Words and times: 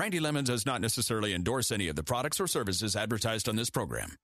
Randy 0.00 0.18
Lemmons 0.18 0.44
does 0.44 0.64
not 0.64 0.80
necessarily 0.80 1.34
endorse 1.34 1.70
any 1.70 1.88
of 1.88 1.94
the 1.94 2.02
products 2.02 2.40
or 2.40 2.46
services 2.46 2.96
advertised 2.96 3.50
on 3.50 3.56
this 3.56 3.68
program. 3.68 4.16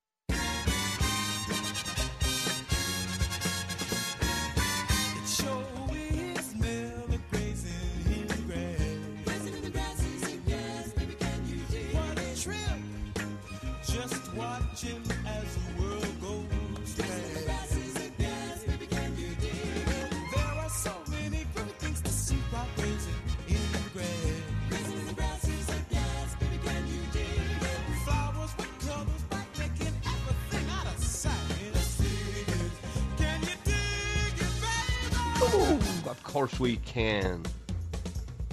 Course 36.36 36.60
we 36.60 36.76
can. 36.76 37.42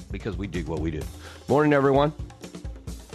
Because 0.09 0.37
we 0.37 0.47
do 0.47 0.63
what 0.63 0.79
we 0.79 0.89
do. 0.89 1.01
Morning 1.49 1.73
everyone. 1.73 2.13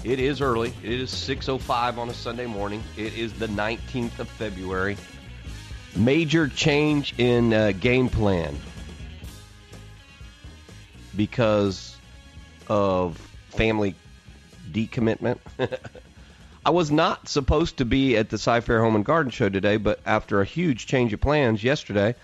It 0.05 0.21
is 0.21 0.43
early. 0.43 0.75
It 0.83 0.93
is 0.93 1.11
6:05 1.11 1.97
on 1.97 2.11
a 2.11 2.13
Sunday 2.13 2.45
morning. 2.45 2.85
It 2.99 3.17
is 3.17 3.33
the 3.33 3.47
19th 3.47 4.19
of 4.19 4.29
February. 4.29 4.99
Major 5.97 6.49
change 6.49 7.19
in 7.19 7.55
uh, 7.55 7.73
game 7.81 8.11
plan 8.11 8.59
because 11.17 11.97
of 12.69 13.17
family 13.49 13.95
decommitment. 14.71 15.39
I 16.67 16.71
was 16.71 16.91
not 16.91 17.27
supposed 17.27 17.79
to 17.79 17.87
be 17.87 18.19
at 18.19 18.29
the 18.29 18.37
Cy-Fair 18.37 18.83
Home 18.83 18.97
and 18.97 19.05
Garden 19.07 19.33
Show 19.33 19.49
today, 19.49 19.79
but 19.79 19.99
after 20.05 20.43
a 20.43 20.45
huge 20.45 20.87
change 20.87 21.15
of 21.15 21.23
plans 21.23 21.65
yesterday, 21.65 22.15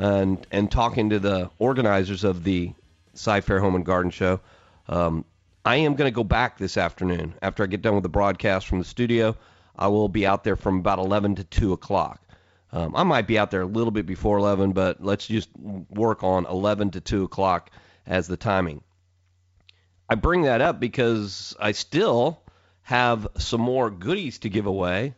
and 0.00 0.46
and 0.50 0.70
talking 0.70 1.10
to 1.10 1.18
the 1.18 1.50
organizers 1.58 2.24
of 2.24 2.42
the 2.42 2.72
Cy-Fair 3.14 3.60
Home 3.60 3.74
and 3.74 3.84
Garden 3.84 4.10
Show, 4.10 4.40
um, 4.88 5.24
I 5.64 5.76
am 5.76 5.94
going 5.94 6.10
to 6.10 6.14
go 6.14 6.24
back 6.24 6.56
this 6.56 6.76
afternoon 6.76 7.34
after 7.42 7.62
I 7.62 7.66
get 7.66 7.82
done 7.82 7.94
with 7.94 8.02
the 8.02 8.08
broadcast 8.08 8.66
from 8.66 8.78
the 8.78 8.84
studio. 8.84 9.36
I 9.76 9.88
will 9.88 10.08
be 10.08 10.26
out 10.26 10.42
there 10.42 10.56
from 10.56 10.78
about 10.78 10.98
11 10.98 11.36
to 11.36 11.44
2 11.44 11.72
o'clock. 11.72 12.20
Um, 12.72 12.94
I 12.96 13.02
might 13.02 13.26
be 13.26 13.38
out 13.38 13.50
there 13.50 13.62
a 13.62 13.66
little 13.66 13.90
bit 13.90 14.06
before 14.06 14.38
11, 14.38 14.72
but 14.72 15.02
let's 15.02 15.26
just 15.26 15.50
work 15.56 16.22
on 16.22 16.46
11 16.46 16.92
to 16.92 17.00
2 17.00 17.24
o'clock 17.24 17.70
as 18.06 18.26
the 18.26 18.36
timing. 18.36 18.82
I 20.08 20.14
bring 20.14 20.42
that 20.42 20.60
up 20.60 20.80
because 20.80 21.54
I 21.60 21.72
still 21.72 22.42
have 22.82 23.28
some 23.38 23.60
more 23.60 23.90
goodies 23.90 24.38
to 24.40 24.48
give 24.48 24.66
away 24.66 25.14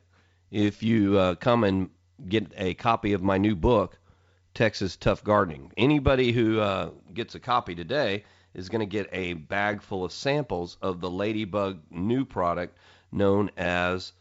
if 0.50 0.82
you 0.82 1.18
uh, 1.18 1.34
come 1.36 1.64
and 1.64 1.90
get 2.28 2.52
a 2.56 2.74
copy 2.74 3.12
of 3.12 3.22
my 3.22 3.38
new 3.38 3.54
book, 3.54 3.98
Texas 4.54 4.96
Tough 4.96 5.24
Gardening. 5.24 5.72
Anybody 5.76 6.32
who 6.32 6.60
uh, 6.60 6.90
gets 7.14 7.34
a 7.34 7.40
copy 7.40 7.74
today 7.74 8.24
is 8.54 8.68
going 8.68 8.80
to 8.80 8.86
get 8.86 9.08
a 9.12 9.32
bag 9.32 9.82
full 9.82 10.04
of 10.04 10.12
samples 10.12 10.76
of 10.82 11.00
the 11.00 11.10
Ladybug 11.10 11.80
new 11.90 12.24
product 12.24 12.76
known 13.10 13.50
as 13.56 14.12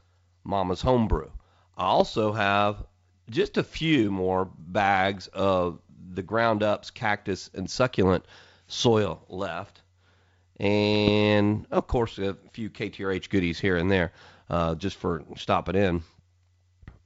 Mama's 0.44 0.82
Homebrew. 0.82 1.30
I 1.78 1.86
also 1.86 2.32
have 2.32 2.84
just 3.30 3.58
a 3.58 3.64
few 3.64 4.12
more 4.12 4.46
bags 4.46 5.28
of 5.28 5.80
the 6.14 6.24
ground 6.24 6.64
ups 6.64 6.92
cactus 6.92 7.50
and 7.54 7.70
succulent 7.70 8.26
soil 8.68 9.24
left. 9.30 9.82
And 10.60 11.66
of 11.72 11.88
course, 11.88 12.20
a 12.20 12.38
few 12.52 12.70
KTRH 12.70 13.30
goodies 13.30 13.60
here 13.60 13.78
and 13.78 13.90
there 13.90 14.12
uh, 14.50 14.76
just 14.76 14.98
for 14.98 15.24
stopping 15.36 15.76
in. 15.76 16.04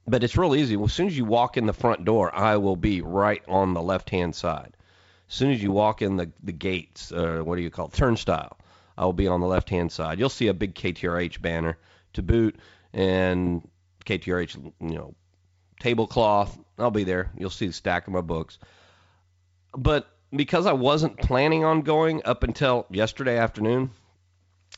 But 0.08 0.22
it's 0.22 0.36
real 0.36 0.54
easy. 0.54 0.76
Well, 0.76 0.86
As 0.86 0.92
soon 0.92 1.08
as 1.08 1.16
you 1.16 1.24
walk 1.24 1.56
in 1.56 1.66
the 1.66 1.72
front 1.72 2.04
door, 2.04 2.32
I 2.34 2.56
will 2.56 2.76
be 2.76 3.00
right 3.00 3.42
on 3.48 3.74
the 3.74 3.82
left 3.82 4.10
hand 4.10 4.34
side. 4.34 4.76
As 5.28 5.34
soon 5.34 5.50
as 5.50 5.60
you 5.62 5.72
walk 5.72 6.02
in 6.02 6.16
the, 6.16 6.30
the 6.44 6.52
gates, 6.52 7.10
uh, 7.10 7.40
what 7.42 7.56
do 7.56 7.62
you 7.62 7.70
call 7.70 7.86
it? 7.88 7.92
Turnstile, 7.92 8.56
I 8.96 9.04
will 9.04 9.12
be 9.12 9.26
on 9.26 9.40
the 9.40 9.48
left 9.48 9.68
hand 9.68 9.90
side. 9.90 10.20
You'll 10.20 10.28
see 10.28 10.46
a 10.46 10.54
big 10.54 10.74
KTRH 10.74 11.42
banner 11.42 11.76
to 12.12 12.22
boot 12.22 12.56
and 12.92 13.68
KTRH, 14.04 14.72
you 14.80 14.94
know, 14.94 15.14
tablecloth. 15.80 16.56
I'll 16.78 16.92
be 16.92 17.04
there. 17.04 17.32
You'll 17.36 17.50
see 17.50 17.66
the 17.66 17.72
stack 17.72 18.06
of 18.06 18.12
my 18.12 18.20
books. 18.20 18.58
But 19.76 20.08
because 20.30 20.66
I 20.66 20.72
wasn't 20.72 21.18
planning 21.18 21.64
on 21.64 21.82
going 21.82 22.22
up 22.24 22.44
until 22.44 22.86
yesterday 22.90 23.38
afternoon, 23.38 23.90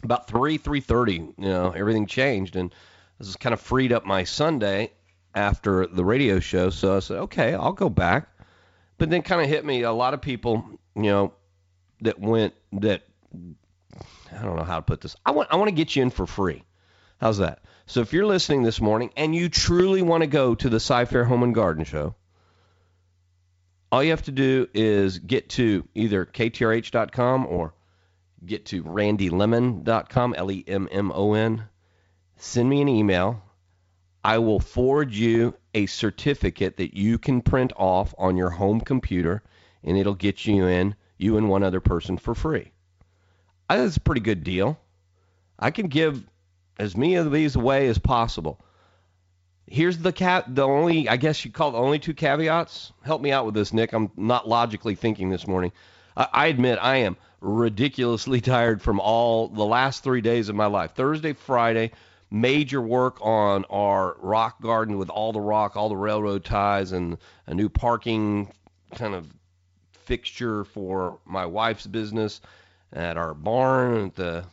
about 0.03 0.27
three 0.27 0.57
three 0.57 0.81
thirty, 0.81 1.15
you 1.15 1.35
know, 1.37 1.73
everything 1.73 2.07
changed, 2.07 2.57
and 2.57 2.73
this 3.19 3.29
has 3.29 3.37
kind 3.37 3.53
of 3.53 3.61
freed 3.61 3.93
up 3.93 4.07
my 4.07 4.25
Sunday 4.25 4.93
after 5.39 5.87
the 5.87 6.05
radio 6.05 6.41
show. 6.41 6.71
So 6.71 6.97
I 6.97 6.99
said, 6.99 7.19
okay, 7.19 7.55
I'll 7.55 7.73
go 7.73 7.89
back. 7.89 8.29
But 8.99 9.11
then 9.11 9.23
kind 9.23 9.41
of 9.41 9.49
hit 9.49 9.65
me 9.65 9.83
a 9.83 9.93
lot 9.93 10.13
of 10.13 10.21
people, 10.21 10.65
you 10.97 11.03
know, 11.03 11.33
that 12.01 12.19
went 12.19 12.55
that 12.73 13.03
I 13.33 14.43
don't 14.43 14.57
know 14.57 14.65
how 14.65 14.77
to 14.77 14.83
put 14.83 15.01
this. 15.01 15.15
I 15.25 15.31
want 15.31 15.49
I 15.53 15.57
want 15.57 15.69
to 15.69 15.75
get 15.75 15.95
you 15.95 16.03
in 16.03 16.11
for 16.11 16.27
free. 16.27 16.65
How's 17.21 17.39
that? 17.39 17.63
So 17.87 18.01
if 18.01 18.13
you're 18.13 18.27
listening 18.27 18.65
this 18.65 18.81
morning 18.81 19.11
and 19.17 19.35
you 19.35 19.49
truly 19.49 20.03
want 20.03 20.23
to 20.23 20.27
go 20.27 20.55
to 20.55 20.69
the 20.69 20.79
Cy-Fair 20.79 21.25
Home 21.25 21.43
and 21.43 21.55
Garden 21.55 21.85
Show, 21.85 22.15
all 23.91 24.03
you 24.03 24.11
have 24.11 24.25
to 24.25 24.33
do 24.33 24.69
is 24.75 25.19
get 25.19 25.49
to 25.51 25.89
either 25.95 26.27
ktrh.com 26.27 27.47
or 27.47 27.73
get 28.45 28.67
to 28.67 28.83
randylemmon.com, 28.83 30.35
L 30.37 30.51
E 30.51 30.65
M 30.67 30.89
M 30.91 31.13
O 31.15 31.35
N. 31.35 31.65
Send 32.37 32.69
me 32.69 32.83
an 32.83 32.89
email. 32.89 33.43
I 34.25 34.39
will 34.39 34.61
forward 34.61 35.13
you 35.13 35.55
a 35.75 35.87
certificate 35.87 36.77
that 36.79 36.97
you 36.97 37.19
can 37.19 37.41
print 37.41 37.73
off 37.77 38.15
on 38.19 38.37
your 38.37 38.51
home 38.51 38.81
computer, 38.81 39.43
and 39.85 39.97
it'll 39.97 40.15
get 40.15 40.47
you 40.47 40.67
in, 40.67 40.95
you 41.17 41.37
and 41.37 41.49
one 41.49 41.63
other 41.63 41.81
person 41.81 42.19
for 42.19 42.35
free. 42.35 42.73
It's 43.71 43.97
a 43.97 44.01
pretty 44.01 44.21
good 44.21 44.45
deal. 44.45 44.79
I 45.59 45.71
can 45.71 45.89
give 45.89 46.25
as 46.79 46.97
many 46.97 47.17
of 47.17 47.33
these 47.33 47.57
away 47.57 47.89
as 47.89 47.99
possible. 47.99 48.61
Here's 49.67 49.99
the 49.99 50.13
cat. 50.13 50.55
The 50.55 50.63
only, 50.63 51.09
I 51.09 51.17
guess 51.17 51.45
you 51.45 51.51
call 51.51 51.73
the 51.73 51.79
only 51.79 51.99
two 51.99 52.15
caveats. 52.15 52.93
Help 53.03 53.21
me 53.21 53.33
out 53.33 53.45
with 53.45 53.55
this, 53.55 53.73
Nick. 53.73 53.93
I'm 53.93 54.11
not 54.17 54.49
logically 54.49 54.95
thinking 54.95 55.29
this 55.29 55.47
morning. 55.47 55.73
I, 56.17 56.29
I 56.33 56.47
admit 56.47 56.79
I 56.81 56.97
am 56.99 57.17
ridiculously 57.41 58.41
tired 58.43 58.81
from 58.81 59.01
all 59.01 59.49
the 59.49 59.67
last 59.67 60.03
three 60.03 60.23
days 60.23 60.49
of 60.49 60.57
my 60.57 60.67
life. 60.67 60.93
Thursday, 60.93 61.35
Friday, 61.35 61.93
major 62.31 62.81
work 62.81 63.19
on 63.21 63.65
our 63.71 64.17
rock 64.21 64.61
garden 64.61 64.99
with 64.99 65.09
all 65.09 65.33
the 65.33 65.41
rock, 65.41 65.77
all 65.77 65.89
the 65.89 65.97
railroad 65.97 66.45
ties, 66.45 66.93
and 66.93 67.19
a 67.47 67.55
new 67.55 67.69
parking 67.69 68.53
kind 68.95 69.15
of 69.15 69.27
fixture 70.05 70.65
for 70.65 71.19
my 71.25 71.47
wife's 71.47 71.87
business 71.87 72.41
at 72.93 73.17
our 73.17 73.35
barn, 73.35 74.13
the 74.15 74.45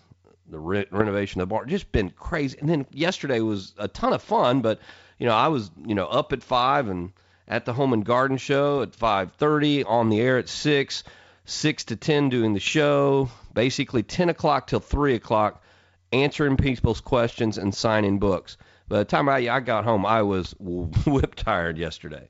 the 0.47 0.59
re- 0.59 0.85
renovation 0.91 1.41
of 1.41 1.49
the 1.49 1.53
barn. 1.53 1.67
Just 1.67 1.91
been 1.91 2.11
crazy. 2.11 2.57
And 2.59 2.69
then 2.69 2.85
yesterday 2.91 3.39
was 3.39 3.73
a 3.77 3.87
ton 3.87 4.13
of 4.13 4.21
fun, 4.21 4.61
but 4.61 4.79
you 5.17 5.25
know 5.25 5.33
I 5.33 5.47
was 5.47 5.71
you 5.85 5.95
know 5.95 6.05
up 6.05 6.33
at 6.33 6.43
five 6.43 6.87
and 6.87 7.11
at 7.47 7.65
the 7.65 7.73
home 7.73 7.93
and 7.93 8.05
garden 8.05 8.37
show 8.37 8.81
at 8.81 8.91
5:30, 8.91 9.85
on 9.87 10.09
the 10.09 10.19
air 10.19 10.37
at 10.37 10.49
six, 10.49 11.03
six 11.45 11.83
to 11.85 11.95
ten 11.95 12.29
doing 12.29 12.53
the 12.53 12.59
show, 12.59 13.29
basically 13.53 14.03
10 14.03 14.29
o'clock 14.29 14.67
till 14.67 14.79
three 14.79 15.15
o'clock 15.15 15.61
answering 16.23 16.57
people's 16.57 17.01
questions 17.01 17.57
and 17.57 17.73
signing 17.73 18.19
books. 18.19 18.57
By 18.87 18.99
the 18.99 19.05
time 19.05 19.27
I, 19.29 19.49
I 19.49 19.59
got 19.59 19.83
home, 19.83 20.05
I 20.05 20.21
was 20.21 20.51
whip 20.59 21.35
tired 21.35 21.77
yesterday. 21.77 22.29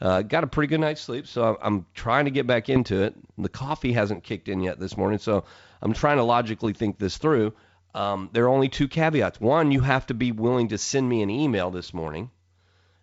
Uh, 0.00 0.22
got 0.22 0.44
a 0.44 0.46
pretty 0.46 0.68
good 0.68 0.80
night's 0.80 1.00
sleep, 1.00 1.26
so 1.26 1.58
I'm 1.60 1.84
trying 1.94 2.26
to 2.26 2.30
get 2.30 2.46
back 2.46 2.68
into 2.68 3.02
it. 3.02 3.14
The 3.36 3.48
coffee 3.48 3.92
hasn't 3.92 4.22
kicked 4.22 4.48
in 4.48 4.60
yet 4.60 4.78
this 4.78 4.96
morning, 4.96 5.18
so 5.18 5.44
I'm 5.82 5.92
trying 5.92 6.18
to 6.18 6.22
logically 6.22 6.72
think 6.72 6.98
this 6.98 7.18
through. 7.18 7.52
Um, 7.94 8.30
there 8.32 8.44
are 8.44 8.48
only 8.48 8.68
two 8.68 8.86
caveats. 8.86 9.40
One, 9.40 9.72
you 9.72 9.80
have 9.80 10.06
to 10.06 10.14
be 10.14 10.30
willing 10.30 10.68
to 10.68 10.78
send 10.78 11.08
me 11.08 11.22
an 11.22 11.30
email 11.30 11.70
this 11.72 11.92
morning, 11.92 12.30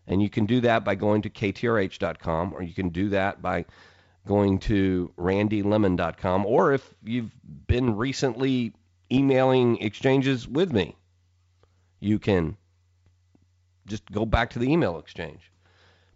and 0.07 0.21
you 0.21 0.29
can 0.29 0.45
do 0.45 0.61
that 0.61 0.85
by 0.85 0.95
going 0.95 1.23
to 1.23 1.29
ktrh.com, 1.29 2.53
or 2.53 2.63
you 2.63 2.73
can 2.73 2.89
do 2.89 3.09
that 3.09 3.41
by 3.41 3.65
going 4.25 4.59
to 4.59 5.11
randylemmon.com, 5.17 6.45
or 6.45 6.73
if 6.73 6.93
you've 7.03 7.31
been 7.67 7.97
recently 7.97 8.73
emailing 9.11 9.77
exchanges 9.81 10.47
with 10.47 10.71
me. 10.71 10.95
You 11.99 12.19
can 12.19 12.57
just 13.85 14.11
go 14.11 14.25
back 14.25 14.51
to 14.51 14.59
the 14.59 14.71
email 14.71 14.97
exchange. 14.97 15.51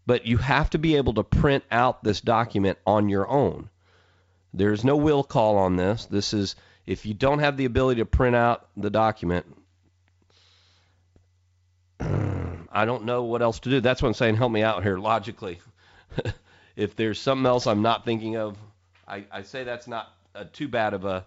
But 0.06 0.26
you 0.26 0.38
have 0.38 0.72
to 0.72 0.80
be 0.80 0.96
able 0.96 1.14
to 1.16 1.24
print 1.24 1.64
out 1.72 2.04
this 2.04 2.22
document 2.22 2.80
on 2.86 3.10
your 3.10 3.28
own. 3.28 3.70
There's 4.54 4.84
no 4.84 4.96
will 4.96 5.24
call 5.24 5.58
on 5.58 5.76
this. 5.76 6.06
This 6.06 6.34
is 6.34 6.56
if 6.88 7.06
you 7.06 7.14
don't 7.14 7.40
have 7.40 7.58
the 7.58 7.66
ability 7.66 8.02
to 8.02 8.06
print 8.06 8.36
out 8.36 8.68
the 8.76 8.90
document, 8.90 9.46
I 12.00 12.86
don't 12.86 13.06
know 13.06 13.24
what 13.24 13.44
else 13.44 13.60
to 13.60 13.70
do. 13.70 13.82
That's 13.82 14.02
what 14.02 14.08
I'm 14.08 14.16
saying. 14.16 14.36
Help 14.36 14.52
me 14.52 14.64
out 14.64 14.82
here 14.82 14.98
logically. 14.98 15.60
if 16.76 16.96
there's 16.96 17.20
something 17.20 17.46
else 17.46 17.68
I'm 17.68 17.84
not 17.84 18.06
thinking 18.06 18.38
of, 18.38 18.58
I, 19.08 19.26
I 19.32 19.44
say 19.44 19.64
that's 19.64 19.88
not 19.88 20.12
a, 20.34 20.46
too 20.46 20.68
bad 20.68 20.96
of 20.96 21.06
a 21.06 21.26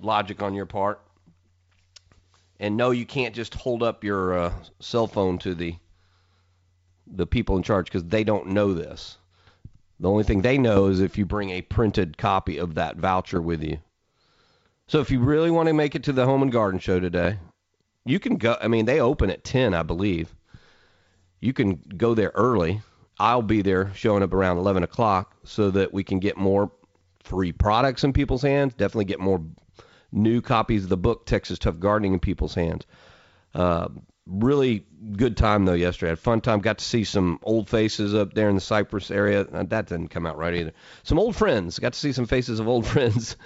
logic 0.00 0.42
on 0.42 0.54
your 0.54 0.66
part. 0.66 1.00
And 2.58 2.76
no, 2.76 2.90
you 2.90 3.04
can't 3.04 3.34
just 3.34 3.54
hold 3.54 3.82
up 3.82 4.02
your 4.02 4.38
uh, 4.38 4.52
cell 4.80 5.06
phone 5.06 5.38
to 5.40 5.54
the 5.54 5.76
the 7.06 7.26
people 7.26 7.56
in 7.56 7.62
charge 7.62 7.86
because 7.86 8.04
they 8.04 8.24
don't 8.24 8.48
know 8.48 8.74
this. 8.74 9.18
The 10.00 10.10
only 10.10 10.24
thing 10.24 10.42
they 10.42 10.58
know 10.58 10.86
is 10.86 11.00
if 11.00 11.16
you 11.16 11.24
bring 11.24 11.50
a 11.50 11.62
printed 11.62 12.18
copy 12.18 12.58
of 12.58 12.74
that 12.74 12.96
voucher 12.96 13.40
with 13.40 13.62
you. 13.62 13.78
So 14.88 15.00
if 15.00 15.10
you 15.10 15.20
really 15.20 15.50
want 15.50 15.68
to 15.68 15.72
make 15.72 15.94
it 15.94 16.04
to 16.04 16.12
the 16.12 16.26
Home 16.26 16.42
and 16.42 16.52
Garden 16.52 16.80
Show 16.80 17.00
today, 17.00 17.38
you 18.04 18.18
can 18.18 18.36
go. 18.36 18.56
I 18.60 18.68
mean, 18.68 18.86
they 18.86 19.00
open 19.00 19.30
at 19.30 19.44
10, 19.44 19.74
I 19.74 19.82
believe. 19.82 20.34
You 21.40 21.52
can 21.52 21.76
go 21.96 22.14
there 22.14 22.32
early. 22.34 22.82
I'll 23.18 23.42
be 23.42 23.62
there 23.62 23.92
showing 23.94 24.22
up 24.22 24.32
around 24.34 24.58
11 24.58 24.82
o'clock 24.82 25.36
so 25.44 25.70
that 25.70 25.92
we 25.92 26.04
can 26.04 26.18
get 26.18 26.36
more 26.36 26.70
free 27.24 27.52
products 27.52 28.04
in 28.04 28.12
people's 28.12 28.42
hands. 28.42 28.74
Definitely 28.74 29.06
get 29.06 29.20
more 29.20 29.42
new 30.12 30.40
copies 30.40 30.84
of 30.84 30.88
the 30.88 30.96
book 30.96 31.26
Texas 31.26 31.58
Tough 31.58 31.78
Gardening 31.78 32.14
in 32.14 32.20
people's 32.20 32.54
hands. 32.54 32.84
Uh, 33.54 33.88
really 34.26 34.84
good 35.16 35.36
time 35.36 35.64
though 35.64 35.72
yesterday. 35.72 36.08
I 36.08 36.10
had 36.10 36.18
a 36.18 36.20
fun 36.20 36.40
time. 36.40 36.60
Got 36.60 36.78
to 36.78 36.84
see 36.84 37.04
some 37.04 37.38
old 37.42 37.68
faces 37.68 38.14
up 38.14 38.34
there 38.34 38.48
in 38.48 38.54
the 38.54 38.60
Cypress 38.60 39.10
area. 39.10 39.42
Uh, 39.42 39.64
that 39.64 39.86
didn't 39.86 40.08
come 40.08 40.26
out 40.26 40.36
right 40.36 40.54
either. 40.54 40.72
Some 41.04 41.18
old 41.18 41.36
friends. 41.36 41.78
Got 41.78 41.92
to 41.92 41.98
see 41.98 42.12
some 42.12 42.26
faces 42.26 42.60
of 42.60 42.68
old 42.68 42.86
friends 42.92 43.36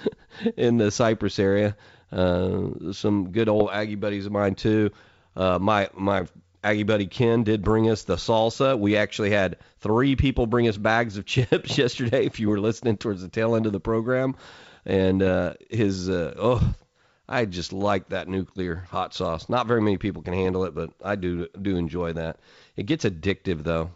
in 0.57 0.79
the 0.79 0.91
Cypress 0.91 1.39
area. 1.39 1.77
Uh, 2.11 2.93
some 2.93 3.31
good 3.31 3.49
old 3.49 3.71
Aggie 3.73 3.95
buddies 3.95 4.27
of 4.27 4.33
mine 4.33 4.55
too. 4.55 4.91
Uh, 5.37 5.59
my 5.59 5.89
my 5.95 6.27
Aggie 6.63 6.83
buddy 6.83 7.07
Ken 7.07 7.45
did 7.45 7.63
bring 7.63 7.89
us 7.89 8.03
the 8.03 8.17
salsa. 8.17 8.79
We 8.79 8.97
actually 8.97 9.31
had 9.31 9.57
three 9.79 10.17
people 10.17 10.47
bring 10.47 10.69
us 10.69 10.77
bags 10.77 11.17
of 11.17 11.25
chips 11.27 11.79
yesterday. 11.79 12.27
If 12.27 12.41
you 12.41 12.49
were 12.49 12.61
listening 12.61 12.97
towards 12.97 13.23
the 13.23 13.29
tail 13.29 13.55
end 13.55 13.67
of 13.67 13.73
the 13.73 13.81
program, 13.81 14.35
and 14.87 15.23
uh, 15.23 15.55
his 15.71 16.09
uh, 16.09 16.35
oh 16.37 16.75
I 17.31 17.45
just 17.45 17.73
like 17.73 18.09
that 18.09 18.27
nuclear 18.27 18.85
hot 18.91 19.15
sauce. 19.15 19.49
Not 19.49 19.69
very 19.69 19.81
many 19.81 19.99
people 19.99 20.21
can 20.21 20.35
handle 20.35 20.65
it, 20.65 20.75
but 20.75 20.91
I 21.05 21.15
do 21.15 21.47
do 21.63 21.77
enjoy 21.77 22.15
that. 22.15 22.41
It 22.77 22.87
gets 22.87 23.05
addictive 23.05 23.63
though. 23.63 23.93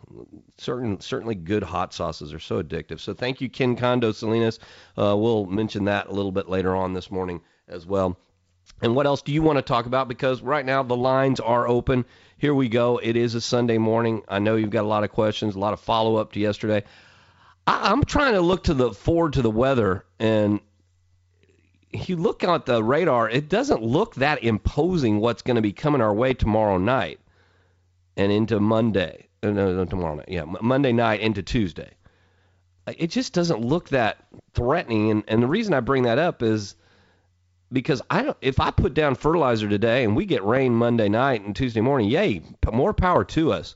Certain 0.56 1.00
certainly 1.00 1.34
good 1.34 1.64
hot 1.64 1.92
sauces 1.92 2.32
are 2.32 2.38
so 2.38 2.62
addictive. 2.62 3.00
So 3.00 3.12
thank 3.12 3.40
you, 3.40 3.48
Ken 3.48 3.74
Condo 3.74 4.12
Salinas. 4.12 4.60
Uh, 4.96 5.16
we'll 5.18 5.46
mention 5.46 5.86
that 5.86 6.06
a 6.06 6.12
little 6.12 6.30
bit 6.30 6.48
later 6.48 6.76
on 6.76 6.94
this 6.94 7.10
morning 7.10 7.40
as 7.66 7.84
well. 7.84 8.16
And 8.80 8.94
what 8.94 9.06
else 9.06 9.20
do 9.20 9.32
you 9.32 9.42
want 9.42 9.58
to 9.58 9.62
talk 9.62 9.86
about? 9.86 10.06
Because 10.06 10.40
right 10.40 10.64
now 10.64 10.84
the 10.84 10.96
lines 10.96 11.40
are 11.40 11.66
open. 11.66 12.04
Here 12.38 12.54
we 12.54 12.68
go. 12.68 12.98
It 12.98 13.16
is 13.16 13.34
a 13.34 13.40
Sunday 13.40 13.78
morning. 13.78 14.22
I 14.28 14.38
know 14.38 14.54
you've 14.54 14.70
got 14.70 14.84
a 14.84 14.88
lot 14.88 15.02
of 15.02 15.10
questions, 15.10 15.56
a 15.56 15.58
lot 15.58 15.72
of 15.72 15.80
follow 15.80 16.16
up 16.16 16.32
to 16.32 16.40
yesterday. 16.40 16.84
I, 17.66 17.90
I'm 17.90 18.04
trying 18.04 18.34
to 18.34 18.40
look 18.40 18.64
to 18.64 18.74
the 18.74 18.92
forward 18.92 19.32
to 19.32 19.42
the 19.42 19.50
weather 19.50 20.04
and 20.20 20.60
you 21.94 22.16
look 22.16 22.42
at 22.44 22.66
the 22.66 22.82
radar, 22.82 23.28
it 23.28 23.48
doesn't 23.48 23.82
look 23.82 24.16
that 24.16 24.42
imposing 24.42 25.20
what's 25.20 25.42
going 25.42 25.56
to 25.56 25.62
be 25.62 25.72
coming 25.72 26.00
our 26.00 26.12
way 26.12 26.34
tomorrow 26.34 26.78
night 26.78 27.20
and 28.16 28.32
into 28.32 28.60
Monday. 28.60 29.28
Uh, 29.42 29.50
no, 29.50 29.74
no, 29.74 29.84
tomorrow 29.84 30.16
night. 30.16 30.28
Yeah, 30.28 30.44
Monday 30.44 30.92
night 30.92 31.20
into 31.20 31.42
Tuesday. 31.42 31.90
It 32.86 33.08
just 33.08 33.32
doesn't 33.32 33.60
look 33.60 33.90
that 33.90 34.18
threatening. 34.54 35.10
And, 35.10 35.24
and 35.28 35.42
the 35.42 35.46
reason 35.46 35.72
I 35.72 35.80
bring 35.80 36.02
that 36.02 36.18
up 36.18 36.42
is 36.42 36.74
because 37.72 38.02
I 38.10 38.22
don't. 38.22 38.36
If 38.40 38.60
I 38.60 38.70
put 38.70 38.94
down 38.94 39.14
fertilizer 39.14 39.68
today 39.68 40.04
and 40.04 40.14
we 40.14 40.26
get 40.26 40.44
rain 40.44 40.74
Monday 40.74 41.08
night 41.08 41.42
and 41.42 41.56
Tuesday 41.56 41.80
morning, 41.80 42.08
yay, 42.08 42.42
more 42.72 42.92
power 42.92 43.24
to 43.24 43.52
us. 43.52 43.74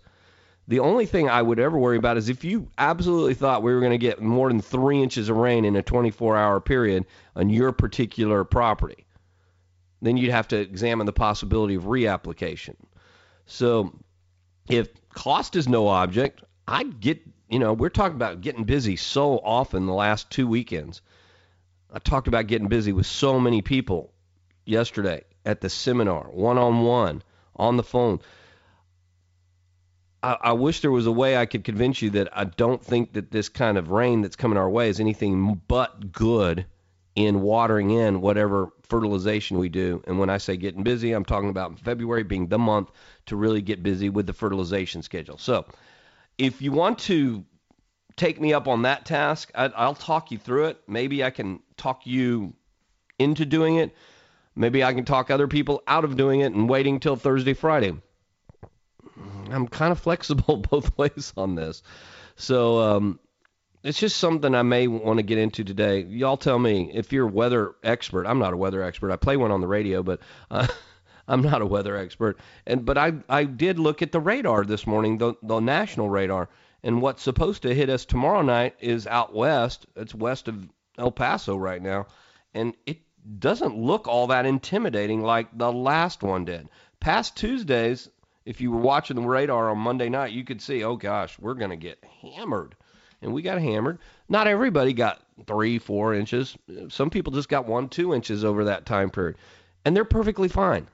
The 0.68 0.80
only 0.80 1.06
thing 1.06 1.30
I 1.30 1.40
would 1.40 1.58
ever 1.58 1.78
worry 1.78 1.96
about 1.96 2.18
is 2.18 2.28
if 2.28 2.44
you 2.44 2.68
absolutely 2.76 3.32
thought 3.32 3.62
we 3.62 3.72
were 3.72 3.80
going 3.80 3.92
to 3.92 3.98
get 3.98 4.20
more 4.20 4.48
than 4.48 4.60
three 4.60 5.02
inches 5.02 5.30
of 5.30 5.36
rain 5.38 5.64
in 5.64 5.76
a 5.76 5.82
24 5.82 6.36
hour 6.36 6.60
period 6.60 7.06
on 7.34 7.48
your 7.48 7.72
particular 7.72 8.44
property, 8.44 9.06
then 10.02 10.18
you'd 10.18 10.30
have 10.30 10.48
to 10.48 10.58
examine 10.58 11.06
the 11.06 11.12
possibility 11.12 11.74
of 11.74 11.84
reapplication. 11.84 12.76
So 13.46 13.98
if 14.68 14.88
cost 15.08 15.56
is 15.56 15.68
no 15.68 15.88
object, 15.88 16.44
I'd 16.68 17.00
get, 17.00 17.22
you 17.48 17.58
know, 17.58 17.72
we're 17.72 17.88
talking 17.88 18.16
about 18.16 18.42
getting 18.42 18.64
busy 18.64 18.96
so 18.96 19.38
often 19.38 19.86
the 19.86 19.94
last 19.94 20.30
two 20.30 20.46
weekends. 20.46 21.00
I 21.90 21.98
talked 21.98 22.28
about 22.28 22.46
getting 22.46 22.68
busy 22.68 22.92
with 22.92 23.06
so 23.06 23.40
many 23.40 23.62
people 23.62 24.12
yesterday 24.66 25.24
at 25.46 25.62
the 25.62 25.70
seminar, 25.70 26.24
one 26.24 26.58
on 26.58 26.82
one, 26.82 27.22
on 27.56 27.78
the 27.78 27.82
phone. 27.82 28.20
I, 30.22 30.36
I 30.40 30.52
wish 30.52 30.80
there 30.80 30.90
was 30.90 31.06
a 31.06 31.12
way 31.12 31.36
I 31.36 31.46
could 31.46 31.64
convince 31.64 32.02
you 32.02 32.10
that 32.10 32.28
I 32.36 32.44
don't 32.44 32.84
think 32.84 33.12
that 33.12 33.30
this 33.30 33.48
kind 33.48 33.78
of 33.78 33.90
rain 33.90 34.22
that's 34.22 34.36
coming 34.36 34.58
our 34.58 34.68
way 34.68 34.88
is 34.88 35.00
anything 35.00 35.60
but 35.68 36.12
good 36.12 36.66
in 37.14 37.40
watering 37.40 37.90
in 37.90 38.20
whatever 38.20 38.68
fertilization 38.82 39.58
we 39.58 39.68
do. 39.68 40.02
And 40.06 40.18
when 40.18 40.30
I 40.30 40.38
say 40.38 40.56
getting 40.56 40.82
busy, 40.82 41.12
I'm 41.12 41.24
talking 41.24 41.50
about 41.50 41.78
February 41.80 42.22
being 42.22 42.46
the 42.46 42.58
month 42.58 42.90
to 43.26 43.36
really 43.36 43.60
get 43.60 43.82
busy 43.82 44.08
with 44.08 44.26
the 44.26 44.32
fertilization 44.32 45.02
schedule. 45.02 45.38
So 45.38 45.66
if 46.38 46.62
you 46.62 46.72
want 46.72 46.98
to 47.00 47.44
take 48.16 48.40
me 48.40 48.52
up 48.52 48.68
on 48.68 48.82
that 48.82 49.04
task, 49.04 49.50
I, 49.54 49.66
I'll 49.66 49.94
talk 49.94 50.30
you 50.30 50.38
through 50.38 50.66
it. 50.66 50.80
Maybe 50.86 51.24
I 51.24 51.30
can 51.30 51.60
talk 51.76 52.06
you 52.06 52.54
into 53.18 53.44
doing 53.44 53.76
it. 53.76 53.94
Maybe 54.54 54.82
I 54.82 54.92
can 54.92 55.04
talk 55.04 55.30
other 55.30 55.48
people 55.48 55.82
out 55.86 56.04
of 56.04 56.16
doing 56.16 56.40
it 56.40 56.52
and 56.52 56.68
waiting 56.68 56.98
till 57.00 57.16
Thursday, 57.16 57.54
Friday. 57.54 57.94
I'm 59.50 59.68
kind 59.68 59.92
of 59.92 59.98
flexible 59.98 60.56
both 60.70 60.96
ways 60.98 61.32
on 61.36 61.54
this. 61.54 61.82
So 62.36 62.80
um, 62.80 63.18
it's 63.82 63.98
just 63.98 64.16
something 64.16 64.54
I 64.54 64.62
may 64.62 64.86
want 64.88 65.18
to 65.18 65.22
get 65.22 65.38
into 65.38 65.64
today. 65.64 66.02
Y'all 66.02 66.36
tell 66.36 66.58
me 66.58 66.90
if 66.92 67.12
you're 67.12 67.28
a 67.28 67.30
weather 67.30 67.74
expert. 67.82 68.26
I'm 68.26 68.38
not 68.38 68.52
a 68.52 68.56
weather 68.56 68.82
expert. 68.82 69.12
I 69.12 69.16
play 69.16 69.36
one 69.36 69.50
on 69.50 69.60
the 69.60 69.68
radio, 69.68 70.02
but 70.02 70.20
uh, 70.50 70.66
I'm 71.28 71.42
not 71.42 71.62
a 71.62 71.66
weather 71.66 71.96
expert. 71.96 72.38
And 72.66 72.84
but 72.84 72.98
I 72.98 73.14
I 73.28 73.44
did 73.44 73.78
look 73.78 74.02
at 74.02 74.12
the 74.12 74.20
radar 74.20 74.64
this 74.64 74.86
morning, 74.86 75.18
the 75.18 75.34
the 75.42 75.60
national 75.60 76.08
radar, 76.08 76.48
and 76.82 77.02
what's 77.02 77.22
supposed 77.22 77.62
to 77.62 77.74
hit 77.74 77.90
us 77.90 78.04
tomorrow 78.04 78.42
night 78.42 78.76
is 78.80 79.06
out 79.06 79.34
west. 79.34 79.86
It's 79.96 80.14
west 80.14 80.48
of 80.48 80.68
El 80.96 81.12
Paso 81.12 81.56
right 81.56 81.82
now, 81.82 82.06
and 82.54 82.74
it 82.86 82.98
doesn't 83.38 83.76
look 83.76 84.08
all 84.08 84.28
that 84.28 84.46
intimidating 84.46 85.22
like 85.22 85.56
the 85.56 85.72
last 85.72 86.22
one 86.22 86.44
did. 86.44 86.68
Past 87.00 87.36
Tuesdays, 87.36 88.08
if 88.48 88.62
you 88.62 88.72
were 88.72 88.80
watching 88.80 89.14
the 89.14 89.28
radar 89.28 89.68
on 89.68 89.76
Monday 89.76 90.08
night, 90.08 90.32
you 90.32 90.42
could 90.42 90.62
see, 90.62 90.82
oh 90.82 90.96
gosh, 90.96 91.38
we're 91.38 91.52
going 91.52 91.68
to 91.68 91.76
get 91.76 92.02
hammered. 92.22 92.74
And 93.20 93.34
we 93.34 93.42
got 93.42 93.60
hammered. 93.60 93.98
Not 94.26 94.46
everybody 94.46 94.94
got 94.94 95.20
three, 95.46 95.78
four 95.78 96.14
inches. 96.14 96.56
Some 96.88 97.10
people 97.10 97.30
just 97.34 97.50
got 97.50 97.66
one, 97.66 97.90
two 97.90 98.14
inches 98.14 98.46
over 98.46 98.64
that 98.64 98.86
time 98.86 99.10
period. 99.10 99.36
And 99.84 99.94
they're 99.94 100.06
perfectly 100.06 100.48
fine. 100.48 100.88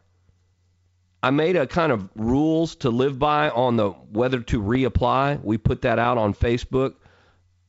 I 1.23 1.31
made 1.31 1.55
a 1.55 1.65
kind 1.65 1.93
of 1.93 2.09
rules 2.17 2.75
to 2.77 2.91
live 2.91 3.21
by 3.21 3.51
on 3.51 3.77
the 3.77 3.91
whether 3.91 4.41
to 4.41 4.61
reapply. 4.61 5.41
We 5.45 5.57
put 5.57 5.83
that 5.83 6.01
out 6.01 6.19
on 6.19 6.35
Facebook. 6.35 6.95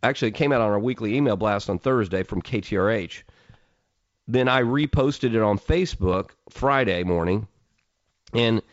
Actually, 0.01 0.29
it 0.29 0.35
came 0.35 0.51
out 0.51 0.61
on 0.61 0.71
our 0.71 0.79
weekly 0.79 1.15
email 1.15 1.35
blast 1.35 1.69
on 1.69 1.77
Thursday 1.77 2.23
from 2.23 2.41
KTRH. 2.41 3.21
Then 4.27 4.47
I 4.47 4.63
reposted 4.63 5.35
it 5.35 5.43
on 5.43 5.59
Facebook 5.59 6.31
Friday 6.49 7.03
morning. 7.03 7.47
And 8.33 8.63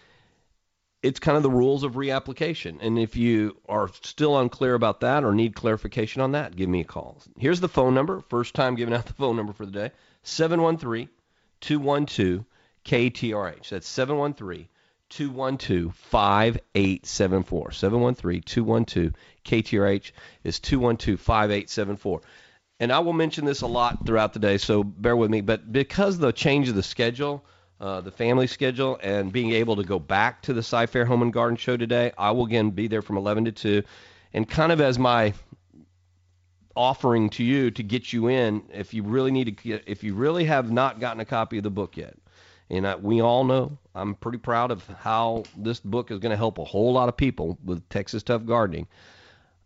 it's 1.03 1.19
kind 1.19 1.37
of 1.37 1.43
the 1.43 1.51
rules 1.51 1.83
of 1.83 1.95
reapplication. 1.95 2.79
And 2.81 2.99
if 2.99 3.17
you 3.17 3.57
are 3.69 3.91
still 4.03 4.39
unclear 4.39 4.75
about 4.75 5.01
that 5.01 5.25
or 5.25 5.35
need 5.35 5.55
clarification 5.55 6.23
on 6.23 6.33
that, 6.33 6.55
give 6.55 6.69
me 6.69 6.81
a 6.81 6.85
call. 6.85 7.19
Here's 7.39 7.61
the 7.61 7.69
phone 7.69 7.95
number. 7.95 8.23
First 8.29 8.55
time 8.55 8.77
giving 8.77 8.95
out 8.95 9.07
the 9.07 9.13
phone 9.13 9.37
number 9.37 9.53
for 9.53 9.67
the 9.67 9.73
day 9.73 9.91
713 10.23 11.09
212 11.61 12.45
KTRH. 12.85 13.69
That's 13.69 13.89
713 13.89 14.69
212 15.09 15.95
5874. 15.95 17.73
713 17.73 18.43
212 18.43 19.13
KTRH 19.45 20.13
is 20.45 20.61
212 20.61 21.21
5874. 21.21 22.21
And 22.81 22.93
I 22.93 23.01
will 23.01 23.13
mention 23.13 23.45
this 23.45 23.61
a 23.61 23.67
lot 23.67 24.07
throughout 24.07 24.33
the 24.33 24.41
day, 24.41 24.59
so 24.59 24.83
bear 24.83 25.17
with 25.17 25.31
me. 25.31 25.41
But 25.41 25.71
because 25.71 26.19
the 26.19 26.33
change 26.33 26.69
of 26.69 26.75
the 26.75 26.83
schedule, 26.83 27.45
uh, 27.83 28.01
the 28.01 28.13
family 28.13 28.47
schedule 28.47 28.97
and 29.03 29.33
being 29.33 29.51
able 29.51 29.75
to 29.75 29.83
go 29.83 29.99
back 29.99 30.41
to 30.43 30.53
the 30.53 30.63
Cy-Fair 30.63 31.05
Home 31.05 31.21
and 31.21 31.33
Garden 31.33 31.57
Show 31.57 31.77
today. 31.77 32.13
I 32.17 32.31
will 32.31 32.47
again 32.47 32.71
be 32.71 32.87
there 32.87 33.03
from 33.03 33.17
11 33.17 33.47
to 33.47 33.53
2, 33.53 33.83
and 34.33 34.49
kind 34.49 34.71
of 34.71 34.81
as 34.81 35.01
my 35.01 35.35
offering 36.77 37.29
to 37.29 37.43
you 37.43 37.73
to 37.73 37.83
get 37.83 38.13
you 38.13 38.29
in 38.29 38.63
if 38.73 38.95
you 38.95 39.03
really 39.03 39.33
need 39.33 39.45
to 39.45 39.51
get, 39.51 39.83
if 39.87 40.05
you 40.05 40.15
really 40.15 40.45
have 40.45 40.71
not 40.71 41.01
gotten 41.01 41.19
a 41.21 41.25
copy 41.25 41.59
of 41.59 41.65
the 41.65 41.71
book 41.71 41.97
yet. 41.97 42.15
And 42.71 42.87
I, 42.87 42.95
we 42.95 43.21
all 43.21 43.43
know 43.43 43.77
I'm 43.97 44.15
pretty 44.15 44.39
proud 44.39 44.71
of 44.71 44.87
how 45.01 45.43
this 45.57 45.81
book 45.81 46.13
is 46.13 46.21
going 46.21 46.31
to 46.31 46.37
help 46.37 46.59
a 46.59 46.65
whole 46.65 46.93
lot 46.93 47.09
of 47.09 47.17
people 47.17 47.59
with 47.65 47.87
Texas 47.89 48.23
Tough 48.23 48.47
Gardening. 48.47 48.87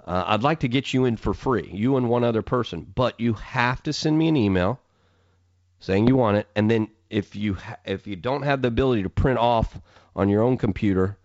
Uh, 0.07 0.25
I'd 0.27 0.43
like 0.43 0.61
to 0.61 0.69
get 0.69 0.95
you 0.95 1.05
in 1.05 1.19
for 1.19 1.35
free, 1.35 1.69
you 1.71 1.99
and 1.99 2.09
one 2.09 2.25
other 2.25 2.43
person, 2.43 2.91
but 2.95 3.21
you 3.21 3.35
have 3.35 3.83
to 3.83 3.93
send 3.93 4.17
me 4.17 4.29
an 4.29 4.37
email 4.37 4.81
saying 5.81 6.09
you 6.09 6.17
want 6.17 6.39
it, 6.39 6.49
and 6.57 6.71
then 6.71 6.89
if 7.11 7.37
you 7.37 7.55
ha- 7.55 7.79
if 7.85 8.07
you 8.07 8.17
don't 8.17 8.43
have 8.43 8.63
the 8.63 8.69
ability 8.69 9.03
to 9.03 9.11
print 9.11 9.39
off 9.39 9.79
on 10.15 10.29
your 10.29 10.43
own 10.43 10.57
computer, 10.57 11.17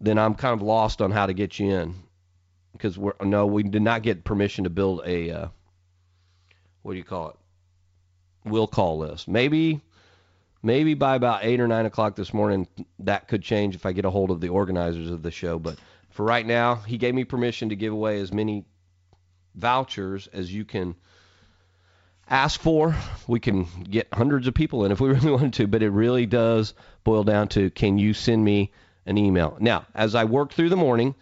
then 0.00 0.18
I'm 0.18 0.34
kind 0.34 0.54
of 0.54 0.62
lost 0.62 1.00
on 1.00 1.10
how 1.10 1.26
to 1.26 1.32
get 1.32 1.58
you 1.58 1.70
in 1.70 1.94
because 2.72 2.98
we're 2.98 3.14
no, 3.22 3.46
we 3.46 3.62
did 3.62 3.82
not 3.82 4.02
get 4.02 4.24
permission 4.24 4.64
to 4.64 4.70
build 4.70 5.02
a 5.04 5.30
uh, 5.30 5.48
what 6.82 6.92
do 6.92 6.98
you 6.98 7.04
call 7.04 7.30
it? 7.30 7.36
Will 8.44 8.66
call 8.66 8.98
list. 8.98 9.28
Maybe 9.28 9.80
maybe 10.62 10.94
by 10.94 11.16
about 11.16 11.44
eight 11.44 11.60
or 11.60 11.68
nine 11.68 11.86
o'clock 11.86 12.16
this 12.16 12.34
morning 12.34 12.66
that 12.98 13.28
could 13.28 13.42
change 13.42 13.74
if 13.74 13.86
I 13.86 13.92
get 13.92 14.04
a 14.04 14.10
hold 14.10 14.30
of 14.30 14.40
the 14.40 14.48
organizers 14.48 15.10
of 15.10 15.22
the 15.22 15.30
show. 15.30 15.58
But 15.58 15.78
for 16.10 16.24
right 16.24 16.46
now, 16.46 16.76
he 16.76 16.98
gave 16.98 17.14
me 17.14 17.24
permission 17.24 17.68
to 17.68 17.76
give 17.76 17.92
away 17.92 18.20
as 18.20 18.32
many 18.32 18.64
vouchers 19.54 20.28
as 20.28 20.52
you 20.52 20.64
can 20.64 20.94
ask 22.28 22.60
for. 22.60 22.94
We 23.26 23.40
can 23.40 23.66
get 23.84 24.08
hundreds 24.12 24.46
of 24.46 24.54
people 24.54 24.84
in 24.84 24.92
if 24.92 25.00
we 25.00 25.08
really 25.12 25.30
wanted 25.30 25.54
to, 25.54 25.66
but 25.66 25.82
it 25.82 25.90
really 25.90 26.26
does 26.26 26.74
boil 27.04 27.24
down 27.24 27.48
to 27.48 27.70
can 27.70 27.98
you 27.98 28.14
send 28.14 28.44
me 28.44 28.72
an 29.06 29.18
email? 29.18 29.56
Now, 29.60 29.86
as 29.94 30.14
I 30.14 30.24
work 30.24 30.52
through 30.52 30.68
the 30.68 30.76
morning, 30.76 31.14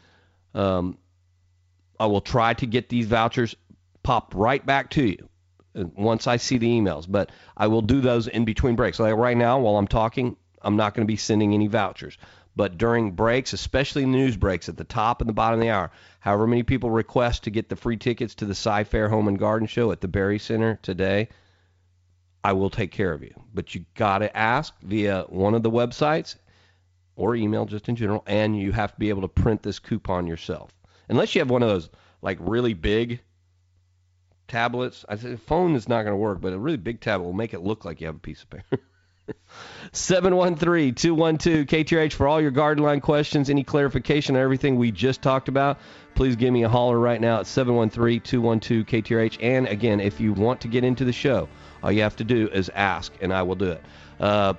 um, 0.55 0.99
I 1.99 2.07
will 2.07 2.21
try 2.21 2.55
to 2.55 2.67
get 2.67 2.89
these 2.89 3.07
vouchers 3.07 3.55
popped 4.03 4.35
right 4.35 4.65
back 4.65 4.91
to 4.91 5.05
you 5.05 5.29
uh, 5.75 5.85
once 5.97 6.27
I 6.27 6.37
see 6.37 6.59
the 6.59 6.69
emails, 6.69 7.07
but 7.09 7.31
I 7.57 7.69
will 7.69 7.83
do 7.83 8.01
those 8.01 8.29
in 8.29 8.45
between 8.45 8.77
breaks. 8.77 8.99
Like 8.99 9.15
right 9.15 9.37
now, 9.37 9.59
while 9.59 9.77
I'm 9.77 9.89
talking, 9.89 10.37
I'm 10.63 10.77
not 10.77 10.95
going 10.95 11.07
to 11.07 11.11
be 11.11 11.17
sending 11.17 11.55
any 11.55 11.69
vouchers. 11.69 12.19
But 12.57 12.79
during 12.79 13.13
breaks, 13.13 13.53
especially 13.53 14.07
news 14.07 14.37
breaks 14.37 14.69
at 14.69 14.79
the 14.79 14.85
top 14.85 15.21
and 15.21 15.29
the 15.29 15.35
bottom 15.35 15.61
of 15.61 15.63
the 15.63 15.71
hour, 15.71 15.91
however 16.21 16.47
many 16.47 16.63
people 16.63 16.91
request 16.91 17.45
to 17.45 17.51
get 17.51 17.69
the 17.69 17.77
free 17.77 17.99
tickets 17.99 18.35
to 18.37 18.47
the 18.47 18.55
Cy 18.55 18.85
Fair 18.85 19.11
Home 19.11 19.29
and 19.29 19.39
Garden 19.39 19.69
Show 19.69 19.93
at 19.93 20.01
the 20.01 20.09
Berry 20.09 20.39
Center 20.39 20.79
today, 20.83 21.29
I 22.43 22.55
will 22.55 22.71
take 22.71 22.93
care 22.93 23.13
of 23.13 23.23
you. 23.23 23.35
But 23.53 23.75
you 23.75 23.85
got 23.95 24.19
to 24.19 24.35
ask 24.35 24.73
via 24.81 25.25
one 25.29 25.55
of 25.55 25.63
the 25.63 25.71
websites 25.71 26.37
or 27.15 27.37
email 27.37 27.67
just 27.67 27.89
in 27.89 27.97
general, 27.97 28.23
and 28.27 28.59
you 28.59 28.73
have 28.73 28.93
to 28.93 28.99
be 28.99 29.11
able 29.11 29.23
to 29.23 29.29
print 29.29 29.63
this 29.63 29.79
coupon 29.79 30.27
yourself. 30.27 30.71
Unless 31.09 31.35
you 31.35 31.41
have 31.41 31.51
one 31.51 31.63
of 31.63 31.69
those 31.69 31.91
like 32.23 32.39
really 32.41 32.75
big 32.75 33.21
tablets. 34.49 35.05
I 35.09 35.17
said 35.17 35.41
phone 35.41 35.75
is 35.75 35.89
not 35.89 36.03
going 36.03 36.13
to 36.13 36.17
work, 36.17 36.41
but 36.41 36.53
a 36.53 36.59
really 36.59 36.77
big 36.77 37.01
tablet 37.01 37.25
will 37.25 37.33
make 37.33 37.55
it 37.55 37.63
look 37.63 37.85
like 37.85 38.01
you 38.01 38.07
have 38.07 38.17
a 38.17 38.21
piece 38.21 38.43
of 38.43 38.51
paper. 38.51 38.79
713-212-KTRH 39.93 42.13
for 42.13 42.29
all 42.29 42.41
your 42.41 42.51
garden 42.51 42.83
line 42.85 43.01
questions, 43.01 43.51
any 43.51 43.65
clarification 43.65 44.37
on 44.37 44.43
everything 44.43 44.77
we 44.77 44.93
just 44.93 45.23
talked 45.23 45.49
about. 45.49 45.79
Please 46.15 46.37
give 46.37 46.53
me 46.53 46.65
a 46.65 46.69
holler 46.69 46.99
right 46.99 47.21
now 47.21 47.41
at 47.41 47.47
713-212-KTRH. 47.47 49.39
And 49.43 49.67
again, 49.69 50.01
if 50.01 50.21
you 50.21 50.33
want 50.33 50.61
to 50.63 50.69
get 50.69 50.85
into 50.85 51.05
the 51.05 51.13
show, 51.13 51.49
all 51.83 51.93
you 51.93 52.01
have 52.03 52.17
to 52.17 52.25
do 52.25 52.49
is 52.49 52.71
ask, 52.75 53.13
and 53.21 53.33
I 53.33 53.43
will 53.43 53.55
do 53.55 53.71
it. 53.73 53.83
Uh, 54.19 54.55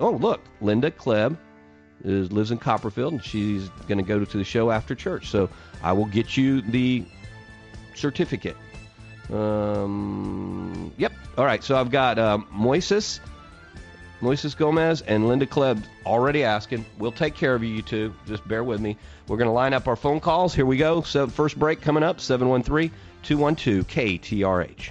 oh, 0.00 0.10
look, 0.10 0.40
Linda 0.60 0.90
Kleb 0.90 1.36
is, 2.04 2.32
lives 2.32 2.50
in 2.50 2.58
Copperfield, 2.58 3.14
and 3.14 3.22
she's 3.22 3.68
going 3.88 3.98
to 3.98 4.04
go 4.04 4.24
to 4.24 4.38
the 4.38 4.44
show 4.44 4.70
after 4.70 4.94
church. 4.94 5.28
So 5.28 5.50
I 5.82 5.92
will 5.92 6.06
get 6.06 6.36
you 6.36 6.62
the 6.62 7.04
certificate. 7.94 8.56
Um, 9.32 10.92
yep. 10.96 11.12
All 11.36 11.44
right. 11.44 11.62
So 11.62 11.76
I've 11.76 11.90
got 11.90 12.18
um, 12.18 12.46
Moises, 12.52 13.20
Moises 14.20 14.56
Gomez, 14.56 15.02
and 15.02 15.28
Linda 15.28 15.46
Kleb 15.46 15.82
already 16.04 16.42
asking. 16.42 16.84
We'll 16.98 17.12
take 17.12 17.34
care 17.34 17.54
of 17.54 17.62
you, 17.62 17.68
you 17.68 17.82
two. 17.82 18.14
Just 18.26 18.46
bear 18.48 18.64
with 18.64 18.80
me. 18.80 18.96
We're 19.28 19.36
going 19.36 19.48
to 19.48 19.52
line 19.52 19.74
up 19.74 19.88
our 19.88 19.96
phone 19.96 20.20
calls. 20.20 20.54
Here 20.54 20.66
we 20.66 20.76
go. 20.76 21.02
So 21.02 21.26
first 21.26 21.58
break 21.58 21.80
coming 21.80 22.02
up 22.02 22.20
713 22.20 22.90
212 23.22 23.86
KTRH. 23.86 24.90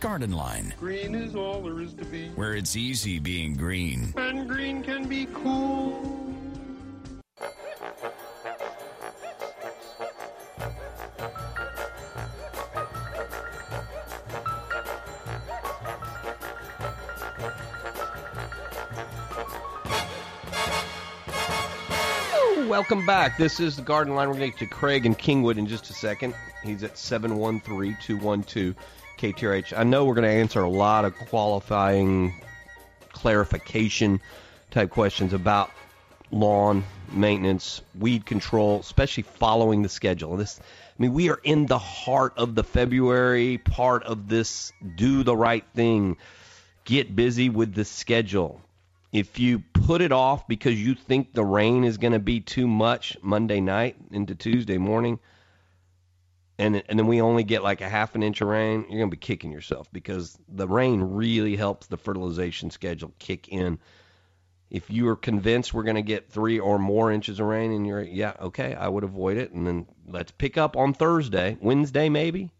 Garden 0.00 0.32
Line, 0.32 0.74
Green 0.80 1.14
is 1.14 1.36
all 1.36 1.62
there 1.62 1.80
is 1.80 1.94
to 1.94 2.04
be, 2.04 2.28
where 2.30 2.54
it's 2.54 2.74
easy 2.74 3.20
being 3.20 3.54
green. 3.54 4.12
and 4.16 4.48
green 4.48 4.82
can 4.82 5.06
be 5.06 5.26
cool. 5.32 6.34
Welcome 22.72 23.04
back. 23.04 23.36
This 23.36 23.60
is 23.60 23.76
the 23.76 23.82
Garden 23.82 24.14
Line. 24.14 24.28
We're 24.28 24.36
going 24.36 24.50
to 24.50 24.58
get 24.58 24.70
to 24.70 24.74
Craig 24.74 25.04
and 25.04 25.16
Kingwood 25.16 25.58
in 25.58 25.66
just 25.66 25.90
a 25.90 25.92
second. 25.92 26.34
He's 26.64 26.82
at 26.82 26.96
713 26.96 27.98
212 28.00 28.74
KTRH. 29.18 29.78
I 29.78 29.84
know 29.84 30.06
we're 30.06 30.14
going 30.14 30.24
to 30.24 30.30
answer 30.30 30.62
a 30.62 30.70
lot 30.70 31.04
of 31.04 31.14
qualifying 31.14 32.32
clarification 33.10 34.22
type 34.70 34.88
questions 34.88 35.34
about 35.34 35.70
lawn 36.30 36.82
maintenance, 37.10 37.82
weed 37.98 38.24
control, 38.24 38.80
especially 38.80 39.24
following 39.24 39.82
the 39.82 39.90
schedule. 39.90 40.38
This, 40.38 40.58
I 40.58 41.02
mean, 41.02 41.12
we 41.12 41.28
are 41.28 41.40
in 41.44 41.66
the 41.66 41.78
heart 41.78 42.32
of 42.38 42.54
the 42.54 42.64
February 42.64 43.58
part 43.58 44.02
of 44.04 44.30
this 44.30 44.72
do 44.96 45.22
the 45.24 45.36
right 45.36 45.66
thing, 45.74 46.16
get 46.86 47.14
busy 47.14 47.50
with 47.50 47.74
the 47.74 47.84
schedule. 47.84 48.62
If 49.12 49.38
you 49.38 49.58
put 49.58 50.00
it 50.00 50.10
off 50.10 50.48
because 50.48 50.82
you 50.82 50.94
think 50.94 51.34
the 51.34 51.44
rain 51.44 51.84
is 51.84 51.98
going 51.98 52.14
to 52.14 52.18
be 52.18 52.40
too 52.40 52.66
much 52.66 53.16
Monday 53.20 53.60
night 53.60 53.96
into 54.10 54.34
Tuesday 54.34 54.78
morning, 54.78 55.20
and 56.58 56.82
and 56.88 56.98
then 56.98 57.06
we 57.06 57.20
only 57.20 57.44
get 57.44 57.62
like 57.62 57.82
a 57.82 57.88
half 57.88 58.14
an 58.14 58.22
inch 58.22 58.40
of 58.40 58.48
rain, 58.48 58.86
you're 58.88 58.98
going 58.98 59.10
to 59.10 59.16
be 59.16 59.20
kicking 59.20 59.52
yourself 59.52 59.92
because 59.92 60.38
the 60.48 60.66
rain 60.66 61.02
really 61.02 61.56
helps 61.56 61.86
the 61.86 61.98
fertilization 61.98 62.70
schedule 62.70 63.12
kick 63.18 63.48
in. 63.48 63.78
If 64.70 64.90
you 64.90 65.06
are 65.08 65.16
convinced 65.16 65.74
we're 65.74 65.82
going 65.82 65.96
to 65.96 66.02
get 66.02 66.30
three 66.30 66.58
or 66.58 66.78
more 66.78 67.12
inches 67.12 67.38
of 67.38 67.46
rain, 67.46 67.72
and 67.72 67.86
you're 67.86 68.02
yeah 68.02 68.32
okay, 68.40 68.74
I 68.74 68.88
would 68.88 69.04
avoid 69.04 69.36
it, 69.36 69.52
and 69.52 69.66
then 69.66 69.86
let's 70.08 70.32
pick 70.32 70.56
up 70.56 70.74
on 70.74 70.94
Thursday, 70.94 71.58
Wednesday 71.60 72.08
maybe, 72.08 72.50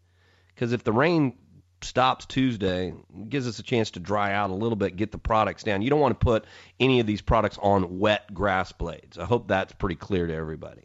because 0.53 0.71
if 0.71 0.83
the 0.83 0.93
rain 0.93 1.35
stops 1.83 2.25
Tuesday, 2.25 2.93
gives 3.29 3.47
us 3.47 3.59
a 3.59 3.63
chance 3.63 3.91
to 3.91 3.99
dry 3.99 4.33
out 4.33 4.49
a 4.49 4.53
little 4.53 4.75
bit, 4.75 4.95
get 4.95 5.11
the 5.11 5.17
products 5.17 5.63
down. 5.63 5.81
You 5.81 5.89
don't 5.89 5.99
want 5.99 6.19
to 6.19 6.23
put 6.23 6.45
any 6.79 6.99
of 6.99 7.07
these 7.07 7.21
products 7.21 7.57
on 7.61 7.99
wet 7.99 8.33
grass 8.33 8.71
blades. 8.71 9.17
I 9.17 9.25
hope 9.25 9.47
that's 9.47 9.73
pretty 9.73 9.95
clear 9.95 10.27
to 10.27 10.33
everybody. 10.33 10.83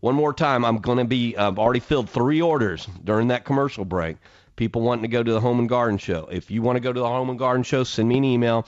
One 0.00 0.14
more 0.14 0.34
time, 0.34 0.64
I'm 0.64 0.78
going 0.78 0.98
to 0.98 1.04
be, 1.04 1.36
I've 1.36 1.58
already 1.58 1.80
filled 1.80 2.10
three 2.10 2.42
orders 2.42 2.86
during 3.02 3.28
that 3.28 3.44
commercial 3.44 3.84
break. 3.84 4.18
People 4.56 4.82
wanting 4.82 5.02
to 5.02 5.08
go 5.08 5.22
to 5.22 5.32
the 5.32 5.40
Home 5.40 5.58
and 5.58 5.68
Garden 5.68 5.98
Show. 5.98 6.28
If 6.30 6.50
you 6.50 6.62
want 6.62 6.76
to 6.76 6.80
go 6.80 6.92
to 6.92 7.00
the 7.00 7.06
Home 7.06 7.30
and 7.30 7.38
Garden 7.38 7.62
Show, 7.62 7.84
send 7.84 8.08
me 8.08 8.18
an 8.18 8.24
email. 8.24 8.66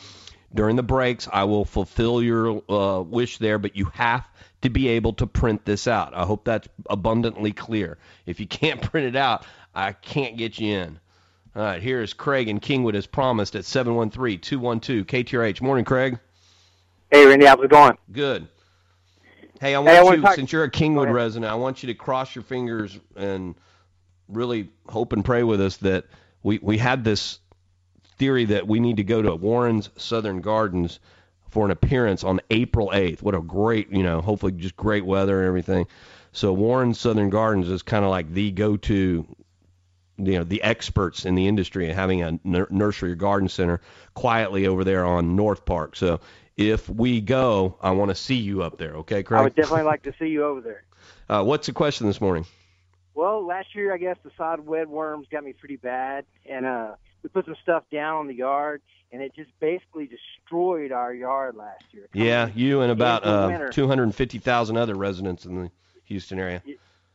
During 0.55 0.77
the 0.77 0.83
breaks, 0.83 1.29
I 1.31 1.45
will 1.45 1.65
fulfill 1.65 2.23
your 2.23 2.63
uh, 2.71 3.03
wish 3.03 3.39
there, 3.39 3.59
but 3.59 3.77
you 3.77 3.85
have 3.93 4.27
to 4.63 4.71
be 4.71 4.89
able 4.89 5.13
to 5.15 5.27
print 5.27 5.65
this 5.65 5.87
out. 5.87 6.15
I 6.15 6.25
hope 6.25 6.45
that's 6.45 6.69
abundantly 6.89 7.53
clear. 7.53 7.99
If 8.25 8.41
you 8.41 8.47
can't 8.47 8.81
print 8.91 9.07
it 9.07 9.17
out, 9.17 9.45
I 9.75 9.93
can't 9.93 10.37
get 10.39 10.59
you 10.59 10.75
in. 10.75 10.99
All 11.57 11.63
right, 11.63 11.83
here 11.83 12.03
is 12.03 12.13
Craig 12.13 12.49
and 12.49 12.61
Kingwood 12.61 12.95
as 12.95 13.07
promised 13.07 13.57
at 13.57 13.63
713-212-KTRH. 13.63 15.63
Morning, 15.63 15.87
Craig. 15.87 16.19
Hey, 17.11 17.25
Randy, 17.25 17.47
how's 17.47 17.65
it 17.65 17.71
going? 17.71 17.97
Good. 18.13 18.47
Hey, 19.59 19.75
I 19.75 19.79
want 19.79 19.89
Hey, 19.89 19.97
I 19.97 20.03
you, 20.17 20.21
talk- 20.21 20.35
since 20.35 20.53
you're 20.53 20.65
a 20.65 20.71
Kingwood 20.71 21.11
resident, 21.11 21.51
I 21.51 21.55
want 21.55 21.83
you 21.83 21.87
to 21.87 21.95
cross 21.95 22.35
your 22.35 22.45
fingers 22.45 22.99
and 23.17 23.55
really 24.29 24.69
hope 24.87 25.15
and 25.15 25.25
pray 25.25 25.45
with 25.45 25.63
us 25.63 25.79
that 25.79 26.05
we, 26.43 26.59
we 26.61 26.77
had 26.77 27.05
this 27.05 27.39
theory 28.19 28.45
that 28.45 28.69
we 28.69 28.79
need 28.79 28.99
to 28.99 29.05
go 29.05 29.23
to 29.23 29.35
Warren's 29.35 29.89
Southern 29.97 30.43
Gardens 30.43 31.01
for 31.49 31.65
an 31.65 31.71
appearance 31.71 32.23
on 32.23 32.43
April 32.51 32.91
8th. 32.93 33.23
What 33.23 33.35
a 33.35 33.41
great, 33.41 33.91
you 33.91 34.03
know, 34.03 34.21
hopefully 34.21 34.53
just 34.53 34.77
great 34.77 35.07
weather 35.07 35.39
and 35.39 35.49
everything. 35.49 35.87
So 36.33 36.53
Warren's 36.53 37.01
Southern 37.01 37.31
Gardens 37.31 37.71
is 37.71 37.81
kind 37.81 38.05
of 38.05 38.11
like 38.11 38.31
the 38.35 38.51
go-to 38.51 39.27
you 40.19 40.39
know 40.39 40.45
the 40.45 40.63
experts 40.63 41.25
in 41.25 41.35
the 41.35 41.47
industry 41.47 41.87
and 41.87 41.95
having 41.95 42.23
a 42.23 42.39
nursery 42.45 43.13
or 43.13 43.15
garden 43.15 43.49
center 43.49 43.81
quietly 44.15 44.67
over 44.67 44.85
there 44.85 45.05
on 45.05 45.37
North 45.37 45.65
Park. 45.65 45.97
So 45.97 46.21
if 46.57 46.89
we 46.89 47.21
go, 47.21 47.77
I 47.81 47.91
want 47.91 48.11
to 48.11 48.15
see 48.15 48.37
you 48.37 48.63
up 48.63 48.79
there. 48.79 48.95
Okay, 48.97 49.23
Craig. 49.23 49.41
I 49.41 49.45
would 49.45 49.55
definitely 49.55 49.83
like 49.83 50.03
to 50.05 50.15
see 50.19 50.29
you 50.29 50.45
over 50.45 50.61
there. 50.61 50.83
Uh, 51.29 51.43
what's 51.43 51.67
the 51.67 51.73
question 51.73 52.07
this 52.07 52.21
morning? 52.21 52.47
Well, 53.15 53.45
last 53.45 53.75
year 53.75 53.93
I 53.93 53.97
guess 53.97 54.17
the 54.23 54.31
sod 54.37 54.65
webworms 54.65 55.29
got 55.29 55.43
me 55.43 55.53
pretty 55.53 55.75
bad, 55.75 56.25
and 56.49 56.65
uh, 56.65 56.95
we 57.23 57.29
put 57.31 57.47
some 57.47 57.57
stuff 57.63 57.83
down 57.91 58.19
on 58.19 58.27
the 58.29 58.35
yard, 58.35 58.81
and 59.11 59.21
it 59.21 59.35
just 59.35 59.51
basically 59.59 60.07
destroyed 60.09 60.93
our 60.93 61.13
yard 61.13 61.57
last 61.57 61.83
year. 61.91 62.07
Yeah, 62.13 62.51
you 62.55 62.83
and 62.83 62.93
about 62.93 63.25
uh, 63.25 63.71
250,000 63.71 64.77
other 64.77 64.95
residents 64.95 65.47
in 65.47 65.63
the 65.63 65.71
Houston 66.05 66.39
area. 66.39 66.63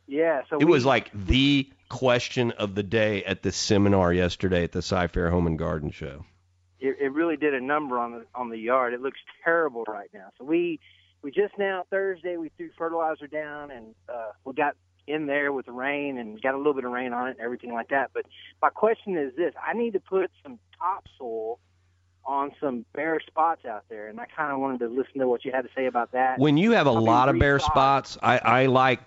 Yeah, 0.07 0.41
so 0.49 0.57
It 0.57 0.65
we, 0.65 0.71
was 0.71 0.85
like 0.85 1.09
the 1.13 1.69
question 1.91 2.51
of 2.51 2.73
the 2.73 2.83
day 2.83 3.23
at 3.25 3.43
the 3.43 3.51
seminar 3.51 4.13
yesterday 4.13 4.63
at 4.63 4.71
the 4.71 4.81
Cy 4.81 5.07
Fair 5.07 5.29
Home 5.29 5.45
and 5.45 5.59
Garden 5.59 5.91
Show. 5.91 6.25
it, 6.79 6.97
it 6.99 7.13
really 7.13 7.37
did 7.37 7.53
a 7.53 7.61
number 7.61 7.99
on 7.99 8.11
the 8.11 8.25
on 8.33 8.49
the 8.49 8.57
yard. 8.57 8.93
It 8.93 9.01
looks 9.01 9.19
terrible 9.43 9.83
right 9.87 10.09
now. 10.13 10.29
So 10.37 10.45
we 10.45 10.79
we 11.21 11.31
just 11.31 11.53
now 11.57 11.85
Thursday 11.89 12.37
we 12.37 12.49
threw 12.57 12.69
fertilizer 12.77 13.27
down 13.27 13.71
and 13.71 13.93
uh, 14.09 14.31
we 14.45 14.53
got 14.53 14.75
in 15.05 15.25
there 15.27 15.51
with 15.51 15.65
the 15.65 15.71
rain 15.71 16.17
and 16.17 16.41
got 16.41 16.53
a 16.53 16.57
little 16.57 16.73
bit 16.73 16.85
of 16.85 16.91
rain 16.91 17.11
on 17.11 17.27
it 17.27 17.31
and 17.31 17.41
everything 17.41 17.73
like 17.73 17.89
that. 17.89 18.11
But 18.13 18.25
my 18.61 18.69
question 18.69 19.17
is 19.17 19.35
this: 19.35 19.53
I 19.61 19.73
need 19.73 19.93
to 19.93 19.99
put 19.99 20.31
some 20.43 20.59
topsoil 20.79 21.59
on 22.23 22.51
some 22.61 22.85
bare 22.93 23.19
spots 23.19 23.65
out 23.65 23.83
there, 23.89 24.07
and 24.07 24.19
I 24.19 24.25
kind 24.25 24.51
of 24.53 24.59
wanted 24.59 24.79
to 24.79 24.87
listen 24.87 25.19
to 25.19 25.27
what 25.27 25.43
you 25.43 25.51
had 25.51 25.63
to 25.63 25.69
say 25.75 25.87
about 25.87 26.11
that. 26.13 26.39
When 26.39 26.55
you 26.55 26.71
have 26.71 26.87
a 26.87 26.91
I'll 26.91 27.03
lot 27.03 27.29
of 27.29 27.37
bare 27.37 27.59
spots, 27.59 28.17
I, 28.21 28.37
I 28.37 28.65
like 28.67 29.01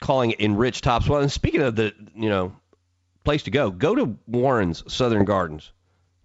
calling 0.00 0.32
it 0.32 0.40
enriched 0.40 0.84
topsoil. 0.84 1.20
And 1.20 1.30
speaking 1.30 1.62
of 1.62 1.76
the, 1.76 1.94
you 2.14 2.28
know, 2.28 2.56
place 3.24 3.42
to 3.44 3.50
go, 3.50 3.70
go 3.70 3.94
to 3.94 4.16
Warren's 4.26 4.82
Southern 4.92 5.24
Gardens 5.24 5.72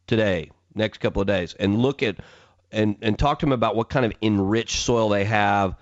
today, 0.07 0.51
next 0.73 0.99
couple 0.99 1.21
of 1.21 1.27
days, 1.27 1.53
and 1.53 1.79
look 1.79 2.03
at 2.03 2.17
and 2.71 2.97
and 3.01 3.17
talk 3.17 3.39
to 3.39 3.45
them 3.45 3.53
about 3.53 3.75
what 3.75 3.89
kind 3.89 4.05
of 4.05 4.13
enriched 4.21 4.77
soil 4.77 5.09
they 5.09 5.25
have 5.25 5.75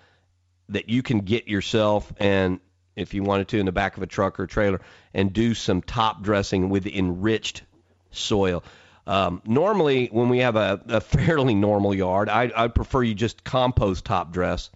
that 0.69 0.89
you 0.89 1.03
can 1.03 1.19
get 1.19 1.47
yourself 1.47 2.11
and 2.17 2.59
if 2.95 3.13
you 3.13 3.23
wanted 3.23 3.47
to 3.49 3.59
in 3.59 3.65
the 3.65 3.71
back 3.71 3.97
of 3.97 4.03
a 4.03 4.07
truck 4.07 4.39
or 4.39 4.47
trailer 4.47 4.81
and 5.13 5.33
do 5.33 5.53
some 5.53 5.81
top 5.81 6.21
dressing 6.21 6.69
with 6.69 6.85
enriched 6.85 7.63
soil. 8.11 8.63
Um, 9.05 9.41
normally, 9.45 10.07
when 10.07 10.29
we 10.29 10.39
have 10.39 10.55
a, 10.55 10.81
a 10.87 11.01
fairly 11.01 11.55
normal 11.55 11.93
yard, 11.93 12.29
I, 12.29 12.51
I 12.55 12.67
prefer 12.67 13.03
you 13.03 13.13
just 13.13 13.43
compost 13.43 14.05
top 14.05 14.31
dress. 14.31 14.69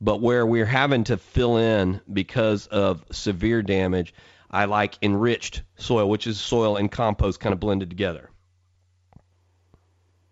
But 0.00 0.20
where 0.20 0.46
we're 0.46 0.66
having 0.66 1.04
to 1.04 1.16
fill 1.16 1.56
in 1.56 2.00
because 2.12 2.66
of 2.68 3.04
severe 3.10 3.62
damage, 3.62 4.14
I 4.50 4.66
like 4.66 4.96
enriched 5.02 5.62
soil, 5.76 6.08
which 6.08 6.26
is 6.26 6.40
soil 6.40 6.76
and 6.76 6.90
compost 6.90 7.40
kind 7.40 7.52
of 7.52 7.60
blended 7.60 7.90
together. 7.90 8.30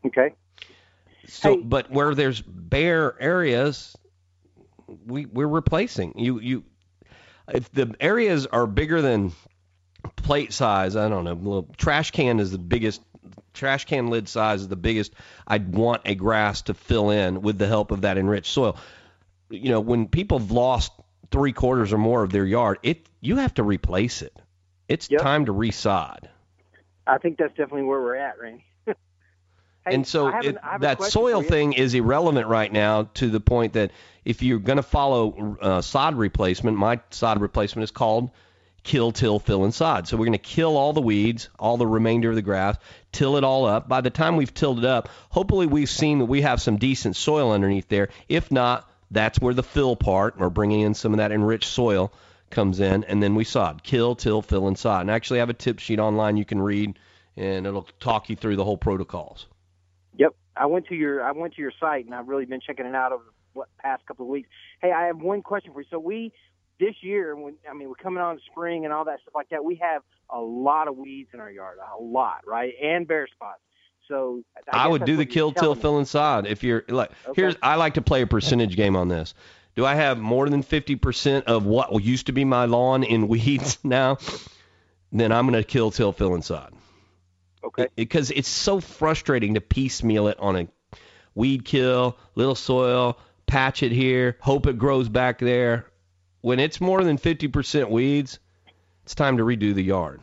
okay. 0.06 0.32
So, 1.28 1.56
Hey. 1.56 1.62
but 1.62 1.90
where 1.90 2.14
there's 2.14 2.40
bare 2.40 3.20
areas, 3.20 3.96
we 5.04 5.26
we're 5.26 5.48
replacing. 5.48 6.16
You 6.16 6.38
you, 6.38 6.64
if 7.52 7.70
the 7.72 7.92
areas 7.98 8.46
are 8.46 8.68
bigger 8.68 9.02
than 9.02 9.32
plate 10.14 10.52
size, 10.52 10.94
I 10.94 11.08
don't 11.08 11.24
know. 11.24 11.32
Little, 11.32 11.68
trash 11.76 12.12
can 12.12 12.38
is 12.38 12.52
the 12.52 12.58
biggest. 12.58 13.02
Trash 13.54 13.86
can 13.86 14.06
lid 14.08 14.28
size 14.28 14.60
is 14.60 14.68
the 14.68 14.76
biggest. 14.76 15.14
I'd 15.48 15.74
want 15.74 16.02
a 16.04 16.14
grass 16.14 16.62
to 16.62 16.74
fill 16.74 17.10
in 17.10 17.42
with 17.42 17.58
the 17.58 17.66
help 17.66 17.90
of 17.90 18.02
that 18.02 18.16
enriched 18.18 18.52
soil. 18.52 18.76
You 19.50 19.70
know, 19.70 19.80
when 19.80 20.08
people 20.08 20.38
have 20.38 20.50
lost 20.50 20.92
three 21.30 21.52
quarters 21.52 21.92
or 21.92 21.98
more 21.98 22.22
of 22.22 22.30
their 22.32 22.44
yard, 22.44 22.78
it 22.82 23.06
you 23.20 23.36
have 23.36 23.54
to 23.54 23.62
replace 23.62 24.22
it. 24.22 24.36
It's 24.88 25.10
Yep. 25.10 25.20
time 25.20 25.46
to 25.46 25.52
resod. 25.52 26.28
I 27.06 27.18
think 27.18 27.38
that's 27.38 27.50
definitely 27.56 27.82
where 27.84 28.00
we're 28.00 28.16
at, 28.16 28.38
Randy. 28.40 28.64
Hey, 29.84 29.94
and 29.94 30.04
so 30.06 30.26
it, 30.26 30.46
an- 30.46 30.58
I 30.64 30.72
have 30.72 30.80
a 30.80 30.82
that 30.82 31.02
soil 31.04 31.42
thing 31.42 31.72
is 31.72 31.94
irrelevant 31.94 32.48
right 32.48 32.72
now 32.72 33.04
to 33.14 33.28
the 33.30 33.38
point 33.38 33.74
that 33.74 33.92
if 34.24 34.42
you're 34.42 34.58
going 34.58 34.78
to 34.78 34.82
follow 34.82 35.56
uh, 35.60 35.80
sod 35.80 36.16
replacement, 36.16 36.76
my 36.76 36.98
sod 37.10 37.40
replacement 37.40 37.84
is 37.84 37.92
called 37.92 38.32
kill, 38.82 39.12
till, 39.12 39.38
fill, 39.38 39.62
and 39.62 39.72
sod. 39.72 40.08
So 40.08 40.16
we're 40.16 40.24
going 40.26 40.32
to 40.32 40.38
kill 40.38 40.76
all 40.76 40.92
the 40.92 41.00
weeds, 41.00 41.48
all 41.58 41.76
the 41.76 41.86
remainder 41.86 42.30
of 42.30 42.34
the 42.34 42.42
grass, 42.42 42.76
till 43.12 43.36
it 43.36 43.44
all 43.44 43.64
up. 43.64 43.88
By 43.88 44.00
the 44.00 44.10
time 44.10 44.36
we've 44.36 44.52
tilled 44.54 44.78
it 44.80 44.84
up, 44.84 45.08
hopefully 45.28 45.66
we've 45.66 45.88
seen 45.90 46.18
that 46.18 46.24
we 46.26 46.42
have 46.42 46.60
some 46.60 46.78
decent 46.78 47.14
soil 47.14 47.52
underneath 47.52 47.88
there. 47.88 48.08
If 48.28 48.50
not, 48.50 48.90
that's 49.10 49.40
where 49.40 49.54
the 49.54 49.62
fill 49.62 49.96
part, 49.96 50.34
or 50.38 50.50
bringing 50.50 50.80
in 50.80 50.94
some 50.94 51.12
of 51.12 51.18
that 51.18 51.32
enriched 51.32 51.68
soil, 51.68 52.12
comes 52.50 52.80
in, 52.80 53.04
and 53.04 53.22
then 53.22 53.34
we 53.34 53.44
sod. 53.44 53.82
Kill, 53.82 54.14
till, 54.14 54.42
fill, 54.42 54.68
and 54.68 54.78
sod. 54.78 55.02
And 55.02 55.10
I 55.10 55.14
actually 55.14 55.40
have 55.40 55.50
a 55.50 55.54
tip 55.54 55.78
sheet 55.78 55.98
online 55.98 56.36
you 56.36 56.44
can 56.44 56.60
read, 56.60 56.98
and 57.36 57.66
it'll 57.66 57.88
talk 58.00 58.28
you 58.28 58.36
through 58.36 58.56
the 58.56 58.64
whole 58.64 58.76
protocols. 58.76 59.46
Yep, 60.18 60.34
I 60.56 60.66
went 60.66 60.86
to 60.86 60.94
your 60.94 61.22
I 61.22 61.32
went 61.32 61.54
to 61.54 61.62
your 61.62 61.72
site 61.78 62.06
and 62.06 62.14
I've 62.14 62.28
really 62.28 62.46
been 62.46 62.60
checking 62.60 62.86
it 62.86 62.94
out 62.94 63.12
over 63.12 63.24
the 63.54 63.64
past 63.78 64.06
couple 64.06 64.24
of 64.24 64.30
weeks. 64.30 64.48
Hey, 64.80 64.92
I 64.92 65.06
have 65.06 65.20
one 65.20 65.42
question 65.42 65.72
for 65.72 65.82
you. 65.82 65.86
So 65.90 65.98
we 65.98 66.32
this 66.80 66.94
year, 67.02 67.36
when 67.36 67.56
I 67.70 67.74
mean 67.74 67.88
we're 67.88 67.94
coming 67.96 68.22
on 68.22 68.40
spring 68.50 68.84
and 68.84 68.92
all 68.92 69.04
that 69.04 69.20
stuff 69.22 69.34
like 69.34 69.50
that, 69.50 69.64
we 69.64 69.76
have 69.76 70.02
a 70.30 70.40
lot 70.40 70.88
of 70.88 70.96
weeds 70.96 71.30
in 71.34 71.40
our 71.40 71.50
yard, 71.50 71.78
a 71.78 72.02
lot, 72.02 72.42
right, 72.46 72.72
and 72.82 73.06
bare 73.06 73.28
spots. 73.28 73.60
So 74.08 74.42
I, 74.72 74.84
I, 74.84 74.88
would 74.88 75.04
do 75.04 75.16
the 75.16 75.26
kill, 75.26 75.52
till, 75.52 75.74
fill, 75.74 75.98
and 75.98 76.06
sod. 76.06 76.46
If 76.46 76.62
you're 76.62 76.84
like, 76.88 77.10
Okay. 77.26 77.42
here's, 77.42 77.56
I 77.62 77.74
like 77.76 77.94
to 77.94 78.02
play 78.02 78.22
a 78.22 78.26
percentage 78.26 78.76
game 78.76 78.96
on 78.96 79.08
this. 79.08 79.34
Do 79.74 79.84
I 79.84 79.94
have 79.94 80.18
more 80.18 80.48
than 80.48 80.62
50% 80.62 81.44
of 81.44 81.66
what 81.66 82.02
used 82.02 82.26
to 82.26 82.32
be 82.32 82.44
my 82.44 82.64
lawn 82.64 83.02
in 83.04 83.28
weeds 83.28 83.78
now? 83.84 84.18
Then 85.12 85.32
I'm 85.32 85.48
going 85.48 85.60
to 85.60 85.66
kill, 85.66 85.90
till, 85.90 86.12
fill, 86.12 86.34
and 86.34 86.44
sod. 86.44 86.72
Okay. 87.64 87.88
Because 87.96 88.30
it's 88.30 88.48
so 88.48 88.80
frustrating 88.80 89.54
to 89.54 89.60
piecemeal 89.60 90.28
it 90.28 90.38
on 90.38 90.56
a 90.56 90.68
weed 91.34 91.64
kill, 91.64 92.16
little 92.34 92.54
soil, 92.54 93.18
patch 93.46 93.82
it 93.82 93.92
here, 93.92 94.36
hope 94.40 94.66
it 94.66 94.78
grows 94.78 95.08
back 95.08 95.38
there. 95.38 95.86
When 96.40 96.60
it's 96.60 96.80
more 96.80 97.02
than 97.02 97.18
50% 97.18 97.90
weeds, 97.90 98.38
it's 99.04 99.14
time 99.14 99.36
to 99.38 99.44
redo 99.44 99.74
the 99.74 99.82
yard. 99.82 100.22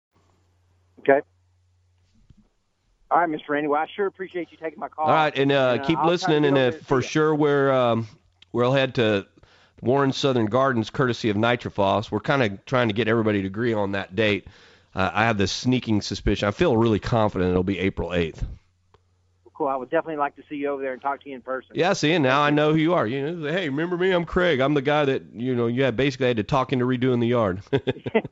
Okay. 1.01 1.21
All 3.09 3.19
right, 3.19 3.29
Mr. 3.29 3.49
Randy. 3.49 3.67
Well, 3.67 3.81
I 3.81 3.87
sure 3.93 4.07
appreciate 4.07 4.51
you 4.51 4.57
taking 4.57 4.79
my 4.79 4.87
call. 4.87 5.05
All 5.05 5.13
right, 5.13 5.37
and 5.37 5.51
uh, 5.51 5.75
And, 5.77 5.85
keep 5.85 5.99
I'll 5.99 6.07
listening, 6.07 6.45
and 6.45 6.57
uh, 6.57 6.71
for 6.71 7.01
sure 7.01 7.35
we're 7.35 7.71
um, 7.71 8.07
we'll 8.53 8.71
head 8.71 8.95
to 8.95 9.27
Warren 9.81 10.13
Southern 10.13 10.45
Gardens, 10.45 10.89
courtesy 10.89 11.29
of 11.29 11.35
Nitrophos. 11.35 12.09
We're 12.09 12.21
kind 12.21 12.43
of 12.43 12.65
trying 12.65 12.87
to 12.87 12.93
get 12.93 13.07
everybody 13.07 13.41
to 13.41 13.47
agree 13.47 13.73
on 13.73 13.91
that 13.93 14.15
date. 14.15 14.47
Uh, 14.95 15.09
I 15.13 15.25
have 15.25 15.37
this 15.37 15.51
sneaking 15.51 16.01
suspicion. 16.01 16.47
I 16.47 16.51
feel 16.51 16.77
really 16.77 16.99
confident 16.99 17.51
it'll 17.51 17.63
be 17.63 17.79
April 17.79 18.09
8th. 18.09 18.43
Cool. 19.53 19.67
I 19.67 19.75
would 19.75 19.89
definitely 19.89 20.17
like 20.17 20.35
to 20.37 20.43
see 20.49 20.55
you 20.55 20.69
over 20.69 20.81
there 20.81 20.93
and 20.93 21.01
talk 21.01 21.21
to 21.23 21.29
you 21.29 21.35
in 21.35 21.41
person. 21.41 21.71
Yeah, 21.75 21.93
see, 21.93 22.13
and 22.13 22.23
now 22.23 22.41
I 22.41 22.49
know 22.49 22.71
who 22.71 22.77
you 22.77 22.93
are. 22.93 23.05
You 23.05 23.31
know, 23.31 23.51
hey, 23.51 23.69
remember 23.69 23.97
me? 23.97 24.11
I'm 24.11 24.25
Craig. 24.25 24.59
I'm 24.59 24.73
the 24.73 24.81
guy 24.81 25.05
that 25.05 25.23
you 25.33 25.55
know 25.55 25.67
you 25.67 25.83
had 25.83 25.95
basically 25.95 26.27
had 26.27 26.37
to 26.37 26.43
talk 26.43 26.73
into 26.73 26.85
redoing 26.85 27.19
the 27.19 27.27
yard. 27.27 27.61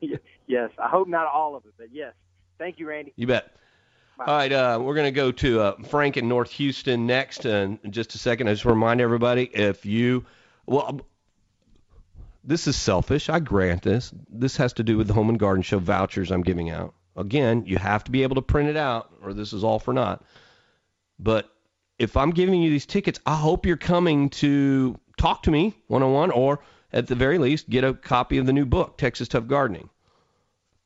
yes. 0.46 0.70
I 0.78 0.88
hope 0.88 1.08
not 1.08 1.26
all 1.26 1.54
of 1.56 1.64
it, 1.66 1.72
but 1.78 1.88
yes. 1.92 2.14
Thank 2.60 2.78
you, 2.78 2.86
Randy. 2.86 3.14
You 3.16 3.26
bet. 3.26 3.50
All 4.18 4.26
right, 4.26 4.52
uh, 4.52 4.78
we're 4.82 4.94
going 4.94 5.06
to 5.06 5.12
go 5.12 5.32
to 5.32 5.60
uh, 5.60 5.82
Frank 5.88 6.18
in 6.18 6.28
North 6.28 6.50
Houston 6.52 7.06
next. 7.06 7.46
And 7.46 7.78
in 7.82 7.90
just 7.90 8.14
a 8.14 8.18
second, 8.18 8.48
I 8.48 8.52
just 8.52 8.66
want 8.66 8.74
to 8.74 8.78
remind 8.78 9.00
everybody 9.00 9.44
if 9.44 9.86
you, 9.86 10.26
well, 10.66 10.84
um, 10.86 11.02
this 12.44 12.66
is 12.66 12.76
selfish. 12.76 13.30
I 13.30 13.40
grant 13.40 13.80
this. 13.80 14.12
This 14.28 14.58
has 14.58 14.74
to 14.74 14.82
do 14.82 14.98
with 14.98 15.06
the 15.06 15.14
Home 15.14 15.30
and 15.30 15.38
Garden 15.38 15.62
Show 15.62 15.78
vouchers 15.78 16.30
I'm 16.30 16.42
giving 16.42 16.68
out. 16.68 16.92
Again, 17.16 17.64
you 17.64 17.78
have 17.78 18.04
to 18.04 18.10
be 18.10 18.24
able 18.24 18.34
to 18.34 18.42
print 18.42 18.68
it 18.68 18.76
out, 18.76 19.10
or 19.22 19.32
this 19.32 19.54
is 19.54 19.64
all 19.64 19.78
for 19.78 19.94
naught. 19.94 20.22
But 21.18 21.50
if 21.98 22.14
I'm 22.14 22.30
giving 22.30 22.62
you 22.62 22.68
these 22.68 22.84
tickets, 22.84 23.18
I 23.24 23.36
hope 23.36 23.64
you're 23.64 23.78
coming 23.78 24.28
to 24.30 25.00
talk 25.16 25.44
to 25.44 25.50
me 25.50 25.74
one 25.86 26.02
on 26.02 26.12
one, 26.12 26.30
or 26.30 26.60
at 26.92 27.06
the 27.06 27.14
very 27.14 27.38
least, 27.38 27.70
get 27.70 27.84
a 27.84 27.94
copy 27.94 28.36
of 28.36 28.44
the 28.44 28.52
new 28.52 28.66
book, 28.66 28.98
Texas 28.98 29.28
Tough 29.28 29.46
Gardening. 29.46 29.88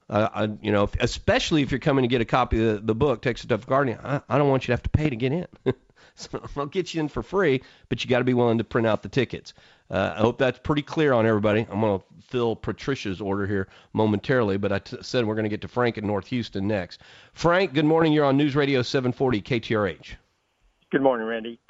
Uh, 0.08 0.28
I, 0.34 0.42
you 0.60 0.70
know, 0.70 0.88
especially 1.00 1.62
if 1.62 1.70
you're 1.70 1.80
coming 1.80 2.02
to 2.02 2.08
get 2.08 2.20
a 2.20 2.26
copy 2.26 2.64
of 2.64 2.74
the, 2.74 2.80
the 2.80 2.94
book, 2.94 3.22
Texas 3.22 3.46
Tough 3.46 3.66
Gardening, 3.66 3.98
I, 4.04 4.20
I 4.28 4.38
don't 4.38 4.50
want 4.50 4.64
you 4.64 4.66
to 4.66 4.72
have 4.72 4.82
to 4.82 4.90
pay 4.90 5.08
to 5.08 5.16
get 5.16 5.32
in. 5.32 5.46
so 6.14 6.42
I'll 6.56 6.66
get 6.66 6.92
you 6.92 7.00
in 7.00 7.08
for 7.08 7.22
free, 7.22 7.62
but 7.88 8.04
you 8.04 8.10
got 8.10 8.18
to 8.18 8.24
be 8.24 8.34
willing 8.34 8.58
to 8.58 8.64
print 8.64 8.86
out 8.86 9.02
the 9.02 9.08
tickets. 9.08 9.54
Uh, 9.90 10.14
I 10.16 10.20
hope 10.20 10.38
that's 10.38 10.58
pretty 10.58 10.82
clear 10.82 11.12
on 11.12 11.26
everybody. 11.26 11.66
I'm 11.70 11.80
going 11.80 11.98
to 11.98 12.04
fill 12.28 12.56
Patricia's 12.56 13.20
order 13.20 13.46
here 13.46 13.68
momentarily, 13.92 14.56
but 14.56 14.72
I 14.72 14.78
t- 14.78 14.98
said 15.02 15.26
we're 15.26 15.34
going 15.34 15.44
to 15.44 15.50
get 15.50 15.62
to 15.62 15.68
Frank 15.68 15.98
in 15.98 16.06
North 16.06 16.26
Houston 16.28 16.66
next. 16.66 17.00
Frank, 17.32 17.72
good 17.72 17.84
morning. 17.84 18.12
You're 18.12 18.24
on 18.24 18.36
News 18.36 18.54
Radio 18.56 18.82
740 18.82 19.42
KTRH. 19.42 20.14
Good 20.90 21.02
morning, 21.02 21.26
Randy. 21.26 21.60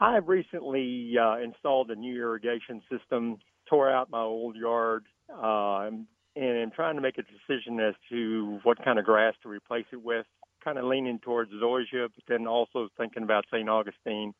I 0.00 0.16
recently 0.16 1.14
uh, 1.20 1.38
installed 1.38 1.90
a 1.90 1.94
new 1.94 2.16
irrigation 2.16 2.82
system, 2.90 3.38
tore 3.68 3.90
out 3.90 4.10
my 4.10 4.20
old 4.20 4.56
yard, 4.56 5.06
uh, 5.32 5.90
and 6.36 6.72
trying 6.72 6.96
to 6.96 7.00
make 7.00 7.18
a 7.18 7.22
decision 7.22 7.78
as 7.80 7.94
to 8.10 8.58
what 8.62 8.82
kind 8.84 8.98
of 8.98 9.04
grass 9.04 9.34
to 9.42 9.48
replace 9.48 9.86
it 9.92 10.02
with. 10.02 10.26
Kind 10.64 10.78
of 10.78 10.84
leaning 10.84 11.18
towards 11.18 11.52
zoysia, 11.52 12.08
but 12.14 12.24
then 12.26 12.46
also 12.46 12.88
thinking 12.96 13.22
about 13.22 13.44
St. 13.52 13.68
Augustine. 13.68 14.34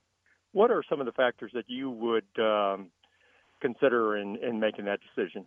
What 0.53 0.71
are 0.71 0.83
some 0.89 1.01
of 1.01 1.07
the 1.07 1.13
factors 1.13 1.51
that 1.55 1.65
you 1.69 1.91
would 1.91 2.25
um, 2.39 2.91
consider 3.61 4.17
in, 4.17 4.37
in 4.37 4.59
making 4.59 4.87
that 4.87 5.01
decision? 5.15 5.45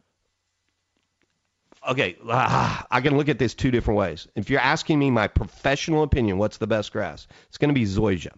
okay, 1.88 2.17
ah, 2.29 2.86
I 2.89 3.01
can 3.01 3.17
look 3.17 3.29
at 3.29 3.39
this 3.39 3.53
two 3.53 3.71
different 3.71 3.97
ways. 3.97 4.27
If 4.36 4.49
you're 4.49 4.60
asking 4.60 4.99
me 4.99 5.12
my 5.12 5.27
professional 5.27 6.03
opinion, 6.03 6.38
what's 6.38 6.57
the 6.57 6.67
best 6.67 6.91
grass? 6.91 7.27
It's 7.47 7.57
going 7.57 7.69
to 7.69 7.79
be 7.79 7.86
zoysia. 7.86 8.33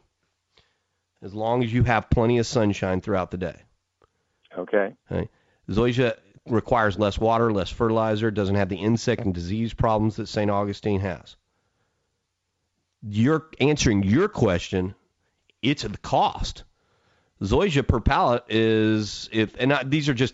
As 1.21 1.33
long 1.33 1.63
as 1.63 1.73
you 1.73 1.83
have 1.83 2.09
plenty 2.09 2.37
of 2.37 2.47
sunshine 2.47 3.01
throughout 3.01 3.31
the 3.31 3.37
day. 3.37 3.55
Okay. 4.57 4.95
Okay. 5.11 5.29
Zoysia 5.69 6.17
requires 6.49 6.97
less 6.97 7.17
water, 7.17 7.51
less 7.51 7.69
fertilizer, 7.69 8.31
doesn't 8.31 8.55
have 8.55 8.69
the 8.69 8.77
insect 8.77 9.21
and 9.21 9.33
disease 9.33 9.73
problems 9.73 10.17
that 10.17 10.27
St. 10.27 10.49
Augustine 10.49 10.99
has. 10.99 11.35
You're 13.01 13.47
answering 13.59 14.03
your 14.03 14.27
question, 14.27 14.95
it's 15.61 15.83
the 15.83 15.97
cost. 15.97 16.63
Zoysia 17.41 17.87
per 17.87 18.01
pallet 18.01 18.43
is 18.49 19.29
if 19.31 19.55
and 19.59 19.71
I, 19.71 19.83
these 19.83 20.09
are 20.09 20.13
just 20.13 20.33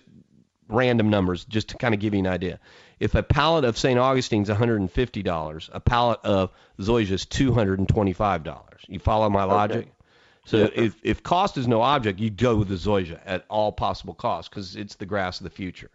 random 0.67 1.10
numbers 1.10 1.45
just 1.45 1.69
to 1.69 1.78
kind 1.78 1.93
of 1.93 1.99
give 1.99 2.13
you 2.13 2.19
an 2.19 2.28
idea. 2.28 2.60
If 2.99 3.13
a 3.13 3.23
pallet 3.23 3.65
of 3.65 3.78
St. 3.78 3.99
Augustine's 3.99 4.49
$150, 4.49 5.69
a 5.71 5.80
pallet 5.80 6.19
of 6.23 6.51
Zoysia 6.80 7.12
is 7.12 7.25
$225. 7.25 8.63
You 8.88 8.99
follow 8.99 9.30
my 9.30 9.43
logic? 9.43 9.78
Okay. 9.78 9.91
So 10.45 10.65
sir. 10.65 10.71
if, 10.75 10.95
if 11.04 11.23
cost 11.23 11.58
is 11.58 11.67
no 11.67 11.82
object, 11.82 12.19
you 12.19 12.30
go 12.30 12.56
with 12.56 12.69
the 12.69 12.75
Zoysia 12.75 13.19
at 13.25 13.45
all 13.49 13.71
possible 13.71 14.13
costs 14.13 14.47
because 14.47 14.75
it's 14.75 14.95
the 14.95 15.06
grass 15.06 15.39
of 15.39 15.43
the 15.43 15.49
future. 15.49 15.89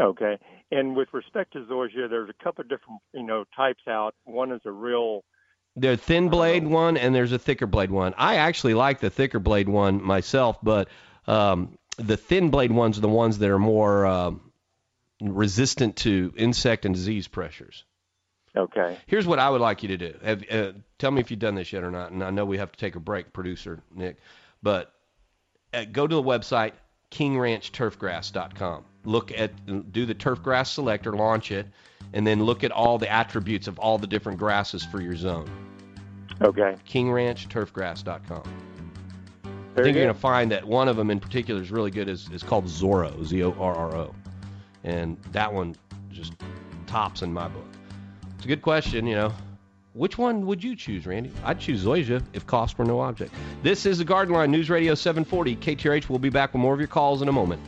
Okay. 0.00 0.38
And 0.70 0.94
with 0.96 1.08
respect 1.12 1.54
to 1.54 1.64
zoysia, 1.64 2.08
there's 2.08 2.30
a 2.30 2.44
couple 2.44 2.62
of 2.62 2.68
different, 2.68 3.00
you 3.12 3.22
know, 3.24 3.44
types 3.56 3.82
out. 3.88 4.14
One 4.24 4.52
is 4.52 4.60
a 4.64 4.70
real 4.70 5.24
There's 5.74 5.98
a 5.98 6.00
thin 6.00 6.28
blade 6.28 6.66
one 6.66 6.96
and 6.96 7.14
there's 7.14 7.32
a 7.32 7.38
thicker 7.38 7.66
blade 7.66 7.90
one. 7.90 8.14
I 8.16 8.36
actually 8.36 8.74
like 8.74 9.00
the 9.00 9.10
thicker 9.10 9.38
blade 9.40 9.68
one 9.68 10.02
myself, 10.02 10.58
but 10.62 10.88
um, 11.26 11.78
the 11.96 12.16
thin 12.16 12.50
blade 12.50 12.70
ones 12.70 12.98
are 12.98 13.00
the 13.00 13.08
ones 13.08 13.38
that 13.38 13.50
are 13.50 13.58
more 13.58 14.06
um, 14.06 14.52
resistant 15.20 15.96
to 15.96 16.32
insect 16.36 16.84
and 16.84 16.94
disease 16.94 17.26
pressures. 17.26 17.84
okay. 18.56 18.96
Here's 19.06 19.26
what 19.26 19.40
I 19.40 19.50
would 19.50 19.60
like 19.60 19.82
you 19.82 19.88
to 19.88 19.96
do. 19.96 20.14
Have, 20.22 20.44
uh, 20.50 20.72
tell 20.98 21.10
me 21.10 21.20
if 21.20 21.30
you've 21.30 21.40
done 21.40 21.56
this 21.56 21.72
yet 21.72 21.82
or 21.82 21.90
not. 21.90 22.12
And 22.12 22.22
I 22.22 22.30
know 22.30 22.44
we 22.44 22.58
have 22.58 22.70
to 22.70 22.78
take 22.78 22.94
a 22.94 23.00
break, 23.00 23.32
producer 23.32 23.82
Nick, 23.92 24.18
but 24.62 24.92
uh, 25.74 25.84
go 25.90 26.06
to 26.06 26.14
the 26.14 26.22
website 26.22 26.72
kingranchturfgrass.com. 27.10 28.84
Look 29.04 29.32
at 29.32 29.92
do 29.92 30.04
the 30.06 30.14
turfgrass 30.14 30.68
selector, 30.68 31.12
launch 31.12 31.50
it, 31.50 31.66
and 32.12 32.26
then 32.26 32.42
look 32.42 32.64
at 32.64 32.70
all 32.70 32.98
the 32.98 33.10
attributes 33.10 33.66
of 33.66 33.78
all 33.78 33.98
the 33.98 34.06
different 34.06 34.38
grasses 34.38 34.84
for 34.84 35.00
your 35.00 35.16
zone. 35.16 35.48
Okay. 36.42 36.76
kingranchturfgrass.com. 36.88 38.42
I 39.44 39.82
think 39.82 39.94
you're 39.94 40.04
going 40.04 40.14
to 40.14 40.20
find 40.20 40.50
that 40.50 40.66
one 40.66 40.88
of 40.88 40.96
them 40.96 41.10
in 41.10 41.20
particular 41.20 41.62
is 41.62 41.70
really 41.70 41.90
good. 41.90 42.08
is 42.08 42.28
is 42.30 42.42
called 42.42 42.66
Zorro, 42.66 43.24
Z 43.24 43.42
O 43.44 43.52
R 43.58 43.74
R 43.74 43.96
O, 43.96 44.14
and 44.84 45.16
that 45.32 45.52
one 45.52 45.76
just 46.10 46.34
tops 46.86 47.22
in 47.22 47.32
my 47.32 47.48
book. 47.48 47.66
It's 48.36 48.44
a 48.44 48.48
good 48.48 48.62
question, 48.62 49.06
you 49.06 49.14
know. 49.14 49.32
Which 49.98 50.16
one 50.16 50.46
would 50.46 50.62
you 50.62 50.76
choose, 50.76 51.08
Randy? 51.08 51.32
I'd 51.42 51.58
choose 51.58 51.84
Zoysia 51.84 52.22
if 52.32 52.46
cost 52.46 52.78
were 52.78 52.84
no 52.84 53.00
object. 53.00 53.34
This 53.64 53.84
is 53.84 53.98
the 53.98 54.04
Garden 54.04 54.32
Line 54.32 54.48
News 54.48 54.70
Radio 54.70 54.94
740 54.94 55.56
KTRH. 55.56 56.08
We'll 56.08 56.20
be 56.20 56.30
back 56.30 56.52
with 56.52 56.62
more 56.62 56.72
of 56.72 56.78
your 56.78 56.86
calls 56.86 57.20
in 57.20 57.26
a 57.26 57.32
moment. 57.32 57.60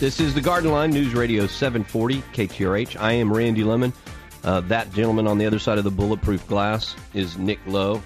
This 0.00 0.18
is 0.18 0.34
the 0.34 0.40
Garden 0.40 0.72
Line 0.72 0.90
News 0.90 1.14
Radio 1.14 1.46
740 1.46 2.22
KTRH. 2.32 3.00
I 3.00 3.12
am 3.12 3.32
Randy 3.32 3.62
Lemmon. 3.62 3.92
Uh, 4.42 4.62
that 4.62 4.92
gentleman 4.92 5.28
on 5.28 5.38
the 5.38 5.46
other 5.46 5.60
side 5.60 5.78
of 5.78 5.84
the 5.84 5.92
bulletproof 5.92 6.44
glass 6.48 6.96
is 7.14 7.38
Nick 7.38 7.60
Lowe. 7.64 8.02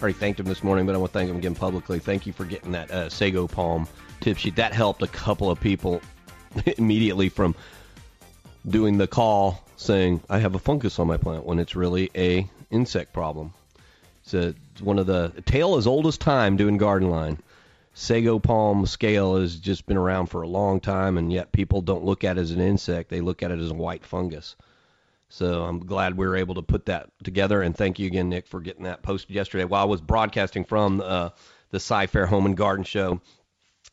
Already 0.00 0.14
thanked 0.14 0.38
him 0.38 0.46
this 0.46 0.62
morning, 0.62 0.86
but 0.86 0.94
I 0.94 0.98
want 0.98 1.12
to 1.12 1.18
thank 1.18 1.28
him 1.28 1.36
again 1.36 1.56
publicly. 1.56 1.98
Thank 1.98 2.24
you 2.24 2.32
for 2.32 2.44
getting 2.44 2.70
that 2.72 2.90
uh, 2.90 3.08
Sago 3.08 3.48
Palm 3.48 3.88
tip 4.20 4.38
sheet. 4.38 4.54
That 4.56 4.72
helped 4.72 5.02
a 5.02 5.08
couple 5.08 5.50
of 5.50 5.60
people 5.60 6.00
immediately 6.78 7.28
from 7.28 7.56
doing 8.68 8.98
the 8.98 9.08
call 9.08 9.64
saying 9.76 10.20
I 10.30 10.38
have 10.38 10.54
a 10.54 10.58
fungus 10.58 10.98
on 10.98 11.08
my 11.08 11.16
plant 11.16 11.44
when 11.44 11.58
it's 11.58 11.74
really 11.74 12.10
a 12.14 12.48
insect 12.70 13.12
problem. 13.12 13.52
It's, 14.22 14.34
a, 14.34 14.54
one 14.80 14.98
of 15.00 15.06
the 15.06 15.32
tale 15.46 15.76
as 15.76 15.86
old 15.86 16.06
as 16.06 16.16
time 16.16 16.56
doing 16.56 16.76
garden 16.76 17.10
line. 17.10 17.38
Sago 17.94 18.38
palm 18.38 18.86
scale 18.86 19.40
has 19.40 19.56
just 19.56 19.86
been 19.86 19.96
around 19.96 20.26
for 20.26 20.42
a 20.42 20.48
long 20.48 20.78
time, 20.78 21.18
and 21.18 21.32
yet 21.32 21.50
people 21.50 21.80
don't 21.80 22.04
look 22.04 22.22
at 22.22 22.38
it 22.38 22.40
as 22.40 22.52
an 22.52 22.60
insect. 22.60 23.10
They 23.10 23.20
look 23.20 23.42
at 23.42 23.50
it 23.50 23.58
as 23.58 23.70
a 23.70 23.74
white 23.74 24.04
fungus. 24.04 24.54
So 25.28 25.64
I'm 25.64 25.80
glad 25.80 26.16
we 26.16 26.26
were 26.26 26.36
able 26.36 26.54
to 26.54 26.62
put 26.62 26.86
that 26.86 27.10
together, 27.22 27.60
and 27.62 27.76
thank 27.76 27.98
you 27.98 28.06
again, 28.06 28.30
Nick, 28.30 28.46
for 28.46 28.60
getting 28.60 28.84
that 28.84 29.02
posted 29.02 29.34
yesterday. 29.34 29.64
While 29.64 29.82
I 29.82 29.86
was 29.86 30.00
broadcasting 30.00 30.64
from 30.64 31.02
uh, 31.02 31.30
the 31.70 31.80
Cy 31.80 32.06
Fair 32.06 32.26
Home 32.26 32.46
and 32.46 32.56
Garden 32.56 32.84
Show, 32.84 33.20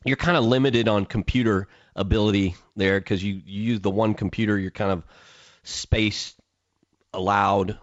you're 0.05 0.15
kind 0.15 0.37
of 0.37 0.45
limited 0.45 0.87
on 0.87 1.05
computer 1.05 1.67
ability 1.95 2.55
there 2.75 2.99
because 2.99 3.23
you, 3.23 3.41
you 3.45 3.61
use 3.63 3.81
the 3.81 3.91
one 3.91 4.13
computer. 4.13 4.57
You're 4.57 4.71
kind 4.71 4.91
of 4.91 5.03
space 5.63 6.35
allowed 7.13 7.77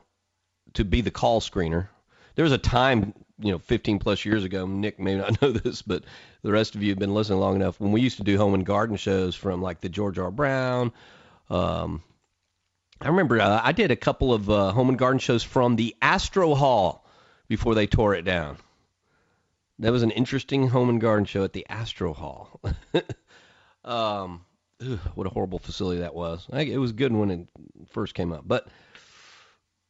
to 0.74 0.84
be 0.84 1.00
the 1.00 1.10
call 1.10 1.40
screener. 1.40 1.88
There 2.34 2.44
was 2.44 2.52
a 2.52 2.58
time, 2.58 3.12
you 3.38 3.52
know, 3.52 3.58
15 3.58 3.98
plus 3.98 4.24
years 4.24 4.44
ago. 4.44 4.66
Nick 4.66 4.98
may 4.98 5.16
not 5.16 5.42
know 5.42 5.52
this, 5.52 5.82
but 5.82 6.04
the 6.42 6.52
rest 6.52 6.74
of 6.74 6.82
you 6.82 6.90
have 6.90 6.98
been 6.98 7.14
listening 7.14 7.40
long 7.40 7.56
enough. 7.56 7.78
When 7.80 7.92
we 7.92 8.00
used 8.00 8.16
to 8.18 8.24
do 8.24 8.38
home 8.38 8.54
and 8.54 8.64
garden 8.64 8.96
shows 8.96 9.34
from 9.34 9.60
like 9.60 9.80
the 9.80 9.88
George 9.88 10.18
R. 10.18 10.30
Brown, 10.30 10.92
um, 11.50 12.02
I 13.02 13.08
remember 13.08 13.40
uh, 13.40 13.60
I 13.62 13.72
did 13.72 13.90
a 13.90 13.96
couple 13.96 14.32
of 14.32 14.48
uh, 14.48 14.70
home 14.70 14.88
and 14.88 14.98
garden 14.98 15.18
shows 15.18 15.42
from 15.42 15.74
the 15.74 15.96
Astro 16.00 16.54
Hall 16.54 17.04
before 17.48 17.74
they 17.74 17.88
tore 17.88 18.14
it 18.14 18.22
down. 18.22 18.58
That 19.80 19.90
was 19.90 20.04
an 20.04 20.12
interesting 20.12 20.68
home 20.68 20.88
and 20.88 21.00
garden 21.00 21.24
show 21.24 21.42
at 21.42 21.52
the 21.52 21.66
Astro 21.68 22.14
Hall. 22.14 22.60
um, 23.84 24.44
ugh, 24.80 25.00
what 25.16 25.26
a 25.26 25.30
horrible 25.30 25.58
facility 25.58 26.00
that 26.02 26.14
was. 26.14 26.46
I, 26.52 26.60
it 26.60 26.76
was 26.76 26.92
good 26.92 27.12
when 27.12 27.30
it 27.32 27.48
first 27.90 28.14
came 28.14 28.32
up, 28.32 28.44
but 28.46 28.68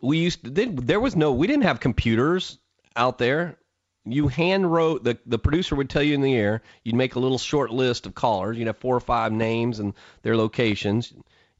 we 0.00 0.16
used 0.16 0.44
to, 0.44 0.50
then 0.50 0.76
there 0.76 1.00
was 1.00 1.14
no 1.14 1.32
we 1.32 1.46
didn't 1.46 1.64
have 1.64 1.80
computers 1.80 2.58
out 2.96 3.18
there. 3.18 3.58
You 4.06 4.28
hand 4.28 4.72
wrote 4.72 5.04
the 5.04 5.18
the 5.26 5.38
producer 5.38 5.76
would 5.76 5.90
tell 5.90 6.02
you 6.02 6.14
in 6.14 6.22
the 6.22 6.34
air. 6.34 6.62
You'd 6.82 6.96
make 6.96 7.14
a 7.14 7.20
little 7.20 7.38
short 7.38 7.70
list 7.70 8.06
of 8.06 8.14
callers. 8.14 8.56
You'd 8.56 8.68
have 8.68 8.78
four 8.78 8.96
or 8.96 9.00
five 9.00 9.32
names 9.32 9.80
and 9.80 9.92
their 10.22 10.36
locations. 10.36 11.12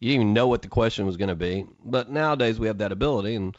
You 0.03 0.09
didn't 0.09 0.23
even 0.23 0.35
know 0.35 0.49
what 0.49 0.63
the 0.63 0.69
question 0.69 1.07
was 1.07 1.17
going 1.17 1.29
to 1.29 1.37
be. 1.37 1.65
But 1.85 2.11
nowadays 2.11 2.59
we 2.59 2.67
have 2.67 2.79
that 2.79 2.91
ability, 2.91 3.37
and 3.37 3.57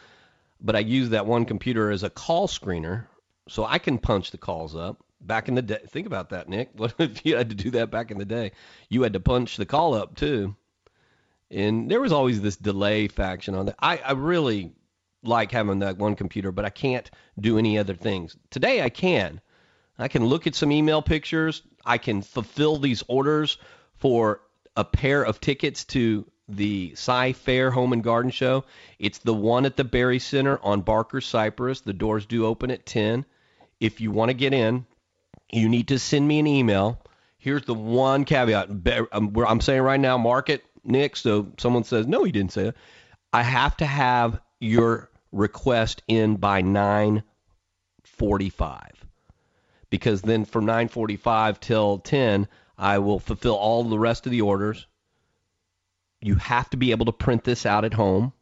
but 0.60 0.76
I 0.76 0.80
use 0.80 1.12
that 1.12 1.26
one 1.26 1.46
computer 1.46 1.90
as 1.90 2.04
a 2.04 2.10
call 2.10 2.50
screener, 2.50 3.06
so 3.48 3.64
I 3.64 3.78
can 3.78 3.98
punch 3.98 4.32
the 4.32 4.38
calls 4.38 4.76
up. 4.76 5.02
Back 5.22 5.48
in 5.48 5.56
the 5.56 5.62
day, 5.62 5.80
think 5.88 6.06
about 6.06 6.32
that, 6.32 6.50
Nick. 6.50 6.72
What 6.76 6.96
if 7.00 7.26
you 7.26 7.38
had 7.38 7.48
to 7.52 7.56
do 7.56 7.72
that 7.72 7.92
back 7.92 8.12
in 8.12 8.18
the 8.18 8.26
day? 8.26 8.52
You 8.90 9.04
had 9.04 9.14
to 9.14 9.22
punch 9.22 9.56
the 9.56 9.66
call 9.66 9.94
up 9.94 10.18
too, 10.18 10.54
and 11.50 11.90
there 11.90 12.02
was 12.02 12.12
always 12.12 12.42
this 12.42 12.58
delay 12.58 13.08
faction 13.08 13.56
on 13.56 13.68
that. 13.68 13.76
I, 13.80 14.00
I 14.00 14.12
really 14.12 14.74
like 15.24 15.50
having 15.50 15.80
that 15.80 15.98
one 15.98 16.18
computer, 16.18 16.52
but 16.52 16.66
I 16.66 16.72
can't 16.72 17.10
do 17.40 17.58
any 17.58 17.78
other 17.78 17.96
things. 17.96 18.36
Today 18.50 18.82
I 18.82 18.90
can. 18.90 19.40
I 19.98 20.10
can 20.10 20.26
look 20.26 20.46
at 20.46 20.56
some 20.56 20.74
email 20.74 21.02
pictures. 21.02 21.62
I 21.86 22.00
can 22.00 22.22
fulfill 22.22 22.80
these 22.80 23.02
orders 23.08 23.58
for 23.96 24.42
a 24.76 24.84
pair 24.84 25.24
of 25.24 25.40
tickets 25.40 25.86
to 25.86 26.26
the 26.56 26.94
Cy 26.96 27.34
Fair 27.34 27.72
Home 27.72 27.94
and 27.94 28.04
Garden 28.04 28.32
Show. 28.32 28.66
It's 29.00 29.20
the 29.20 29.34
one 29.34 29.66
at 29.66 29.78
the 29.78 29.84
Berry 29.84 30.20
Center 30.20 30.60
on 30.64 30.82
Barker 30.82 31.22
Cypress. 31.22 31.82
The 31.82 31.94
doors 31.94 32.26
do 32.26 32.46
open 32.46 32.72
at 32.72 32.86
10. 32.86 33.26
If 33.80 34.02
you 34.02 34.12
want 34.12 34.30
to 34.30 34.34
get 34.34 34.54
in, 34.54 34.86
you 35.52 35.70
need 35.70 35.90
to 35.90 36.00
send 36.00 36.28
me 36.28 36.40
an 36.40 36.48
email. 36.48 37.00
Here's 37.38 37.66
the 37.66 37.74
one 37.74 38.26
caveat. 38.26 38.70
I'm 39.14 39.62
saying 39.62 39.82
right 39.82 40.00
now, 40.00 40.18
mark 40.18 40.50
it, 40.50 40.64
Nick. 40.84 41.18
So 41.18 41.52
someone 41.58 41.84
says, 41.84 42.08
no, 42.08 42.24
he 42.24 42.32
didn't 42.32 42.54
say 42.54 42.68
it. 42.68 42.78
I 43.34 43.44
have 43.44 43.76
to 43.78 43.86
have 43.86 44.40
your 44.60 45.10
request 45.32 46.04
in 46.08 46.38
by 46.38 46.62
9:45 46.62 47.24
because 49.90 50.22
then 50.22 50.46
from 50.46 50.66
9:45 50.66 51.60
till 51.60 51.98
10 51.98 52.48
I 52.78 53.00
will 53.00 53.20
fulfill 53.20 53.56
all 53.56 53.84
the 53.84 54.00
rest 54.00 54.26
of 54.26 54.32
the 54.32 54.42
orders. 54.42 54.88
You 56.24 56.36
have 56.36 56.70
to 56.70 56.78
be 56.78 56.92
able 56.92 57.06
to 57.06 57.12
print 57.12 57.44
this 57.44 57.66
out 57.66 57.86
at 57.86 57.94
home. 57.94 58.34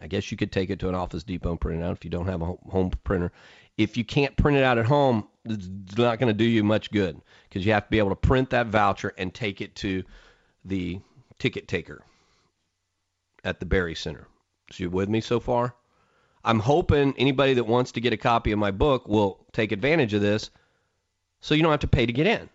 I 0.00 0.06
guess 0.06 0.30
you 0.30 0.36
could 0.36 0.52
take 0.52 0.70
it 0.70 0.78
to 0.80 0.88
an 0.88 0.94
Office 0.94 1.24
Depot 1.24 1.50
and 1.50 1.60
print 1.60 1.82
it 1.82 1.84
out 1.84 1.92
if 1.92 2.04
you 2.04 2.10
don't 2.10 2.26
have 2.26 2.40
a 2.40 2.54
home 2.70 2.90
printer. 3.04 3.32
If 3.76 3.96
you 3.96 4.04
can't 4.04 4.36
print 4.36 4.56
it 4.56 4.64
out 4.64 4.78
at 4.78 4.86
home, 4.86 5.28
it's 5.44 5.68
not 5.96 6.18
going 6.18 6.28
to 6.28 6.34
do 6.34 6.44
you 6.44 6.64
much 6.64 6.90
good 6.90 7.20
because 7.48 7.66
you 7.66 7.72
have 7.72 7.84
to 7.84 7.90
be 7.90 7.98
able 7.98 8.10
to 8.10 8.16
print 8.16 8.50
that 8.50 8.68
voucher 8.68 9.12
and 9.18 9.34
take 9.34 9.60
it 9.60 9.74
to 9.76 10.02
the 10.64 11.00
ticket 11.38 11.68
taker 11.68 12.02
at 13.44 13.60
the 13.60 13.66
Berry 13.66 13.94
Center. 13.94 14.26
So 14.72 14.84
you 14.84 14.90
with 14.90 15.08
me 15.08 15.20
so 15.20 15.40
far? 15.40 15.74
I'm 16.44 16.60
hoping 16.60 17.14
anybody 17.18 17.54
that 17.54 17.64
wants 17.64 17.92
to 17.92 18.00
get 18.00 18.12
a 18.12 18.16
copy 18.16 18.52
of 18.52 18.58
my 18.58 18.70
book 18.70 19.08
will 19.08 19.44
take 19.52 19.72
advantage 19.72 20.14
of 20.14 20.20
this 20.20 20.50
so 21.40 21.54
you 21.54 21.62
don't 21.62 21.72
have 21.72 21.80
to 21.80 21.88
pay 21.88 22.06
to 22.06 22.12
get 22.12 22.26
in. 22.26 22.48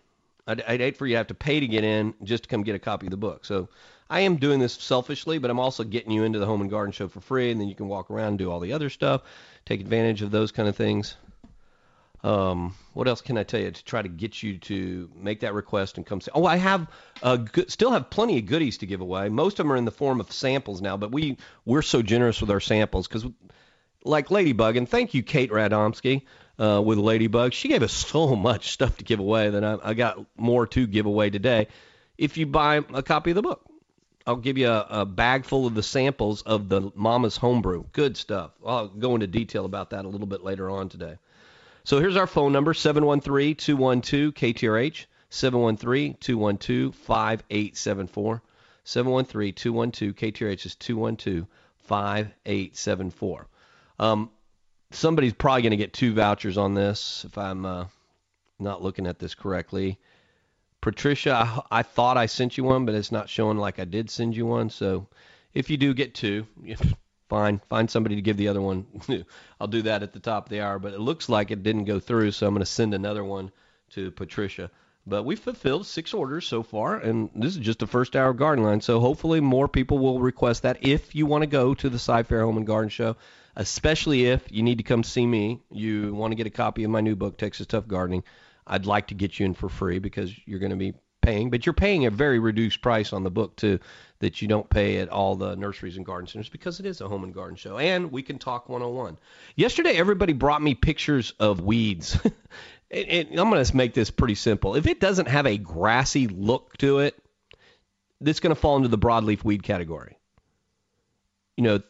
I'd, 0.46 0.62
I'd 0.62 0.80
hate 0.80 0.96
for 0.96 1.06
you 1.06 1.14
to 1.14 1.18
have 1.18 1.26
to 1.28 1.34
pay 1.34 1.60
to 1.60 1.66
get 1.66 1.84
in 1.84 2.14
just 2.22 2.44
to 2.44 2.48
come 2.48 2.62
get 2.62 2.74
a 2.74 2.78
copy 2.78 3.06
of 3.06 3.10
the 3.10 3.16
book. 3.16 3.44
So 3.44 3.68
I 4.10 4.20
am 4.20 4.36
doing 4.36 4.60
this 4.60 4.74
selfishly, 4.74 5.38
but 5.38 5.50
I'm 5.50 5.60
also 5.60 5.82
getting 5.84 6.12
you 6.12 6.24
into 6.24 6.38
the 6.38 6.46
home 6.46 6.60
and 6.60 6.70
garden 6.70 6.92
show 6.92 7.08
for 7.08 7.20
free, 7.20 7.50
and 7.50 7.60
then 7.60 7.68
you 7.68 7.74
can 7.74 7.88
walk 7.88 8.10
around 8.10 8.28
and 8.28 8.38
do 8.38 8.50
all 8.50 8.60
the 8.60 8.72
other 8.72 8.90
stuff, 8.90 9.22
take 9.64 9.80
advantage 9.80 10.22
of 10.22 10.30
those 10.30 10.52
kind 10.52 10.68
of 10.68 10.76
things. 10.76 11.16
Um, 12.24 12.74
what 12.94 13.06
else 13.06 13.20
can 13.20 13.36
I 13.36 13.42
tell 13.42 13.60
you 13.60 13.70
to 13.70 13.84
try 13.84 14.00
to 14.00 14.08
get 14.08 14.42
you 14.42 14.56
to 14.58 15.10
make 15.14 15.40
that 15.40 15.52
request 15.52 15.98
and 15.98 16.06
come 16.06 16.22
see? 16.22 16.30
Oh, 16.34 16.46
I 16.46 16.56
have 16.56 16.88
uh, 17.22 17.36
good, 17.36 17.70
still 17.70 17.90
have 17.92 18.08
plenty 18.08 18.38
of 18.38 18.46
goodies 18.46 18.78
to 18.78 18.86
give 18.86 19.02
away. 19.02 19.28
Most 19.28 19.60
of 19.60 19.66
them 19.66 19.72
are 19.72 19.76
in 19.76 19.84
the 19.84 19.90
form 19.90 20.20
of 20.20 20.32
samples 20.32 20.80
now, 20.80 20.96
but 20.96 21.12
we 21.12 21.36
we're 21.66 21.82
so 21.82 22.00
generous 22.00 22.40
with 22.40 22.50
our 22.50 22.60
samples 22.60 23.06
because, 23.06 23.26
like 24.04 24.30
Ladybug, 24.30 24.76
and 24.78 24.88
thank 24.88 25.12
you, 25.12 25.22
Kate 25.22 25.50
Radomski, 25.50 26.22
uh, 26.58 26.80
with 26.82 26.96
Ladybug. 26.96 27.52
She 27.52 27.68
gave 27.68 27.82
us 27.82 27.92
so 28.10 28.34
much 28.34 28.70
stuff 28.72 28.96
to 28.96 29.04
give 29.04 29.20
away 29.20 29.50
that 29.50 29.62
I, 29.62 29.78
I 29.82 29.94
got 29.94 30.24
more 30.38 30.66
to 30.68 30.86
give 30.86 31.04
away 31.04 31.28
today. 31.28 31.68
If 32.16 32.38
you 32.38 32.46
buy 32.46 32.76
a 32.76 33.02
copy 33.02 33.32
of 33.32 33.34
the 33.34 33.42
book, 33.42 33.68
I'll 34.26 34.36
give 34.36 34.56
you 34.56 34.68
a, 34.68 34.86
a 34.90 35.06
bag 35.06 35.44
full 35.44 35.66
of 35.66 35.74
the 35.74 35.82
samples 35.82 36.42
of 36.42 36.68
the 36.68 36.90
Mama's 36.94 37.36
Homebrew. 37.36 37.84
Good 37.92 38.16
stuff. 38.16 38.52
I'll 38.64 38.88
go 38.88 39.14
into 39.14 39.26
detail 39.26 39.64
about 39.66 39.90
that 39.90 40.04
a 40.04 40.08
little 40.08 40.26
bit 40.26 40.42
later 40.42 40.70
on 40.70 40.88
today. 40.88 41.18
So 41.84 42.00
here's 42.00 42.16
our 42.16 42.26
phone 42.26 42.52
number 42.52 42.72
713 42.72 43.56
212 43.56 44.32
KTRH, 44.32 45.04
713 45.28 46.16
212 46.18 46.94
5874. 46.94 48.42
713 48.84 49.52
212 49.54 50.14
KTRH 50.14 50.66
is 50.66 50.74
212 50.76 51.46
5874. 51.78 53.46
Um, 53.98 54.30
somebody's 54.90 55.34
probably 55.34 55.62
going 55.62 55.72
to 55.72 55.76
get 55.76 55.92
two 55.92 56.14
vouchers 56.14 56.56
on 56.56 56.72
this 56.72 57.24
if 57.26 57.36
I'm 57.36 57.66
uh, 57.66 57.86
not 58.58 58.82
looking 58.82 59.06
at 59.06 59.18
this 59.18 59.34
correctly. 59.34 59.98
Patricia, 60.84 61.32
I, 61.32 61.78
I 61.78 61.82
thought 61.82 62.18
I 62.18 62.26
sent 62.26 62.58
you 62.58 62.64
one, 62.64 62.84
but 62.84 62.94
it's 62.94 63.10
not 63.10 63.30
showing 63.30 63.56
like 63.56 63.78
I 63.78 63.86
did 63.86 64.10
send 64.10 64.36
you 64.36 64.44
one. 64.44 64.68
So 64.68 65.06
if 65.54 65.70
you 65.70 65.78
do 65.78 65.94
get 65.94 66.14
two, 66.14 66.46
fine. 67.30 67.62
Find 67.70 67.90
somebody 67.90 68.16
to 68.16 68.20
give 68.20 68.36
the 68.36 68.48
other 68.48 68.60
one. 68.60 68.84
I'll 69.60 69.66
do 69.66 69.80
that 69.80 70.02
at 70.02 70.12
the 70.12 70.20
top 70.20 70.44
of 70.44 70.50
the 70.50 70.60
hour. 70.60 70.78
But 70.78 70.92
it 70.92 71.00
looks 71.00 71.30
like 71.30 71.50
it 71.50 71.62
didn't 71.62 71.86
go 71.86 72.00
through, 72.00 72.32
so 72.32 72.46
I'm 72.46 72.52
going 72.52 72.60
to 72.60 72.66
send 72.66 72.92
another 72.92 73.24
one 73.24 73.50
to 73.92 74.10
Patricia. 74.10 74.70
But 75.06 75.22
we've 75.24 75.40
fulfilled 75.40 75.86
six 75.86 76.12
orders 76.12 76.46
so 76.46 76.62
far, 76.62 76.96
and 76.96 77.30
this 77.34 77.56
is 77.56 77.62
just 77.62 77.78
the 77.78 77.86
first 77.86 78.14
hour 78.14 78.34
Garden 78.34 78.62
Line. 78.62 78.82
So 78.82 79.00
hopefully 79.00 79.40
more 79.40 79.68
people 79.68 79.98
will 79.98 80.20
request 80.20 80.64
that 80.64 80.84
if 80.84 81.14
you 81.14 81.24
want 81.24 81.40
to 81.44 81.46
go 81.46 81.72
to 81.72 81.88
the 81.88 81.98
Cy-Fair 81.98 82.42
Home 82.42 82.58
and 82.58 82.66
Garden 82.66 82.90
Show, 82.90 83.16
especially 83.56 84.26
if 84.26 84.52
you 84.52 84.62
need 84.62 84.76
to 84.78 84.84
come 84.84 85.02
see 85.02 85.24
me. 85.24 85.62
You 85.70 86.14
want 86.14 86.32
to 86.32 86.36
get 86.36 86.46
a 86.46 86.50
copy 86.50 86.84
of 86.84 86.90
my 86.90 87.00
new 87.00 87.16
book, 87.16 87.38
Texas 87.38 87.66
Tough 87.66 87.88
Gardening. 87.88 88.22
I'd 88.66 88.86
like 88.86 89.08
to 89.08 89.14
get 89.14 89.38
you 89.38 89.46
in 89.46 89.54
for 89.54 89.68
free 89.68 89.98
because 89.98 90.32
you're 90.46 90.58
going 90.58 90.70
to 90.70 90.76
be 90.76 90.94
paying, 91.22 91.50
but 91.50 91.64
you're 91.66 91.72
paying 91.72 92.06
a 92.06 92.10
very 92.10 92.38
reduced 92.38 92.82
price 92.82 93.12
on 93.12 93.24
the 93.24 93.30
book 93.30 93.56
too 93.56 93.78
that 94.20 94.40
you 94.40 94.48
don't 94.48 94.68
pay 94.68 94.98
at 94.98 95.08
all 95.08 95.36
the 95.36 95.56
nurseries 95.56 95.96
and 95.96 96.06
garden 96.06 96.26
centers 96.26 96.48
because 96.48 96.80
it 96.80 96.86
is 96.86 97.00
a 97.00 97.08
home 97.08 97.24
and 97.24 97.34
garden 97.34 97.56
show. 97.56 97.78
And 97.78 98.12
we 98.12 98.22
can 98.22 98.38
talk 98.38 98.68
101. 98.68 99.18
Yesterday, 99.56 99.96
everybody 99.96 100.32
brought 100.32 100.62
me 100.62 100.74
pictures 100.74 101.34
of 101.38 101.60
weeds. 101.60 102.18
and, 102.90 103.28
I'm 103.38 103.50
going 103.50 103.64
to 103.64 103.76
make 103.76 103.94
this 103.94 104.10
pretty 104.10 104.34
simple. 104.34 104.76
If 104.76 104.86
it 104.86 105.00
doesn't 105.00 105.28
have 105.28 105.46
a 105.46 105.58
grassy 105.58 106.28
look 106.28 106.76
to 106.78 107.00
it, 107.00 107.16
it's 108.20 108.40
going 108.40 108.54
to 108.54 108.60
fall 108.60 108.76
into 108.76 108.88
the 108.88 108.98
broadleaf 108.98 109.44
weed 109.44 109.62
category. 109.62 110.16
You 111.56 111.64
know, 111.64 111.82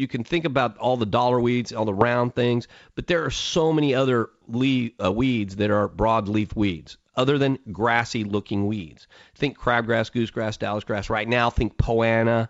you 0.00 0.08
can 0.08 0.24
think 0.24 0.44
about 0.44 0.78
all 0.78 0.96
the 0.96 1.06
dollar 1.06 1.38
weeds, 1.38 1.72
all 1.72 1.84
the 1.84 1.94
round 1.94 2.34
things, 2.34 2.66
but 2.94 3.06
there 3.06 3.24
are 3.24 3.30
so 3.30 3.72
many 3.72 3.94
other 3.94 4.30
le- 4.48 4.90
uh, 5.02 5.12
weeds 5.12 5.56
that 5.56 5.70
are 5.70 5.88
broadleaf 5.88 6.56
weeds 6.56 6.96
other 7.16 7.36
than 7.36 7.58
grassy 7.70 8.24
looking 8.24 8.66
weeds. 8.66 9.06
Think 9.34 9.58
crabgrass, 9.58 10.10
goosegrass, 10.10 10.58
Dallas 10.58 10.84
grass. 10.84 11.10
Right 11.10 11.28
now, 11.28 11.50
think 11.50 11.76
Poa 11.76 12.06
annua, 12.06 12.48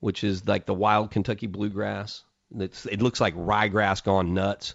which 0.00 0.24
is 0.24 0.46
like 0.48 0.66
the 0.66 0.74
wild 0.74 1.12
Kentucky 1.12 1.46
bluegrass. 1.46 2.24
It's, 2.58 2.86
it 2.86 3.00
looks 3.00 3.20
like 3.20 3.34
ryegrass 3.36 4.02
gone 4.02 4.34
nuts. 4.34 4.74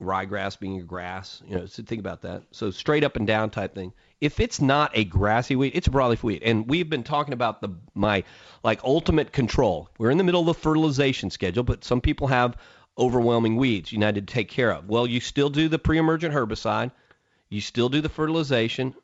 Ryegrass 0.00 0.58
being 0.58 0.80
a 0.80 0.82
grass, 0.82 1.42
you 1.46 1.56
know, 1.56 1.66
so 1.66 1.82
think 1.82 2.00
about 2.00 2.22
that. 2.22 2.42
So 2.52 2.70
straight 2.70 3.04
up 3.04 3.16
and 3.16 3.26
down 3.26 3.50
type 3.50 3.74
thing. 3.74 3.92
If 4.20 4.40
it's 4.40 4.60
not 4.60 4.90
a 4.94 5.04
grassy 5.04 5.56
weed, 5.56 5.72
it's 5.74 5.88
a 5.88 5.90
broadleaf 5.90 6.22
weed. 6.22 6.42
And 6.42 6.68
we've 6.68 6.88
been 6.88 7.02
talking 7.02 7.32
about 7.32 7.60
the 7.60 7.70
my 7.94 8.24
like 8.62 8.82
ultimate 8.84 9.32
control. 9.32 9.88
We're 9.98 10.10
in 10.10 10.18
the 10.18 10.24
middle 10.24 10.40
of 10.40 10.46
the 10.46 10.54
fertilization 10.54 11.30
schedule, 11.30 11.62
but 11.62 11.84
some 11.84 12.00
people 12.00 12.26
have 12.28 12.56
overwhelming 12.98 13.56
weeds 13.56 13.92
you 13.92 13.98
need 13.98 14.14
to 14.16 14.22
take 14.22 14.48
care 14.48 14.72
of. 14.72 14.88
Well, 14.88 15.06
you 15.06 15.20
still 15.20 15.48
do 15.48 15.68
the 15.68 15.78
pre-emergent 15.78 16.34
herbicide 16.34 16.90
you 17.50 17.60
still 17.60 17.88
do 17.88 18.00
the 18.00 18.08
fertilization, 18.08 18.94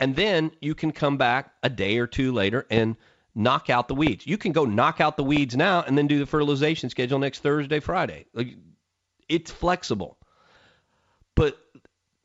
and 0.00 0.14
then 0.14 0.52
you 0.60 0.74
can 0.74 0.92
come 0.92 1.16
back 1.16 1.52
a 1.64 1.68
day 1.68 1.98
or 1.98 2.06
two 2.06 2.32
later 2.32 2.64
and 2.70 2.96
knock 3.34 3.68
out 3.68 3.88
the 3.88 3.94
weeds. 3.94 4.26
You 4.26 4.38
can 4.38 4.52
go 4.52 4.64
knock 4.64 5.00
out 5.00 5.16
the 5.16 5.24
weeds 5.24 5.56
now 5.56 5.82
and 5.82 5.98
then 5.98 6.06
do 6.06 6.20
the 6.20 6.26
fertilization 6.26 6.90
schedule 6.90 7.18
next 7.18 7.40
Thursday, 7.40 7.80
Friday. 7.80 8.26
Like 8.32 8.54
it's 9.28 9.50
flexible. 9.50 10.16
But 11.38 11.56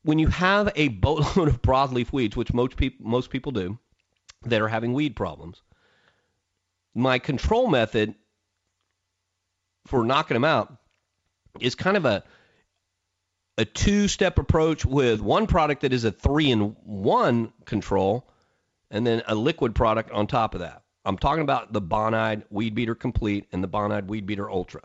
when 0.02 0.18
you 0.18 0.28
have 0.30 0.72
a 0.76 0.88
boatload 0.88 1.48
of 1.48 1.62
broadleaf 1.62 2.12
weeds, 2.12 2.36
which 2.36 2.52
most 2.52 2.76
people 2.76 3.06
most 3.06 3.30
people 3.30 3.52
do, 3.52 3.78
that 4.46 4.60
are 4.60 4.68
having 4.68 4.94
weed 4.94 5.16
problems, 5.16 5.62
my 6.96 7.20
control 7.20 7.68
method 7.68 8.16
for 9.86 10.04
knocking 10.04 10.34
them 10.34 10.44
out 10.44 10.76
is 11.60 11.76
kind 11.76 11.96
of 11.96 12.06
a 12.06 12.24
a 13.60 13.66
two 13.66 14.08
step 14.08 14.40
approach 14.40 14.84
with 14.84 15.22
one 15.22 15.46
product 15.46 15.82
that 15.82 15.94
is 15.94 16.06
a 16.06 16.12
three 16.12 16.50
in 16.50 16.76
one 16.84 17.54
control 17.66 18.28
and 18.90 19.06
then 19.06 19.22
a 19.28 19.36
liquid 19.36 19.76
product 19.76 20.10
on 20.10 20.26
top 20.26 20.56
of 20.56 20.62
that. 20.62 20.82
I'm 21.06 21.20
talking 21.20 21.44
about 21.44 21.72
the 21.72 21.82
Bonide 21.82 22.46
Weed 22.50 22.74
Beater 22.74 22.96
Complete 22.96 23.46
and 23.52 23.64
the 23.64 23.68
Bonide 23.68 24.08
Weed 24.08 24.26
Beater 24.26 24.50
Ultra. 24.50 24.82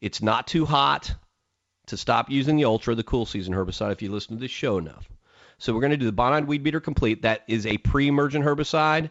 It's 0.00 0.20
not 0.20 0.48
too 0.48 0.64
hot 0.64 1.14
to 1.86 1.96
stop 1.96 2.30
using 2.30 2.56
the 2.56 2.64
Ultra, 2.64 2.94
the 2.94 3.02
cool 3.02 3.26
season 3.26 3.54
herbicide, 3.54 3.92
if 3.92 4.02
you 4.02 4.10
listen 4.10 4.36
to 4.36 4.40
this 4.40 4.50
show 4.50 4.78
enough. 4.78 5.08
So 5.58 5.72
we're 5.72 5.80
going 5.80 5.90
to 5.92 5.96
do 5.96 6.06
the 6.06 6.12
Bonide 6.12 6.46
Weed 6.46 6.62
Beater 6.62 6.80
Complete. 6.80 7.22
That 7.22 7.42
is 7.46 7.66
a 7.66 7.78
pre-emergent 7.78 8.44
herbicide 8.44 9.10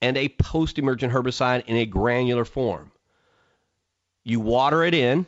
and 0.00 0.16
a 0.16 0.28
post-emergent 0.28 1.12
herbicide 1.12 1.64
in 1.66 1.76
a 1.76 1.86
granular 1.86 2.44
form. 2.44 2.92
You 4.24 4.40
water 4.40 4.84
it 4.84 4.94
in 4.94 5.26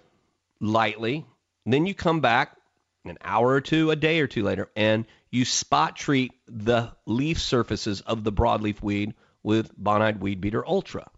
lightly, 0.61 1.26
then 1.66 1.87
you 1.87 1.94
come 1.94 2.20
back 2.20 2.57
an 3.05 3.18
hour 3.22 3.48
or 3.48 3.61
two, 3.61 3.90
a 3.90 3.96
day 3.96 4.20
or 4.20 4.26
two 4.26 4.42
later, 4.42 4.70
and 4.76 5.05
you 5.31 5.44
spot 5.44 5.96
treat 5.96 6.33
the 6.46 6.92
leaf 7.07 7.40
surfaces 7.40 8.00
of 8.02 8.22
the 8.22 8.33
broadleaf 8.33 8.83
weed 8.83 9.14
with 9.42 9.76
Bonide 9.76 10.20
Weed 10.20 10.40
Beater 10.40 10.66
Ultra 10.66 11.11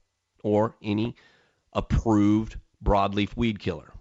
or 0.43 0.77
any 0.83 1.17
approved 1.73 2.57
broadleaf 2.83 3.37
weed 3.37 3.59
killer. 3.59 3.94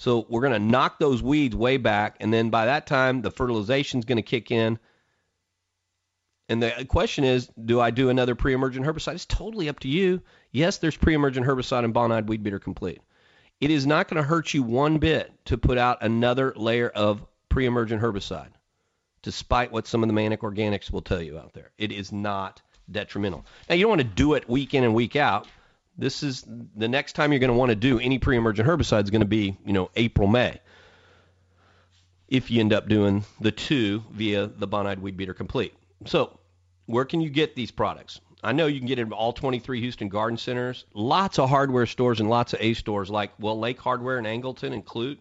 So 0.00 0.24
we're 0.30 0.40
going 0.40 0.54
to 0.54 0.58
knock 0.58 0.98
those 0.98 1.22
weeds 1.22 1.54
way 1.54 1.76
back, 1.76 2.16
and 2.20 2.32
then 2.32 2.48
by 2.48 2.64
that 2.64 2.86
time, 2.86 3.20
the 3.20 3.30
fertilization 3.30 3.98
is 3.98 4.06
going 4.06 4.16
to 4.16 4.22
kick 4.22 4.50
in. 4.50 4.78
And 6.48 6.62
the 6.62 6.86
question 6.88 7.24
is, 7.24 7.50
do 7.62 7.82
I 7.82 7.90
do 7.90 8.08
another 8.08 8.34
pre-emergent 8.34 8.86
herbicide? 8.86 9.12
It's 9.12 9.26
totally 9.26 9.68
up 9.68 9.80
to 9.80 9.88
you. 9.88 10.22
Yes, 10.52 10.78
there's 10.78 10.96
pre-emergent 10.96 11.44
herbicide 11.44 11.84
in 11.84 11.92
Bonide 11.92 12.28
Weed 12.28 12.42
Beater 12.42 12.58
Complete. 12.58 13.02
It 13.60 13.70
is 13.70 13.86
not 13.86 14.08
going 14.08 14.16
to 14.16 14.26
hurt 14.26 14.54
you 14.54 14.62
one 14.62 14.96
bit 14.96 15.32
to 15.44 15.58
put 15.58 15.76
out 15.76 15.98
another 16.00 16.54
layer 16.56 16.88
of 16.88 17.22
pre-emergent 17.50 18.00
herbicide, 18.00 18.52
despite 19.20 19.70
what 19.70 19.86
some 19.86 20.02
of 20.02 20.08
the 20.08 20.14
Manic 20.14 20.40
Organics 20.40 20.90
will 20.90 21.02
tell 21.02 21.20
you 21.20 21.38
out 21.38 21.52
there. 21.52 21.72
It 21.76 21.92
is 21.92 22.10
not 22.10 22.62
detrimental. 22.90 23.44
Now, 23.68 23.74
you 23.74 23.82
don't 23.82 23.90
want 23.90 24.00
to 24.00 24.06
do 24.06 24.32
it 24.32 24.48
week 24.48 24.72
in 24.72 24.82
and 24.82 24.94
week 24.94 25.14
out. 25.14 25.46
This 26.00 26.22
is 26.22 26.46
the 26.74 26.88
next 26.88 27.12
time 27.12 27.30
you're 27.30 27.40
going 27.40 27.52
to 27.52 27.56
want 27.58 27.68
to 27.68 27.76
do 27.76 28.00
any 28.00 28.18
pre-emergent 28.18 28.66
herbicide 28.66 29.04
is 29.04 29.10
going 29.10 29.20
to 29.20 29.26
be, 29.26 29.58
you 29.66 29.74
know, 29.74 29.90
April, 29.96 30.26
May. 30.26 30.58
If 32.26 32.50
you 32.50 32.60
end 32.60 32.72
up 32.72 32.88
doing 32.88 33.26
the 33.38 33.52
two 33.52 34.02
via 34.10 34.46
the 34.46 34.66
Bonide 34.66 35.00
Weed 35.00 35.18
Beater 35.18 35.34
Complete. 35.34 35.74
So, 36.06 36.40
where 36.86 37.04
can 37.04 37.20
you 37.20 37.28
get 37.28 37.54
these 37.54 37.70
products? 37.70 38.18
I 38.42 38.52
know 38.52 38.66
you 38.66 38.78
can 38.78 38.88
get 38.88 38.98
it 38.98 39.02
in 39.02 39.12
all 39.12 39.34
23 39.34 39.80
Houston 39.80 40.08
garden 40.08 40.38
centers. 40.38 40.86
Lots 40.94 41.38
of 41.38 41.50
hardware 41.50 41.84
stores 41.84 42.18
and 42.18 42.30
lots 42.30 42.54
of 42.54 42.62
Ace 42.62 42.78
stores 42.78 43.10
like 43.10 43.32
well 43.38 43.58
Lake 43.58 43.78
Hardware 43.78 44.18
in 44.18 44.24
Angleton 44.24 44.72
and 44.72 44.86
Clute, 44.86 45.18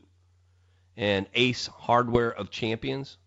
and 0.96 1.26
Ace 1.34 1.68
Hardware 1.68 2.32
of 2.32 2.52
Champions. 2.52 3.18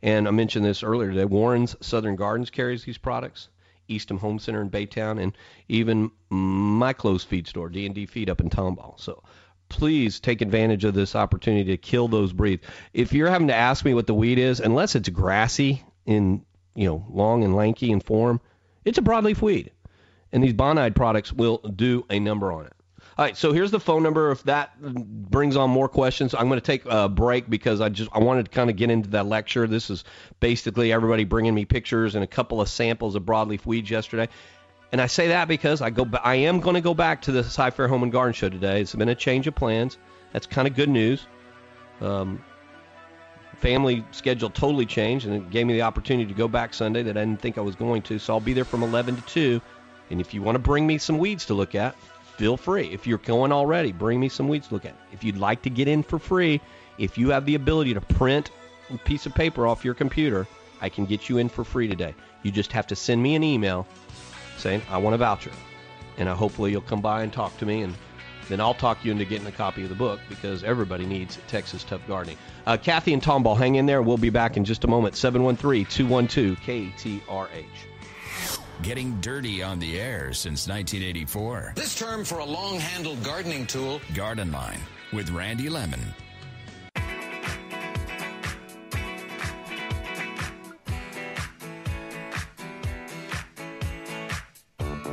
And 0.00 0.26
I 0.26 0.30
mentioned 0.30 0.64
this 0.64 0.82
earlier 0.82 1.10
today. 1.10 1.26
Warren's 1.26 1.76
Southern 1.84 2.16
Gardens 2.16 2.48
carries 2.48 2.84
these 2.84 2.96
products. 2.96 3.50
Eastham 3.88 4.18
Home 4.18 4.38
Center 4.38 4.60
in 4.60 4.70
Baytown, 4.70 5.20
and 5.20 5.36
even 5.68 6.10
my 6.30 6.92
closed 6.92 7.28
feed 7.28 7.46
store, 7.46 7.68
D&D 7.68 8.06
Feed 8.06 8.30
up 8.30 8.40
in 8.40 8.50
Tomball. 8.50 8.98
So 8.98 9.22
please 9.68 10.20
take 10.20 10.40
advantage 10.40 10.84
of 10.84 10.94
this 10.94 11.14
opportunity 11.16 11.70
to 11.72 11.76
kill 11.76 12.08
those 12.08 12.32
breeds. 12.32 12.64
If 12.92 13.12
you're 13.12 13.30
having 13.30 13.48
to 13.48 13.54
ask 13.54 13.84
me 13.84 13.94
what 13.94 14.06
the 14.06 14.14
weed 14.14 14.38
is, 14.38 14.60
unless 14.60 14.94
it's 14.94 15.08
grassy 15.08 15.82
in 16.06 16.44
you 16.74 16.86
know 16.86 17.06
long 17.10 17.44
and 17.44 17.54
lanky 17.54 17.90
in 17.90 18.00
form, 18.00 18.40
it's 18.84 18.98
a 18.98 19.02
broadleaf 19.02 19.40
weed. 19.40 19.72
And 20.32 20.42
these 20.42 20.52
Bonide 20.52 20.96
products 20.96 21.32
will 21.32 21.58
do 21.58 22.04
a 22.10 22.18
number 22.18 22.52
on 22.52 22.66
it. 22.66 22.72
All 23.16 23.24
right, 23.24 23.36
so 23.36 23.52
here's 23.52 23.70
the 23.70 23.78
phone 23.78 24.02
number. 24.02 24.32
If 24.32 24.42
that 24.44 24.80
brings 24.80 25.56
on 25.56 25.70
more 25.70 25.88
questions, 25.88 26.34
I'm 26.34 26.48
going 26.48 26.60
to 26.60 26.66
take 26.66 26.84
a 26.86 27.08
break 27.08 27.48
because 27.48 27.80
I 27.80 27.88
just 27.88 28.10
I 28.12 28.18
wanted 28.18 28.46
to 28.46 28.50
kind 28.50 28.68
of 28.70 28.76
get 28.76 28.90
into 28.90 29.10
that 29.10 29.26
lecture. 29.26 29.68
This 29.68 29.88
is 29.88 30.02
basically 30.40 30.92
everybody 30.92 31.22
bringing 31.22 31.54
me 31.54 31.64
pictures 31.64 32.16
and 32.16 32.24
a 32.24 32.26
couple 32.26 32.60
of 32.60 32.68
samples 32.68 33.14
of 33.14 33.22
broadleaf 33.22 33.66
weeds 33.66 33.88
yesterday. 33.88 34.28
And 34.90 35.00
I 35.00 35.06
say 35.06 35.28
that 35.28 35.46
because 35.46 35.80
I 35.80 35.90
go 35.90 36.08
I 36.24 36.34
am 36.36 36.58
going 36.58 36.74
to 36.74 36.80
go 36.80 36.92
back 36.92 37.22
to 37.22 37.32
the 37.32 37.44
Cy-Fair 37.44 37.86
Home 37.86 38.02
and 38.02 38.10
Garden 38.10 38.32
Show 38.32 38.48
today. 38.48 38.80
It's 38.80 38.96
been 38.96 39.08
a 39.08 39.14
change 39.14 39.46
of 39.46 39.54
plans. 39.54 39.96
That's 40.32 40.46
kind 40.46 40.66
of 40.66 40.74
good 40.74 40.88
news. 40.88 41.24
Um, 42.00 42.42
family 43.58 44.04
schedule 44.10 44.50
totally 44.50 44.86
changed, 44.86 45.26
and 45.26 45.36
it 45.36 45.50
gave 45.50 45.66
me 45.66 45.74
the 45.74 45.82
opportunity 45.82 46.26
to 46.26 46.34
go 46.34 46.48
back 46.48 46.74
Sunday 46.74 47.04
that 47.04 47.16
I 47.16 47.20
didn't 47.20 47.40
think 47.40 47.58
I 47.58 47.60
was 47.60 47.76
going 47.76 48.02
to. 48.02 48.18
So 48.18 48.34
I'll 48.34 48.40
be 48.40 48.54
there 48.54 48.64
from 48.64 48.82
11 48.82 49.14
to 49.14 49.22
2. 49.22 49.62
And 50.10 50.20
if 50.20 50.34
you 50.34 50.42
want 50.42 50.56
to 50.56 50.60
bring 50.60 50.84
me 50.84 50.98
some 50.98 51.18
weeds 51.18 51.46
to 51.46 51.54
look 51.54 51.74
at, 51.76 51.96
feel 52.36 52.56
free. 52.56 52.88
If 52.92 53.06
you're 53.06 53.18
going 53.18 53.52
already, 53.52 53.92
bring 53.92 54.20
me 54.20 54.28
some 54.28 54.48
weeds 54.48 54.68
to 54.68 54.74
look 54.74 54.84
at. 54.84 54.96
If 55.12 55.24
you'd 55.24 55.36
like 55.36 55.62
to 55.62 55.70
get 55.70 55.88
in 55.88 56.02
for 56.02 56.18
free, 56.18 56.60
if 56.98 57.18
you 57.18 57.30
have 57.30 57.46
the 57.46 57.54
ability 57.54 57.94
to 57.94 58.00
print 58.00 58.50
a 58.92 58.98
piece 58.98 59.26
of 59.26 59.34
paper 59.34 59.66
off 59.66 59.84
your 59.84 59.94
computer, 59.94 60.46
I 60.80 60.88
can 60.88 61.06
get 61.06 61.28
you 61.28 61.38
in 61.38 61.48
for 61.48 61.64
free 61.64 61.88
today. 61.88 62.14
You 62.42 62.50
just 62.50 62.72
have 62.72 62.86
to 62.88 62.96
send 62.96 63.22
me 63.22 63.34
an 63.34 63.42
email 63.42 63.86
saying, 64.58 64.82
I 64.90 64.98
want 64.98 65.14
a 65.14 65.18
voucher. 65.18 65.50
And 66.18 66.28
I, 66.28 66.34
hopefully 66.34 66.70
you'll 66.70 66.82
come 66.82 67.00
by 67.00 67.22
and 67.22 67.32
talk 67.32 67.56
to 67.58 67.66
me, 67.66 67.82
and 67.82 67.94
then 68.48 68.60
I'll 68.60 68.74
talk 68.74 69.04
you 69.04 69.10
into 69.10 69.24
getting 69.24 69.46
a 69.46 69.52
copy 69.52 69.82
of 69.82 69.88
the 69.88 69.94
book 69.94 70.20
because 70.28 70.62
everybody 70.62 71.06
needs 71.06 71.38
Texas 71.48 71.82
Tough 71.82 72.06
Gardening. 72.06 72.36
Uh, 72.66 72.76
Kathy 72.76 73.12
and 73.12 73.22
Tomball, 73.22 73.56
hang 73.56 73.76
in 73.76 73.86
there. 73.86 74.02
We'll 74.02 74.18
be 74.18 74.30
back 74.30 74.56
in 74.56 74.64
just 74.64 74.84
a 74.84 74.86
moment. 74.86 75.16
713 75.16 75.86
212 75.86 76.58
KTRH. 76.60 77.64
Getting 78.84 79.18
dirty 79.22 79.62
on 79.62 79.78
the 79.78 79.98
air 79.98 80.34
since 80.34 80.68
1984. 80.68 81.72
This 81.74 81.98
term 81.98 82.22
for 82.22 82.40
a 82.40 82.44
long 82.44 82.78
handled 82.78 83.24
gardening 83.24 83.66
tool. 83.66 83.98
Garden 84.12 84.52
Line 84.52 84.80
with 85.10 85.30
Randy 85.30 85.70
Lemmon. 85.70 86.12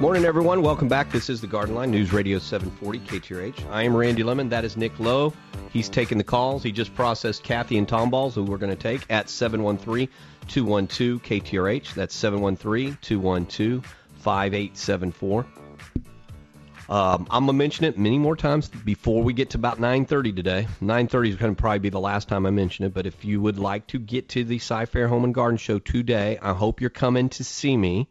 Morning, 0.01 0.25
everyone. 0.25 0.63
Welcome 0.63 0.87
back. 0.87 1.11
This 1.11 1.29
is 1.29 1.41
the 1.41 1.47
Garden 1.47 1.75
Line 1.75 1.91
News 1.91 2.11
Radio 2.11 2.39
740 2.39 2.99
KTRH. 3.01 3.69
I 3.69 3.83
am 3.83 3.95
Randy 3.95 4.23
Lemmon. 4.23 4.49
That 4.49 4.65
is 4.65 4.75
Nick 4.75 4.99
Lowe. 4.99 5.31
He's 5.71 5.89
taking 5.89 6.17
the 6.17 6.23
calls. 6.23 6.63
He 6.63 6.71
just 6.71 6.95
processed 6.95 7.43
Kathy 7.43 7.77
and 7.77 7.87
Tom 7.87 8.09
Balls, 8.09 8.33
who 8.33 8.41
we're 8.41 8.57
going 8.57 8.75
to 8.75 8.81
take 8.81 9.05
at 9.11 9.29
713 9.29 10.09
212 10.47 11.21
KTRH. 11.21 11.93
That's 11.93 12.15
713 12.15 12.97
212 12.99 13.85
5874. 14.17 15.45
Um, 16.89 17.27
I'm 17.29 17.45
gonna 17.45 17.53
mention 17.53 17.85
it 17.85 17.99
many 17.99 18.17
more 18.17 18.35
times 18.35 18.69
before 18.69 19.21
we 19.21 19.33
get 19.33 19.51
to 19.51 19.59
about 19.59 19.79
9:30 19.79 20.35
today. 20.35 20.67
9:30 20.81 21.29
is 21.29 21.35
going 21.35 21.55
to 21.55 21.61
probably 21.61 21.77
be 21.77 21.89
the 21.89 21.99
last 21.99 22.27
time 22.27 22.47
I 22.47 22.49
mention 22.49 22.85
it. 22.85 22.93
But 22.95 23.05
if 23.05 23.23
you 23.23 23.39
would 23.39 23.59
like 23.59 23.85
to 23.87 23.99
get 23.99 24.29
to 24.29 24.43
the 24.43 24.57
Cy-Fair 24.57 25.07
Home 25.09 25.25
and 25.25 25.33
Garden 25.33 25.57
Show 25.57 25.77
today, 25.77 26.39
I 26.41 26.53
hope 26.53 26.81
you're 26.81 26.89
coming 26.89 27.29
to 27.29 27.43
see 27.43 27.77
me. 27.77 28.07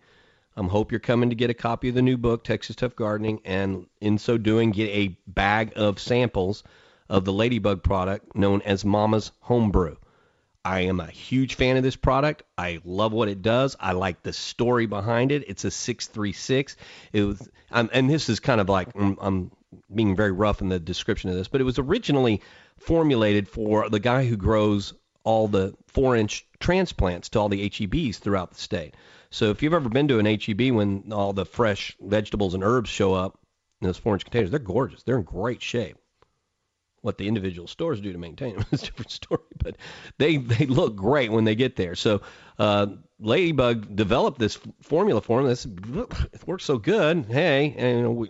I 0.56 0.62
hope 0.64 0.90
you're 0.90 1.00
coming 1.00 1.30
to 1.30 1.36
get 1.36 1.50
a 1.50 1.54
copy 1.54 1.88
of 1.88 1.94
the 1.94 2.02
new 2.02 2.16
book, 2.16 2.44
Texas 2.44 2.76
Tough 2.76 2.96
Gardening, 2.96 3.40
and 3.44 3.86
in 4.00 4.18
so 4.18 4.36
doing, 4.36 4.70
get 4.72 4.88
a 4.88 5.16
bag 5.26 5.72
of 5.76 5.98
samples 5.98 6.64
of 7.08 7.24
the 7.24 7.32
Ladybug 7.32 7.82
product 7.82 8.34
known 8.34 8.62
as 8.62 8.84
Mama's 8.84 9.32
Homebrew. 9.40 9.96
I 10.64 10.80
am 10.80 11.00
a 11.00 11.10
huge 11.10 11.54
fan 11.54 11.76
of 11.76 11.82
this 11.82 11.96
product. 11.96 12.42
I 12.58 12.80
love 12.84 13.12
what 13.12 13.28
it 13.28 13.40
does. 13.40 13.76
I 13.80 13.92
like 13.92 14.22
the 14.22 14.32
story 14.32 14.86
behind 14.86 15.32
it. 15.32 15.44
It's 15.48 15.64
a 15.64 15.70
636. 15.70 16.76
It 17.12 17.22
was, 17.22 17.48
um, 17.70 17.88
and 17.92 18.10
this 18.10 18.28
is 18.28 18.40
kind 18.40 18.60
of 18.60 18.68
like 18.68 18.88
I'm, 18.94 19.16
I'm 19.20 19.50
being 19.94 20.14
very 20.14 20.32
rough 20.32 20.60
in 20.60 20.68
the 20.68 20.78
description 20.78 21.30
of 21.30 21.36
this, 21.36 21.48
but 21.48 21.60
it 21.60 21.64
was 21.64 21.78
originally 21.78 22.42
formulated 22.76 23.48
for 23.48 23.88
the 23.88 24.00
guy 24.00 24.26
who 24.26 24.36
grows 24.36 24.92
all 25.24 25.48
the 25.48 25.74
four-inch 25.86 26.46
transplants 26.58 27.28
to 27.30 27.38
all 27.38 27.48
the 27.48 27.68
HEBs 27.68 28.16
throughout 28.16 28.50
the 28.50 28.60
state. 28.60 28.94
So 29.30 29.50
if 29.50 29.62
you've 29.62 29.74
ever 29.74 29.88
been 29.88 30.08
to 30.08 30.18
an 30.18 30.26
HEB 30.26 30.72
when 30.72 31.12
all 31.12 31.32
the 31.32 31.46
fresh 31.46 31.96
vegetables 32.00 32.54
and 32.54 32.64
herbs 32.64 32.90
show 32.90 33.14
up 33.14 33.38
in 33.80 33.86
those 33.86 33.98
four-inch 33.98 34.24
containers, 34.24 34.50
they're 34.50 34.58
gorgeous. 34.58 35.02
They're 35.02 35.18
in 35.18 35.22
great 35.22 35.62
shape. 35.62 35.96
What 37.02 37.16
the 37.16 37.28
individual 37.28 37.66
stores 37.66 38.00
do 38.00 38.12
to 38.12 38.18
maintain 38.18 38.56
them 38.56 38.66
is 38.72 38.82
a 38.82 38.86
different 38.86 39.10
story, 39.10 39.40
but 39.56 39.76
they 40.18 40.36
they 40.36 40.66
look 40.66 40.96
great 40.96 41.32
when 41.32 41.44
they 41.44 41.54
get 41.54 41.76
there. 41.76 41.94
So 41.94 42.20
uh, 42.58 42.88
Ladybug 43.18 43.96
developed 43.96 44.38
this 44.38 44.58
formula 44.82 45.22
for 45.22 45.40
them. 45.40 45.48
This 45.48 45.64
it 45.64 46.46
works 46.46 46.64
so 46.64 46.76
good. 46.76 47.24
Hey, 47.24 47.74
and 47.78 48.16
we, 48.16 48.28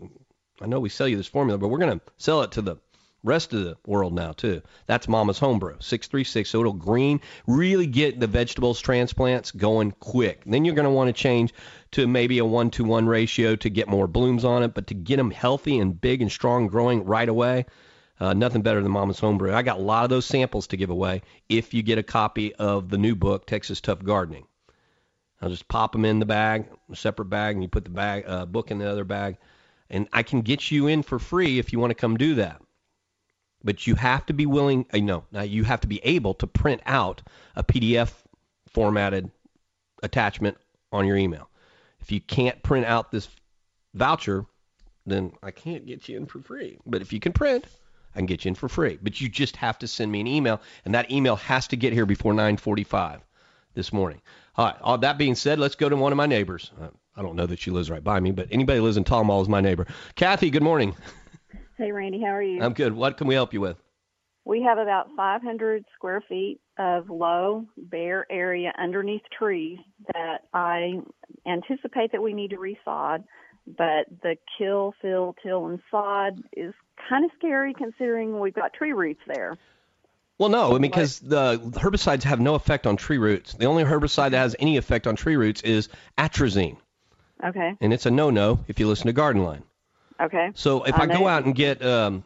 I 0.60 0.66
know 0.66 0.78
we 0.78 0.88
sell 0.88 1.08
you 1.08 1.16
this 1.16 1.26
formula, 1.26 1.58
but 1.58 1.66
we're 1.66 1.78
gonna 1.78 2.00
sell 2.16 2.42
it 2.42 2.52
to 2.52 2.62
the 2.62 2.76
rest 3.22 3.52
of 3.52 3.64
the 3.64 3.76
world 3.86 4.14
now 4.14 4.32
too. 4.32 4.62
That's 4.86 5.08
Mama's 5.08 5.38
Homebrew, 5.38 5.76
636. 5.80 6.48
So 6.48 6.60
it'll 6.60 6.72
green, 6.72 7.20
really 7.46 7.86
get 7.86 8.20
the 8.20 8.26
vegetables 8.26 8.80
transplants 8.80 9.50
going 9.50 9.92
quick. 9.92 10.42
Then 10.46 10.64
you're 10.64 10.74
going 10.74 10.84
to 10.84 10.90
want 10.90 11.08
to 11.08 11.12
change 11.12 11.52
to 11.92 12.06
maybe 12.06 12.38
a 12.38 12.44
one 12.44 12.70
to 12.70 12.84
one 12.84 13.06
ratio 13.06 13.56
to 13.56 13.70
get 13.70 13.88
more 13.88 14.06
blooms 14.06 14.44
on 14.44 14.62
it, 14.62 14.74
but 14.74 14.86
to 14.88 14.94
get 14.94 15.16
them 15.16 15.30
healthy 15.30 15.78
and 15.78 16.00
big 16.00 16.22
and 16.22 16.30
strong 16.32 16.66
growing 16.66 17.04
right 17.04 17.28
away. 17.28 17.66
Uh, 18.18 18.34
nothing 18.34 18.60
better 18.60 18.82
than 18.82 18.92
Mama's 18.92 19.18
Homebrew. 19.18 19.54
I 19.54 19.62
got 19.62 19.78
a 19.78 19.82
lot 19.82 20.04
of 20.04 20.10
those 20.10 20.26
samples 20.26 20.66
to 20.68 20.76
give 20.76 20.90
away 20.90 21.22
if 21.48 21.72
you 21.72 21.82
get 21.82 21.96
a 21.96 22.02
copy 22.02 22.54
of 22.54 22.90
the 22.90 22.98
new 22.98 23.14
book, 23.14 23.46
Texas 23.46 23.80
Tough 23.80 24.02
Gardening. 24.04 24.44
I'll 25.40 25.48
just 25.48 25.68
pop 25.68 25.92
them 25.92 26.04
in 26.04 26.18
the 26.18 26.26
bag, 26.26 26.66
a 26.92 26.96
separate 26.96 27.30
bag, 27.30 27.54
and 27.54 27.62
you 27.62 27.68
put 27.70 27.84
the 27.84 27.90
bag 27.90 28.24
uh, 28.26 28.44
book 28.44 28.70
in 28.70 28.76
the 28.76 28.90
other 28.90 29.04
bag, 29.04 29.38
and 29.88 30.06
I 30.12 30.22
can 30.22 30.42
get 30.42 30.70
you 30.70 30.86
in 30.86 31.02
for 31.02 31.18
free 31.18 31.58
if 31.58 31.72
you 31.72 31.78
want 31.78 31.92
to 31.92 31.94
come 31.94 32.18
do 32.18 32.34
that 32.34 32.60
but 33.62 33.86
you 33.86 33.94
have 33.94 34.24
to 34.26 34.32
be 34.32 34.46
willing 34.46 34.86
uh, 34.92 34.98
no 34.98 35.24
now 35.32 35.42
you 35.42 35.64
have 35.64 35.80
to 35.80 35.88
be 35.88 36.00
able 36.04 36.34
to 36.34 36.46
print 36.46 36.80
out 36.86 37.22
a 37.56 37.62
pdf 37.62 38.12
formatted 38.70 39.30
attachment 40.02 40.56
on 40.92 41.06
your 41.06 41.16
email. 41.16 41.48
If 42.00 42.10
you 42.10 42.20
can't 42.20 42.62
print 42.62 42.86
out 42.86 43.10
this 43.10 43.28
voucher 43.94 44.46
then 45.06 45.32
i 45.42 45.50
can't 45.50 45.86
get 45.86 46.08
you 46.08 46.16
in 46.16 46.26
for 46.26 46.40
free. 46.40 46.78
But 46.86 47.02
if 47.02 47.12
you 47.12 47.20
can 47.20 47.32
print 47.32 47.64
i 48.14 48.18
can 48.18 48.26
get 48.26 48.44
you 48.44 48.50
in 48.50 48.54
for 48.54 48.68
free. 48.68 48.98
But 49.02 49.20
you 49.20 49.28
just 49.28 49.56
have 49.56 49.78
to 49.80 49.88
send 49.88 50.10
me 50.12 50.20
an 50.20 50.26
email 50.26 50.60
and 50.84 50.94
that 50.94 51.10
email 51.10 51.36
has 51.36 51.66
to 51.68 51.76
get 51.76 51.92
here 51.92 52.06
before 52.06 52.32
9:45 52.32 53.20
this 53.74 53.92
morning. 53.92 54.20
All 54.56 54.66
right 54.66 54.76
all 54.80 54.98
that 54.98 55.18
being 55.18 55.34
said 55.34 55.58
let's 55.58 55.74
go 55.74 55.88
to 55.88 55.96
one 55.96 56.12
of 56.12 56.16
my 56.16 56.26
neighbors. 56.26 56.70
Uh, 56.80 56.88
i 57.16 57.22
don't 57.22 57.36
know 57.36 57.46
that 57.46 57.58
she 57.58 57.70
lives 57.70 57.90
right 57.90 58.04
by 58.04 58.20
me 58.20 58.30
but 58.30 58.48
anybody 58.50 58.78
who 58.78 58.84
lives 58.84 58.96
in 58.96 59.04
Tomball 59.04 59.42
is 59.42 59.48
my 59.48 59.60
neighbor. 59.60 59.86
Kathy 60.14 60.50
good 60.50 60.62
morning 60.62 60.94
Hey, 61.80 61.92
Randy, 61.92 62.20
how 62.20 62.34
are 62.34 62.42
you? 62.42 62.62
I'm 62.62 62.74
good. 62.74 62.92
What 62.92 63.16
can 63.16 63.26
we 63.26 63.34
help 63.34 63.54
you 63.54 63.62
with? 63.62 63.78
We 64.44 64.62
have 64.64 64.76
about 64.76 65.08
500 65.16 65.82
square 65.94 66.22
feet 66.28 66.60
of 66.78 67.08
low, 67.08 67.64
bare 67.78 68.26
area 68.30 68.74
underneath 68.78 69.22
trees 69.36 69.78
that 70.12 70.42
I 70.52 71.00
anticipate 71.46 72.12
that 72.12 72.22
we 72.22 72.34
need 72.34 72.50
to 72.50 72.56
resod, 72.56 73.24
but 73.66 74.08
the 74.22 74.36
kill, 74.58 74.92
fill, 75.00 75.34
till, 75.42 75.68
and 75.68 75.80
sod 75.90 76.42
is 76.54 76.74
kind 77.08 77.24
of 77.24 77.30
scary 77.38 77.72
considering 77.72 78.38
we've 78.38 78.52
got 78.52 78.74
tree 78.74 78.92
roots 78.92 79.22
there. 79.26 79.56
Well, 80.36 80.50
no, 80.50 80.78
because 80.78 81.20
the 81.20 81.58
herbicides 81.76 82.24
have 82.24 82.40
no 82.40 82.56
effect 82.56 82.86
on 82.86 82.98
tree 82.98 83.18
roots. 83.18 83.54
The 83.54 83.64
only 83.64 83.84
herbicide 83.84 84.32
that 84.32 84.38
has 84.38 84.54
any 84.58 84.76
effect 84.76 85.06
on 85.06 85.16
tree 85.16 85.36
roots 85.36 85.62
is 85.62 85.88
atrazine, 86.18 86.76
Okay. 87.42 87.72
and 87.80 87.94
it's 87.94 88.04
a 88.04 88.10
no-no 88.10 88.66
if 88.68 88.78
you 88.78 88.86
listen 88.86 89.06
to 89.06 89.14
Garden 89.14 89.44
Line. 89.44 89.62
Okay. 90.20 90.50
So 90.54 90.84
if 90.84 90.94
I, 90.94 91.06
go 91.06 91.26
out 91.26 91.44
and 91.44 91.54
get, 91.54 91.84
um, 91.84 92.24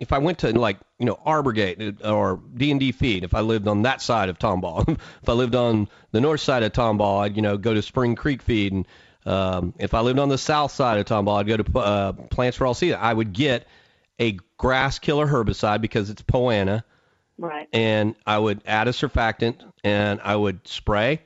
if 0.00 0.12
I 0.12 0.18
went 0.18 0.38
to 0.40 0.58
like 0.58 0.78
you 0.98 1.06
know 1.06 1.18
Arborgate 1.24 2.04
or 2.04 2.40
D 2.54 2.70
and 2.70 2.78
D 2.80 2.92
Feed, 2.92 3.24
if 3.24 3.34
I 3.34 3.40
lived 3.40 3.66
on 3.66 3.82
that 3.82 4.00
side 4.02 4.28
of 4.28 4.38
Tomball, 4.38 4.88
if 5.22 5.28
I 5.28 5.32
lived 5.32 5.54
on 5.54 5.88
the 6.12 6.20
north 6.20 6.40
side 6.40 6.62
of 6.62 6.72
Tomball, 6.72 7.20
I'd 7.22 7.36
you 7.36 7.42
know 7.42 7.56
go 7.56 7.74
to 7.74 7.82
Spring 7.82 8.14
Creek 8.14 8.42
Feed, 8.42 8.72
and 8.72 8.86
um, 9.26 9.74
if 9.78 9.94
I 9.94 10.00
lived 10.00 10.18
on 10.18 10.28
the 10.28 10.38
south 10.38 10.72
side 10.72 10.98
of 10.98 11.06
Tomball, 11.06 11.38
I'd 11.38 11.46
go 11.46 11.56
to 11.56 11.78
uh, 11.78 12.12
Plants 12.12 12.56
for 12.56 12.66
All 12.66 12.74
Season. 12.74 12.98
I 13.00 13.12
would 13.12 13.32
get 13.32 13.66
a 14.18 14.38
grass 14.56 14.98
killer 14.98 15.26
herbicide 15.26 15.80
because 15.80 16.10
it's 16.10 16.22
Poa 16.22 16.52
annua, 16.54 16.82
Right. 17.38 17.68
and 17.72 18.16
I 18.26 18.38
would 18.38 18.62
add 18.66 18.88
a 18.88 18.92
surfactant 18.92 19.62
and 19.84 20.20
I 20.22 20.34
would 20.34 20.66
spray, 20.66 21.22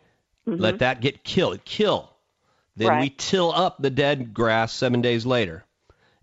Mhm. 0.46 0.60
let 0.60 0.78
that 0.80 1.00
get 1.00 1.24
killed, 1.24 1.64
kill. 1.64 2.10
Then 2.76 3.00
we 3.00 3.10
till 3.10 3.52
up 3.52 3.80
the 3.80 3.90
dead 3.90 4.34
grass 4.34 4.72
seven 4.72 5.00
days 5.00 5.24
later, 5.24 5.64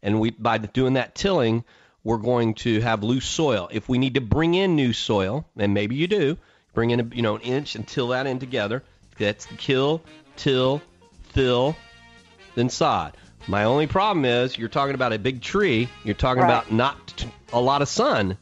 and 0.04 0.20
we 0.20 0.32
by 0.32 0.58
doing 0.58 0.94
that 0.94 1.16
tilling, 1.16 1.64
we're 2.04 2.18
going 2.18 2.54
to 2.56 2.80
have 2.82 3.04
loose 3.04 3.26
soil. 3.26 3.70
If 3.72 3.90
we 3.90 3.98
need 3.98 4.16
to 4.16 4.22
bring 4.22 4.54
in 4.54 4.76
new 4.76 4.94
soil, 4.94 5.46
and 5.58 5.74
maybe 5.74 5.96
you 5.96 6.08
do, 6.08 6.38
bring 6.74 6.92
in 6.92 7.00
a, 7.00 7.16
you 7.16 7.22
know 7.22 7.36
an 7.36 7.42
inch 7.42 7.76
and 7.76 7.88
till 7.88 8.10
that 8.10 8.28
in 8.28 8.40
together. 8.40 8.84
That's 9.18 9.46
the 9.48 9.56
kill, 9.56 10.02
till, 10.38 10.82
fill, 11.34 11.76
then 12.56 12.70
sod. 12.70 13.18
My 13.48 13.66
only 13.66 13.88
problem 13.88 14.26
is 14.26 14.58
you're 14.58 14.70
talking 14.70 14.96
about 14.96 15.12
a 15.12 15.20
big 15.20 15.42
tree. 15.42 15.90
You're 16.04 16.14
talking 16.16 16.44
Right. 16.44 16.50
about 16.50 16.72
not 16.72 17.26
a 17.52 17.60
lot 17.60 17.82
of 17.82 17.88
sun. 17.90 18.38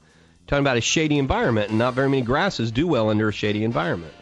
Talking 0.47 0.63
about 0.63 0.77
a 0.77 0.81
shady 0.81 1.17
environment, 1.17 1.69
and 1.69 1.77
not 1.77 1.93
very 1.93 2.09
many 2.09 2.21
grasses 2.21 2.71
do 2.71 2.87
well 2.87 3.09
under 3.09 3.27
a 3.27 3.33
shady 3.33 3.63
environment. 3.63 4.13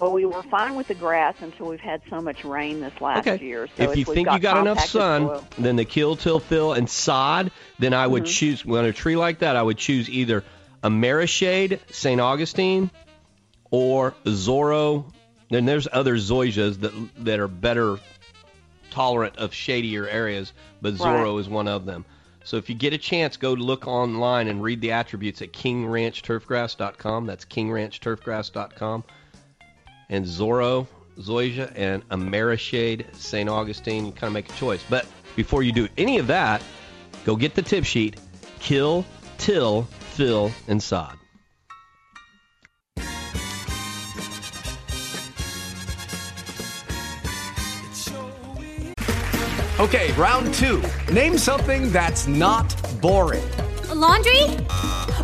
Well, 0.00 0.12
we 0.12 0.24
were 0.24 0.42
fine 0.44 0.74
with 0.74 0.88
the 0.88 0.94
grass 0.94 1.34
until 1.40 1.66
we've 1.66 1.80
had 1.80 2.02
so 2.10 2.20
much 2.20 2.44
rain 2.44 2.80
this 2.80 3.00
last 3.00 3.26
Okay. 3.28 3.44
year. 3.44 3.68
So 3.76 3.84
if 3.84 3.96
you 3.96 4.04
think 4.04 4.30
you 4.32 4.38
got 4.38 4.56
enough 4.58 4.80
sun, 4.80 5.22
soil- 5.28 5.44
then 5.56 5.76
the 5.76 5.84
kill, 5.84 6.16
till, 6.16 6.40
fill, 6.40 6.72
and 6.72 6.90
sod, 6.90 7.50
then 7.78 7.94
I 7.94 8.06
would 8.06 8.24
Mhm. 8.24 8.34
choose, 8.34 8.64
on 8.66 8.84
a 8.84 8.92
tree 8.92 9.16
like 9.16 9.38
that, 9.38 9.56
I 9.56 9.62
would 9.62 9.78
choose 9.78 10.10
either 10.10 10.44
Amerishade, 10.82 11.78
St. 11.90 12.20
Augustine, 12.20 12.90
or 13.70 14.14
Zorro. 14.24 15.04
Then 15.50 15.64
there's 15.64 15.86
other 15.92 16.16
zoysias 16.16 16.80
that, 16.80 16.92
that 17.24 17.38
are 17.38 17.48
better 17.48 17.98
tolerant 18.90 19.36
of 19.38 19.54
shadier 19.54 20.06
areas, 20.08 20.52
but 20.82 20.94
Zorro 20.94 21.38
is 21.40 21.48
one 21.48 21.68
of 21.68 21.86
them. 21.86 22.04
So 22.44 22.56
if 22.58 22.68
you 22.68 22.74
get 22.74 22.92
a 22.92 22.98
chance, 22.98 23.36
go 23.36 23.52
look 23.54 23.86
online 23.88 24.48
and 24.48 24.62
read 24.62 24.80
the 24.82 24.92
attributes 24.92 25.40
at 25.40 25.52
kingranchturfgrass.com. 25.52 27.26
That's 27.26 27.44
kingranchturfgrass.com. 27.44 29.04
And 30.10 30.24
Zorro, 30.24 30.86
Zoysia, 31.18 31.72
and 31.74 32.06
Amerishade, 32.08 33.14
St. 33.14 33.48
Augustine. 33.48 34.06
You 34.06 34.12
kind 34.12 34.28
of 34.28 34.32
make 34.32 34.50
a 34.50 34.54
choice. 34.54 34.84
But 34.88 35.06
before 35.36 35.62
you 35.62 35.72
do 35.72 35.88
any 35.96 36.18
of 36.18 36.26
that, 36.28 36.62
go 37.24 37.36
get 37.36 37.54
the 37.54 37.62
tip 37.62 37.84
sheet. 37.84 38.20
Kill, 38.60 39.04
till, 39.38 39.82
fill, 39.82 40.50
and 40.68 40.82
sod. 40.82 41.18
Okay, 49.80 50.12
round 50.12 50.54
two. 50.54 50.80
Name 51.12 51.36
something 51.36 51.90
that's 51.90 52.28
not 52.28 52.74
boring. 53.02 53.42
A 53.90 53.94
laundry? 53.94 54.44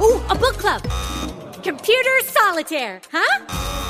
Ooh, 0.03 0.21
a 0.29 0.35
book 0.35 0.59
club. 0.59 0.83
Computer 1.63 2.21
solitaire, 2.25 3.01
huh? 3.13 3.90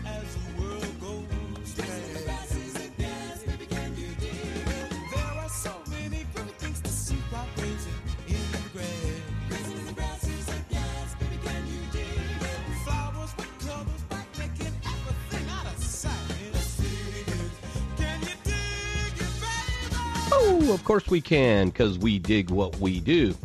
of 20.69 20.83
course 20.83 21.07
we 21.07 21.21
can, 21.21 21.67
because 21.67 21.97
we 21.97 22.19
dig 22.19 22.49
what 22.49 22.77
we 22.77 22.99
do. 22.99 23.35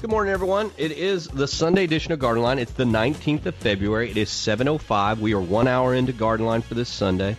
Good 0.00 0.10
morning, 0.10 0.32
everyone. 0.32 0.70
It 0.76 0.92
is 0.92 1.26
the 1.28 1.48
Sunday 1.48 1.84
edition 1.84 2.12
of 2.12 2.18
Garden 2.18 2.42
Line. 2.42 2.58
It's 2.58 2.72
the 2.72 2.84
19th 2.84 3.46
of 3.46 3.54
February. 3.56 4.10
It 4.10 4.16
is 4.16 4.30
7.05. 4.30 5.18
We 5.18 5.34
are 5.34 5.40
one 5.40 5.66
hour 5.66 5.94
into 5.94 6.12
Garden 6.12 6.46
Line 6.46 6.62
for 6.62 6.74
this 6.74 6.88
Sunday. 6.88 7.36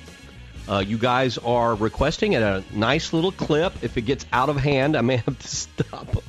Uh, 0.68 0.84
you 0.86 0.98
guys 0.98 1.38
are 1.38 1.76
requesting 1.76 2.36
a 2.36 2.64
nice 2.72 3.14
little 3.14 3.32
clip. 3.32 3.74
If 3.82 3.98
it 3.98 4.04
gets 4.04 4.26
out 4.32 4.50
of 4.50 4.58
hand, 4.58 4.96
I 4.96 5.02
may 5.02 5.18
have 5.18 5.40
to 5.40 5.48
stop 5.88 6.24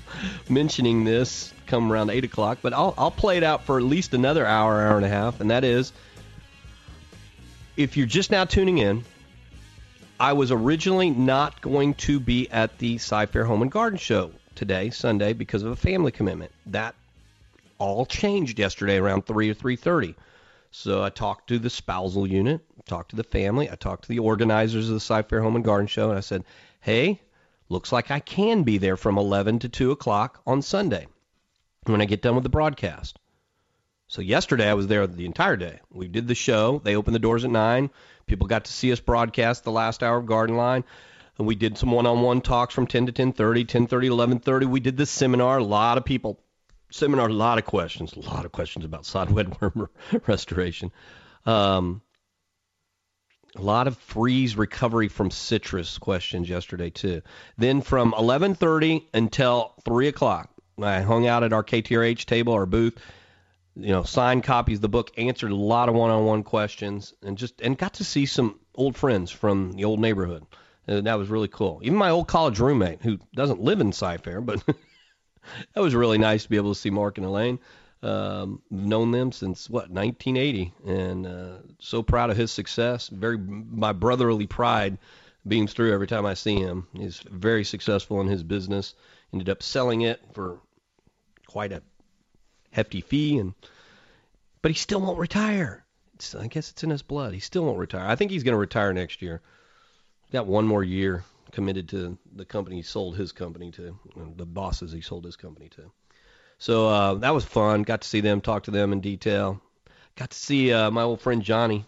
mentioning 0.49 1.05
this 1.05 1.53
come 1.67 1.91
around 1.91 2.11
8 2.11 2.25
o'clock, 2.25 2.59
but 2.63 2.73
I'll, 2.73 2.95
I'll 2.97 3.11
play 3.11 3.37
it 3.37 3.43
out 3.43 3.65
for 3.65 3.79
at 3.79 3.85
least 3.85 4.15
another 4.15 4.47
hour, 4.47 4.81
hour 4.81 4.97
and 4.97 5.07
a 5.07 5.09
half, 5.09 5.41
and 5.41 5.51
that 5.51 5.65
is 5.65 5.93
if 7.77 7.97
you're 7.97 8.07
just 8.07 8.31
now 8.31 8.45
tuning 8.45 8.79
in, 8.79 9.05
I 10.21 10.33
was 10.33 10.53
originally 10.53 11.11
not 11.11 11.61
going 11.61 11.95
to 11.95 12.21
be 12.21 12.49
at 12.51 12.79
the 12.79 12.99
Cy 12.99 13.27
Fair 13.27 13.45
Home 13.45 13.63
and 13.63 13.71
Garden 13.71 13.99
Show 13.99 14.31
today, 14.55 14.91
Sunday, 14.91 15.33
because 15.33 15.65
of 15.65 15.73
a 15.73 15.77
family 15.77 16.13
commitment. 16.13 16.53
That 16.67 16.95
all 17.79 18.07
changed 18.07 18.59
yesterday 18.59 18.97
around 18.97 19.27
three 19.27 19.51
or 19.51 19.55
three 19.55 19.75
thirty. 19.75 20.15
So 20.71 21.03
I 21.03 21.11
talked 21.11 21.49
to 21.49 21.59
the 21.59 21.69
spousal 21.71 22.27
unit, 22.27 22.61
talked 22.87 23.11
to 23.11 23.17
the 23.17 23.25
family, 23.25 23.69
I 23.71 23.75
talked 23.75 24.05
to 24.05 24.09
the 24.09 24.21
organizers 24.21 24.89
of 24.89 24.95
the 24.95 25.01
Cy 25.01 25.23
Fair 25.23 25.43
Home 25.43 25.57
and 25.57 25.65
Garden 25.65 25.89
Show, 25.89 26.11
and 26.11 26.19
I 26.19 26.21
said, 26.21 26.45
"Hey, 26.81 27.21
looks 27.69 27.91
like 27.91 28.13
I 28.13 28.21
can 28.21 28.63
be 28.63 28.79
there 28.79 28.97
from 28.97 29.19
eleven 29.19 29.59
to 29.59 29.69
two 29.69 29.91
o'clock 29.91 30.41
on 30.47 30.63
Sunday 30.63 31.09
when 31.87 32.01
I 32.01 32.05
get 32.05 32.23
done 32.23 32.37
with 32.37 32.45
the 32.45 32.51
broadcast." 32.51 33.19
So 34.07 34.23
yesterday 34.23 34.69
I 34.69 34.75
was 34.75 34.87
there 34.87 35.07
the 35.07 35.27
entire 35.27 35.57
day. 35.57 35.81
We 35.91 36.09
did 36.09 36.29
the 36.29 36.35
show. 36.35 36.81
They 36.85 36.97
opened 36.97 37.15
the 37.15 37.21
doors 37.21 37.45
at 37.45 37.51
nine. 37.51 37.91
People 38.27 38.47
got 38.47 38.67
to 38.67 38.73
see 38.73 38.93
us 38.93 39.01
broadcast 39.01 39.65
the 39.65 39.71
last 39.71 40.03
hour 40.03 40.19
of 40.19 40.27
Garden 40.27 40.57
Line. 40.57 40.85
And 41.39 41.47
we 41.47 41.55
did 41.55 41.77
some 41.79 41.91
one-on-one 41.91 42.43
talks 42.43 42.75
from 42.75 42.87
10 42.87 43.07
to 43.07 43.13
10:30, 43.13 43.67
10:30 43.67 43.89
to 43.89 43.97
11:30. 43.97 44.67
We 44.67 44.81
did 44.81 44.97
the 44.97 45.07
seminar. 45.07 45.59
A 45.59 45.65
lot 45.65 45.99
of 45.99 46.05
people 46.05 46.39
seminar, 46.91 47.29
a 47.29 47.33
lot 47.33 47.59
of 47.59 47.65
questions, 47.65 48.13
a 48.13 48.21
lot 48.21 48.45
of 48.45 48.53
questions 48.53 48.85
about 48.85 49.05
sod 49.05 49.31
worm 49.61 49.89
restoration. 50.27 50.93
Um, 51.45 52.03
a 53.57 53.63
lot 53.63 53.87
of 53.87 53.97
freeze 53.99 54.57
recovery 54.57 55.09
from 55.09 55.31
citrus 55.31 55.99
questions 55.99 56.49
yesterday 56.49 56.91
too. 56.91 57.23
Then 57.57 57.83
from 57.83 58.13
11:30 58.13 59.07
until 59.13 59.73
3 59.85 60.09
o'clock, 60.09 60.51
I 60.81 61.01
hung 61.01 61.27
out 61.27 61.43
at 61.43 61.53
our 61.53 61.65
KTRH 61.65 62.27
table, 62.27 62.53
our 62.53 62.67
booth. 62.67 62.99
You 63.77 63.89
know, 63.89 64.03
signed 64.05 64.45
copies 64.45 64.79
of 64.79 64.83
the 64.83 64.89
book, 64.89 65.11
answered 65.17 65.51
a 65.51 65.57
lot 65.57 65.89
of 65.89 65.95
one-on-one 65.95 66.45
questions, 66.45 67.13
and 67.23 67.37
just 67.37 67.61
and 67.61 67.77
got 67.77 67.95
to 67.95 68.05
see 68.05 68.27
some 68.27 68.61
old 68.75 68.97
friends 68.97 69.31
from 69.31 69.73
the 69.73 69.85
old 69.85 70.01
neighborhood. 70.01 70.47
And 70.87 71.07
that 71.07 71.19
was 71.19 71.29
really 71.29 71.49
cool. 71.49 71.81
Even 71.83 71.99
my 71.99 72.11
old 72.11 72.29
college 72.29 72.61
roommate, 72.61 73.03
who 73.03 73.19
doesn't 73.35 73.61
live 73.61 73.81
in 73.81 73.93
Cy-Fair, 73.93 74.41
but 74.43 74.63
that 75.75 75.81
was 75.81 75.95
really 75.95 76.19
nice 76.19 76.45
to 76.45 76.51
be 76.51 76.57
able 76.57 76.75
to 76.75 76.79
see 76.79 76.91
Mark 76.91 77.19
and 77.19 77.27
Elaine. 77.27 77.59
Um, 78.03 78.61
known 78.71 79.13
them 79.13 79.33
since 79.33 79.71
what 79.71 79.89
1980, 79.91 80.75
and 80.87 81.27
uh, 81.27 81.57
so 81.79 82.03
proud 82.03 82.29
of 82.29 82.37
his 82.37 82.53
success. 82.53 83.09
Very 83.09 83.39
my 83.39 83.93
brotherly 83.93 84.47
pride 84.47 84.99
beams 85.47 85.73
through 85.73 85.95
every 85.95 86.07
time 86.07 86.27
I 86.27 86.35
see 86.35 86.57
him. 86.57 86.87
He's 86.93 87.19
very 87.21 87.65
successful 87.65 88.21
in 88.21 88.27
his 88.27 88.43
business. 88.43 88.95
Ended 89.33 89.49
up 89.49 89.63
selling 89.63 90.03
it 90.03 90.21
for 90.35 90.61
quite 91.47 91.73
a 91.73 91.83
hefty 92.75 93.01
fee, 93.01 93.39
and 93.39 93.55
but 94.61 94.71
he 94.71 94.77
still 94.77 95.01
won't 95.01 95.19
retire. 95.19 95.85
It's, 96.15 96.35
I 96.35 96.49
guess 96.49 96.71
it's 96.71 96.83
in 96.83 96.91
his 96.91 97.03
blood. 97.03 97.33
He 97.33 97.41
still 97.41 97.65
won't 97.65 97.79
retire. 97.79 98.07
I 98.07 98.17
think 98.17 98.31
he's 98.31 98.43
going 98.43 98.55
to 98.55 98.59
retire 98.59 98.93
next 98.93 99.23
year. 99.23 99.41
Got 100.33 100.47
one 100.47 100.67
more 100.67 100.83
year 100.83 101.25
committed 101.53 101.89
to 101.91 102.19
the 102.35 102.45
company 102.45 102.77
he 102.77 102.83
sold 102.83 103.17
his 103.17 103.31
company 103.31 103.71
to, 103.73 103.97
the 104.37 104.47
bosses 104.47 104.91
he 104.91 105.01
sold 105.01 105.25
his 105.25 105.37
company 105.37 105.69
to. 105.71 105.91
So 106.59 106.89
uh, 106.89 107.15
that 107.15 107.35
was 107.35 107.45
fun. 107.45 107.83
Got 107.83 108.03
to 108.03 108.09
see 108.09 108.21
them, 108.21 108.41
talk 108.41 108.65
to 108.65 108.71
them 108.71 108.93
in 108.93 109.01
detail. 109.01 109.61
Got 110.17 110.31
to 110.31 110.39
see 110.39 110.73
uh, 110.73 110.91
my 110.91 111.03
old 111.03 111.21
friend 111.21 111.43
Johnny 111.43 111.85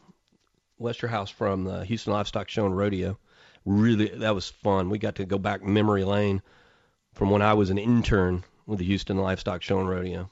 Westerhouse 0.81 1.33
from 1.33 1.65
the 1.65 1.85
Houston 1.85 2.13
Livestock 2.13 2.49
Show 2.49 2.67
and 2.67 2.77
Rodeo. 2.77 3.19
Really, 3.65 4.09
that 4.09 4.35
was 4.35 4.49
fun. 4.49 4.91
We 4.91 4.99
got 4.99 5.17
to 5.17 5.25
go 5.25 5.39
back 5.39 5.65
memory 5.65 6.05
lane 6.05 6.43
from 7.15 7.31
when 7.31 7.43
I 7.43 7.55
was 7.55 7.71
an 7.71 7.79
intern 7.79 8.45
with 8.67 8.79
the 8.79 8.85
Houston 8.85 9.17
Livestock 9.17 9.63
Show 9.63 9.81
and 9.81 9.89
Rodeo. 9.89 10.31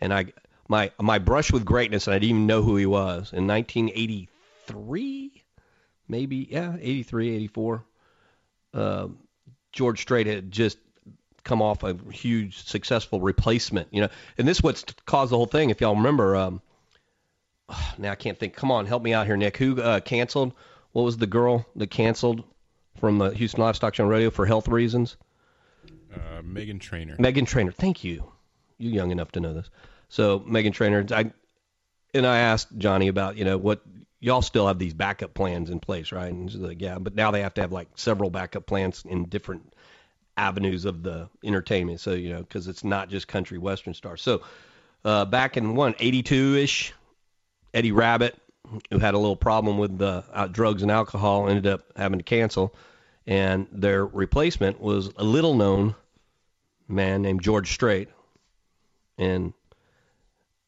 And 0.00 0.12
I, 0.14 0.26
my 0.68 0.90
my 1.00 1.18
brush 1.18 1.52
with 1.52 1.64
greatness, 1.64 2.06
and 2.06 2.14
I 2.14 2.18
didn't 2.18 2.30
even 2.30 2.46
know 2.46 2.62
who 2.62 2.76
he 2.76 2.86
was 2.86 3.32
in 3.32 3.46
1983, 3.46 5.44
maybe 6.08 6.48
yeah, 6.50 6.76
83, 6.80 7.36
84. 7.36 7.84
Uh, 8.72 9.08
George 9.72 10.00
Strait 10.00 10.26
had 10.26 10.50
just 10.50 10.78
come 11.44 11.62
off 11.62 11.82
a 11.82 11.96
huge 12.12 12.64
successful 12.64 13.20
replacement, 13.20 13.88
you 13.90 14.00
know, 14.02 14.08
and 14.38 14.46
this 14.46 14.62
what's 14.62 14.84
caused 15.06 15.32
the 15.32 15.36
whole 15.36 15.46
thing. 15.46 15.70
If 15.70 15.80
y'all 15.80 15.96
remember, 15.96 16.36
um, 16.36 16.62
now 17.98 18.12
I 18.12 18.16
can't 18.16 18.38
think. 18.38 18.54
Come 18.54 18.70
on, 18.70 18.86
help 18.86 19.02
me 19.02 19.12
out 19.12 19.26
here, 19.26 19.36
Nick. 19.36 19.56
Who 19.56 19.80
uh, 19.80 20.00
canceled? 20.00 20.52
What 20.92 21.02
was 21.02 21.16
the 21.16 21.26
girl 21.26 21.66
that 21.76 21.90
canceled 21.90 22.42
from 22.98 23.18
the 23.18 23.30
Houston 23.30 23.62
Livestock 23.62 23.94
Show 23.94 24.04
and 24.04 24.10
Rodeo 24.10 24.30
for 24.30 24.46
health 24.46 24.68
reasons? 24.68 25.16
Uh, 26.12 26.42
Meghan 26.42 26.80
Trainor. 26.80 27.16
Meghan 27.16 27.46
Trainor. 27.46 27.72
Thank 27.72 28.02
you. 28.02 28.24
You're 28.78 28.92
young 28.92 29.10
enough 29.10 29.32
to 29.32 29.40
know 29.40 29.54
this. 29.54 29.70
So 30.10 30.40
Meghan 30.40 30.72
Trainor, 30.72 31.06
I 31.10 31.32
and 32.12 32.26
I 32.26 32.38
asked 32.38 32.76
Johnny 32.76 33.08
about 33.08 33.36
you 33.36 33.44
know 33.44 33.56
what 33.56 33.82
y'all 34.18 34.42
still 34.42 34.66
have 34.66 34.78
these 34.78 34.92
backup 34.92 35.32
plans 35.32 35.70
in 35.70 35.80
place, 35.80 36.12
right? 36.12 36.30
And 36.30 36.50
he's 36.50 36.60
like, 36.60 36.82
yeah, 36.82 36.98
but 36.98 37.14
now 37.14 37.30
they 37.30 37.40
have 37.40 37.54
to 37.54 37.62
have 37.62 37.72
like 37.72 37.88
several 37.94 38.28
backup 38.28 38.66
plans 38.66 39.02
in 39.08 39.24
different 39.24 39.72
avenues 40.36 40.84
of 40.84 41.02
the 41.02 41.28
entertainment. 41.42 42.00
So 42.00 42.12
you 42.12 42.30
know 42.30 42.40
because 42.40 42.68
it's 42.68 42.84
not 42.84 43.08
just 43.08 43.28
country 43.28 43.56
western 43.56 43.94
stars. 43.94 44.20
So 44.20 44.42
uh, 45.04 45.24
back 45.24 45.56
in 45.56 45.74
one 45.74 45.94
82 45.98 46.56
ish, 46.56 46.92
Eddie 47.72 47.92
Rabbitt 47.92 48.34
who 48.90 48.98
had 48.98 49.14
a 49.14 49.18
little 49.18 49.36
problem 49.36 49.78
with 49.78 49.98
the 49.98 50.24
uh, 50.32 50.46
drugs 50.46 50.82
and 50.82 50.90
alcohol, 50.90 51.48
ended 51.48 51.66
up 51.66 51.82
having 51.96 52.18
to 52.18 52.24
cancel, 52.24 52.74
and 53.26 53.66
their 53.72 54.04
replacement 54.06 54.80
was 54.80 55.10
a 55.16 55.24
little 55.24 55.54
known 55.54 55.94
man 56.88 57.22
named 57.22 57.42
George 57.42 57.72
Strait, 57.72 58.08
and 59.18 59.52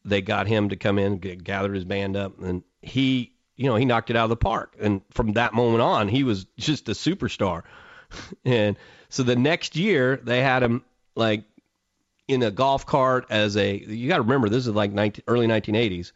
they 0.05 0.21
got 0.21 0.47
him 0.47 0.69
to 0.69 0.75
come 0.75 0.99
in, 0.99 1.17
get, 1.17 1.43
gathered 1.43 1.75
his 1.75 1.85
band 1.85 2.17
up, 2.17 2.39
and 2.41 2.63
he, 2.81 3.33
you 3.55 3.69
know, 3.69 3.75
he 3.75 3.85
knocked 3.85 4.09
it 4.09 4.15
out 4.15 4.25
of 4.25 4.29
the 4.29 4.35
park. 4.35 4.75
And 4.79 5.01
from 5.11 5.33
that 5.33 5.53
moment 5.53 5.81
on, 5.81 6.07
he 6.07 6.23
was 6.23 6.45
just 6.57 6.89
a 6.89 6.93
superstar. 6.93 7.63
and 8.45 8.77
so 9.09 9.23
the 9.23 9.35
next 9.35 9.75
year, 9.75 10.19
they 10.23 10.41
had 10.41 10.63
him 10.63 10.83
like 11.15 11.43
in 12.27 12.43
a 12.43 12.51
golf 12.51 12.85
cart 12.85 13.27
as 13.29 13.55
a. 13.57 13.77
You 13.77 14.07
got 14.09 14.17
to 14.17 14.23
remember, 14.23 14.49
this 14.49 14.67
is 14.67 14.73
like 14.73 14.91
19, 14.91 15.23
early 15.27 15.47
1980s. 15.47 16.11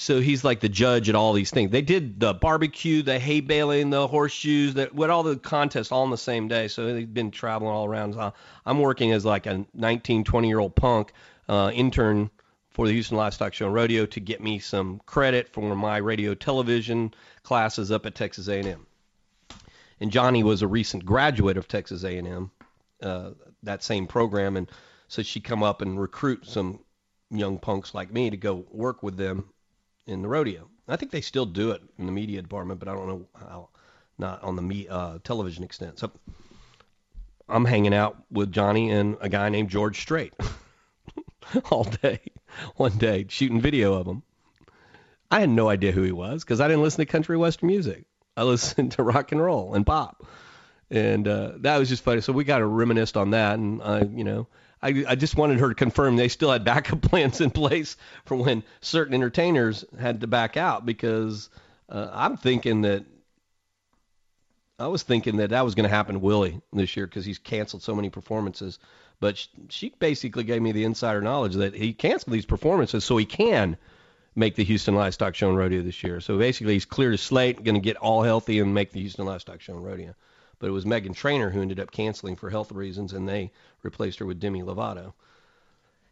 So 0.00 0.20
he's 0.20 0.44
like 0.44 0.60
the 0.60 0.68
judge 0.68 1.08
at 1.08 1.16
all 1.16 1.32
these 1.32 1.50
things. 1.50 1.72
They 1.72 1.82
did 1.82 2.20
the 2.20 2.32
barbecue, 2.32 3.02
the 3.02 3.18
hay 3.18 3.40
baling, 3.40 3.90
the 3.90 4.06
horseshoes, 4.06 4.74
that 4.74 4.94
what 4.94 5.10
all 5.10 5.24
the 5.24 5.36
contests 5.36 5.90
all 5.90 6.04
on 6.04 6.10
the 6.10 6.16
same 6.16 6.46
day. 6.46 6.68
So 6.68 6.94
they've 6.94 7.12
been 7.12 7.32
traveling 7.32 7.72
all 7.72 7.84
around. 7.84 8.16
I'm 8.64 8.78
working 8.78 9.10
as 9.10 9.24
like 9.24 9.46
a 9.46 9.66
19, 9.74 10.22
20 10.22 10.48
year 10.48 10.60
old 10.60 10.76
punk 10.76 11.12
uh, 11.48 11.72
intern 11.74 12.30
for 12.78 12.86
the 12.86 12.92
Houston 12.92 13.16
Livestock 13.16 13.54
Show 13.54 13.66
and 13.66 13.74
Rodeo 13.74 14.06
to 14.06 14.20
get 14.20 14.40
me 14.40 14.60
some 14.60 15.00
credit 15.04 15.48
for 15.48 15.74
my 15.74 15.96
radio 15.96 16.32
television 16.32 17.12
classes 17.42 17.90
up 17.90 18.06
at 18.06 18.14
Texas 18.14 18.46
A&M. 18.46 18.86
And 19.98 20.12
Johnny 20.12 20.44
was 20.44 20.62
a 20.62 20.68
recent 20.68 21.04
graduate 21.04 21.56
of 21.56 21.66
Texas 21.66 22.04
A&M, 22.04 22.52
uh, 23.02 23.30
that 23.64 23.82
same 23.82 24.06
program, 24.06 24.56
and 24.56 24.70
so 25.08 25.24
she'd 25.24 25.42
come 25.42 25.64
up 25.64 25.82
and 25.82 26.00
recruit 26.00 26.46
some 26.46 26.78
young 27.32 27.58
punks 27.58 27.96
like 27.96 28.12
me 28.12 28.30
to 28.30 28.36
go 28.36 28.64
work 28.70 29.02
with 29.02 29.16
them 29.16 29.48
in 30.06 30.22
the 30.22 30.28
rodeo. 30.28 30.68
I 30.86 30.94
think 30.94 31.10
they 31.10 31.20
still 31.20 31.46
do 31.46 31.72
it 31.72 31.82
in 31.98 32.06
the 32.06 32.12
media 32.12 32.40
department, 32.42 32.78
but 32.78 32.88
I 32.88 32.94
don't 32.94 33.08
know 33.08 33.26
how, 33.40 33.70
not 34.18 34.40
on 34.44 34.54
the 34.54 34.62
me, 34.62 34.86
uh, 34.86 35.18
television 35.24 35.64
extent. 35.64 35.98
So 35.98 36.12
I'm 37.48 37.64
hanging 37.64 37.92
out 37.92 38.22
with 38.30 38.52
Johnny 38.52 38.92
and 38.92 39.16
a 39.20 39.28
guy 39.28 39.48
named 39.48 39.68
George 39.68 40.00
Strait 40.00 40.32
all 41.72 41.82
day, 41.82 42.20
one 42.76 42.96
day, 42.98 43.26
shooting 43.28 43.60
video 43.60 43.94
of 43.94 44.06
him. 44.06 44.22
I 45.30 45.40
had 45.40 45.50
no 45.50 45.68
idea 45.68 45.92
who 45.92 46.02
he 46.02 46.12
was 46.12 46.42
because 46.42 46.60
I 46.60 46.68
didn't 46.68 46.82
listen 46.82 47.04
to 47.04 47.10
country 47.10 47.36
western 47.36 47.66
music. 47.66 48.04
I 48.36 48.44
listened 48.44 48.92
to 48.92 49.02
rock 49.02 49.32
and 49.32 49.42
roll 49.42 49.74
and 49.74 49.84
pop, 49.84 50.26
and 50.90 51.26
uh, 51.26 51.52
that 51.58 51.78
was 51.78 51.88
just 51.88 52.02
funny. 52.02 52.20
So 52.20 52.32
we 52.32 52.44
got 52.44 52.58
to 52.58 52.66
reminisce 52.66 53.16
on 53.16 53.30
that, 53.30 53.58
and 53.58 53.82
I, 53.82 54.02
you 54.02 54.24
know, 54.24 54.46
I, 54.82 55.04
I 55.08 55.14
just 55.16 55.36
wanted 55.36 55.58
her 55.58 55.68
to 55.68 55.74
confirm 55.74 56.16
they 56.16 56.28
still 56.28 56.50
had 56.50 56.64
backup 56.64 57.02
plans 57.02 57.40
in 57.40 57.50
place 57.50 57.96
for 58.24 58.36
when 58.36 58.62
certain 58.80 59.14
entertainers 59.14 59.84
had 59.98 60.20
to 60.20 60.26
back 60.26 60.56
out 60.56 60.86
because 60.86 61.50
uh, 61.88 62.08
I'm 62.12 62.36
thinking 62.36 62.82
that 62.82 63.04
I 64.78 64.86
was 64.86 65.02
thinking 65.02 65.38
that 65.38 65.50
that 65.50 65.64
was 65.64 65.74
going 65.74 65.88
to 65.88 65.94
happen 65.94 66.14
to 66.14 66.20
Willie 66.20 66.60
this 66.72 66.96
year 66.96 67.06
because 67.06 67.24
he's 67.24 67.38
canceled 67.38 67.82
so 67.82 67.94
many 67.96 68.10
performances. 68.10 68.78
But 69.20 69.46
she 69.68 69.92
basically 69.98 70.44
gave 70.44 70.62
me 70.62 70.72
the 70.72 70.84
insider 70.84 71.20
knowledge 71.20 71.54
that 71.54 71.74
he 71.74 71.92
canceled 71.92 72.34
these 72.34 72.46
performances 72.46 73.04
so 73.04 73.16
he 73.16 73.24
can 73.24 73.76
make 74.36 74.54
the 74.54 74.64
Houston 74.64 74.94
Livestock 74.94 75.34
Show 75.34 75.48
and 75.48 75.58
Rodeo 75.58 75.82
this 75.82 76.04
year. 76.04 76.20
So 76.20 76.38
basically, 76.38 76.74
he's 76.74 76.84
cleared 76.84 77.12
his 77.12 77.20
slate, 77.20 77.64
going 77.64 77.74
to 77.74 77.80
get 77.80 77.96
all 77.96 78.22
healthy 78.22 78.60
and 78.60 78.72
make 78.72 78.92
the 78.92 79.00
Houston 79.00 79.26
Livestock 79.26 79.60
Show 79.60 79.74
and 79.74 79.84
Rodeo. 79.84 80.14
But 80.60 80.68
it 80.68 80.72
was 80.72 80.84
Meghan 80.84 81.14
Trainor 81.14 81.50
who 81.50 81.62
ended 81.62 81.80
up 81.80 81.90
canceling 81.90 82.36
for 82.36 82.50
health 82.50 82.70
reasons, 82.70 83.12
and 83.12 83.28
they 83.28 83.50
replaced 83.82 84.20
her 84.20 84.26
with 84.26 84.40
Demi 84.40 84.62
Lovato. 84.62 85.12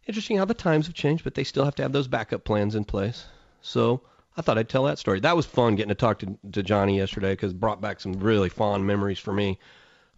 Interesting 0.06 0.36
how 0.36 0.44
the 0.44 0.54
times 0.54 0.86
have 0.86 0.94
changed, 0.94 1.24
but 1.24 1.34
they 1.34 1.44
still 1.44 1.64
have 1.64 1.74
to 1.76 1.82
have 1.82 1.92
those 1.92 2.08
backup 2.08 2.44
plans 2.44 2.74
in 2.74 2.84
place. 2.84 3.24
So 3.60 4.02
I 4.36 4.42
thought 4.42 4.58
I'd 4.58 4.68
tell 4.68 4.84
that 4.84 4.98
story. 4.98 5.20
That 5.20 5.36
was 5.36 5.46
fun 5.46 5.76
getting 5.76 5.88
to 5.88 5.94
talk 5.94 6.18
to, 6.20 6.38
to 6.52 6.62
Johnny 6.62 6.98
yesterday 6.98 7.32
because 7.32 7.52
brought 7.52 7.80
back 7.80 8.00
some 8.00 8.14
really 8.14 8.48
fond 8.48 8.86
memories 8.86 9.18
for 9.18 9.32
me 9.32 9.58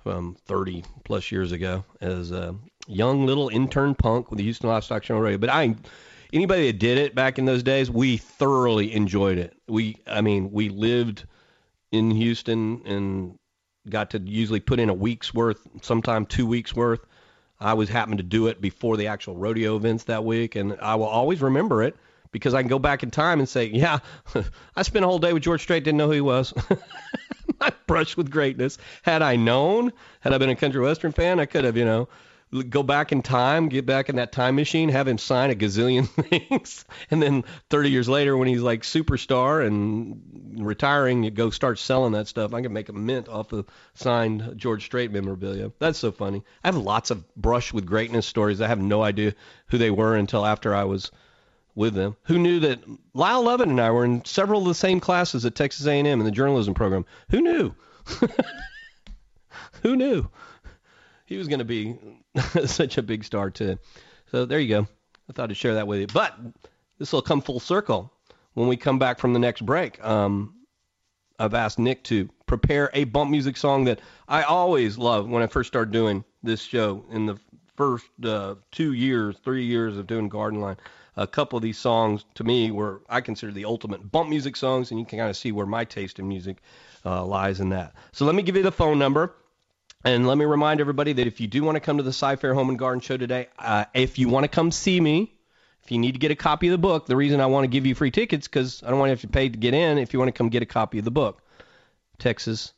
from 0.02 0.36
30 0.46 0.84
plus 1.04 1.30
years 1.30 1.52
ago 1.52 1.84
as 2.00 2.30
a 2.30 2.54
young 2.88 3.26
little 3.26 3.48
intern 3.48 3.94
punk 3.94 4.30
with 4.30 4.38
the 4.38 4.44
Houston 4.44 4.68
Livestock 4.68 5.04
Show 5.04 5.18
Radio. 5.18 5.38
But 5.38 5.50
I, 5.50 5.76
anybody 6.32 6.66
that 6.68 6.78
did 6.78 6.98
it 6.98 7.14
back 7.14 7.38
in 7.38 7.44
those 7.44 7.62
days, 7.62 7.90
we 7.90 8.16
thoroughly 8.16 8.92
enjoyed 8.92 9.38
it. 9.38 9.56
We, 9.68 9.96
I 10.06 10.20
mean, 10.20 10.50
we 10.50 10.68
lived 10.70 11.24
in 11.92 12.10
Houston 12.10 12.82
and 12.84 13.38
got 13.88 14.10
to 14.10 14.18
usually 14.18 14.60
put 14.60 14.80
in 14.80 14.88
a 14.88 14.94
week's 14.94 15.32
worth, 15.32 15.66
sometime 15.82 16.26
two 16.26 16.46
weeks 16.46 16.74
worth. 16.74 17.00
I 17.60 17.74
was 17.74 17.88
happened 17.88 18.18
to 18.18 18.24
do 18.24 18.46
it 18.46 18.60
before 18.60 18.96
the 18.96 19.08
actual 19.08 19.36
rodeo 19.36 19.76
events 19.76 20.04
that 20.04 20.24
week, 20.24 20.56
and 20.56 20.76
I 20.80 20.94
will 20.94 21.06
always 21.06 21.42
remember 21.42 21.82
it 21.82 21.96
because 22.30 22.54
I 22.54 22.62
can 22.62 22.68
go 22.68 22.78
back 22.78 23.02
in 23.02 23.10
time 23.10 23.40
and 23.40 23.48
say, 23.48 23.66
yeah, 23.66 23.98
I 24.76 24.82
spent 24.82 25.04
a 25.04 25.08
whole 25.08 25.18
day 25.18 25.32
with 25.32 25.42
George 25.42 25.62
Strait, 25.62 25.82
didn't 25.82 25.98
know 25.98 26.06
who 26.06 26.12
he 26.12 26.20
was. 26.20 26.54
I 27.60 27.72
brushed 27.86 28.16
with 28.16 28.30
greatness. 28.30 28.78
Had 29.02 29.22
I 29.22 29.36
known, 29.36 29.92
had 30.20 30.32
I 30.32 30.38
been 30.38 30.50
a 30.50 30.56
country 30.56 30.80
western 30.80 31.12
fan, 31.12 31.40
I 31.40 31.46
could 31.46 31.64
have, 31.64 31.76
you 31.76 31.84
know, 31.84 32.08
go 32.68 32.82
back 32.82 33.12
in 33.12 33.22
time, 33.22 33.68
get 33.68 33.86
back 33.86 34.08
in 34.08 34.16
that 34.16 34.32
time 34.32 34.56
machine, 34.56 34.88
have 34.88 35.06
him 35.06 35.18
sign 35.18 35.50
a 35.50 35.54
gazillion 35.54 36.08
things, 36.28 36.84
and 37.10 37.22
then 37.22 37.44
30 37.70 37.90
years 37.90 38.08
later, 38.08 38.36
when 38.36 38.48
he's 38.48 38.62
like 38.62 38.82
superstar 38.82 39.66
and 39.66 40.20
retiring, 40.58 41.22
you 41.22 41.30
go 41.30 41.50
start 41.50 41.78
selling 41.78 42.12
that 42.12 42.28
stuff. 42.28 42.54
I 42.54 42.62
could 42.62 42.72
make 42.72 42.88
a 42.88 42.92
mint 42.92 43.28
off 43.28 43.52
of 43.52 43.66
signed 43.94 44.54
George 44.56 44.84
Strait 44.84 45.10
memorabilia. 45.10 45.72
That's 45.78 45.98
so 45.98 46.10
funny. 46.10 46.42
I 46.64 46.68
have 46.68 46.76
lots 46.76 47.10
of 47.10 47.24
brush 47.34 47.72
with 47.72 47.86
greatness 47.86 48.26
stories. 48.26 48.60
I 48.60 48.68
have 48.68 48.80
no 48.80 49.02
idea 49.02 49.34
who 49.68 49.78
they 49.78 49.90
were 49.90 50.16
until 50.16 50.46
after 50.46 50.74
I 50.74 50.84
was 50.84 51.10
with 51.74 51.94
them. 51.94 52.16
Who 52.24 52.38
knew 52.38 52.60
that 52.60 52.80
Lyle 53.14 53.44
Lovett 53.44 53.68
and 53.68 53.80
I 53.80 53.90
were 53.90 54.04
in 54.04 54.24
several 54.24 54.62
of 54.62 54.68
the 54.68 54.74
same 54.74 54.98
classes 54.98 55.44
at 55.44 55.54
Texas 55.54 55.86
A&M 55.86 56.06
in 56.06 56.24
the 56.24 56.30
journalism 56.30 56.74
program? 56.74 57.04
Who 57.30 57.40
knew? 57.40 57.74
Who 59.82 59.94
knew? 59.94 60.28
He 61.26 61.36
was 61.36 61.46
going 61.46 61.58
to 61.60 61.64
be 61.64 61.96
such 62.66 62.98
a 62.98 63.02
big 63.02 63.24
star 63.24 63.50
too. 63.50 63.78
So 64.30 64.44
there 64.44 64.60
you 64.60 64.68
go. 64.68 64.86
I 65.28 65.32
thought 65.32 65.50
I'd 65.50 65.56
share 65.56 65.74
that 65.74 65.86
with 65.86 66.00
you. 66.00 66.06
But 66.06 66.36
this 66.98 67.12
will 67.12 67.22
come 67.22 67.40
full 67.40 67.60
circle 67.60 68.12
when 68.54 68.68
we 68.68 68.76
come 68.76 68.98
back 68.98 69.18
from 69.18 69.32
the 69.32 69.38
next 69.38 69.64
break. 69.64 70.02
Um, 70.04 70.54
I've 71.38 71.54
asked 71.54 71.78
Nick 71.78 72.02
to 72.04 72.28
prepare 72.46 72.90
a 72.94 73.04
bump 73.04 73.30
music 73.30 73.56
song 73.56 73.84
that 73.84 74.00
I 74.26 74.42
always 74.42 74.98
loved 74.98 75.30
when 75.30 75.42
I 75.42 75.46
first 75.46 75.68
started 75.68 75.92
doing 75.92 76.24
this 76.42 76.60
show 76.62 77.04
in 77.10 77.26
the 77.26 77.38
first 77.76 78.06
uh, 78.24 78.56
two 78.72 78.92
years, 78.92 79.36
three 79.44 79.64
years 79.64 79.96
of 79.96 80.06
doing 80.08 80.28
Garden 80.28 80.60
Line. 80.60 80.76
A 81.16 81.26
couple 81.26 81.56
of 81.56 81.62
these 81.62 81.78
songs 81.78 82.24
to 82.34 82.44
me 82.44 82.70
were 82.70 83.02
I 83.08 83.20
consider 83.20 83.52
the 83.52 83.64
ultimate 83.64 84.10
bump 84.10 84.28
music 84.30 84.56
songs, 84.56 84.90
and 84.90 84.98
you 84.98 85.06
can 85.06 85.18
kind 85.18 85.30
of 85.30 85.36
see 85.36 85.52
where 85.52 85.66
my 85.66 85.84
taste 85.84 86.18
in 86.18 86.28
music 86.28 86.58
uh, 87.04 87.24
lies 87.24 87.60
in 87.60 87.70
that. 87.70 87.94
So 88.12 88.24
let 88.24 88.34
me 88.34 88.42
give 88.42 88.56
you 88.56 88.62
the 88.62 88.72
phone 88.72 88.98
number. 88.98 89.34
And 90.04 90.28
let 90.28 90.38
me 90.38 90.44
remind 90.44 90.80
everybody 90.80 91.12
that 91.14 91.26
if 91.26 91.40
you 91.40 91.48
do 91.48 91.64
want 91.64 91.74
to 91.74 91.80
come 91.80 91.96
to 91.96 92.04
the 92.04 92.12
Cy-Fair 92.12 92.54
Home 92.54 92.68
and 92.68 92.78
Garden 92.78 93.00
Show 93.00 93.16
today, 93.16 93.48
uh, 93.58 93.86
if 93.94 94.18
you 94.18 94.28
want 94.28 94.44
to 94.44 94.48
come 94.48 94.70
see 94.70 95.00
me, 95.00 95.32
if 95.82 95.90
you 95.90 95.98
need 95.98 96.12
to 96.12 96.18
get 96.20 96.30
a 96.30 96.36
copy 96.36 96.68
of 96.68 96.72
the 96.72 96.78
book, 96.78 97.06
the 97.06 97.16
reason 97.16 97.40
I 97.40 97.46
want 97.46 97.64
to 97.64 97.68
give 97.68 97.84
you 97.84 97.96
free 97.96 98.12
tickets 98.12 98.46
because 98.46 98.82
I 98.84 98.90
don't 98.90 99.00
want 99.00 99.10
you 99.10 99.16
to 99.16 99.22
have 99.22 99.30
to 99.30 99.34
pay 99.34 99.48
to 99.48 99.58
get 99.58 99.74
in. 99.74 99.98
If 99.98 100.12
you 100.12 100.20
want 100.20 100.28
to 100.28 100.32
come 100.32 100.50
get 100.50 100.62
a 100.62 100.66
copy 100.66 100.98
of 100.98 101.04
the 101.04 101.10
book, 101.10 101.42
Texas 102.18 102.72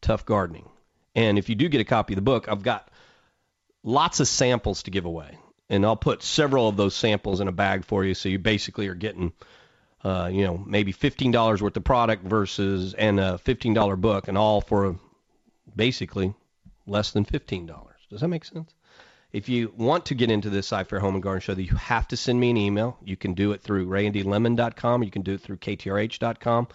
Tough 0.00 0.24
Gardening, 0.24 0.68
and 1.14 1.38
if 1.38 1.48
you 1.50 1.54
do 1.54 1.68
get 1.68 1.82
a 1.82 1.84
copy 1.84 2.14
of 2.14 2.16
the 2.16 2.22
book, 2.22 2.48
I've 2.48 2.62
got 2.62 2.90
lots 3.82 4.20
of 4.20 4.28
samples 4.28 4.84
to 4.84 4.90
give 4.90 5.04
away, 5.04 5.36
and 5.68 5.84
I'll 5.84 5.96
put 5.96 6.22
several 6.22 6.68
of 6.68 6.78
those 6.78 6.94
samples 6.94 7.40
in 7.40 7.48
a 7.48 7.52
bag 7.52 7.84
for 7.84 8.04
you, 8.04 8.14
so 8.14 8.30
you 8.30 8.38
basically 8.38 8.88
are 8.88 8.94
getting. 8.94 9.32
Uh, 10.02 10.28
you 10.30 10.44
know, 10.44 10.62
maybe 10.66 10.92
fifteen 10.92 11.30
dollars 11.30 11.62
worth 11.62 11.76
of 11.76 11.84
product 11.84 12.24
versus 12.24 12.92
and 12.94 13.18
a 13.18 13.38
fifteen 13.38 13.72
dollar 13.72 13.96
book, 13.96 14.28
and 14.28 14.36
all 14.36 14.60
for 14.60 14.98
basically 15.74 16.34
less 16.86 17.12
than 17.12 17.24
$15. 17.24 17.68
Does 18.10 18.20
that 18.20 18.28
make 18.28 18.44
sense? 18.44 18.72
If 19.32 19.48
you 19.48 19.72
want 19.76 20.06
to 20.06 20.14
get 20.14 20.30
into 20.30 20.48
this 20.48 20.68
Cy-Fair 20.68 21.00
Home 21.00 21.14
and 21.14 21.22
Garden 21.22 21.40
Show, 21.40 21.54
you 21.54 21.74
have 21.74 22.06
to 22.08 22.16
send 22.16 22.38
me 22.38 22.50
an 22.50 22.56
email. 22.56 22.96
You 23.02 23.16
can 23.16 23.34
do 23.34 23.50
it 23.50 23.62
through 23.62 23.88
randylemmon.com. 23.88 25.02
You 25.02 25.10
can 25.10 25.22
do 25.22 25.34
it 25.34 25.40
through 25.40 25.56
ktrh.com. 25.56 26.68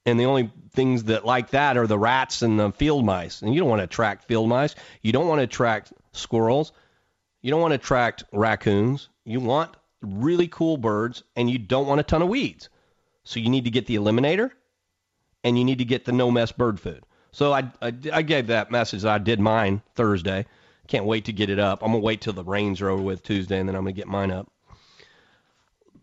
And 0.05 0.21
the 0.21 0.27
only 0.27 0.53
things 0.71 1.05
that 1.05 1.25
like 1.25 1.51
that 1.51 1.77
are 1.77 1.89
the 1.89 1.99
rats 1.99 2.43
and 2.43 2.61
the 2.61 2.71
field 2.71 3.05
mice. 3.05 3.43
And 3.43 3.53
you 3.53 3.59
don't 3.59 3.69
want 3.69 3.81
to 3.81 3.85
attract 3.85 4.29
field 4.29 4.49
mice. 4.49 4.77
You 5.03 5.11
don't 5.11 5.27
want 5.27 5.41
to 5.41 5.45
attract 5.45 5.93
squirrels. 6.13 6.71
You 7.47 7.53
don't 7.53 7.61
want 7.61 7.71
to 7.71 7.77
attract 7.77 8.25
raccoons. 8.33 9.09
You 9.25 9.39
want 9.39 9.77
really 10.03 10.49
cool 10.49 10.79
birds 10.79 11.23
and 11.37 11.49
you 11.49 11.59
don't 11.59 11.87
want 11.87 12.01
a 12.01 12.03
ton 12.03 12.21
of 12.21 12.27
weeds. 12.27 12.71
So 13.23 13.39
you 13.39 13.51
need 13.51 13.63
to 13.67 13.71
get 13.71 13.87
the 13.87 13.95
eliminator 13.95 14.51
and 15.45 15.57
you 15.57 15.65
need 15.65 15.79
to 15.79 15.85
get 15.85 16.07
the 16.07 16.11
no 16.11 16.33
mess 16.33 16.51
bird 16.51 16.81
food. 16.81 17.05
So 17.31 17.53
I, 17.53 17.71
I, 17.81 17.93
I 18.13 18.23
gave 18.23 18.49
that 18.49 18.73
message. 18.73 19.05
I 19.05 19.19
did 19.19 19.39
mine 19.39 19.81
Thursday. 19.95 20.45
Can't 20.89 21.05
wait 21.05 21.27
to 21.27 21.33
get 21.33 21.49
it 21.49 21.61
up. 21.61 21.85
I'm 21.85 21.93
gonna 21.93 22.01
wait 22.01 22.21
till 22.21 22.33
the 22.33 22.43
rains 22.43 22.81
are 22.81 22.91
over 22.91 23.01
with 23.05 23.23
Tuesday, 23.23 23.61
and 23.61 23.69
then 23.69 23.77
I'm 23.77 23.83
gonna 23.83 23.93
get 23.93 24.09
mine 24.09 24.33
up. 24.33 24.49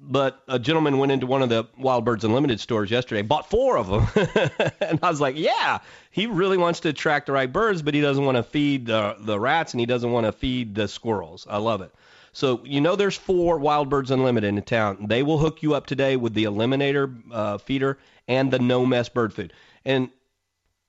But 0.06 0.44
a 0.50 0.60
gentleman 0.60 0.98
went 0.98 1.14
into 1.14 1.26
one 1.26 1.42
of 1.42 1.48
the 1.48 1.66
Wild 1.78 2.04
Birds 2.04 2.26
Unlimited 2.26 2.60
stores 2.60 2.92
yesterday, 2.92 3.22
bought 3.22 3.50
four 3.50 3.78
of 3.78 3.88
them, 3.88 4.08
and 4.82 5.00
I 5.02 5.10
was 5.10 5.22
like, 5.22 5.38
yeah, 5.38 5.80
he 6.12 6.28
really 6.28 6.58
wants 6.58 6.82
to 6.82 6.90
attract 6.90 7.28
the 7.28 7.32
right 7.32 7.52
birds, 7.52 7.82
but 7.82 7.94
he 7.94 8.02
doesn't 8.02 8.26
want 8.26 8.36
to 8.36 8.44
feed 8.44 8.86
the 8.88 9.16
the 9.20 9.40
rats 9.40 9.74
and 9.74 9.80
he 9.80 9.86
doesn't 9.86 10.12
want 10.12 10.26
to 10.26 10.34
feed 10.34 10.76
the 10.76 10.90
squirrels. 10.90 11.48
I 11.50 11.58
love 11.58 11.82
it. 11.82 11.94
So 12.34 12.62
you 12.66 12.82
know 12.82 12.96
there's 12.96 13.16
four 13.16 13.58
Wild 13.60 13.90
Birds 13.90 14.12
Unlimited 14.12 14.50
in 14.50 14.62
town. 14.64 15.06
They 15.08 15.24
will 15.24 15.38
hook 15.38 15.64
you 15.64 15.74
up 15.74 15.86
today 15.86 16.18
with 16.18 16.34
the 16.34 16.46
Eliminator 16.46 17.16
uh, 17.32 17.58
feeder 17.60 17.98
and 18.28 18.52
the 18.52 18.60
No 18.60 18.86
Mess 18.86 19.08
bird 19.08 19.34
food. 19.34 19.54
And 19.86 20.10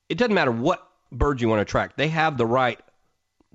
it 0.08 0.18
doesn't 0.18 0.34
matter 0.34 0.52
what 0.52 0.88
birds 1.12 1.40
you 1.40 1.48
want 1.48 1.58
to 1.58 1.62
attract. 1.62 1.96
They 1.96 2.08
have 2.08 2.36
the 2.36 2.46
right 2.46 2.80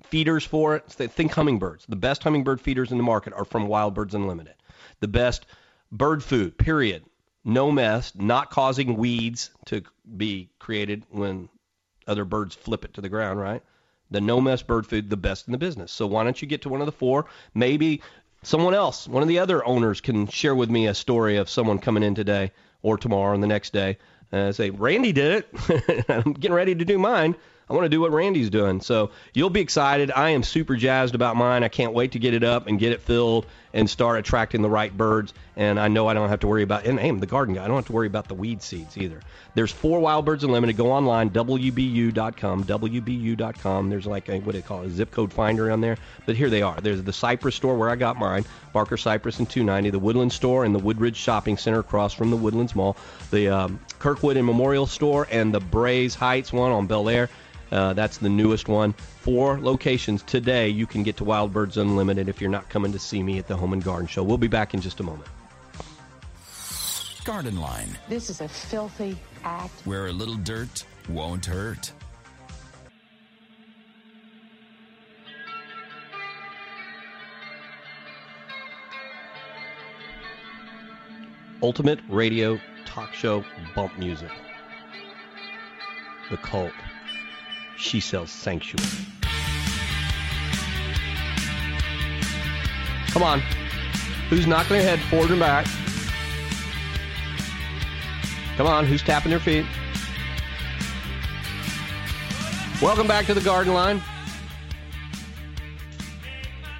feeders 0.04 0.44
for 0.44 0.76
it. 0.76 0.90
So 0.90 1.06
think 1.06 1.32
hummingbirds. 1.32 1.86
The 1.86 1.96
best 1.96 2.22
hummingbird 2.22 2.60
feeders 2.60 2.92
in 2.92 2.96
the 2.96 3.04
market 3.04 3.32
are 3.32 3.44
from 3.44 3.66
Wild 3.66 3.94
Birds 3.94 4.14
Unlimited. 4.14 4.54
The 5.00 5.08
best 5.08 5.46
bird 5.90 6.22
food, 6.22 6.56
period. 6.58 7.04
No 7.44 7.72
mess, 7.72 8.12
not 8.14 8.50
causing 8.50 8.96
weeds 8.96 9.50
to 9.66 9.82
be 10.16 10.50
created 10.58 11.04
when 11.10 11.48
other 12.06 12.24
birds 12.24 12.54
flip 12.54 12.84
it 12.84 12.94
to 12.94 13.00
the 13.00 13.08
ground, 13.08 13.40
right? 13.40 13.62
The 14.10 14.20
no 14.20 14.40
mess 14.40 14.62
bird 14.62 14.86
food, 14.86 15.08
the 15.08 15.16
best 15.16 15.46
in 15.46 15.52
the 15.52 15.58
business. 15.58 15.92
So 15.92 16.06
why 16.06 16.24
don't 16.24 16.40
you 16.40 16.48
get 16.48 16.62
to 16.62 16.68
one 16.68 16.80
of 16.80 16.86
the 16.86 16.92
four? 16.92 17.26
Maybe 17.54 18.02
someone 18.42 18.74
else, 18.74 19.08
one 19.08 19.22
of 19.22 19.28
the 19.28 19.38
other 19.38 19.64
owners, 19.64 20.00
can 20.00 20.26
share 20.26 20.54
with 20.54 20.70
me 20.70 20.86
a 20.86 20.94
story 20.94 21.36
of 21.36 21.48
someone 21.48 21.78
coming 21.78 22.02
in 22.02 22.14
today 22.14 22.52
or 22.82 22.98
tomorrow 22.98 23.34
and 23.34 23.42
the 23.42 23.46
next 23.46 23.72
day 23.72 23.98
and 24.32 24.54
say, 24.54 24.70
Randy 24.70 25.12
did 25.12 25.44
it. 25.44 26.04
I'm 26.08 26.32
getting 26.32 26.54
ready 26.54 26.74
to 26.74 26.84
do 26.84 26.98
mine. 26.98 27.34
I 27.68 27.72
want 27.72 27.84
to 27.84 27.88
do 27.88 28.00
what 28.00 28.10
Randy's 28.10 28.50
doing. 28.50 28.80
So 28.80 29.12
you'll 29.32 29.50
be 29.50 29.60
excited. 29.60 30.10
I 30.10 30.30
am 30.30 30.42
super 30.42 30.74
jazzed 30.74 31.14
about 31.14 31.36
mine. 31.36 31.62
I 31.62 31.68
can't 31.68 31.92
wait 31.92 32.12
to 32.12 32.18
get 32.18 32.34
it 32.34 32.42
up 32.42 32.66
and 32.66 32.80
get 32.80 32.90
it 32.90 33.00
filled 33.00 33.46
and 33.72 33.88
start 33.88 34.18
attracting 34.18 34.62
the 34.62 34.70
right 34.70 34.96
birds. 34.96 35.32
And 35.56 35.78
I 35.78 35.88
know 35.88 36.08
I 36.08 36.14
don't 36.14 36.28
have 36.28 36.40
to 36.40 36.46
worry 36.46 36.62
about, 36.62 36.86
and 36.86 36.98
hey, 36.98 37.08
I'm 37.08 37.18
the 37.18 37.26
garden 37.26 37.54
guy. 37.54 37.64
I 37.64 37.68
don't 37.68 37.76
have 37.76 37.86
to 37.86 37.92
worry 37.92 38.06
about 38.06 38.28
the 38.28 38.34
weed 38.34 38.62
seeds 38.62 38.96
either. 38.96 39.20
There's 39.54 39.70
four 39.70 40.00
Wild 40.00 40.24
Birds 40.24 40.44
Unlimited. 40.44 40.76
Go 40.76 40.92
online, 40.92 41.30
WBU.com, 41.30 42.64
WBU.com. 42.64 43.90
There's 43.90 44.06
like 44.06 44.28
a, 44.28 44.38
what 44.40 44.52
do 44.52 44.60
they 44.60 44.62
call 44.62 44.82
it, 44.82 44.86
a 44.86 44.90
zip 44.90 45.10
code 45.10 45.32
finder 45.32 45.70
on 45.70 45.80
there. 45.80 45.96
But 46.26 46.36
here 46.36 46.50
they 46.50 46.62
are. 46.62 46.80
There's 46.80 47.02
the 47.02 47.12
Cypress 47.12 47.56
store 47.56 47.76
where 47.76 47.90
I 47.90 47.96
got 47.96 48.18
mine, 48.18 48.44
Barker 48.72 48.96
Cypress 48.96 49.38
and 49.38 49.48
290, 49.48 49.90
the 49.90 49.98
Woodland 49.98 50.32
store 50.32 50.64
and 50.64 50.74
the 50.74 50.78
Woodridge 50.78 51.16
Shopping 51.16 51.56
Center 51.56 51.80
across 51.80 52.14
from 52.14 52.30
the 52.30 52.36
Woodlands 52.36 52.74
Mall, 52.74 52.96
the 53.30 53.48
um, 53.48 53.80
Kirkwood 53.98 54.36
and 54.36 54.46
Memorial 54.46 54.86
store, 54.86 55.26
and 55.30 55.52
the 55.52 55.60
Braes 55.60 56.14
Heights 56.14 56.52
one 56.52 56.72
on 56.72 56.86
Bellaire. 56.86 57.28
Uh, 57.70 57.92
that's 57.92 58.18
the 58.18 58.28
newest 58.28 58.68
one. 58.68 58.92
Four 58.92 59.60
locations 59.60 60.22
today. 60.22 60.68
You 60.68 60.86
can 60.86 61.02
get 61.02 61.16
to 61.18 61.24
Wild 61.24 61.52
Birds 61.52 61.76
Unlimited 61.76 62.28
if 62.28 62.40
you're 62.40 62.50
not 62.50 62.68
coming 62.68 62.92
to 62.92 62.98
see 62.98 63.22
me 63.22 63.38
at 63.38 63.46
the 63.46 63.56
Home 63.56 63.72
and 63.72 63.82
Garden 63.84 64.06
Show. 64.08 64.22
We'll 64.22 64.38
be 64.38 64.48
back 64.48 64.74
in 64.74 64.80
just 64.80 65.00
a 65.00 65.02
moment. 65.02 65.28
Garden 67.24 67.60
Line, 67.60 67.96
This 68.08 68.30
is 68.30 68.40
a 68.40 68.48
filthy 68.48 69.16
act. 69.44 69.72
where 69.84 70.06
a 70.06 70.12
little 70.12 70.36
dirt 70.36 70.84
won't 71.08 71.46
hurt. 71.46 71.92
Ultimate 81.62 82.00
radio 82.08 82.58
talk 82.86 83.12
show 83.12 83.44
bump 83.74 83.98
music. 83.98 84.30
The 86.30 86.36
cult. 86.38 86.72
She 87.80 87.98
sells 87.98 88.30
sanctuary. 88.30 88.86
Come 93.08 93.22
on. 93.22 93.40
Who's 94.28 94.46
knocking 94.46 94.76
their 94.76 94.82
head 94.82 95.00
forward 95.08 95.30
and 95.30 95.40
back? 95.40 95.66
Come 98.56 98.66
on, 98.66 98.84
who's 98.84 99.02
tapping 99.02 99.30
their 99.30 99.40
feet? 99.40 99.64
Welcome 102.82 103.08
back 103.08 103.24
to 103.26 103.34
the 103.34 103.40
garden 103.40 103.72
line. 103.72 104.02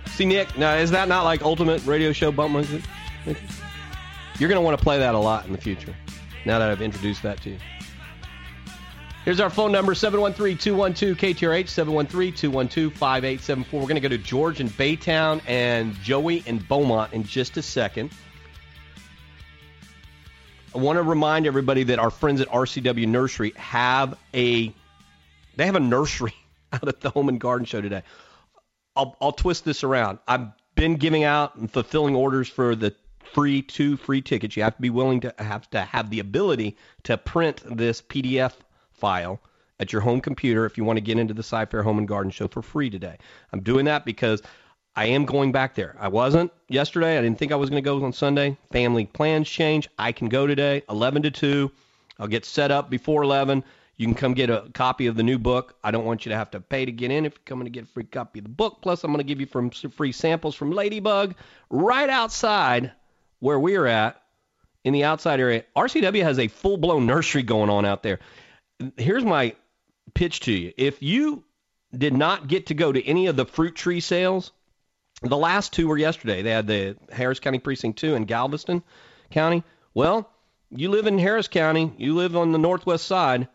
See, 0.06 0.26
Nick, 0.26 0.56
now 0.58 0.74
is 0.74 0.90
that 0.90 1.08
not 1.08 1.24
like 1.24 1.40
ultimate 1.42 1.84
radio 1.86 2.12
show 2.12 2.30
bump 2.30 2.52
music? 2.52 2.82
You're 4.38 4.48
going 4.48 4.60
to 4.60 4.64
want 4.64 4.78
to 4.78 4.84
play 4.84 4.98
that 4.98 5.14
a 5.14 5.18
lot 5.18 5.46
in 5.46 5.52
the 5.52 5.58
future 5.58 5.94
now 6.44 6.58
that 6.58 6.70
I've 6.70 6.82
introduced 6.82 7.22
that 7.22 7.40
to 7.42 7.50
you. 7.50 7.58
Here's 9.22 9.38
our 9.38 9.50
phone 9.50 9.70
number 9.70 9.94
713 9.94 10.56
212 10.56 11.14
KTRH 11.14 11.68
713 11.68 12.32
212 12.32 12.90
5874. 12.94 13.78
We're 13.78 13.86
going 13.86 13.94
to 13.96 14.00
go 14.00 14.08
to 14.08 14.16
George 14.16 14.60
in 14.60 14.70
Baytown 14.70 15.42
and 15.46 15.94
Joey 15.96 16.42
in 16.46 16.56
Beaumont 16.58 17.12
in 17.12 17.24
just 17.24 17.58
a 17.58 17.62
second. 17.62 18.12
I 20.74 20.78
want 20.78 20.96
to 20.96 21.02
remind 21.02 21.46
everybody 21.46 21.82
that 21.82 21.98
our 21.98 22.08
friends 22.08 22.40
at 22.40 22.48
RCW 22.48 23.06
Nursery 23.08 23.52
have 23.56 24.16
a 24.32 24.72
they 25.54 25.66
have 25.66 25.76
a 25.76 25.80
nursery 25.80 26.32
out 26.72 26.88
at 26.88 27.02
the 27.02 27.10
Home 27.10 27.28
and 27.28 27.38
Garden 27.38 27.66
Show 27.66 27.82
today. 27.82 28.02
I'll, 28.96 29.18
I'll 29.20 29.32
twist 29.32 29.66
this 29.66 29.84
around. 29.84 30.18
I've 30.26 30.48
been 30.74 30.96
giving 30.96 31.24
out 31.24 31.56
and 31.56 31.70
fulfilling 31.70 32.16
orders 32.16 32.48
for 32.48 32.74
the 32.74 32.94
free 33.34 33.60
two 33.60 33.98
free 33.98 34.22
tickets. 34.22 34.56
You 34.56 34.62
have 34.62 34.76
to 34.76 34.82
be 34.82 34.88
willing 34.88 35.20
to 35.20 35.34
have 35.38 35.68
to 35.72 35.82
have 35.82 36.08
the 36.08 36.20
ability 36.20 36.78
to 37.02 37.18
print 37.18 37.62
this 37.66 38.00
PDF 38.00 38.54
file 39.00 39.40
at 39.80 39.92
your 39.92 40.02
home 40.02 40.20
computer 40.20 40.66
if 40.66 40.76
you 40.76 40.84
want 40.84 40.98
to 40.98 41.00
get 41.00 41.18
into 41.18 41.34
the 41.34 41.42
Cy-Fair 41.42 41.82
Home 41.82 41.98
and 41.98 42.06
Garden 42.06 42.30
Show 42.30 42.46
for 42.46 42.62
free 42.62 42.90
today. 42.90 43.16
I'm 43.52 43.62
doing 43.62 43.86
that 43.86 44.04
because 44.04 44.42
I 44.94 45.06
am 45.06 45.24
going 45.24 45.52
back 45.52 45.74
there. 45.74 45.96
I 45.98 46.08
wasn't 46.08 46.52
yesterday. 46.68 47.16
I 47.16 47.22
didn't 47.22 47.38
think 47.38 47.52
I 47.52 47.56
was 47.56 47.70
going 47.70 47.82
to 47.82 47.84
go 47.84 48.04
on 48.04 48.12
Sunday. 48.12 48.56
Family 48.72 49.06
plans 49.06 49.48
change. 49.48 49.88
I 49.98 50.12
can 50.12 50.28
go 50.28 50.46
today, 50.46 50.82
11 50.88 51.22
to 51.22 51.30
2. 51.30 51.70
I'll 52.18 52.26
get 52.26 52.44
set 52.44 52.70
up 52.70 52.90
before 52.90 53.22
11. 53.22 53.64
You 53.96 54.06
can 54.06 54.14
come 54.14 54.34
get 54.34 54.50
a 54.50 54.68
copy 54.74 55.06
of 55.06 55.16
the 55.16 55.22
new 55.22 55.38
book. 55.38 55.76
I 55.84 55.90
don't 55.90 56.04
want 56.04 56.24
you 56.24 56.30
to 56.30 56.36
have 56.36 56.50
to 56.52 56.60
pay 56.60 56.84
to 56.84 56.92
get 56.92 57.10
in 57.10 57.24
if 57.24 57.34
you're 57.34 57.42
coming 57.44 57.66
to 57.66 57.70
get 57.70 57.84
a 57.84 57.86
free 57.86 58.04
copy 58.04 58.40
of 58.40 58.44
the 58.44 58.50
book. 58.50 58.78
Plus, 58.82 59.04
I'm 59.04 59.10
going 59.10 59.18
to 59.18 59.24
give 59.24 59.40
you 59.40 59.46
from 59.46 59.72
some 59.72 59.90
free 59.90 60.12
samples 60.12 60.54
from 60.54 60.72
Ladybug 60.72 61.34
right 61.70 62.08
outside 62.08 62.92
where 63.40 63.58
we're 63.58 63.86
at 63.86 64.22
in 64.84 64.92
the 64.92 65.04
outside 65.04 65.40
area. 65.40 65.64
RCW 65.76 66.22
has 66.22 66.38
a 66.38 66.48
full 66.48 66.76
blown 66.76 67.06
nursery 67.06 67.42
going 67.42 67.70
on 67.70 67.84
out 67.84 68.02
there. 68.02 68.20
Here's 68.96 69.24
my 69.24 69.54
pitch 70.14 70.40
to 70.40 70.52
you. 70.52 70.72
If 70.76 71.02
you 71.02 71.44
did 71.96 72.14
not 72.14 72.48
get 72.48 72.66
to 72.66 72.74
go 72.74 72.92
to 72.92 73.04
any 73.04 73.26
of 73.26 73.36
the 73.36 73.44
fruit 73.44 73.74
tree 73.74 74.00
sales, 74.00 74.52
the 75.22 75.36
last 75.36 75.72
two 75.72 75.88
were 75.88 75.98
yesterday. 75.98 76.42
They 76.42 76.50
had 76.50 76.66
the 76.66 76.96
Harris 77.12 77.40
County 77.40 77.58
Precinct 77.58 77.98
2 77.98 78.14
in 78.14 78.24
Galveston 78.24 78.82
County. 79.30 79.64
Well, 79.92 80.30
you 80.70 80.88
live 80.90 81.06
in 81.06 81.18
Harris 81.18 81.48
County, 81.48 81.92
you 81.98 82.14
live 82.14 82.36
on 82.36 82.52
the 82.52 82.58
northwest 82.58 83.06
side. 83.06 83.48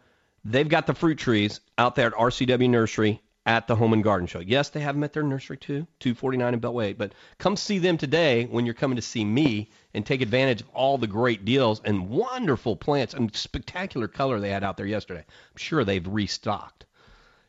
They've 0.44 0.68
got 0.68 0.86
the 0.86 0.94
fruit 0.94 1.18
trees 1.18 1.62
out 1.78 1.96
there 1.96 2.08
at 2.08 2.14
RCW 2.14 2.70
Nursery 2.70 3.22
at 3.46 3.68
the 3.68 3.76
Home 3.76 3.94
and 3.94 4.04
Garden 4.04 4.28
Show. 4.28 4.40
Yes, 4.40 4.70
they 4.70 4.80
have 4.80 4.96
them 4.96 5.04
at 5.04 5.14
their 5.14 5.24
nursery 5.24 5.58
too, 5.58 5.86
249 6.00 6.54
in 6.56 6.60
Beltway. 6.60 6.98
But 6.98 7.14
come 7.38 7.56
see 7.56 7.78
them 7.78 7.98
today 7.98 8.46
when 8.46 8.66
you're 8.66 8.74
coming 8.74 8.96
to 8.96 9.02
see 9.02 9.24
me 9.24 9.70
and 9.94 10.06
take 10.06 10.22
advantage 10.22 10.62
of 10.62 10.70
all 10.70 10.98
the 10.98 11.08
great 11.08 11.46
deals 11.46 11.80
and 11.86 12.10
wonderful 12.10 12.76
plants 12.76 13.14
and 13.14 13.34
spectacular 13.36 14.08
color 14.08 14.40
they 14.40 14.50
had 14.50 14.64
out 14.64 14.78
there 14.78 14.88
yesterday. 14.88 15.20
I'm 15.28 15.58
sure 15.58 15.84
they've 15.84 16.06
restocked. 16.08 16.86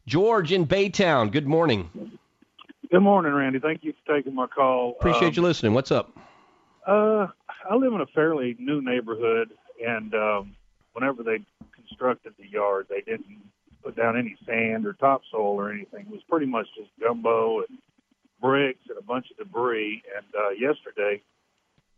George 0.07 0.53
in 0.53 0.67
Baytown, 0.67 1.33
good 1.33 1.47
morning. 1.47 1.91
Good 2.91 3.01
morning, 3.01 3.33
Randy. 3.33 3.59
Thank 3.59 3.83
you 3.83 3.93
for 4.05 4.17
taking 4.17 4.35
my 4.35 4.47
call. 4.47 4.97
Appreciate 5.01 5.29
Um, 5.29 5.35
you 5.35 5.43
listening. 5.43 5.75
What's 5.75 5.91
up? 5.91 6.17
Uh, 6.87 7.27
I 7.69 7.75
live 7.75 7.93
in 7.93 8.01
a 8.01 8.07
fairly 8.07 8.55
new 8.61 8.81
neighborhood, 8.81 9.51
and 9.85 10.15
um, 10.15 10.55
whenever 10.93 11.25
they 11.25 11.39
constructed 11.75 12.35
the 12.39 12.47
yard, 12.49 12.87
they 12.89 13.01
didn't 13.01 13.27
put 13.87 13.95
down 13.95 14.19
any 14.19 14.37
sand 14.45 14.85
or 14.85 14.95
topsoil 14.95 15.55
or 15.55 15.71
anything. 15.71 16.01
It 16.01 16.11
was 16.11 16.23
pretty 16.29 16.47
much 16.47 16.67
just 16.77 16.91
gumbo 17.01 17.61
and 17.61 17.79
bricks 18.41 18.83
and 18.89 18.99
a 18.99 19.03
bunch 19.03 19.31
of 19.31 19.37
debris. 19.37 20.03
And 20.17 20.27
uh, 20.35 20.51
yesterday, 20.51 21.23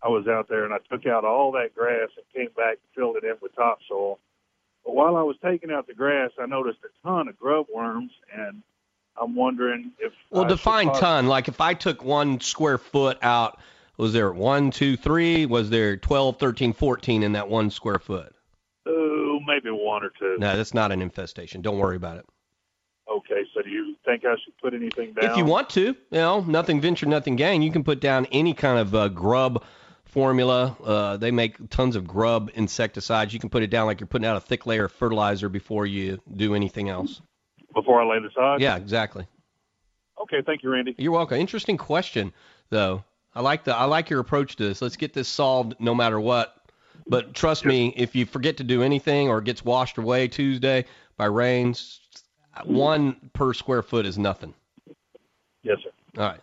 I 0.03 0.09
was 0.09 0.29
out 0.29 0.49
there 0.51 0.67
and 0.67 0.75
I 0.75 0.79
took 0.91 1.07
out 1.07 1.25
all 1.25 1.51
that 1.53 1.75
grass 1.75 2.11
and 2.17 2.27
came 2.35 2.53
back 2.55 2.73
and 2.73 2.95
filled 2.95 3.17
it 3.17 3.25
in 3.25 3.37
with 3.41 3.55
topsoil. 3.57 4.19
But 4.85 4.95
while 4.95 5.17
I 5.17 5.23
was 5.23 5.37
taking 5.43 5.71
out 5.71 5.87
the 5.87 5.95
grass, 5.95 6.31
I 6.39 6.45
noticed 6.45 6.81
a 6.85 7.09
ton 7.09 7.27
of 7.27 7.39
grub 7.39 7.67
worms, 7.75 8.13
and 8.37 8.63
I'm 9.21 9.35
wondering 9.35 9.93
if 9.99 10.13
Well, 10.31 10.45
I 10.45 10.49
define 10.49 10.93
ton. 10.93 11.27
Like 11.27 11.49
if 11.49 11.61
I 11.61 11.73
took 11.73 12.05
one 12.05 12.41
square 12.41 12.79
foot 12.79 13.19
out, 13.23 13.59
was 13.97 14.13
there 14.13 14.31
one, 14.31 14.71
two, 14.71 14.97
three? 14.97 15.47
Was 15.47 15.71
there 15.71 15.97
12, 15.97 16.39
13, 16.39 16.75
14 16.75 17.23
in 17.23 17.33
that 17.33 17.49
one 17.49 17.71
square 17.71 17.99
foot? 17.99 18.35
Oh, 18.89 19.39
maybe 19.47 19.71
one 19.71 20.03
or 20.03 20.11
two. 20.19 20.37
No, 20.39 20.57
that's 20.57 20.73
not 20.75 20.93
an 20.93 21.03
infestation. 21.03 21.61
Don't 21.61 21.79
worry 21.79 21.97
about 21.97 22.19
it. 22.19 22.27
Okay, 23.11 23.43
so 23.55 23.63
do 23.63 23.71
you 23.71 23.95
think 24.05 24.25
I 24.25 24.35
should 24.45 24.57
put 24.59 24.75
anything 24.75 25.13
down? 25.15 25.31
If 25.31 25.37
you 25.37 25.45
want 25.45 25.71
to, 25.71 25.83
you 25.83 25.97
know, 26.11 26.41
nothing 26.41 26.81
venture, 26.81 27.07
nothing 27.07 27.37
gain. 27.37 27.63
You 27.63 27.71
can 27.71 27.85
put 27.85 28.01
down 28.01 28.27
any 28.33 28.55
kind 28.55 28.79
of 28.79 28.95
uh, 28.95 29.09
grub 29.09 29.65
formula. 30.05 30.77
Uh, 30.83 31.17
they 31.17 31.31
make 31.31 31.57
tons 31.71 31.97
of 31.97 32.07
grub 32.07 32.51
insecticides. 32.55 33.33
You 33.33 33.41
can 33.41 33.51
put 33.51 33.63
it 33.63 33.69
down 33.69 33.87
like 33.87 34.01
you're 34.01 34.07
putting 34.07 34.27
out 34.27 34.37
a 34.37 34.41
thick 34.41 34.67
layer 34.67 34.85
of 34.85 34.93
fertilizer 34.93 35.49
before 35.49 35.87
you 35.87 36.19
do 36.35 36.55
anything 36.55 36.89
else. 36.89 37.21
before 37.75 38.01
I 38.03 38.07
lay 38.07 38.21
the 38.21 38.31
sod? 38.35 38.61
Yeah, 38.61 38.77
exactly. 38.77 39.27
Okay, 40.21 40.43
thank 40.45 40.63
you, 40.63 40.71
Randy. 40.71 40.95
You're 40.99 41.13
welcome. 41.13 41.39
Interesting 41.39 41.77
question, 41.77 42.33
though. 42.71 43.05
I 43.35 43.41
like 43.41 43.65
the 43.65 43.75
I 43.75 43.85
like 43.85 44.11
your 44.11 44.21
approach 44.21 44.57
to 44.57 44.65
this. 44.69 44.83
Let's 44.83 44.97
get 44.97 45.13
this 45.13 45.29
solved 45.29 45.77
no 45.79 45.95
matter 45.95 46.19
what. 46.19 46.55
But 47.07 47.35
trust 47.35 47.65
me, 47.65 47.93
if 47.97 48.15
you 48.15 48.27
forget 48.27 48.57
to 48.59 48.65
do 48.65 48.83
anything 48.83 49.29
or 49.29 49.39
it 49.39 49.45
gets 49.45 49.65
washed 49.65 49.99
away 49.99 50.29
Tuesday 50.29 50.85
by 51.17 51.27
rains, 51.27 52.01
one 52.65 53.17
per 53.33 53.53
square 53.55 53.83
foot 53.83 54.05
is 54.05 54.19
nothing. 54.19 54.55
Yes, 55.63 55.79
sir. 55.83 55.91
All 56.21 56.29
right. 56.29 56.41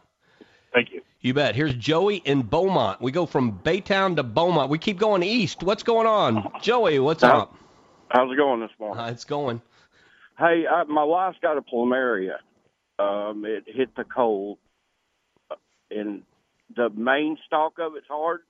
Thank 0.74 0.92
you. 0.92 1.02
You 1.22 1.34
bet. 1.34 1.56
Here's 1.56 1.74
Joey 1.74 2.18
in 2.18 2.44
Beaumont. 2.44 3.02
We 3.02 3.12
go 3.12 3.26
from 3.26 3.60
Baytown 3.60 4.16
to 4.18 4.24
Beaumont. 4.24 4.70
We 4.70 4.78
keep 4.78 4.98
going 5.00 5.24
east. 5.24 5.64
What's 5.64 5.84
going 5.84 6.08
on? 6.08 6.52
Joey, 6.62 7.00
what's 7.00 7.24
How- 7.24 7.40
up? 7.40 7.56
How's 8.10 8.32
it 8.32 8.36
going 8.38 8.60
this 8.62 8.70
morning? 8.80 9.04
Uh, 9.04 9.10
it's 9.10 9.26
going. 9.26 9.62
Hey, 10.38 10.66
I, 10.72 10.84
my 10.84 11.04
wife's 11.04 11.40
got 11.42 11.58
a 11.58 11.62
plumeria. 11.62 12.36
Um, 13.00 13.44
it 13.46 13.64
hit 13.66 13.96
the 13.96 14.04
cold, 14.04 14.58
uh, 15.50 15.56
and 15.90 16.22
the 16.76 16.90
main 16.92 17.38
stalk 17.46 17.74
of 17.80 17.96
it's 17.96 18.08
hard, 18.08 18.42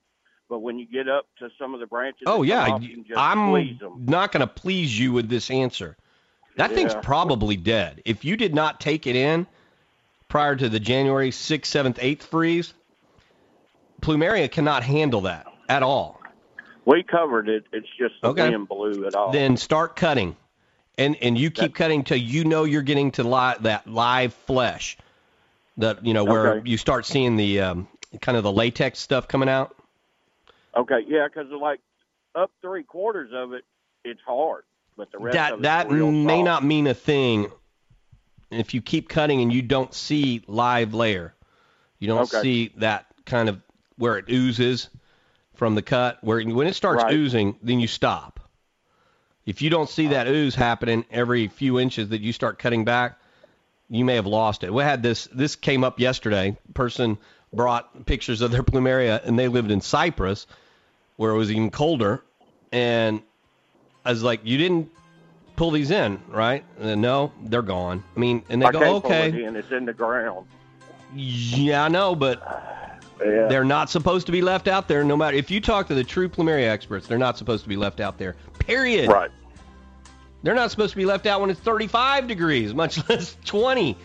but 0.50 0.60
when 0.60 0.78
you 0.80 0.86
get 0.86 1.08
up 1.10 1.28
to 1.40 1.50
some 1.60 1.74
of 1.74 1.80
the 1.80 1.88
branches, 1.88 2.24
Oh 2.26 2.44
yeah, 2.44 2.64
off, 2.70 2.82
you 2.82 2.90
can 2.90 3.04
just 3.04 3.18
I'm 3.20 3.78
not 3.96 4.32
going 4.32 4.42
to 4.42 4.48
please 4.48 4.98
you 4.98 5.12
with 5.12 5.30
this 5.30 5.50
answer. 5.50 5.98
That 6.58 6.72
thing's 6.72 6.96
probably 7.02 7.58
dead. 7.58 8.02
If 8.06 8.24
you 8.24 8.38
did 8.38 8.56
not 8.56 8.80
take 8.80 9.08
it 9.08 9.16
in 9.16 9.46
prior 10.30 10.56
to 10.56 10.70
the 10.70 10.80
January 10.80 11.32
6th, 11.32 11.62
7th, 11.62 11.96
8th 12.00 12.24
freeze, 12.24 12.74
Plumeria 14.02 14.50
cannot 14.50 14.84
handle 14.84 15.22
that 15.22 15.48
at 15.68 15.84
all. 15.84 16.22
We 16.86 17.04
covered 17.04 17.50
it. 17.50 17.66
It's 17.74 17.88
just 17.98 18.14
Okay. 18.24 18.50
wind 18.50 18.68
blew 18.70 19.06
it 19.06 19.16
off. 19.16 19.34
Then 19.34 19.58
start 19.58 19.96
cutting, 19.96 20.36
and 20.98 21.16
and 21.22 21.38
you 21.38 21.50
keep 21.50 21.74
cutting 21.74 22.04
till 22.04 22.18
you 22.18 22.46
know 22.46 22.64
you're 22.64 22.84
getting 22.84 23.12
to 23.14 23.24
li- 23.24 23.56
that 23.62 23.88
live 23.88 24.34
flesh, 24.34 24.96
that 25.78 26.06
you 26.06 26.14
know 26.14 26.24
where 26.24 26.58
Okay. 26.58 26.70
you 26.70 26.78
start 26.78 27.06
seeing 27.06 27.36
the 27.36 27.60
um, 27.62 27.88
kind 28.22 28.38
of 28.38 28.44
the 28.44 28.52
latex 28.52 29.00
stuff 29.00 29.28
coming 29.28 29.50
out. 29.50 29.76
Okay, 30.76 31.00
yeah, 31.08 31.28
because 31.28 31.52
like 31.52 31.80
up 32.36 32.52
three 32.62 32.84
quarters 32.84 33.32
of 33.34 33.54
it, 33.54 33.64
it's 34.04 34.20
hard, 34.26 34.64
but 34.98 35.12
the 35.12 35.20
rest 35.20 35.36
that 35.36 35.62
that 35.62 35.92
may 35.92 36.38
soft. 36.38 36.46
not 36.46 36.64
mean 36.64 36.88
a 36.88 36.94
thing 36.94 37.52
if 38.52 38.74
you 38.74 38.82
keep 38.82 39.10
cutting 39.10 39.42
and 39.42 39.52
you 39.52 39.62
don't 39.62 39.94
see 39.94 40.44
live 40.48 40.94
layer. 40.94 41.34
You 42.00 42.08
don't 42.08 42.24
Okay. 42.24 42.42
see 42.42 42.74
that 42.78 43.06
kind 43.26 43.50
of 43.50 43.62
where 43.98 44.18
it 44.18 44.26
oozes 44.30 44.90
from 45.56 45.76
the 45.76 45.82
cut. 45.82 46.24
Where 46.24 46.44
when 46.44 46.68
it 46.68 46.76
starts 46.76 47.04
Right. 47.04 47.14
oozing, 47.14 47.58
then 47.64 47.80
you 47.80 47.88
stop. 47.88 48.40
If 49.46 49.62
you 49.62 49.70
don't 49.70 49.90
see 49.90 50.08
that 50.08 50.28
ooze 50.28 50.56
happening 50.56 51.06
every 51.12 51.48
few 51.48 51.80
inches 51.80 52.10
that 52.10 52.22
you 52.22 52.34
start 52.34 52.60
cutting 52.60 52.84
back, 52.84 53.20
you 53.90 54.04
may 54.04 54.16
have 54.16 54.26
lost 54.26 54.64
it. 54.64 54.74
We 54.74 54.84
had 54.84 55.04
this. 55.04 55.26
This 55.32 55.56
came 55.56 55.84
up 55.84 56.00
yesterday. 56.00 56.58
Person 56.74 57.18
brought 57.54 58.06
pictures 58.06 58.42
of 58.42 58.52
their 58.52 58.64
plumeria, 58.64 59.24
and 59.24 59.38
they 59.38 59.48
lived 59.48 59.72
in 59.72 59.82
Cypress, 59.82 60.48
where 61.18 61.32
it 61.32 61.38
was 61.38 61.52
even 61.52 61.70
colder. 61.72 62.24
And 62.72 63.22
I 64.04 64.10
was 64.12 64.24
like, 64.24 64.42
"You 64.44 64.58
didn't 64.58 64.90
pull 65.56 65.72
these 65.72 65.92
in, 65.92 66.20
right?" 66.28 66.64
And 66.80 67.02
no, 67.02 67.32
they're 67.44 67.62
gone. 67.62 68.04
I 68.16 68.20
mean, 68.20 68.44
and 68.50 68.62
they 68.62 68.66
I 68.66 68.72
go, 68.72 68.80
can't 68.80 69.04
pull 69.04 69.12
"Okay, 69.12 69.28
it 69.30 69.36
in. 69.36 69.56
It's 69.56 69.72
in 69.72 69.86
the 69.86 69.94
ground. 69.94 70.46
yeah, 71.16 71.84
I 71.86 71.88
know, 71.88 72.16
but 72.16 72.42
Yeah. 73.26 73.48
they're 73.48 73.64
not 73.64 73.90
supposed 73.90 74.26
to 74.26 74.32
be 74.34 74.42
left 74.42 74.68
out 74.68 74.88
there. 74.88 75.04
No 75.04 75.16
matter 75.16 75.38
if 75.38 75.50
you 75.50 75.62
talk 75.62 75.88
to 75.88 75.94
the 75.96 76.04
true 76.04 76.28
plumeria 76.28 76.68
experts, 76.70 77.08
they're 77.08 77.18
not 77.18 77.38
supposed 77.38 77.64
to 77.64 77.70
be 77.70 77.78
left 77.78 78.00
out 78.02 78.18
there. 78.18 78.36
Period. 78.60 79.10
Right. 79.10 79.32
They're 80.44 80.54
not 80.54 80.70
supposed 80.70 80.92
to 80.92 80.98
be 80.98 81.06
left 81.06 81.26
out 81.26 81.42
when 81.42 81.50
it's 81.50 81.60
35 81.62 82.28
degrees, 82.28 82.74
much 82.76 83.08
less 83.10 83.36
20. 83.46 83.98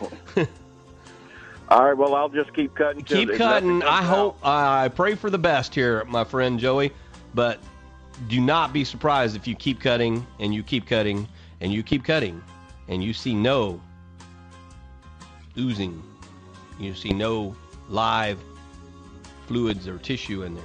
All 1.71 1.85
right, 1.85 1.97
well, 1.97 2.16
I'll 2.16 2.29
just 2.29 2.53
keep 2.53 2.75
cutting. 2.75 3.05
Keep 3.05 3.35
cutting. 3.35 3.83
I 3.83 4.03
hope. 4.03 4.45
I 4.45 4.89
pray 4.89 5.14
for 5.14 5.31
the 5.31 5.39
best 5.39 5.75
here, 5.75 6.05
my 6.07 6.25
friend 6.25 6.59
Joey. 6.59 6.93
But 7.33 7.61
do 8.29 8.41
not 8.41 8.73
be 8.73 8.85
surprised 8.85 9.37
if 9.37 9.47
you 9.47 9.55
keep 9.55 9.81
cutting 9.81 10.27
and 10.41 10.53
you 10.53 10.64
keep 10.64 10.87
cutting 10.87 11.29
and 11.61 11.73
you 11.73 11.83
keep 11.85 12.05
cutting 12.05 12.43
and 12.89 13.05
you 13.05 13.12
see 13.12 13.35
no 13.35 13.81
oozing. 15.57 16.03
You 16.81 16.95
see 16.95 17.11
no 17.11 17.55
live 17.89 18.39
fluids 19.47 19.87
or 19.87 19.99
tissue 19.99 20.43
in 20.43 20.55
there. 20.55 20.64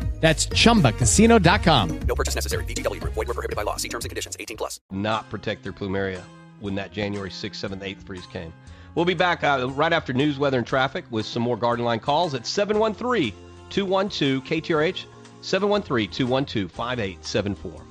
That's 0.21 0.45
chumbacasino.com. 0.47 1.99
No 2.07 2.15
purchase 2.15 2.35
necessary. 2.35 2.63
VGW 2.65 3.01
Group. 3.01 3.13
Void 3.15 3.27
were 3.27 3.33
prohibited 3.33 3.55
by 3.55 3.63
law. 3.63 3.77
See 3.77 3.89
terms 3.89 4.05
and 4.05 4.09
conditions. 4.11 4.37
18 4.39 4.55
plus. 4.55 4.79
not 4.91 5.29
protect 5.29 5.63
their 5.63 5.73
plumeria 5.73 6.21
when 6.59 6.75
that 6.75 6.91
January 6.91 7.31
6th, 7.31 7.69
7th, 7.69 7.79
8th 7.79 8.03
freeze 8.03 8.27
came. 8.27 8.53
We'll 8.93 9.05
be 9.05 9.15
back 9.15 9.43
uh, 9.43 9.67
right 9.71 9.91
after 9.91 10.13
news, 10.13 10.37
weather, 10.37 10.59
and 10.59 10.67
traffic 10.67 11.05
with 11.09 11.25
some 11.25 11.41
more 11.41 11.57
Garden 11.57 11.83
Line 11.83 11.99
calls 11.99 12.35
at 12.35 12.45
713 12.45 13.33
212 13.71 14.43
KTRH, 14.43 15.05
713 15.41 16.09
212 16.11 16.71
5874. 16.71 17.81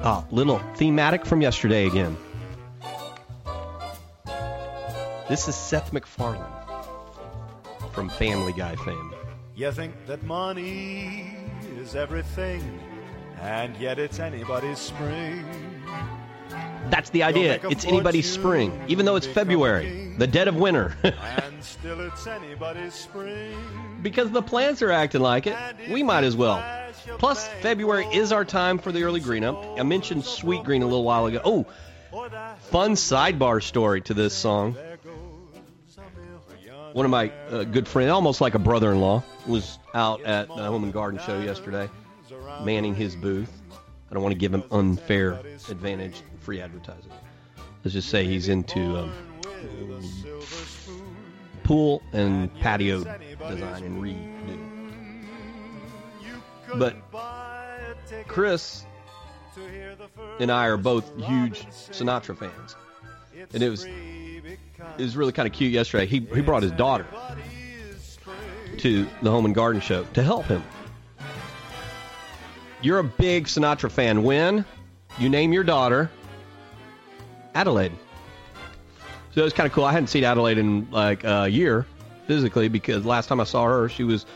Ah, 0.00 0.24
little 0.30 0.60
thematic 0.76 1.26
from 1.26 1.42
yesterday 1.42 1.86
again. 1.86 2.16
This 5.28 5.46
is 5.46 5.54
Seth 5.54 5.92
MacFarlane 5.92 6.40
from 7.92 8.08
Family 8.08 8.54
Guy 8.54 8.74
fame. 8.76 9.12
You 9.54 9.70
think 9.72 9.94
that 10.06 10.22
money 10.22 11.36
is 11.76 11.94
everything, 11.94 12.80
and 13.42 13.76
yet 13.76 13.98
it's 13.98 14.20
anybody's 14.20 14.78
spring. 14.78 15.44
That's 16.88 17.10
the 17.10 17.24
idea. 17.24 17.60
It's 17.64 17.84
anybody's 17.84 18.26
spring, 18.30 18.72
even 18.88 19.04
though 19.04 19.16
it's 19.16 19.26
February, 19.26 20.14
the 20.16 20.26
dead 20.26 20.48
of 20.48 20.56
winter. 20.56 20.96
and 21.02 21.62
still 21.62 22.00
it's 22.00 22.26
anybody's 22.26 22.94
spring. 22.94 23.54
Because 24.00 24.30
the 24.30 24.40
plants 24.40 24.80
are 24.80 24.90
acting 24.90 25.20
like 25.20 25.46
it, 25.46 25.56
we 25.90 26.02
might 26.02 26.24
as 26.24 26.36
well. 26.36 26.64
Plus, 27.18 27.46
February 27.60 28.06
is 28.06 28.32
our 28.32 28.46
time 28.46 28.78
for 28.78 28.92
the 28.92 29.02
early 29.02 29.20
green 29.20 29.44
up. 29.44 29.62
I 29.78 29.82
mentioned 29.82 30.24
Sweet 30.24 30.64
Green 30.64 30.80
a 30.80 30.86
little 30.86 31.04
while 31.04 31.26
ago. 31.26 31.42
Oh, 31.44 31.66
fun 32.70 32.92
sidebar 32.92 33.62
story 33.62 34.00
to 34.02 34.14
this 34.14 34.32
song. 34.32 34.74
One 36.92 37.04
of 37.04 37.10
my 37.10 37.30
uh, 37.50 37.64
good 37.64 37.86
friends, 37.86 38.10
almost 38.10 38.40
like 38.40 38.54
a 38.54 38.58
brother-in-law, 38.58 39.22
was 39.46 39.78
out 39.94 40.22
at 40.22 40.48
the 40.48 40.64
Home 40.64 40.84
and 40.84 40.92
Garden 40.92 41.20
Show 41.24 41.40
yesterday, 41.40 41.88
manning 42.62 42.94
his 42.94 43.16
booth. 43.16 43.52
I 44.10 44.14
don't 44.14 44.22
want 44.22 44.32
to 44.32 44.38
give 44.38 44.54
him 44.54 44.64
unfair 44.70 45.40
advantage, 45.68 46.22
free 46.40 46.60
advertising. 46.60 47.12
Let's 47.84 47.94
just 47.94 48.08
say 48.08 48.24
he's 48.24 48.48
into 48.48 48.96
um, 48.96 49.12
pool 51.62 52.02
and 52.12 52.52
patio 52.60 53.04
design 53.48 53.84
and 53.84 54.02
redo. 54.02 54.58
But 56.76 56.96
Chris 58.26 58.84
and 60.40 60.50
I 60.50 60.66
are 60.66 60.76
both 60.76 61.14
huge 61.16 61.66
Sinatra 61.66 62.36
fans, 62.36 62.76
and 63.52 63.62
it 63.62 63.68
was 63.70 63.86
it 64.98 65.02
was 65.02 65.16
really 65.16 65.32
kind 65.32 65.46
of 65.46 65.52
cute 65.52 65.72
yesterday. 65.72 66.06
He 66.06 66.20
he 66.34 66.40
brought 66.40 66.62
his 66.62 66.72
daughter 66.72 67.06
to 68.78 69.06
the 69.22 69.30
Home 69.30 69.44
and 69.44 69.54
Garden 69.54 69.80
Show 69.80 70.04
to 70.14 70.22
help 70.22 70.46
him. 70.46 70.62
You're 72.80 73.00
a 73.00 73.04
big 73.04 73.46
Sinatra 73.46 73.90
fan. 73.90 74.22
When 74.22 74.64
you 75.18 75.28
name 75.28 75.52
your 75.52 75.64
daughter 75.64 76.10
Adelaide. 77.54 77.92
So 79.32 79.40
it 79.40 79.44
was 79.44 79.52
kind 79.52 79.66
of 79.66 79.72
cool. 79.72 79.84
I 79.84 79.92
hadn't 79.92 80.08
seen 80.08 80.24
Adelaide 80.24 80.58
in 80.58 80.88
like 80.90 81.24
a 81.24 81.48
year 81.48 81.86
physically 82.26 82.68
because 82.68 83.04
last 83.04 83.26
time 83.26 83.40
I 83.40 83.44
saw 83.44 83.64
her, 83.64 83.88
she 83.88 84.04
was 84.04 84.26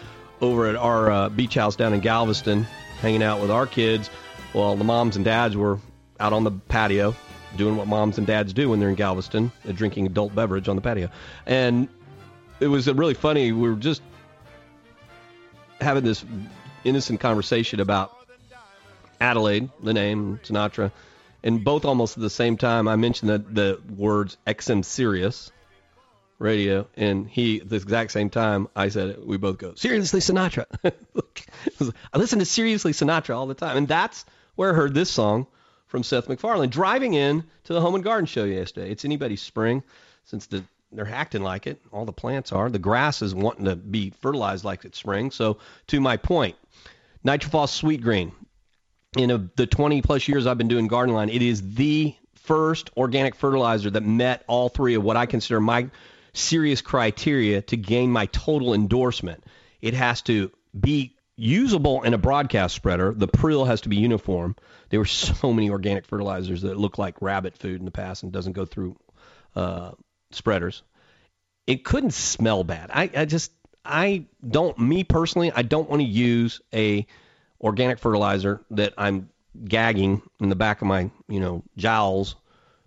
over 0.40 0.66
at 0.66 0.76
our 0.76 1.11
uh, 1.11 1.28
beach 1.28 1.55
house 1.55 1.76
down 1.76 1.95
in 1.95 2.01
Galveston, 2.01 2.64
hanging 3.01 3.22
out 3.22 3.40
with 3.40 3.51
our 3.51 3.66
kids. 3.66 4.09
While 4.53 4.76
the 4.76 4.84
moms 4.84 5.16
and 5.16 5.24
dads 5.24 5.57
were 5.57 5.78
out 6.20 6.32
on 6.32 6.45
the 6.45 6.51
patio 6.51 7.14
doing 7.57 7.76
what 7.76 7.86
moms 7.86 8.18
and 8.18 8.26
dads 8.26 8.53
do 8.53 8.70
when 8.70 8.80
they're 8.80 8.88
in 8.88 8.94
Galveston, 8.94 9.53
uh, 9.68 9.72
drinking 9.72 10.07
adult 10.07 10.34
beverage 10.34 10.68
on 10.68 10.76
the 10.76 10.82
patio. 10.82 11.09
And 11.46 11.88
it 12.61 12.68
was 12.68 12.86
really 12.86 13.14
funny. 13.14 13.53
We 13.53 13.68
were 13.68 13.76
just 13.76 14.03
having 15.80 16.05
this 16.05 16.24
innocent 16.84 17.20
conversation 17.20 17.80
about 17.80 18.16
Adelaide, 19.20 19.70
the 19.82 19.92
name, 19.92 20.40
Sinatra, 20.44 20.90
and 21.42 21.64
both 21.64 21.84
almost 21.84 22.16
at 22.16 22.22
the 22.22 22.30
same 22.30 22.57
time. 22.57 22.88
I 22.88 22.96
mentioned 22.96 23.30
the, 23.30 23.38
the 23.38 23.94
words 23.94 24.36
XM 24.46 24.84
Sirius 24.84 25.50
radio, 26.38 26.86
and 26.96 27.28
he, 27.28 27.61
at 27.61 27.68
the 27.68 27.76
exact 27.76 28.12
same 28.12 28.30
time, 28.30 28.68
I 28.74 28.88
said 28.88 29.11
it. 29.11 29.26
We 29.26 29.36
both 29.36 29.59
go, 29.59 29.72
Siriusly 29.72 30.20
Sinatra. 30.20 30.66
I 32.12 32.18
listen 32.18 32.40
to 32.40 32.44
Siriusly 32.44 32.92
Sinatra 32.92 33.36
all 33.36 33.46
the 33.46 33.55
time. 33.55 33.76
And 33.76 33.88
that's 33.88 34.24
where 34.57 34.72
I 34.72 34.74
heard 34.74 34.94
this 34.94 35.11
song 35.11 35.46
from 35.93 36.03
Seth 36.03 36.26
MacFarlane. 36.26 36.70
Driving 36.70 37.12
in 37.12 37.45
to 37.64 37.74
the 37.74 37.80
Home 37.82 37.95
and 37.95 38.03
Garden 38.03 38.24
Show 38.24 38.45
yesterday. 38.45 38.90
It's 38.90 39.05
anybody's 39.05 39.43
spring 39.43 39.82
since 40.24 40.47
the 40.47 40.64
they're 40.90 41.07
acting 41.07 41.43
like 41.43 41.66
it. 41.66 41.80
All 41.93 42.05
the 42.05 42.12
plants 42.12 42.51
are. 42.51 42.68
The 42.68 42.78
grass 42.78 43.22
is 43.22 43.34
wanting 43.34 43.66
to 43.66 43.76
be 43.76 44.11
fertilized 44.11 44.64
like 44.64 44.84
it's 44.84 44.99
spring. 44.99 45.30
So, 45.30 45.59
to 45.88 46.01
my 46.01 46.16
point, 46.16 46.57
Nitrophos 47.24 47.68
Sweet 47.68 48.03
Green. 48.03 48.32
In 49.16 49.30
a, 49.30 49.38
the 49.57 49.66
20 49.66 50.01
plus 50.03 50.28
years 50.28 50.47
I've 50.47 50.59
been 50.59 50.68
doing 50.68 50.88
Garden 50.88 51.14
Line, 51.14 51.28
it 51.28 51.43
is 51.43 51.74
the 51.74 52.14
first 52.34 52.90
organic 52.97 53.34
fertilizer 53.34 53.90
that 53.90 54.03
met 54.03 54.45
all 54.47 54.70
three 54.70 54.95
of 54.95 55.03
what 55.03 55.18
I 55.18 55.26
consider 55.26 55.61
my 55.61 55.88
serious 56.32 56.80
criteria 56.80 57.61
to 57.62 57.76
gain 57.76 58.11
my 58.11 58.26
total 58.26 58.72
endorsement. 58.72 59.45
It 59.82 59.93
has 59.93 60.22
to 60.22 60.51
be 60.78 61.12
usable 61.37 62.03
in 62.03 62.14
a 62.14 62.18
broadcast 62.18 62.74
spreader. 62.74 63.12
The 63.14 63.28
prill 63.28 63.66
has 63.66 63.83
to 63.83 63.89
be 63.89 63.97
uniform. 63.97 64.57
There 64.91 65.01
were 65.01 65.05
so 65.07 65.53
many 65.53 65.70
organic 65.70 66.07
fertilizers 66.07 66.62
that 66.62 66.76
look 66.76 66.99
like 66.99 67.20
rabbit 67.20 67.57
food 67.57 67.78
in 67.78 67.85
the 67.85 67.91
past 67.91 68.22
and 68.22 68.33
doesn't 68.33 68.53
go 68.53 68.64
through 68.64 68.97
uh, 69.57 69.93
spreaders. 70.30 70.83
It 71.66 71.85
couldn't 71.85 72.12
smell 72.12 72.64
bad. 72.64 72.91
I, 72.93 73.11
I 73.16 73.24
just 73.24 73.53
I 73.85 74.26
don't 74.47 74.78
me 74.78 75.05
personally 75.05 75.53
I 75.55 75.62
don't 75.62 75.89
want 75.89 76.03
to 76.03 76.09
use 76.09 76.61
a 76.72 77.07
organic 77.61 77.99
fertilizer 77.99 78.62
that 78.72 78.95
I'm 78.99 79.28
gagging 79.64 80.22
in 80.41 80.49
the 80.49 80.57
back 80.57 80.80
of 80.80 80.89
my 80.89 81.11
you 81.28 81.41
know 81.41 81.62
jowls 81.76 82.37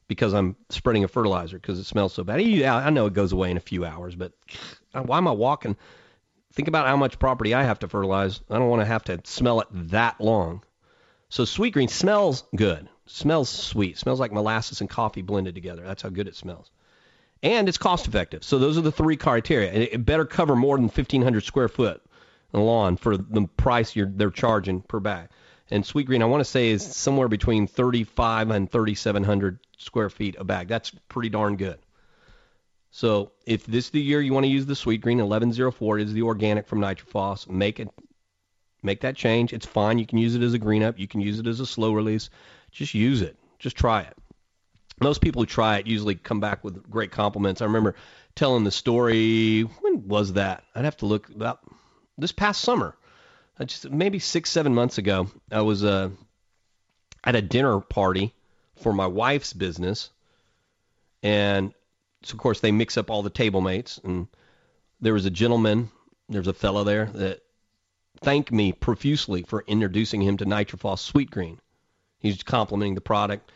because 0.07 0.33
I'm 0.33 0.55
spreading 0.69 1.03
a 1.03 1.07
fertilizer 1.07 1.57
because 1.57 1.79
it 1.79 1.85
smells 1.85 2.13
so 2.13 2.23
bad. 2.23 2.41
Yeah, 2.41 2.75
I 2.75 2.89
know 2.89 3.05
it 3.07 3.13
goes 3.13 3.31
away 3.31 3.49
in 3.49 3.57
a 3.57 3.61
few 3.61 3.85
hours, 3.85 4.15
but 4.15 4.33
why 4.91 5.17
am 5.17 5.27
I 5.27 5.31
walking? 5.31 5.75
Think 6.55 6.67
about 6.67 6.87
how 6.87 6.95
much 6.95 7.19
property 7.19 7.53
I 7.53 7.63
have 7.63 7.79
to 7.79 7.87
fertilize. 7.87 8.39
I 8.49 8.57
don't 8.57 8.69
want 8.69 8.81
to 8.81 8.85
have 8.85 9.03
to 9.05 9.19
smell 9.25 9.59
it 9.59 9.67
that 9.71 10.21
long. 10.21 10.63
So 11.29 11.43
sweet 11.43 11.73
green 11.73 11.89
smells 11.89 12.43
good. 12.55 12.87
Smells 13.07 13.49
sweet. 13.49 13.97
Smells 13.97 14.19
like 14.19 14.31
molasses 14.31 14.79
and 14.79 14.89
coffee 14.89 15.21
blended 15.21 15.53
together. 15.53 15.83
That's 15.83 16.01
how 16.01 16.09
good 16.09 16.27
it 16.27 16.35
smells. 16.35 16.71
And 17.43 17.67
it's 17.67 17.77
cost 17.77 18.07
effective. 18.07 18.43
So 18.43 18.57
those 18.57 18.77
are 18.77 18.81
the 18.81 18.91
three 18.91 19.17
criteria. 19.17 19.71
And 19.71 19.83
it 19.83 20.05
better 20.05 20.25
cover 20.25 20.55
more 20.55 20.77
than 20.77 20.85
1,500 20.85 21.43
square 21.43 21.67
foot 21.67 22.01
lawn 22.53 22.95
for 22.95 23.17
the 23.17 23.47
price 23.57 23.95
you're, 23.95 24.09
they're 24.09 24.31
charging 24.31 24.81
per 24.81 25.01
bag. 25.01 25.27
And 25.69 25.85
sweet 25.85 26.07
green, 26.07 26.21
I 26.21 26.25
want 26.25 26.41
to 26.41 26.49
say, 26.49 26.69
is 26.69 26.85
somewhere 26.85 27.27
between 27.27 27.67
35 27.67 28.51
and 28.51 28.71
3,700 28.71 29.59
square 29.77 30.09
feet 30.09 30.35
a 30.39 30.43
bag. 30.43 30.67
That's 30.67 30.91
pretty 31.09 31.29
darn 31.29 31.57
good. 31.57 31.79
So 32.95 33.33
if 33.45 33.65
this 33.65 33.87
is 33.87 33.91
the 33.91 33.99
year 33.99 34.21
you 34.21 34.31
want 34.31 34.45
to 34.45 34.49
use 34.49 34.65
the 34.65 34.73
sweet 34.73 35.01
green, 35.01 35.17
1104 35.17 35.99
is 35.99 36.13
the 36.13 36.21
organic 36.21 36.65
from 36.65 36.79
Nitrophos. 36.79 37.45
Make 37.49 37.81
it, 37.81 37.89
make 38.83 39.01
that 39.01 39.17
change. 39.17 39.51
It's 39.51 39.65
fine. 39.65 39.99
You 39.99 40.05
can 40.05 40.17
use 40.17 40.33
it 40.33 40.41
as 40.41 40.53
a 40.53 40.57
green 40.57 40.81
up. 40.81 40.97
You 40.97 41.05
can 41.05 41.19
use 41.19 41.37
it 41.37 41.45
as 41.45 41.59
a 41.59 41.65
slow 41.65 41.91
release. 41.91 42.29
Just 42.71 42.93
use 42.93 43.21
it. 43.21 43.37
Just 43.59 43.75
try 43.75 44.03
it. 44.03 44.17
Most 45.01 45.19
people 45.19 45.41
who 45.41 45.45
try 45.45 45.79
it 45.79 45.87
usually 45.87 46.15
come 46.15 46.39
back 46.39 46.63
with 46.63 46.89
great 46.89 47.11
compliments. 47.11 47.61
I 47.61 47.65
remember 47.65 47.95
telling 48.33 48.63
the 48.63 48.71
story. 48.71 49.63
When 49.63 50.07
was 50.07 50.31
that? 50.33 50.63
I'd 50.73 50.85
have 50.85 50.95
to 50.97 51.05
look 51.05 51.27
about 51.27 51.59
this 52.17 52.31
past 52.31 52.61
summer. 52.61 52.95
Uh, 53.59 53.65
just 53.65 53.91
maybe 53.91 54.19
six, 54.19 54.49
seven 54.49 54.73
months 54.73 54.99
ago. 54.99 55.29
I 55.51 55.63
was 55.63 55.83
uh, 55.83 56.11
at 57.25 57.35
a 57.35 57.41
dinner 57.41 57.81
party 57.81 58.33
for 58.77 58.93
my 58.93 59.07
wife's 59.07 59.51
business, 59.51 60.11
and 61.21 61.73
so 62.25 62.33
of 62.33 62.39
course 62.39 62.59
they 62.59 62.71
mix 62.71 62.97
up 62.97 63.11
all 63.11 63.21
the 63.21 63.29
table 63.29 63.61
mates, 63.61 63.99
and 64.03 64.27
there 64.99 65.13
was 65.13 65.25
a 65.25 65.29
gentleman, 65.29 65.91
there's 66.27 66.47
a 66.47 66.53
fellow 66.53 66.83
there 66.83 67.05
that 67.13 67.41
thanked 68.21 68.51
me 68.51 68.71
profusely 68.71 69.43
for 69.43 69.63
introducing 69.67 70.21
him 70.21 70.37
to 70.37 70.45
Nitrophos 70.45 70.99
Sweet 70.99 71.29
Green. 71.29 71.59
He's 72.19 72.41
complimenting 72.41 72.95
the 72.95 73.01
product. 73.01 73.51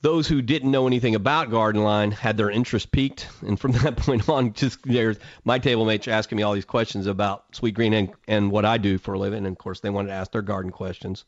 Those 0.00 0.28
who 0.28 0.42
didn't 0.42 0.70
know 0.70 0.86
anything 0.86 1.16
about 1.16 1.50
Garden 1.50 1.82
Line 1.82 2.12
had 2.12 2.36
their 2.36 2.50
interest 2.50 2.92
piqued, 2.92 3.26
and 3.40 3.58
from 3.58 3.72
that 3.82 3.96
point 3.96 4.28
on, 4.28 4.52
just 4.52 4.78
there's 4.84 5.18
my 5.44 5.58
table 5.58 5.84
mates 5.84 6.06
asking 6.06 6.36
me 6.36 6.44
all 6.44 6.54
these 6.54 6.64
questions 6.64 7.08
about 7.08 7.56
Sweet 7.56 7.74
Green 7.74 7.92
and, 7.94 8.10
and 8.28 8.52
what 8.52 8.64
I 8.64 8.78
do 8.78 8.96
for 8.96 9.14
a 9.14 9.18
living, 9.18 9.38
and 9.38 9.54
of 9.54 9.58
course 9.58 9.80
they 9.80 9.90
wanted 9.90 10.08
to 10.08 10.14
ask 10.14 10.30
their 10.30 10.42
garden 10.42 10.70
questions, 10.70 11.24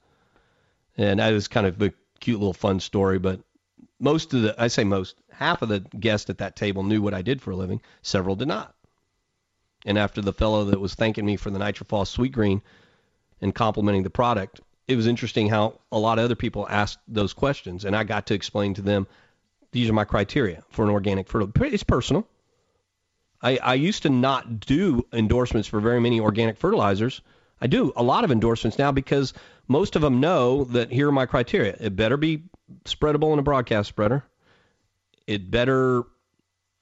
and 0.96 1.18
that 1.18 1.32
was 1.32 1.48
kind 1.48 1.66
of 1.66 1.82
a 1.82 1.92
cute 2.20 2.38
little 2.38 2.52
fun 2.52 2.78
story. 2.78 3.18
But 3.18 3.40
most 4.00 4.34
of 4.34 4.42
the, 4.42 4.54
I 4.60 4.68
say 4.68 4.82
most, 4.82 5.16
half 5.30 5.62
of 5.62 5.68
the 5.68 5.80
guests 5.80 6.30
at 6.30 6.38
that 6.38 6.56
table 6.56 6.82
knew 6.82 7.02
what 7.02 7.14
I 7.14 7.22
did 7.22 7.40
for 7.40 7.52
a 7.52 7.56
living. 7.56 7.80
Several 8.02 8.34
did 8.34 8.48
not. 8.48 8.74
And 9.86 9.98
after 9.98 10.20
the 10.20 10.32
fellow 10.32 10.64
that 10.64 10.80
was 10.80 10.94
thanking 10.94 11.24
me 11.24 11.36
for 11.36 11.50
the 11.50 11.58
Nitrophos 11.58 12.08
Sweet 12.08 12.32
Green 12.32 12.62
and 13.40 13.54
complimenting 13.54 14.02
the 14.02 14.10
product, 14.10 14.60
it 14.88 14.96
was 14.96 15.06
interesting 15.06 15.48
how 15.48 15.78
a 15.92 15.98
lot 15.98 16.18
of 16.18 16.24
other 16.24 16.34
people 16.34 16.66
asked 16.68 16.98
those 17.06 17.32
questions, 17.32 17.84
and 17.84 17.94
I 17.94 18.04
got 18.04 18.26
to 18.26 18.34
explain 18.34 18.74
to 18.74 18.82
them 18.82 19.06
these 19.72 19.88
are 19.88 19.94
my 19.94 20.04
criteria 20.04 20.64
for 20.70 20.84
an 20.84 20.90
organic 20.90 21.28
fertilizer. 21.28 21.74
It's 21.74 21.84
personal. 21.84 22.26
I, 23.40 23.58
I 23.62 23.74
used 23.74 24.02
to 24.02 24.10
not 24.10 24.60
do 24.60 25.06
endorsements 25.12 25.68
for 25.68 25.80
very 25.80 26.00
many 26.00 26.20
organic 26.20 26.56
fertilizers. 26.56 27.22
I 27.60 27.66
do 27.66 27.92
a 27.94 28.02
lot 28.02 28.24
of 28.24 28.30
endorsements 28.30 28.78
now 28.78 28.92
because 28.92 29.34
most 29.68 29.96
of 29.96 30.02
them 30.02 30.20
know 30.20 30.64
that 30.64 30.90
here 30.90 31.08
are 31.08 31.12
my 31.12 31.26
criteria. 31.26 31.76
It 31.78 31.96
better 31.96 32.16
be 32.16 32.44
spreadable 32.84 33.32
in 33.32 33.38
a 33.38 33.42
broadcast 33.42 33.88
spreader. 33.88 34.24
It 35.26 35.50
better 35.50 36.04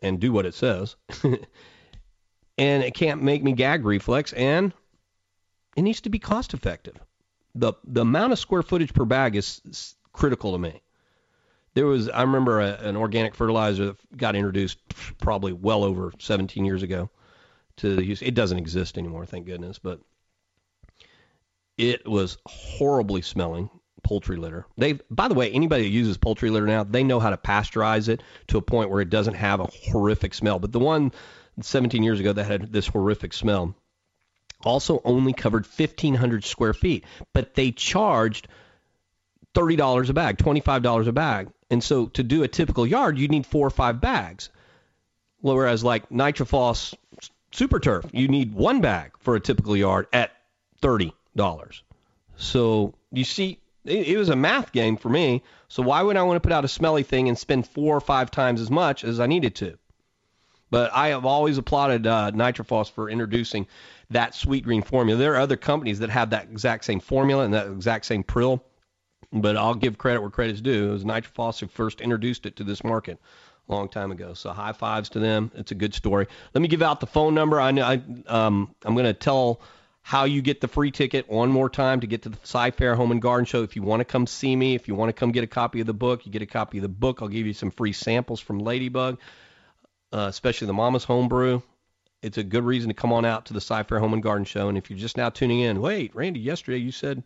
and 0.01 0.20
do 0.20 0.33
what 0.33 0.47
it 0.47 0.55
says. 0.55 0.97
and 1.22 2.83
it 2.83 2.95
can't 2.95 3.22
make 3.22 3.43
me 3.43 3.53
gag 3.53 3.85
reflex 3.85 4.33
and 4.33 4.72
it 5.76 5.83
needs 5.83 6.01
to 6.03 6.11
be 6.11 6.18
cost 6.18 6.55
effective. 6.55 6.97
The 7.55 7.72
the 7.85 8.03
amount 8.03 8.33
of 8.33 8.39
square 8.39 8.62
footage 8.62 8.95
per 8.95 9.05
bag 9.05 9.35
is, 9.35 9.61
is 9.64 9.97
critical 10.12 10.53
to 10.53 10.59
me. 10.59 10.83
There 11.74 11.87
was 11.87 12.09
I 12.09 12.22
remember 12.22 12.61
a, 12.61 12.74
an 12.74 12.97
organic 12.97 13.35
fertilizer 13.35 13.87
that 13.87 14.16
got 14.16 14.37
introduced 14.37 14.79
probably 15.18 15.53
well 15.53 15.83
over 15.83 16.12
17 16.18 16.64
years 16.64 16.83
ago 16.83 17.11
to 17.76 17.97
the 17.97 18.05
use. 18.05 18.22
It 18.22 18.35
doesn't 18.35 18.59
exist 18.59 18.99
anymore, 18.99 19.26
thank 19.26 19.47
goodness, 19.47 19.79
but 19.79 20.01
it 21.79 22.07
was 22.07 22.37
horribly 22.45 23.22
smelling 23.22 23.70
poultry 24.03 24.37
litter. 24.37 24.66
They, 24.76 24.95
by 25.11 25.29
the 25.29 25.35
way, 25.35 25.51
anybody 25.51 25.85
that 25.85 25.89
uses 25.91 26.16
poultry 26.16 26.51
litter 26.51 26.66
now, 26.66 26.85
they 26.85 27.05
know 27.05 27.20
how 27.20 27.31
to 27.31 27.37
pasteurize 27.37 28.09
it 28.09 28.22
to 28.49 28.59
a 28.59 28.62
point 28.62 28.91
where 28.91 29.01
it 29.01 29.11
doesn't 29.11 29.35
have 29.35 29.61
a 29.61 29.68
horrific 29.91 30.35
smell. 30.35 30.59
But 30.59 30.72
the 30.72 30.79
one 30.79 31.12
17 31.61 32.03
years 32.03 32.20
ago 32.20 32.33
that 32.33 32.45
had 32.45 32.72
this 32.72 32.87
horrific 32.87 33.33
smell 33.33 33.74
also 34.64 35.01
only 35.05 35.33
covered 35.33 35.66
1,500 35.66 36.45
square 36.45 36.74
feet, 36.74 37.05
but 37.33 37.55
they 37.55 37.70
charged 37.70 38.49
$30 39.55 40.09
a 40.09 40.12
bag, 40.12 40.39
$25 40.39 41.07
a 41.07 41.12
bag. 41.12 41.49
And 41.70 41.83
so 41.83 42.07
to 42.07 42.22
do 42.22 42.43
a 42.43 42.49
typical 42.49 42.87
yard, 42.87 43.18
you 43.18 43.29
need 43.29 43.47
four 43.47 43.66
or 43.66 43.70
five 43.70 44.01
bags. 44.01 44.49
Whereas 45.41 45.85
like 45.85 46.09
Nitrophos 46.09 46.95
Super 47.53 47.79
Turf, 47.79 48.07
you 48.12 48.26
need 48.26 48.53
one 48.53 48.81
bag 48.81 49.12
for 49.20 49.37
a 49.37 49.41
typical 49.41 49.76
yard 49.76 50.07
at 50.12 50.33
$30. 50.83 51.12
So 52.36 52.95
you 53.12 53.24
see, 53.24 53.59
it, 53.84 54.09
it 54.09 54.16
was 54.18 54.28
a 54.28 54.36
math 54.36 54.72
game 54.72 54.97
for 54.97 55.09
me. 55.09 55.43
So 55.68 55.82
why 55.82 56.03
would 56.03 56.16
I 56.16 56.22
want 56.22 56.36
to 56.36 56.41
put 56.47 56.53
out 56.53 56.64
a 56.64 56.68
smelly 56.68 57.03
thing 57.03 57.28
and 57.28 57.39
spend 57.39 57.66
four 57.66 57.97
or 57.97 58.01
five 58.01 58.30
times 58.30 58.61
as 58.61 58.70
much 58.70 59.05
as 59.05 59.20
I 59.20 59.26
needed 59.26 59.55
to? 59.57 59.78
But 60.70 60.93
I 60.93 61.09
have 61.09 61.24
always 61.24 61.57
applauded 61.57 62.07
uh, 62.07 62.30
Nitrophos 62.32 62.91
for 62.91 63.09
introducing 63.09 63.66
that 64.11 64.34
sweet 64.34 64.64
green 64.64 64.82
formula. 64.82 65.18
There 65.18 65.34
are 65.34 65.41
other 65.41 65.57
companies 65.57 66.01
that 66.01 66.11
have 66.11 66.30
that 66.30 66.45
exact 66.51 66.84
same 66.84 67.01
formula 67.01 67.45
and 67.45 67.55
that 67.55 67.66
exact 67.68 68.05
same 68.05 68.22
prill, 68.22 68.62
but 69.32 69.57
I'll 69.57 69.74
give 69.74 69.97
credit 69.97 70.20
where 70.20 70.30
credit's 70.30 70.61
due. 70.61 70.91
It 70.91 70.93
was 70.93 71.05
Nitrophos 71.05 71.61
who 71.61 71.68
first 71.68 72.01
introduced 72.01 72.45
it 72.45 72.57
to 72.57 72.64
this 72.64 72.84
market 72.84 73.18
a 73.68 73.72
long 73.72 73.89
time 73.89 74.11
ago. 74.11 74.34
So 74.34 74.51
high 74.51 74.72
fives 74.72 75.09
to 75.11 75.20
them. 75.20 75.51
It's 75.55 75.70
a 75.70 75.74
good 75.74 75.95
story. 75.95 76.26
Let 76.55 76.61
me 76.61 76.68
give 76.68 76.82
out 76.82 77.01
the 77.01 77.07
phone 77.07 77.34
number. 77.34 77.61
I 77.61 77.70
I, 77.70 78.03
um, 78.26 78.74
I'm 78.84 78.95
going 78.95 79.07
to 79.07 79.14
tell 79.14 79.61
how 80.03 80.24
you 80.24 80.40
get 80.40 80.61
the 80.61 80.68
free 80.68 80.90
ticket 80.90 81.28
one 81.28 81.51
more 81.51 81.68
time 81.68 82.01
to 82.01 82.07
get 82.07 82.22
to 82.22 82.30
the 82.30 82.38
Cy 82.42 82.70
Fair 82.70 82.94
Home 82.94 83.11
and 83.11 83.20
Garden 83.20 83.44
Show. 83.44 83.62
If 83.62 83.76
you 83.76 83.82
want 83.82 84.01
to 84.01 84.05
come 84.05 84.26
see 84.26 84.57
me, 84.57 84.74
if 84.74 84.88
you 84.88 84.94
want 84.94 85.11
to 85.11 85.12
come 85.12 85.32
get 85.32 85.44
a 85.44 85.49
copy 85.49 85.80
of 85.80 85.86
the 85.86 85.94
book, 85.94 86.24
you 86.24 86.32
get 86.32 86.42
a 86.42 86.46
copy 86.46 86.78
of 86.78 86.82
the 86.82 86.88
book. 86.88 87.18
I'll 87.20 87.28
give 87.28 87.46
you 87.46 87.53
some 87.53 87.70
free 87.70 87.92
samples 87.92 88.40
from 88.40 88.59
Ladybug, 88.59 89.18
uh, 90.12 90.26
especially 90.28 90.66
the 90.66 90.72
Mama's 90.72 91.05
Homebrew. 91.05 91.61
It's 92.22 92.38
a 92.38 92.42
good 92.42 92.64
reason 92.64 92.88
to 92.88 92.94
come 92.94 93.12
on 93.12 93.24
out 93.24 93.46
to 93.46 93.53
the 93.53 93.61
Cy 93.61 93.82
Fair 93.82 93.99
Home 93.99 94.14
and 94.14 94.22
Garden 94.22 94.44
Show. 94.44 94.68
And 94.68 94.78
if 94.78 94.88
you're 94.90 94.99
just 94.99 95.16
now 95.16 95.28
tuning 95.28 95.61
in, 95.61 95.80
wait, 95.80 96.14
Randy, 96.14 96.40
yesterday 96.40 96.78
you 96.78 96.90
said 96.90 97.22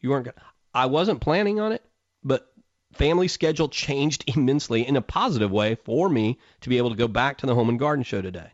you 0.00 0.10
weren't. 0.10 0.26
Gonna... 0.26 0.36
I 0.74 0.86
wasn't 0.86 1.20
planning 1.20 1.58
on 1.58 1.72
it, 1.72 1.82
but 2.22 2.52
family 2.92 3.28
schedule 3.28 3.68
changed 3.68 4.24
immensely 4.36 4.86
in 4.86 4.96
a 4.96 5.02
positive 5.02 5.50
way 5.50 5.76
for 5.76 6.08
me 6.08 6.38
to 6.60 6.68
be 6.68 6.78
able 6.78 6.90
to 6.90 6.96
go 6.96 7.08
back 7.08 7.38
to 7.38 7.46
the 7.46 7.54
Home 7.54 7.68
and 7.68 7.78
Garden 7.78 8.04
Show 8.04 8.20
today. 8.22 8.50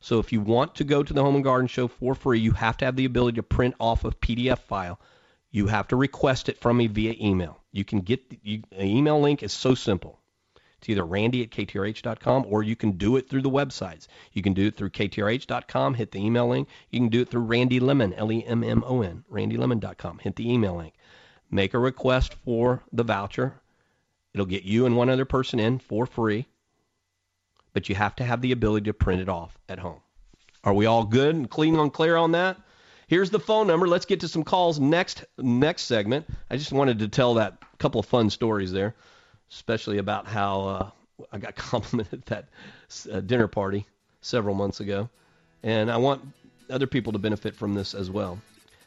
So 0.00 0.20
if 0.20 0.32
you 0.32 0.40
want 0.40 0.76
to 0.76 0.84
go 0.84 1.02
to 1.02 1.12
the 1.12 1.22
Home 1.22 1.34
and 1.34 1.44
Garden 1.44 1.66
Show 1.66 1.88
for 1.88 2.14
free, 2.14 2.38
you 2.38 2.52
have 2.52 2.76
to 2.78 2.84
have 2.84 2.96
the 2.96 3.04
ability 3.04 3.36
to 3.36 3.42
print 3.42 3.74
off 3.80 4.04
a 4.04 4.12
PDF 4.12 4.58
file. 4.58 5.00
You 5.50 5.66
have 5.66 5.88
to 5.88 5.96
request 5.96 6.48
it 6.48 6.60
from 6.60 6.76
me 6.76 6.86
via 6.86 7.14
email. 7.20 7.58
You 7.72 7.84
can 7.84 8.00
get 8.00 8.22
an 8.30 8.64
email 8.80 9.20
link 9.20 9.42
is 9.42 9.52
so 9.52 9.74
simple. 9.74 10.20
It's 10.78 10.88
either 10.88 11.04
randy 11.04 11.42
at 11.42 11.50
ktrh.com 11.50 12.46
or 12.48 12.62
you 12.62 12.76
can 12.76 12.92
do 12.92 13.16
it 13.16 13.28
through 13.28 13.42
the 13.42 13.50
websites. 13.50 14.06
You 14.32 14.42
can 14.42 14.54
do 14.54 14.68
it 14.68 14.76
through 14.76 14.90
ktrh.com, 14.90 15.94
hit 15.94 16.12
the 16.12 16.24
email 16.24 16.46
link. 16.48 16.68
You 16.90 17.00
can 17.00 17.08
do 17.08 17.22
it 17.22 17.30
through 17.30 17.42
Randy 17.42 17.80
Lemmon, 17.80 18.14
L-E-M-M-O-N, 18.16 19.24
randylemmon.com, 19.30 20.18
hit 20.20 20.36
the 20.36 20.48
email 20.48 20.76
link. 20.76 20.94
Make 21.50 21.74
a 21.74 21.78
request 21.78 22.34
for 22.34 22.84
the 22.92 23.02
voucher. 23.02 23.60
It'll 24.32 24.46
get 24.46 24.62
you 24.62 24.86
and 24.86 24.96
one 24.96 25.08
other 25.08 25.24
person 25.24 25.58
in 25.58 25.80
for 25.80 26.06
free 26.06 26.46
but 27.72 27.88
you 27.88 27.94
have 27.94 28.16
to 28.16 28.24
have 28.24 28.40
the 28.40 28.52
ability 28.52 28.84
to 28.84 28.94
print 28.94 29.20
it 29.20 29.28
off 29.28 29.58
at 29.68 29.78
home. 29.78 30.00
Are 30.64 30.74
we 30.74 30.86
all 30.86 31.04
good 31.04 31.34
and 31.34 31.48
clean 31.48 31.78
and 31.78 31.92
clear 31.92 32.16
on 32.16 32.32
that? 32.32 32.58
Here's 33.06 33.30
the 33.30 33.40
phone 33.40 33.66
number. 33.66 33.88
Let's 33.88 34.04
get 34.04 34.20
to 34.20 34.28
some 34.28 34.44
calls 34.44 34.78
next 34.78 35.24
next 35.38 35.82
segment. 35.82 36.26
I 36.50 36.56
just 36.56 36.72
wanted 36.72 36.98
to 36.98 37.08
tell 37.08 37.34
that 37.34 37.58
couple 37.78 38.00
of 38.00 38.06
fun 38.06 38.28
stories 38.28 38.72
there, 38.72 38.94
especially 39.50 39.98
about 39.98 40.26
how 40.26 40.60
uh, 40.66 40.90
I 41.32 41.38
got 41.38 41.54
complimented 41.56 42.20
at 42.20 42.26
that 42.26 42.48
uh, 43.10 43.20
dinner 43.20 43.48
party 43.48 43.86
several 44.20 44.54
months 44.54 44.80
ago, 44.80 45.08
and 45.62 45.90
I 45.90 45.96
want 45.96 46.22
other 46.68 46.86
people 46.86 47.12
to 47.12 47.18
benefit 47.18 47.56
from 47.56 47.74
this 47.74 47.94
as 47.94 48.10
well. 48.10 48.38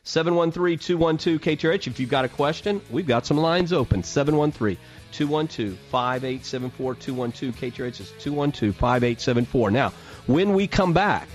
713-212-KTRH. 0.06 1.88
If 1.88 1.99
you've 1.99 2.10
got 2.10 2.26
a 2.26 2.30
question, 2.30 2.82
we've 2.89 3.08
got 3.08 3.26
some 3.26 3.38
lines 3.38 3.72
open. 3.72 4.04
713 4.04 4.78
212 5.12 5.78
5874 5.78 6.95
212 6.95 7.56
KTRH 7.56 7.99
is 7.99 8.12
212 8.20 8.76
5874. 8.76 9.72
Now, 9.72 9.89
when 10.28 10.54
we 10.54 10.68
come 10.68 10.93
back, 10.93 11.28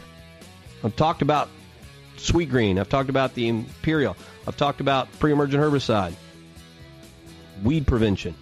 I've 0.82 0.96
talked 0.96 1.22
about 1.22 1.48
Sweet 2.16 2.48
Green, 2.48 2.78
I've 2.78 2.88
talked 2.88 3.10
about 3.10 3.34
the 3.34 3.48
Imperial, 3.48 4.16
I've 4.46 4.56
talked 4.56 4.80
about 4.80 5.08
pre 5.18 5.32
emergent 5.32 5.62
herbicide, 5.62 6.14
weed 7.62 7.86
prevention. 7.86 8.34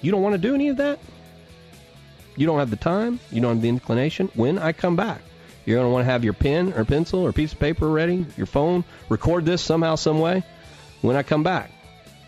You 0.00 0.10
don't 0.10 0.22
want 0.22 0.34
to 0.34 0.38
do 0.38 0.54
any 0.54 0.68
of 0.68 0.76
that? 0.76 0.98
You 2.36 2.46
don't 2.46 2.58
have 2.58 2.70
the 2.70 2.76
time? 2.76 3.18
You 3.32 3.40
don't 3.40 3.54
have 3.54 3.62
the 3.62 3.68
inclination? 3.68 4.30
When 4.34 4.58
I 4.58 4.72
come 4.72 4.94
back, 4.94 5.22
you're 5.68 5.76
going 5.76 5.86
to 5.86 5.92
want 5.92 6.06
to 6.06 6.10
have 6.10 6.24
your 6.24 6.32
pen 6.32 6.72
or 6.72 6.84
pencil 6.86 7.20
or 7.20 7.30
piece 7.30 7.52
of 7.52 7.58
paper 7.58 7.86
ready, 7.90 8.24
your 8.38 8.46
phone, 8.46 8.84
record 9.10 9.44
this 9.44 9.60
somehow, 9.60 9.96
some 9.96 10.18
way. 10.18 10.42
When 11.02 11.14
I 11.14 11.22
come 11.22 11.42
back, 11.42 11.70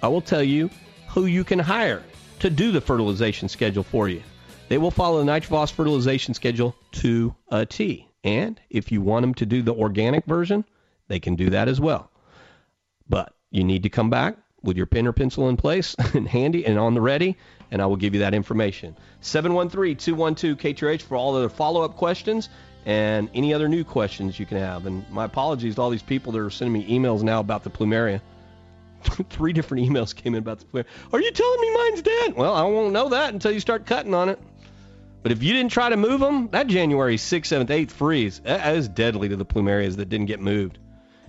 I 0.03 0.09
will 0.09 0.21
tell 0.21 0.43
you 0.43 0.69
who 1.09 1.25
you 1.25 1.43
can 1.43 1.59
hire 1.59 2.03
to 2.41 2.51
do 2.51 2.71
the 2.71 2.83
fertilization 2.83 3.49
schedule 3.49 3.83
for 3.83 4.11
you. 4.11 4.23
They 4.69 4.77
will 4.77 4.91
follow 4.91 5.25
the 5.25 5.33
Nitrophos 5.33 5.73
fertilization 5.73 6.35
schedule 6.35 6.77
to 6.93 7.35
a 7.49 7.65
T. 7.65 8.07
And 8.23 8.61
if 8.69 8.93
you 8.93 9.01
want 9.01 9.23
them 9.23 9.33
to 9.37 9.47
do 9.47 9.63
the 9.63 9.75
organic 9.75 10.27
version, 10.27 10.67
they 11.09 11.19
can 11.19 11.35
do 11.35 11.49
that 11.49 11.67
as 11.67 11.81
well. 11.81 12.11
But 13.09 13.35
you 13.51 13.65
need 13.65 13.85
to 13.85 13.89
come 13.89 14.11
back 14.11 14.37
with 14.63 14.77
your 14.77 14.85
pen 14.85 15.07
or 15.07 15.13
pencil 15.13 15.49
in 15.49 15.57
place 15.57 15.97
and 16.15 16.29
handy 16.29 16.67
and 16.67 16.79
on 16.79 16.93
the 16.93 17.01
ready, 17.01 17.39
and 17.71 17.81
I 17.81 17.87
will 17.87 17.97
give 17.97 18.13
you 18.13 18.21
that 18.21 18.35
information. 18.35 18.99
713 19.23 19.97
212 19.97 20.59
KTRH 20.59 21.01
for 21.01 21.17
all 21.17 21.35
other 21.35 21.49
follow 21.49 21.81
up 21.81 21.97
questions 21.97 22.51
and 22.87 23.31
any 23.35 23.53
other 23.55 23.69
new 23.69 23.85
questions 23.85 24.39
you 24.39 24.47
can 24.47 24.59
have. 24.59 24.87
And 24.87 25.09
my 25.11 25.25
apologies 25.25 25.75
to 25.75 25.83
all 25.83 25.91
these 25.91 26.03
people 26.03 26.33
that 26.33 26.41
are 26.41 26.51
sending 26.51 26.73
me 26.73 26.99
emails 26.99 27.23
now 27.23 27.41
about 27.41 27.65
the 27.65 27.71
plumeria. 27.71 28.21
Three 29.31 29.53
different 29.53 29.89
emails 29.89 30.15
came 30.15 30.35
in 30.35 30.39
about 30.39 30.61
the 30.61 30.67
plumeria. 30.67 30.87
Are 31.13 31.21
you 31.21 31.31
telling 31.31 31.61
me 31.61 31.75
mine's 31.75 32.03
dead? 32.03 32.35
Well, 32.35 32.55
I 32.55 32.63
won't 32.63 32.93
know 32.93 33.11
that 33.11 33.33
until 33.33 33.53
you 33.53 33.61
start 33.61 33.87
cutting 33.87 34.15
on 34.15 34.29
it. 34.29 34.39
But 35.23 35.33
if 35.33 35.43
you 35.43 35.53
didn't 35.53 35.73
try 35.73 35.91
to 35.91 35.97
move 35.97 36.21
them, 36.21 36.49
that 36.49 36.67
January 36.67 37.17
6th, 37.17 37.67
7th, 37.67 37.67
8th 37.67 37.91
freeze, 37.91 38.41
that 38.41 38.75
is 38.75 38.89
deadly 38.89 39.29
to 39.29 39.37
the 39.37 39.45
plumerias 39.45 39.97
that 39.97 40.09
didn't 40.09 40.27
get 40.27 40.41
moved. 40.41 40.79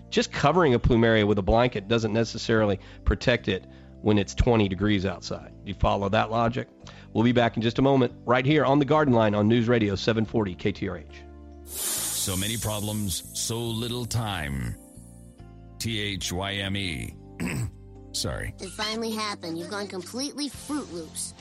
Just 0.09 0.31
covering 0.31 0.73
a 0.73 0.79
plumeria 0.79 1.27
with 1.27 1.37
a 1.37 1.41
blanket 1.41 1.87
doesn't 1.87 2.13
necessarily 2.13 2.79
protect 3.03 3.49
it 3.49 3.65
when 4.01 4.17
it's 4.17 4.33
20 4.33 4.69
degrees 4.69 5.05
outside. 5.05 5.51
Do 5.63 5.69
you 5.69 5.73
follow 5.73 6.07
that 6.09 6.31
logic? 6.31 6.69
We'll 7.13 7.25
be 7.25 7.33
back 7.33 7.57
in 7.57 7.61
just 7.61 7.79
a 7.79 7.81
moment, 7.81 8.13
right 8.25 8.45
here 8.45 8.63
on 8.63 8.79
the 8.79 8.85
Garden 8.85 9.13
Line 9.13 9.35
on 9.35 9.47
News 9.47 9.67
Radio 9.67 9.95
740 9.95 10.55
KTRH. 10.55 11.30
So 11.71 12.37
many 12.37 12.57
problems, 12.57 13.23
so 13.33 13.59
little 13.59 14.05
time. 14.05 14.75
T 15.79 15.99
H 15.99 16.31
Y 16.31 16.53
M 16.53 16.77
E. 16.77 17.15
Sorry. 18.11 18.53
It 18.59 18.69
finally 18.69 19.11
happened. 19.11 19.57
You've 19.57 19.69
gone 19.69 19.87
completely 19.87 20.49
Fruit 20.49 20.91
Loops. 20.93 21.33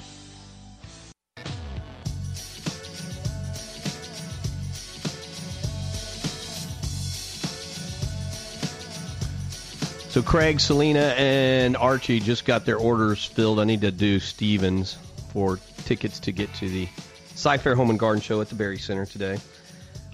So 10.10 10.22
Craig, 10.22 10.58
Selena, 10.58 11.14
and 11.16 11.76
Archie 11.76 12.18
just 12.18 12.44
got 12.44 12.64
their 12.64 12.78
orders 12.78 13.24
filled. 13.24 13.60
I 13.60 13.64
need 13.64 13.82
to 13.82 13.92
do 13.92 14.18
Stevens 14.18 14.98
for 15.32 15.60
tickets 15.84 16.18
to 16.20 16.32
get 16.32 16.52
to 16.54 16.68
the 16.68 16.88
Cy 17.36 17.58
Fair 17.58 17.76
Home 17.76 17.90
and 17.90 17.98
Garden 17.98 18.20
Show 18.20 18.40
at 18.40 18.48
the 18.48 18.56
Berry 18.56 18.78
Center 18.78 19.06
today. 19.06 19.38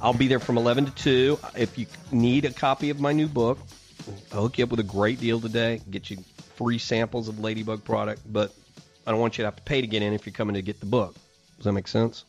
I'll 0.00 0.12
be 0.12 0.28
there 0.28 0.40
from 0.40 0.58
11 0.58 0.86
to 0.86 0.90
2. 0.92 1.38
If 1.56 1.78
you 1.78 1.86
need 2.12 2.44
a 2.44 2.52
copy 2.52 2.90
of 2.90 3.00
my 3.00 3.12
new 3.12 3.26
book, 3.26 3.58
I'll 4.32 4.42
hook 4.42 4.58
you 4.58 4.64
up 4.64 4.70
with 4.70 4.80
a 4.80 4.84
great 4.84 5.20
deal 5.20 5.40
today. 5.40 5.80
Get 5.90 6.10
you 6.10 6.18
free 6.56 6.78
samples 6.78 7.28
of 7.28 7.40
Ladybug 7.40 7.82
product, 7.84 8.22
but 8.30 8.54
I 9.06 9.10
don't 9.10 9.20
want 9.20 9.38
you 9.38 9.42
to 9.42 9.46
have 9.46 9.56
to 9.56 9.62
pay 9.62 9.80
to 9.80 9.86
get 9.86 10.02
in 10.02 10.12
if 10.12 10.26
you're 10.26 10.32
coming 10.32 10.54
to 10.54 10.62
get 10.62 10.80
the 10.80 10.86
book. 10.86 11.14
Does 11.56 11.64
that 11.64 11.72
make 11.72 11.88
sense? 11.88 12.24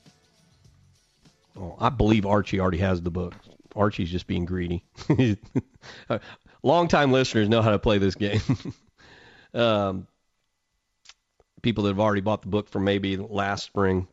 Oh, 1.60 1.76
I 1.80 1.90
believe 1.90 2.26
Archie 2.26 2.60
already 2.60 2.78
has 2.78 3.02
the 3.02 3.12
book. 3.12 3.34
Archie's 3.76 4.10
just 4.10 4.28
being 4.28 4.46
greedy. 4.46 4.84
Longtime 6.64 7.12
listeners 7.12 7.50
know 7.50 7.62
how 7.62 7.72
to 7.72 7.80
play 7.80 7.98
this 7.98 8.16
game. 8.16 8.42
um, 9.54 10.08
people 11.62 11.84
that 11.84 11.90
have 11.90 12.00
already 12.00 12.22
bought 12.22 12.42
the 12.42 12.48
book 12.48 12.70
from 12.70 12.84
maybe 12.84 13.18
last 13.18 13.66
spring, 13.66 14.08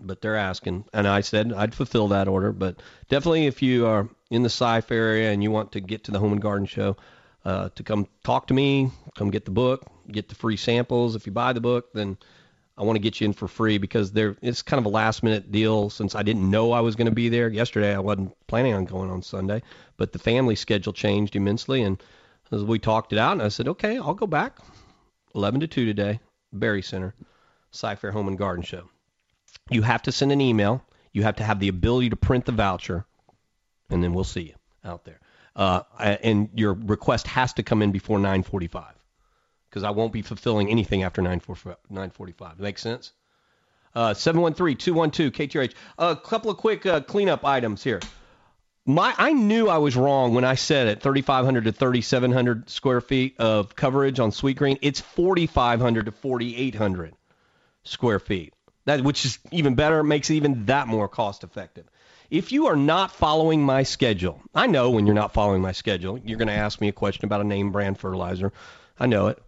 but 0.00 0.20
they're 0.20 0.36
asking, 0.36 0.84
and 0.92 1.06
I 1.06 1.20
said 1.20 1.52
I'd 1.52 1.74
fulfill 1.74 2.08
that 2.08 2.28
order. 2.28 2.52
But 2.52 2.82
definitely, 3.08 3.46
if 3.46 3.62
you 3.62 3.86
are 3.86 4.08
in 4.30 4.42
the 4.42 4.48
Sci 4.48 4.82
area 4.90 5.30
and 5.32 5.42
you 5.42 5.50
want 5.50 5.72
to 5.72 5.80
get 5.80 6.04
to 6.04 6.10
the 6.10 6.18
Home 6.18 6.32
and 6.32 6.42
Garden 6.42 6.66
Show, 6.66 6.96
uh, 7.44 7.68
to 7.76 7.82
come 7.82 8.08
talk 8.24 8.48
to 8.48 8.54
me, 8.54 8.90
come 9.14 9.30
get 9.30 9.44
the 9.44 9.50
book, 9.50 9.86
get 10.10 10.28
the 10.28 10.34
free 10.34 10.56
samples. 10.56 11.14
If 11.14 11.26
you 11.26 11.32
buy 11.32 11.52
the 11.52 11.60
book, 11.60 11.92
then 11.92 12.18
I 12.78 12.82
want 12.82 12.96
to 12.96 13.00
get 13.00 13.20
you 13.20 13.26
in 13.26 13.32
for 13.32 13.48
free 13.48 13.78
because 13.78 14.12
there 14.12 14.36
it's 14.42 14.62
kind 14.62 14.78
of 14.78 14.86
a 14.86 14.90
last 14.94 15.22
minute 15.22 15.50
deal 15.50 15.88
since 15.88 16.14
I 16.14 16.22
didn't 16.22 16.50
know 16.50 16.72
I 16.72 16.80
was 16.80 16.96
going 16.96 17.06
to 17.06 17.14
be 17.14 17.28
there 17.28 17.48
yesterday. 17.48 17.94
I 17.94 18.00
wasn't 18.00 18.36
planning 18.48 18.74
on 18.74 18.84
going 18.84 19.10
on 19.10 19.22
Sunday, 19.22 19.62
but 19.96 20.12
the 20.12 20.18
family 20.18 20.56
schedule 20.56 20.92
changed 20.92 21.36
immensely 21.36 21.82
and 21.82 22.02
As 22.52 22.62
we 22.62 22.78
talked 22.78 23.12
it 23.12 23.18
out, 23.18 23.32
and 23.32 23.42
I 23.42 23.48
said, 23.48 23.68
okay, 23.68 23.98
I'll 23.98 24.14
go 24.14 24.26
back. 24.26 24.58
11 25.34 25.60
to 25.60 25.66
2 25.66 25.84
today, 25.84 26.20
Berry 26.52 26.82
Center, 26.82 27.14
Cy-Fair 27.70 28.12
Home 28.12 28.28
and 28.28 28.38
Garden 28.38 28.62
Show. 28.62 28.88
You 29.70 29.82
have 29.82 30.02
to 30.02 30.12
send 30.12 30.32
an 30.32 30.40
email. 30.40 30.82
You 31.12 31.22
have 31.22 31.36
to 31.36 31.44
have 31.44 31.60
the 31.60 31.68
ability 31.68 32.10
to 32.10 32.16
print 32.16 32.44
the 32.44 32.52
voucher, 32.52 33.04
and 33.90 34.02
then 34.02 34.12
we'll 34.12 34.24
see 34.24 34.42
you 34.42 34.54
out 34.84 35.04
there. 35.04 35.20
Uh, 35.56 35.82
and 35.98 36.50
your 36.54 36.74
request 36.74 37.26
has 37.26 37.54
to 37.54 37.62
come 37.62 37.82
in 37.82 37.90
before 37.90 38.18
9:45, 38.18 38.94
because 39.68 39.82
I 39.82 39.90
won't 39.90 40.12
be 40.12 40.22
fulfilling 40.22 40.68
anything 40.68 41.02
after 41.02 41.22
9:45. 41.22 42.58
Make 42.58 42.78
sense? 42.78 43.12
Uh, 43.94 44.12
713-212 44.12 45.30
KTRH. 45.30 45.72
A 45.98 46.14
couple 46.14 46.50
of 46.50 46.58
quick 46.58 46.84
uh, 46.84 47.00
cleanup 47.00 47.46
items 47.46 47.82
here. 47.82 48.00
My, 48.84 49.14
I 49.16 49.32
knew 49.32 49.68
I 49.68 49.78
was 49.78 49.96
wrong 49.96 50.34
when 50.34 50.44
I 50.44 50.54
said 50.54 50.86
it. 50.86 51.02
3,500 51.02 51.64
to 51.64 51.72
3,700 51.72 52.68
square 52.68 53.00
feet 53.00 53.36
of 53.38 53.74
coverage 53.74 54.20
on 54.20 54.32
Sweet 54.32 54.58
Green. 54.58 54.78
It's 54.82 55.00
4,500 55.00 56.06
to 56.06 56.12
4,800 56.12 57.14
square 57.84 58.18
feet. 58.20 58.52
That, 58.86 59.02
which 59.02 59.24
is 59.24 59.38
even 59.52 59.74
better, 59.74 60.02
makes 60.02 60.30
it 60.30 60.34
even 60.34 60.64
that 60.66 60.88
more 60.88 61.08
cost 61.08 61.44
effective. 61.44 61.86
If 62.30 62.50
you 62.50 62.66
are 62.66 62.76
not 62.76 63.12
following 63.12 63.62
my 63.62 63.82
schedule, 63.82 64.40
I 64.54 64.66
know 64.66 64.90
when 64.90 65.06
you're 65.06 65.14
not 65.14 65.32
following 65.32 65.62
my 65.62 65.72
schedule, 65.72 66.18
you're 66.18 66.38
going 66.38 66.48
to 66.48 66.54
ask 66.54 66.80
me 66.80 66.88
a 66.88 66.92
question 66.92 67.24
about 67.24 67.40
a 67.40 67.44
name 67.44 67.70
brand 67.70 67.98
fertilizer. 67.98 68.52
I 68.98 69.06
know 69.06 69.28
it. 69.28 69.40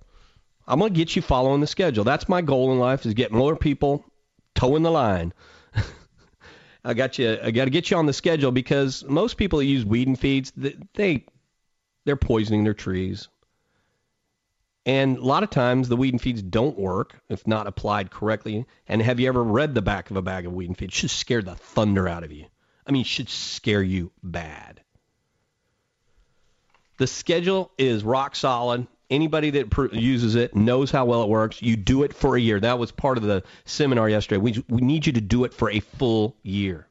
I'm 0.67 0.79
going 0.79 0.93
to 0.93 0.97
get 0.97 1.17
you 1.17 1.23
following 1.23 1.61
the 1.61 1.67
schedule. 1.67 2.05
That's 2.05 2.29
my 2.29 2.43
goal 2.43 2.73
in 2.73 2.79
life 2.79 3.07
is 3.07 3.15
get 3.15 3.33
more 3.33 3.57
people 3.57 4.05
toeing 4.55 4.83
the 4.83 4.91
line. 4.91 5.33
I 6.85 6.95
got 6.95 7.19
you. 7.19 7.39
I 7.43 7.51
got 7.51 7.65
to 7.65 7.71
get 7.71 7.91
you 7.91 7.97
on 7.97 8.07
the 8.07 8.13
schedule 8.13 8.53
because 8.53 9.05
most 9.05 9.37
people 9.37 9.61
that 9.61 9.65
use 9.65 9.85
weed 9.85 10.09
and 10.09 10.19
feeds, 10.19 10.53
they 10.95 11.25
they're 12.05 12.17
poisoning 12.17 12.65
their 12.65 12.75
trees. 12.75 13.29
And 14.89 15.19
a 15.19 15.23
lot 15.23 15.43
of 15.43 15.51
times 15.51 15.91
the 15.91 15.99
weed 15.99 16.15
and 16.15 16.21
feeds 16.21 16.41
don't 16.41 16.79
work 16.79 17.21
if 17.29 17.47
not 17.47 17.67
applied 17.67 18.11
correctly. 18.11 18.65
And 18.89 19.03
have 19.03 19.21
you 19.21 19.29
ever 19.29 19.45
read 19.45 19.75
the 19.75 19.83
back 19.83 20.11
of 20.11 20.17
a 20.17 20.23
bag 20.23 20.47
of 20.47 20.55
weed 20.55 20.71
and 20.71 20.79
feed? 20.79 20.87
It 20.87 20.95
should 20.95 21.11
scare 21.11 21.43
the 21.43 21.57
thunder 21.57 22.09
out 22.09 22.25
of 22.25 22.33
you. 22.33 22.47
I 22.87 22.93
mean, 22.93 23.05
should 23.05 23.29
scare 23.29 23.83
you 23.83 24.11
bad. 24.23 24.81
The 26.97 27.07
schedule 27.07 27.71
is 27.77 28.03
rock 28.03 28.35
solid. 28.35 28.87
Anybody 29.11 29.51
that 29.51 29.69
pr- 29.69 29.95
uses 29.95 30.37
it 30.37 30.57
knows 30.57 30.91
how 30.91 31.05
well 31.05 31.23
it 31.23 31.29
works. 31.29 31.61
You 31.61 31.77
do 31.77 32.03
it 32.03 32.15
for 32.15 32.35
a 32.35 32.41
year. 32.41 32.59
That 32.59 32.79
was 32.79 32.91
part 32.91 33.19
of 33.19 33.25
the 33.25 33.43
seminar 33.67 34.09
yesterday. 34.09 34.39
We, 34.39 34.65
we 34.71 34.81
need 34.81 35.07
you 35.07 35.13
to 35.13 35.21
do 35.21 35.45
it 35.45 35.53
for 35.53 35.69
a 35.71 35.81
full 35.81 36.35
year. 36.43 36.89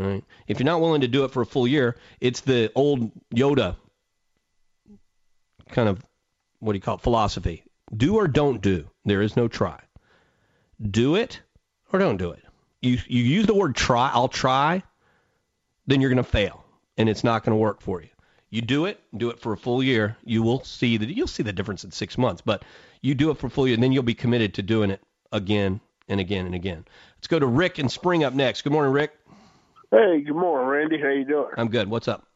All 0.00 0.04
right? 0.04 0.24
If 0.48 0.58
you're 0.58 0.64
not 0.64 0.80
willing 0.80 1.02
to 1.02 1.08
do 1.08 1.24
it 1.24 1.30
for 1.30 1.42
a 1.42 1.46
full 1.46 1.68
year, 1.68 1.96
it's 2.20 2.40
the 2.40 2.72
old 2.74 3.12
Yoda 3.32 3.76
kind 5.70 5.88
of 5.88 6.02
what 6.60 6.72
do 6.72 6.76
you 6.76 6.82
call 6.82 6.96
it 6.96 7.00
philosophy. 7.00 7.64
Do 7.96 8.16
or 8.16 8.28
don't 8.28 8.60
do. 8.60 8.88
There 9.04 9.22
is 9.22 9.36
no 9.36 9.48
try. 9.48 9.80
Do 10.90 11.16
it 11.16 11.40
or 11.92 11.98
don't 11.98 12.16
do 12.16 12.30
it. 12.30 12.44
You 12.80 12.98
you 13.06 13.22
use 13.22 13.46
the 13.46 13.54
word 13.54 13.74
try. 13.74 14.10
I'll 14.12 14.28
try. 14.28 14.82
Then 15.86 16.00
you're 16.00 16.10
going 16.10 16.22
to 16.22 16.30
fail, 16.30 16.64
and 16.98 17.08
it's 17.08 17.24
not 17.24 17.44
going 17.44 17.56
to 17.56 17.60
work 17.60 17.80
for 17.80 18.02
you. 18.02 18.08
You 18.50 18.62
do 18.62 18.86
it, 18.86 19.00
do 19.16 19.30
it 19.30 19.40
for 19.40 19.52
a 19.52 19.56
full 19.56 19.82
year. 19.82 20.16
You 20.24 20.42
will 20.42 20.62
see 20.64 20.96
that 20.96 21.08
you'll 21.08 21.26
see 21.26 21.42
the 21.42 21.52
difference 21.52 21.84
in 21.84 21.90
six 21.90 22.16
months. 22.16 22.42
But 22.42 22.64
you 23.02 23.14
do 23.14 23.30
it 23.30 23.38
for 23.38 23.48
a 23.48 23.50
full 23.50 23.66
year, 23.66 23.74
and 23.74 23.82
then 23.82 23.92
you'll 23.92 24.02
be 24.02 24.14
committed 24.14 24.54
to 24.54 24.62
doing 24.62 24.90
it 24.90 25.02
again 25.32 25.80
and 26.08 26.20
again 26.20 26.46
and 26.46 26.54
again. 26.54 26.84
Let's 27.16 27.26
go 27.26 27.38
to 27.38 27.46
Rick 27.46 27.78
and 27.78 27.90
Spring 27.90 28.24
up 28.24 28.34
next. 28.34 28.62
Good 28.62 28.72
morning, 28.72 28.92
Rick. 28.92 29.12
Hey, 29.90 30.20
good 30.20 30.36
morning, 30.36 30.68
Randy. 30.68 30.98
How 30.98 31.08
you 31.08 31.24
doing? 31.24 31.48
I'm 31.56 31.68
good. 31.68 31.88
What's 31.88 32.08
up? 32.08 32.26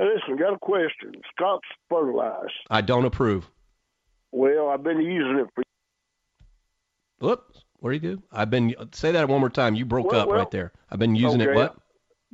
Listen, 0.00 0.36
got 0.36 0.54
a 0.54 0.58
question. 0.58 1.12
Scott's 1.34 1.66
fertilize. 1.88 2.48
I 2.70 2.80
don't 2.80 3.04
approve. 3.04 3.48
Well, 4.32 4.68
I've 4.70 4.82
been 4.82 5.00
using 5.00 5.38
it 5.40 5.48
for. 5.54 5.62
Whoops. 7.18 7.64
What 7.80 7.90
do 7.90 7.94
you 7.94 8.00
do? 8.16 8.22
I've 8.32 8.50
been 8.50 8.74
say 8.92 9.12
that 9.12 9.28
one 9.28 9.40
more 9.40 9.50
time. 9.50 9.74
You 9.74 9.84
broke 9.84 10.10
Well, 10.12 10.20
up 10.22 10.28
well, 10.28 10.38
right 10.38 10.50
there. 10.50 10.72
I've 10.90 10.98
been 10.98 11.14
using 11.14 11.40
it. 11.40 11.54
What? 11.54 11.76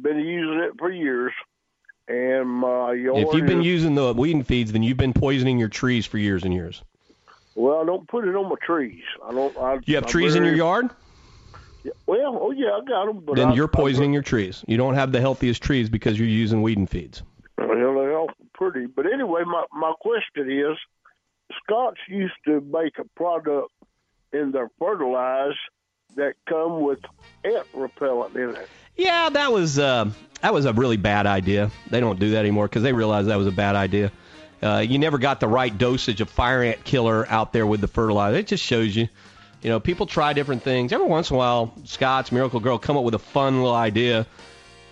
Been 0.01 0.19
using 0.19 0.61
it 0.61 0.73
for 0.79 0.91
years, 0.91 1.33
and 2.09 2.49
my 2.49 2.93
yard. 2.93 3.19
If 3.19 3.35
you've 3.35 3.47
been 3.47 3.61
is- 3.61 3.67
using 3.67 3.95
the 3.95 4.13
weed 4.13 4.35
and 4.37 4.47
feeds, 4.47 4.73
then 4.73 4.83
you've 4.83 4.97
been 4.97 5.13
poisoning 5.13 5.59
your 5.59 5.69
trees 5.69 6.05
for 6.07 6.19
years 6.19 6.45
and 6.45 6.53
years. 6.53 6.83
well, 7.55 7.81
I 7.81 7.85
don't 7.87 8.07
put 8.09 8.29
it 8.29 8.35
on 8.37 8.49
my 8.49 8.57
trees. 8.63 9.03
I 9.25 9.33
don't. 9.33 9.57
I, 9.57 9.79
You 9.87 9.95
have 9.97 10.05
I 10.05 10.09
trees 10.09 10.35
in 10.35 10.43
your 10.43 10.53
bury- 10.53 10.59
yard? 10.59 10.91
Well, 12.07 12.39
oh 12.43 12.51
yeah, 12.51 12.71
I 12.73 12.85
got 12.85 13.07
them, 13.07 13.21
but 13.25 13.37
then 13.37 13.49
I, 13.51 13.55
you're 13.55 13.69
poisoning 13.69 14.13
your 14.13 14.23
trees. 14.23 14.65
You 14.67 14.77
don't 14.77 14.95
have 14.95 15.13
the 15.13 15.21
healthiest 15.21 15.63
trees 15.63 15.89
because 15.89 16.19
you're 16.19 16.29
using 16.29 16.61
weed 16.63 16.79
and 16.79 16.91
feeds. 16.91 17.23
Pretty. 18.57 18.87
But 18.87 19.07
anyway, 19.13 19.43
my 19.45 19.65
my 19.73 19.93
question 20.01 20.51
is, 20.51 20.77
Scott's 21.63 22.01
used 22.09 22.35
to 22.47 22.61
make 22.61 22.99
a 22.99 23.05
product 23.15 23.71
in 24.33 24.51
their 24.53 24.71
fertilize 24.79 25.55
that 26.17 26.35
come 26.49 26.81
with 26.81 27.01
ant 27.45 27.67
repellent 27.75 28.35
in 28.35 28.51
it. 28.57 28.69
Yeah, 28.97 29.29
that 29.29 29.53
was 29.53 29.79
uh, 29.79 30.11
that 30.41 30.55
was 30.55 30.65
a 30.65 30.73
really 30.73 30.97
bad 30.97 31.27
idea. 31.27 31.71
They 31.91 32.01
don't 32.01 32.19
do 32.19 32.31
that 32.31 32.39
anymore 32.39 32.67
because 32.67 32.83
they 32.83 32.93
realized 32.93 33.29
that 33.29 33.37
was 33.37 33.47
a 33.47 33.53
bad 33.53 33.77
idea. 33.77 34.11
Uh, 34.63 34.79
you 34.79 34.99
never 34.99 35.19
got 35.19 35.39
the 35.39 35.49
right 35.49 35.77
dosage 35.77 36.23
of 36.23 36.31
fire 36.31 36.63
ant 36.63 36.83
killer 36.85 37.27
out 37.29 37.53
there 37.53 37.67
with 37.67 37.83
the 37.83 37.89
fertilizer. 37.89 38.39
It 38.39 38.47
just 38.47 38.65
shows 38.65 38.97
you, 38.97 39.07
you 39.61 39.69
know, 39.69 39.79
people 39.79 40.07
try 40.07 40.33
different 40.33 40.63
things. 40.63 40.93
Every 40.93 41.07
once 41.07 41.29
in 41.31 41.37
a 41.37 41.39
while, 41.39 41.75
Scott's 41.85 42.33
Miracle-Gro 42.33 42.79
come 42.79 42.97
up 42.97 43.05
with 43.05 43.15
a 43.15 43.19
fun 43.19 43.57
little 43.57 43.75
idea, 43.75 44.27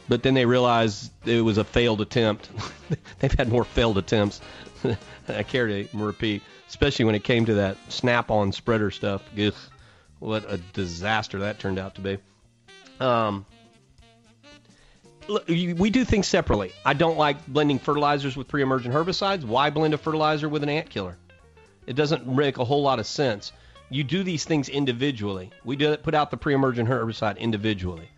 but 0.09 0.23
then 0.23 0.35
they 0.35 0.47
realize 0.47 1.11
it 1.25 1.41
was 1.41 1.59
a 1.59 1.65
failed 1.65 2.01
attempt. 2.01 2.51
They've 3.19 3.33
had 3.33 3.49
more 3.49 3.65
failed 3.65 3.99
attempts 3.99 4.41
I 5.29 5.43
care 5.43 5.67
to 5.67 5.89
repeat, 5.95 6.43
especially 6.69 7.05
when 7.05 7.15
it 7.15 7.25
came 7.25 7.47
to 7.47 7.55
that 7.55 7.77
snap-on 7.89 8.53
spreader 8.53 8.91
stuff. 8.91 9.23
Ugh, 9.39 9.55
what 10.19 10.45
a 10.51 10.59
disaster 10.73 11.41
that 11.41 11.59
turned 11.59 11.79
out 11.79 11.95
to 11.97 12.01
be. 12.01 12.19
Um, 13.01 13.47
we 15.49 15.91
do 15.91 16.05
things 16.05 16.27
separately. 16.27 16.73
I 16.85 16.93
don't 16.93 17.17
like 17.17 17.47
blending 17.47 17.79
fertilizers 17.79 18.37
with 18.37 18.49
pre-emergent 18.49 18.95
herbicides. 18.95 19.45
Why 19.45 19.71
blend 19.71 19.95
a 19.95 19.99
fertilizer 19.99 20.49
with 20.49 20.63
an 20.63 20.69
ant 20.69 20.91
killer? 20.91 21.17
It 21.87 21.97
doesn't 21.97 22.27
make 22.27 22.59
a 22.59 22.65
whole 22.65 22.83
lot 22.83 22.99
of 22.99 23.07
sense. 23.07 23.53
You 23.91 24.05
do 24.05 24.23
these 24.23 24.45
things 24.45 24.69
individually. 24.69 25.51
We 25.65 25.77
do 25.77 25.97
put 25.97 26.15
out 26.15 26.31
the 26.31 26.37
pre-emergent 26.37 26.89
herbicide 26.89 27.39
individually. 27.39 28.09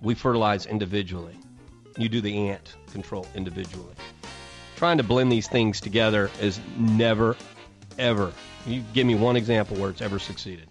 We 0.00 0.14
fertilize 0.14 0.66
individually. 0.66 1.36
You 1.98 2.08
do 2.08 2.20
the 2.20 2.48
ant 2.48 2.76
control 2.90 3.26
individually. 3.34 3.94
Trying 4.76 4.96
to 4.96 5.02
blend 5.02 5.30
these 5.30 5.46
things 5.46 5.80
together 5.80 6.30
is 6.40 6.58
never, 6.78 7.36
ever. 7.98 8.32
You 8.66 8.82
give 8.94 9.06
me 9.06 9.14
one 9.14 9.36
example 9.36 9.76
where 9.76 9.90
it's 9.90 10.00
ever 10.00 10.18
succeeded. 10.18 10.69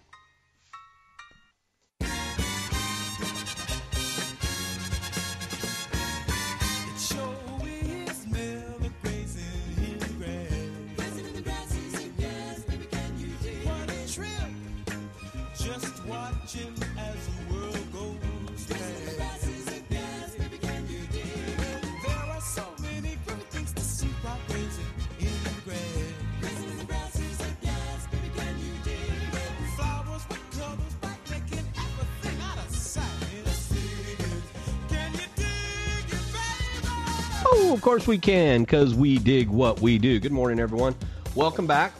Course 37.89 38.05
we 38.05 38.19
can, 38.19 38.61
because 38.61 38.93
we 38.93 39.17
dig 39.17 39.49
what 39.49 39.81
we 39.81 39.97
do. 39.97 40.19
Good 40.19 40.31
morning, 40.31 40.59
everyone. 40.59 40.93
Welcome 41.33 41.65
back. 41.65 41.91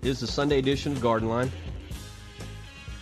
This 0.00 0.12
is 0.12 0.20
the 0.20 0.26
Sunday 0.26 0.58
edition 0.58 0.92
of 0.92 1.02
Garden 1.02 1.28
Line. 1.28 1.52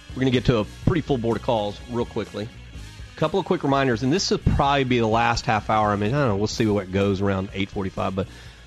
We're 0.09 0.15
going 0.17 0.27
to 0.27 0.33
get 0.33 0.45
to 0.47 0.59
a 0.59 0.65
pretty 0.87 1.03
full 1.03 1.19
board 1.19 1.37
of 1.37 1.45
calls 1.45 1.81
real 1.93 2.05
quickly. 2.05 2.49
A 3.15 3.21
couple 3.21 3.39
of 3.39 3.47
quick 3.47 3.63
reminders, 3.63 4.03
and 4.03 4.13
this 4.13 4.29
will 4.29 4.39
probably 4.39 4.83
be 4.83 4.99
the 4.99 5.07
last 5.07 5.47
half 5.47 5.71
hour. 5.71 5.91
I 5.91 5.95
mean, 5.95 6.13
I 6.13 6.19
don't 6.19 6.29
know. 6.31 6.37
We'll 6.37 6.49
see 6.49 6.67
what 6.67 6.91
goes 6.91 7.21
around 7.21 7.53
8:45, 7.53 8.17
but 8.17 8.27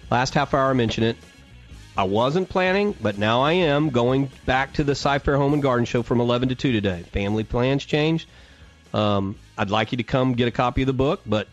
last 0.10 0.34
half 0.34 0.54
hour 0.54 0.70
I 0.70 0.74
mention 0.74 1.04
it. 1.04 1.18
I 1.98 2.06
wasn't 2.06 2.48
planning, 2.48 2.96
but 3.02 3.18
now 3.18 3.42
I 3.42 3.52
am 3.52 3.90
going 3.90 4.32
back 4.46 4.72
to 4.76 4.86
the 4.86 4.96
Cy-Fair 4.96 5.36
Home 5.36 5.52
and 5.52 5.62
Garden 5.62 5.84
Show 5.84 6.02
from 6.02 6.22
11 6.22 6.48
to 6.48 6.56
2 6.56 6.72
today. 6.72 7.04
Family 7.12 7.44
plans 7.44 7.84
changed. 7.84 8.30
Um, 8.94 9.36
I'd 9.58 9.70
like 9.70 9.92
you 9.92 9.98
to 9.98 10.04
come 10.04 10.32
get 10.32 10.48
a 10.48 10.52
copy 10.52 10.84
of 10.84 10.88
the 10.88 10.94
book, 10.94 11.20
but 11.26 11.50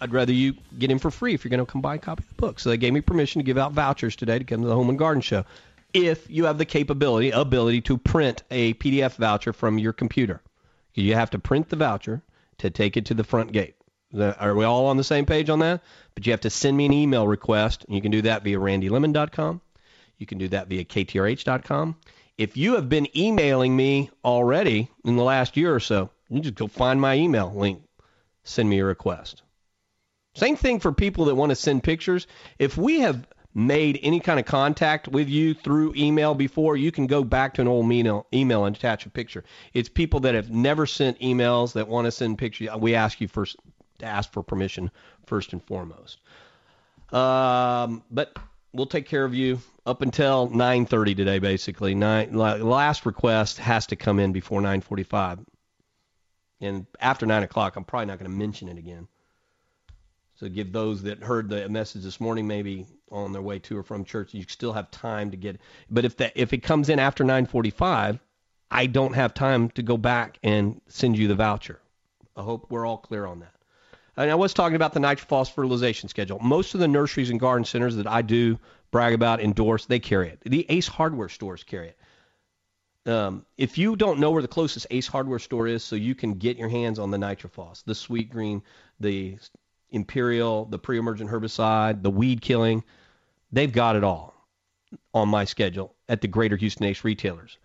I'd 0.00 0.12
rather 0.12 0.32
you 0.32 0.54
get 0.78 0.90
in 0.90 0.98
for 0.98 1.10
free 1.10 1.34
if 1.34 1.44
you're 1.44 1.50
going 1.50 1.64
to 1.64 1.70
come 1.70 1.82
buy 1.82 1.96
a 1.96 1.98
copy 1.98 2.22
of 2.22 2.28
the 2.28 2.34
book. 2.34 2.58
So 2.58 2.70
they 2.70 2.76
gave 2.76 2.92
me 2.92 3.00
permission 3.00 3.40
to 3.40 3.44
give 3.44 3.58
out 3.58 3.72
vouchers 3.72 4.16
today 4.16 4.38
to 4.38 4.44
come 4.44 4.62
to 4.62 4.68
the 4.68 4.74
Home 4.74 4.88
and 4.88 4.98
Garden 4.98 5.20
Show. 5.20 5.44
If 5.92 6.30
you 6.30 6.44
have 6.44 6.58
the 6.58 6.64
capability, 6.64 7.30
ability 7.30 7.80
to 7.82 7.98
print 7.98 8.42
a 8.50 8.74
PDF 8.74 9.16
voucher 9.16 9.52
from 9.52 9.78
your 9.78 9.92
computer, 9.92 10.40
you 10.94 11.14
have 11.14 11.30
to 11.30 11.38
print 11.38 11.68
the 11.68 11.76
voucher 11.76 12.22
to 12.58 12.70
take 12.70 12.96
it 12.96 13.06
to 13.06 13.14
the 13.14 13.24
front 13.24 13.52
gate. 13.52 13.74
Are 14.14 14.54
we 14.54 14.64
all 14.64 14.86
on 14.86 14.96
the 14.96 15.04
same 15.04 15.26
page 15.26 15.50
on 15.50 15.60
that? 15.60 15.82
But 16.14 16.26
you 16.26 16.32
have 16.32 16.40
to 16.42 16.50
send 16.50 16.76
me 16.76 16.86
an 16.86 16.92
email 16.92 17.26
request, 17.26 17.84
and 17.84 17.94
you 17.94 18.02
can 18.02 18.10
do 18.10 18.22
that 18.22 18.42
via 18.42 18.58
randylemmon.com. 18.58 19.60
You 20.18 20.26
can 20.26 20.38
do 20.38 20.48
that 20.48 20.68
via 20.68 20.84
ktrh.com. 20.84 21.96
If 22.36 22.56
you 22.56 22.74
have 22.74 22.88
been 22.88 23.08
emailing 23.16 23.76
me 23.76 24.10
already 24.24 24.90
in 25.04 25.16
the 25.16 25.22
last 25.22 25.56
year 25.56 25.74
or 25.74 25.80
so, 25.80 26.10
you 26.28 26.40
just 26.40 26.54
go 26.54 26.66
find 26.66 27.00
my 27.00 27.14
email 27.14 27.52
link, 27.54 27.82
send 28.44 28.68
me 28.68 28.78
a 28.78 28.84
request. 28.84 29.42
Same 30.40 30.56
thing 30.56 30.80
for 30.80 30.90
people 30.90 31.26
that 31.26 31.34
want 31.34 31.50
to 31.50 31.54
send 31.54 31.82
pictures. 31.82 32.26
If 32.58 32.78
we 32.78 33.00
have 33.00 33.26
made 33.52 34.00
any 34.02 34.20
kind 34.20 34.40
of 34.40 34.46
contact 34.46 35.06
with 35.06 35.28
you 35.28 35.52
through 35.52 35.92
email 35.94 36.34
before, 36.34 36.78
you 36.78 36.90
can 36.90 37.06
go 37.06 37.22
back 37.22 37.52
to 37.54 37.60
an 37.60 37.68
old 37.68 37.92
email, 37.92 38.26
email 38.32 38.64
and 38.64 38.74
attach 38.74 39.04
a 39.04 39.10
picture. 39.10 39.44
It's 39.74 39.90
people 39.90 40.20
that 40.20 40.34
have 40.34 40.48
never 40.50 40.86
sent 40.86 41.20
emails 41.20 41.74
that 41.74 41.88
want 41.88 42.06
to 42.06 42.10
send 42.10 42.38
pictures. 42.38 42.70
We 42.78 42.94
ask 42.94 43.20
you 43.20 43.28
first 43.28 43.58
to 43.98 44.06
ask 44.06 44.32
for 44.32 44.42
permission 44.42 44.90
first 45.26 45.52
and 45.52 45.62
foremost. 45.62 46.20
Um, 47.12 48.02
but 48.10 48.34
we'll 48.72 48.86
take 48.86 49.06
care 49.06 49.26
of 49.26 49.34
you 49.34 49.60
up 49.84 50.00
until 50.00 50.48
9:30 50.48 51.14
today, 51.16 51.38
basically. 51.38 51.94
Nine 51.94 52.32
last 52.32 53.04
request 53.04 53.58
has 53.58 53.88
to 53.88 53.96
come 53.96 54.18
in 54.18 54.32
before 54.32 54.62
9:45, 54.62 55.44
and 56.62 56.86
after 56.98 57.26
nine 57.26 57.42
o'clock, 57.42 57.76
I'm 57.76 57.84
probably 57.84 58.06
not 58.06 58.18
going 58.18 58.30
to 58.30 58.38
mention 58.38 58.68
it 58.68 58.78
again. 58.78 59.06
So 60.40 60.48
give 60.48 60.72
those 60.72 61.02
that 61.02 61.22
heard 61.22 61.50
the 61.50 61.68
message 61.68 62.02
this 62.02 62.18
morning, 62.18 62.46
maybe 62.46 62.86
on 63.10 63.34
their 63.34 63.42
way 63.42 63.58
to 63.58 63.76
or 63.76 63.82
from 63.82 64.06
church, 64.06 64.32
you 64.32 64.42
still 64.48 64.72
have 64.72 64.90
time 64.90 65.32
to 65.32 65.36
get. 65.36 65.60
But 65.90 66.06
if 66.06 66.16
that 66.16 66.32
if 66.34 66.54
it 66.54 66.62
comes 66.62 66.88
in 66.88 66.98
after 66.98 67.24
9:45, 67.24 68.18
I 68.70 68.86
don't 68.86 69.12
have 69.12 69.34
time 69.34 69.68
to 69.72 69.82
go 69.82 69.98
back 69.98 70.38
and 70.42 70.80
send 70.88 71.18
you 71.18 71.28
the 71.28 71.34
voucher. 71.34 71.78
I 72.34 72.40
hope 72.40 72.70
we're 72.70 72.86
all 72.86 72.96
clear 72.96 73.26
on 73.26 73.40
that. 73.40 73.52
And 74.16 74.30
I 74.30 74.34
was 74.34 74.54
talking 74.54 74.76
about 74.76 74.94
the 74.94 75.00
nitrophos 75.00 75.52
fertilization 75.52 76.08
schedule. 76.08 76.38
Most 76.38 76.72
of 76.72 76.80
the 76.80 76.88
nurseries 76.88 77.28
and 77.28 77.38
garden 77.38 77.66
centers 77.66 77.96
that 77.96 78.06
I 78.06 78.22
do 78.22 78.58
brag 78.92 79.12
about, 79.12 79.42
endorse, 79.42 79.84
they 79.84 79.98
carry 79.98 80.30
it. 80.30 80.40
The 80.46 80.64
Ace 80.70 80.88
Hardware 80.88 81.28
stores 81.28 81.64
carry 81.64 81.88
it. 81.88 81.98
Um, 83.10 83.44
if 83.58 83.76
you 83.76 83.94
don't 83.94 84.20
know 84.20 84.30
where 84.30 84.42
the 84.42 84.48
closest 84.48 84.86
Ace 84.90 85.06
Hardware 85.06 85.38
store 85.38 85.66
is, 85.66 85.84
so 85.84 85.96
you 85.96 86.14
can 86.14 86.34
get 86.34 86.56
your 86.56 86.70
hands 86.70 86.98
on 86.98 87.10
the 87.10 87.18
nitrophos, 87.18 87.84
the 87.84 87.94
sweet 87.94 88.30
green, 88.30 88.62
the 89.00 89.38
Imperial, 89.90 90.64
the 90.64 90.78
pre-emergent 90.78 91.30
herbicide, 91.30 92.02
the 92.02 92.10
weed 92.10 92.40
killing, 92.40 92.84
they've 93.52 93.72
got 93.72 93.96
it 93.96 94.04
all 94.04 94.34
on 95.14 95.28
my 95.28 95.44
schedule 95.44 95.94
at 96.08 96.20
the 96.20 96.28
Greater 96.28 96.56
Houston 96.56 96.86
Ace 96.86 97.04
retailers. 97.04 97.58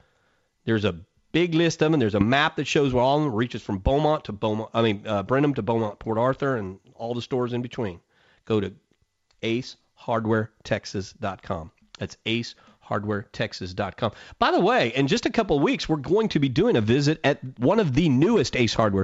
There's 0.66 0.86
a 0.86 0.96
big 1.32 1.54
list 1.54 1.82
of 1.82 1.92
them. 1.92 2.00
There's 2.00 2.16
a 2.16 2.20
map 2.20 2.56
that 2.56 2.66
shows 2.66 2.94
where 2.94 3.04
all 3.04 3.18
of 3.18 3.24
them 3.24 3.34
reaches 3.34 3.62
from 3.62 3.78
Beaumont 3.80 4.24
to 4.26 4.32
Beaumont. 4.32 4.70
I 4.74 4.82
mean 4.82 5.04
uh, 5.06 5.24
Brenham 5.24 5.54
to 5.56 5.62
Beaumont, 5.62 6.00
Port 6.00 6.18
Arthur, 6.18 6.56
and 6.58 6.80
all 6.96 7.14
the 7.14 7.22
stores 7.22 7.54
in 7.54 7.62
between. 7.62 8.00
Go 8.46 8.60
to 8.60 8.74
AceHardwareTexas.com. 9.44 11.72
That's 12.00 12.18
AceHardwareTexas.com. 12.26 14.12
By 14.40 14.52
the 14.52 14.60
way, 14.60 14.94
in 14.96 15.08
just 15.08 15.26
a 15.26 15.30
couple 15.30 15.58
of 15.58 15.64
weeks, 15.64 15.90
we're 15.90 15.98
going 15.98 16.30
to 16.30 16.40
be 16.40 16.50
doing 16.50 16.78
a 16.78 16.82
visit 16.82 17.20
at 17.24 17.40
one 17.60 17.80
of 17.80 17.94
the 17.94 18.10
newest 18.10 18.56
Ace 18.56 18.74
Hardware. 18.74 19.04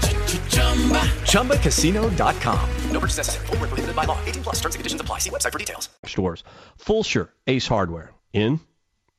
ChumbaCasino.com. 1.31 2.69
No 2.91 2.99
purchase 2.99 3.17
necessary. 3.17 3.47
Void 3.47 3.59
where 3.61 3.67
prohibited 3.67 3.95
by 3.95 4.03
law. 4.05 4.19
18 4.25 4.43
plus 4.43 4.55
terms 4.55 4.75
and 4.75 4.79
conditions 4.79 5.01
apply. 5.01 5.19
See 5.19 5.29
website 5.29 5.51
for 5.51 5.59
details. 5.59 5.89
stores. 6.05 6.43
Fulshear 6.77 7.29
Ace 7.47 7.67
Hardware 7.67 8.11
in 8.33 8.59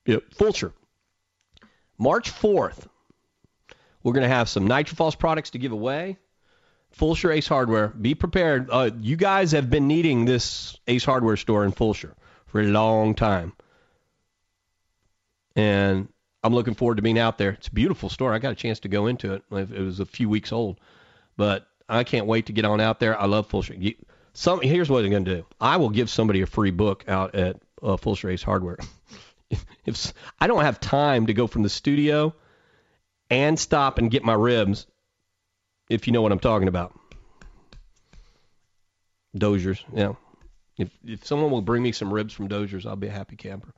yep, 0.06 0.22
Fulshear. 0.34 0.72
March 1.98 2.32
4th, 2.32 2.86
we're 4.02 4.12
going 4.12 4.22
to 4.22 4.28
have 4.28 4.48
some 4.48 4.68
Nitrophos 4.68 5.18
products 5.18 5.50
to 5.50 5.58
give 5.58 5.72
away. 5.72 6.18
Fulshear 6.98 7.32
Ace 7.32 7.48
Hardware. 7.48 7.88
Be 7.88 8.14
prepared. 8.14 8.68
Uh, 8.70 8.90
you 9.00 9.16
guys 9.16 9.52
have 9.52 9.70
been 9.70 9.88
needing 9.88 10.24
this 10.24 10.76
Ace 10.86 11.04
Hardware 11.04 11.36
store 11.36 11.64
in 11.64 11.72
Fulshear 11.72 12.12
for 12.46 12.60
a 12.60 12.64
long 12.64 13.14
time. 13.14 13.52
And 15.56 16.08
I'm 16.42 16.54
looking 16.54 16.74
forward 16.74 16.96
to 16.96 17.02
being 17.02 17.18
out 17.18 17.38
there. 17.38 17.50
It's 17.50 17.68
a 17.68 17.72
beautiful 17.72 18.08
store. 18.08 18.32
I 18.34 18.38
got 18.38 18.52
a 18.52 18.56
chance 18.56 18.80
to 18.80 18.88
go 18.88 19.06
into 19.06 19.34
it. 19.34 19.44
It 19.50 19.80
was 19.80 20.00
a 20.00 20.06
few 20.06 20.28
weeks 20.28 20.52
old. 20.52 20.78
But 21.36 21.66
I 21.88 22.04
can't 22.04 22.26
wait 22.26 22.46
to 22.46 22.52
get 22.52 22.64
on 22.64 22.80
out 22.80 23.00
there. 23.00 23.18
I 23.18 23.26
love 23.26 23.48
Fulshear. 23.48 23.80
You, 23.80 23.94
some, 24.34 24.60
here's 24.60 24.88
what 24.88 25.04
I'm 25.04 25.10
going 25.10 25.24
to 25.24 25.36
do. 25.36 25.46
I 25.60 25.76
will 25.76 25.90
give 25.90 26.08
somebody 26.08 26.40
a 26.42 26.46
free 26.46 26.70
book 26.70 27.04
out 27.08 27.34
at 27.34 27.56
uh, 27.82 27.96
Fulshear 27.96 28.32
Ace 28.32 28.42
Hardware. 28.42 28.78
if 29.86 30.12
I 30.40 30.46
don't 30.46 30.62
have 30.62 30.80
time 30.80 31.26
to 31.26 31.34
go 31.34 31.46
from 31.46 31.62
the 31.62 31.68
studio 31.68 32.34
and 33.30 33.58
stop 33.58 33.98
and 33.98 34.10
get 34.10 34.24
my 34.24 34.34
ribs, 34.34 34.86
if 35.88 36.06
you 36.06 36.12
know 36.12 36.22
what 36.22 36.32
I'm 36.32 36.38
talking 36.38 36.68
about. 36.68 36.98
Doziers, 39.36 39.82
yeah. 39.94 40.14
If 40.78 40.90
if 41.04 41.26
someone 41.26 41.50
will 41.50 41.62
bring 41.62 41.82
me 41.82 41.92
some 41.92 42.12
ribs 42.12 42.34
from 42.34 42.48
Doziers, 42.48 42.86
I'll 42.86 42.96
be 42.96 43.06
a 43.06 43.12
happy 43.12 43.36
camper. 43.36 43.72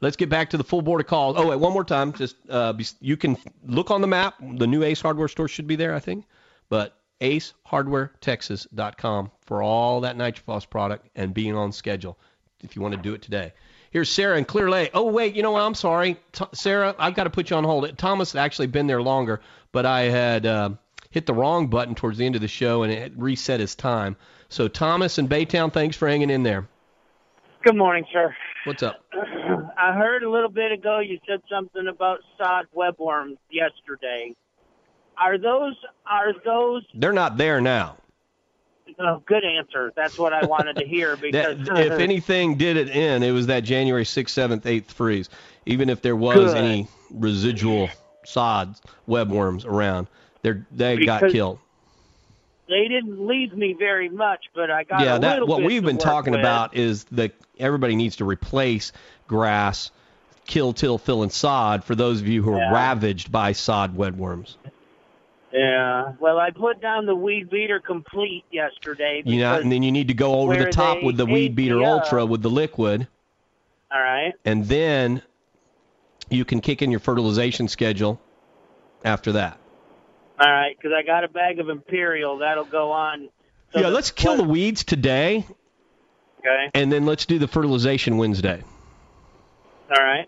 Let's 0.00 0.16
get 0.16 0.28
back 0.28 0.50
to 0.50 0.56
the 0.56 0.64
full 0.64 0.82
board 0.82 1.00
of 1.00 1.06
calls. 1.06 1.36
Oh, 1.38 1.48
wait, 1.48 1.60
one 1.60 1.72
more 1.72 1.84
time. 1.84 2.12
Just 2.12 2.34
uh, 2.48 2.74
you 3.00 3.16
can 3.16 3.36
look 3.64 3.92
on 3.92 4.00
the 4.00 4.08
map. 4.08 4.34
The 4.40 4.66
new 4.66 4.82
Ace 4.82 5.00
Hardware 5.00 5.28
store 5.28 5.46
should 5.46 5.68
be 5.68 5.76
there, 5.76 5.94
I 5.94 6.00
think. 6.00 6.26
But 6.72 6.96
AceHardwareTexas.com 7.20 9.30
for 9.44 9.62
all 9.62 10.00
that 10.00 10.16
Nitrophos 10.16 10.68
product 10.70 11.10
and 11.14 11.34
being 11.34 11.54
on 11.54 11.70
schedule 11.70 12.18
if 12.62 12.74
you 12.74 12.80
want 12.80 12.94
to 12.94 13.00
do 13.02 13.12
it 13.12 13.20
today. 13.20 13.52
Here's 13.90 14.08
Sarah 14.08 14.38
in 14.38 14.46
Clear 14.46 14.70
Lake. 14.70 14.92
Oh, 14.94 15.10
wait, 15.10 15.36
you 15.36 15.42
know 15.42 15.50
what? 15.50 15.60
I'm 15.60 15.74
sorry. 15.74 16.16
T- 16.32 16.46
Sarah, 16.54 16.94
I've 16.98 17.12
got 17.12 17.24
to 17.24 17.30
put 17.30 17.50
you 17.50 17.56
on 17.56 17.64
hold. 17.64 17.98
Thomas 17.98 18.32
had 18.32 18.40
actually 18.40 18.68
been 18.68 18.86
there 18.86 19.02
longer, 19.02 19.42
but 19.70 19.84
I 19.84 20.04
had 20.04 20.46
uh, 20.46 20.70
hit 21.10 21.26
the 21.26 21.34
wrong 21.34 21.66
button 21.66 21.94
towards 21.94 22.16
the 22.16 22.24
end 22.24 22.36
of 22.36 22.40
the 22.40 22.48
show 22.48 22.84
and 22.84 22.90
it 22.90 23.12
reset 23.18 23.60
his 23.60 23.74
time. 23.74 24.16
So, 24.48 24.66
Thomas 24.66 25.18
and 25.18 25.28
Baytown, 25.28 25.74
thanks 25.74 25.98
for 25.98 26.08
hanging 26.08 26.30
in 26.30 26.42
there. 26.42 26.66
Good 27.64 27.76
morning, 27.76 28.06
sir. 28.14 28.34
What's 28.64 28.82
up? 28.82 29.04
I 29.12 29.92
heard 29.92 30.22
a 30.22 30.30
little 30.30 30.48
bit 30.48 30.72
ago 30.72 31.00
you 31.00 31.18
said 31.28 31.42
something 31.50 31.86
about 31.86 32.20
sod 32.38 32.64
webworms 32.74 33.36
yesterday. 33.50 34.34
Are 35.18 35.38
those 35.38 35.74
are 36.06 36.32
those 36.44 36.82
They're 36.94 37.12
not 37.12 37.36
there 37.36 37.60
now. 37.60 37.96
oh, 38.98 39.22
good 39.26 39.44
answer? 39.44 39.92
That's 39.96 40.18
what 40.18 40.32
I 40.32 40.44
wanted 40.44 40.76
to 40.78 40.86
hear 40.86 41.16
because 41.20 41.56
That, 41.66 41.78
if 41.86 41.92
anything 42.00 42.56
did 42.56 42.76
it 42.76 42.88
in, 42.88 43.22
it 43.22 43.30
was 43.32 43.46
that 43.46 43.60
January 43.60 44.04
6th, 44.04 44.24
7th, 44.26 44.62
8th 44.62 44.92
freeze. 44.92 45.28
Even 45.66 45.88
if 45.88 46.02
there 46.02 46.16
was 46.16 46.52
Good. 46.52 46.56
any 46.58 46.88
residual 47.10 47.88
sods, 48.24 48.80
webworms 49.08 49.64
around, 49.66 50.08
they're, 50.42 50.66
they 50.70 51.04
got 51.06 51.30
killed. 51.30 51.58
they 52.68 52.88
didn't 52.88 53.26
leave 53.26 53.52
me 53.52 53.74
very 53.78 54.08
much, 54.08 54.46
but 54.54 54.70
I 54.70 54.84
got 54.84 55.02
yeah, 55.04 55.18
that 55.18 55.46
what 55.46 55.62
we've 55.62 55.84
been 55.84 55.98
talking 55.98 56.32
with. 56.32 56.40
about 56.40 56.76
is 56.76 57.04
that 57.12 57.32
everybody 57.58 57.96
needs 57.96 58.16
to 58.16 58.24
replace 58.24 58.92
grass, 59.28 59.90
kill, 60.46 60.72
till, 60.72 60.98
fill, 60.98 61.22
and 61.22 61.32
sod 61.32 61.84
for 61.84 61.94
those 61.94 62.20
of 62.20 62.26
you 62.28 62.42
who 62.42 62.52
are 62.52 62.58
Yeah. 62.58 62.72
ravaged 62.72 63.30
by 63.30 63.52
sod 63.52 63.96
webworms. 63.96 64.56
Yeah. 65.52 66.12
Well, 66.18 66.38
I 66.38 66.50
put 66.50 66.80
down 66.80 67.06
the 67.06 67.14
weed 67.14 67.50
beater 67.50 67.78
complete 67.80 68.44
yesterday. 68.50 69.22
You 69.24 69.40
know, 69.40 69.54
and 69.56 69.70
then 69.70 69.82
you 69.82 69.92
need 69.92 70.08
to 70.08 70.14
go 70.14 70.36
over 70.40 70.56
the 70.56 70.70
top 70.70 71.02
with 71.02 71.16
the 71.16 71.26
weed 71.26 71.54
beater 71.54 71.76
me 71.76 71.84
up- 71.84 72.02
ultra 72.04 72.24
with 72.26 72.42
the 72.42 72.50
liquid. 72.50 73.06
All 73.94 74.00
right. 74.00 74.32
and 74.46 74.64
then 74.64 75.20
you 76.30 76.46
can 76.46 76.62
kick 76.62 76.80
in 76.80 76.90
your 76.90 77.00
fertilization 77.00 77.68
schedule 77.68 78.18
after 79.04 79.32
that. 79.32 79.58
All 80.40 80.50
right, 80.50 80.74
because 80.74 80.92
I 80.96 81.02
got 81.02 81.24
a 81.24 81.28
bag 81.28 81.58
of 81.60 81.68
Imperial 81.68 82.38
that'll 82.38 82.64
go 82.64 82.90
on. 82.90 83.28
So 83.74 83.80
yeah, 83.80 83.88
let's 83.88 84.10
kill 84.10 84.36
the 84.38 84.44
weeds 84.44 84.82
today, 84.84 85.44
Okay. 86.38 86.70
and 86.72 86.90
then 86.90 87.04
let's 87.04 87.26
do 87.26 87.38
the 87.38 87.46
fertilization 87.46 88.16
Wednesday. 88.16 88.62
All 89.90 90.02
right. 90.02 90.26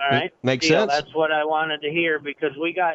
All 0.00 0.08
right. 0.10 0.32
Makes 0.42 0.66
Deal. 0.66 0.80
sense? 0.80 0.92
That's 0.92 1.14
what 1.14 1.30
I 1.30 1.44
wanted 1.44 1.82
to 1.82 1.90
hear 1.90 2.18
because 2.18 2.56
we 2.56 2.72
got 2.72 2.94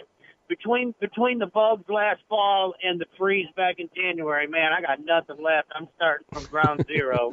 between 0.50 0.94
between 1.00 1.40
the 1.40 1.46
bugs 1.46 1.86
last 1.88 2.20
fall 2.28 2.74
and 2.84 3.00
the 3.00 3.06
freeze 3.18 3.48
back 3.56 3.76
in 3.78 3.88
January. 3.96 4.48
Man, 4.48 4.74
I 4.74 4.82
got 4.82 5.00
nothing 5.06 5.42
left. 5.42 5.70
I'm 5.74 5.88
starting 5.96 6.26
from 6.34 6.44
ground 6.46 6.86
zero. 6.92 7.32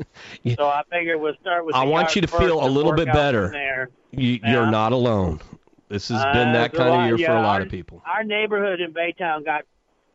So 0.56 0.68
I 0.68 0.82
figure 0.90 1.18
we'll 1.18 1.34
start 1.40 1.64
with. 1.66 1.74
I 1.74 1.84
the 1.84 1.90
want 1.90 2.14
you 2.14 2.20
to 2.22 2.28
feel 2.28 2.64
a 2.64 2.68
little 2.68 2.92
bit 2.92 3.06
better. 3.06 3.88
You, 4.12 4.38
Yeah. 4.42 4.52
You're 4.52 4.70
not 4.70 4.92
alone. 4.92 5.40
This 5.88 6.08
has 6.08 6.22
been 6.32 6.48
Uh, 6.48 6.52
that 6.52 6.72
so 6.72 6.78
kind 6.78 7.02
of 7.02 7.06
year 7.08 7.16
yeah, 7.18 7.26
for 7.28 7.32
a 7.36 7.42
lot 7.42 7.60
our- 7.60 7.62
of 7.62 7.70
people. 7.70 8.02
Our 8.06 8.22
neighborhood 8.24 8.80
in 8.80 8.92
Baytown 8.92 9.44
got 9.44 9.62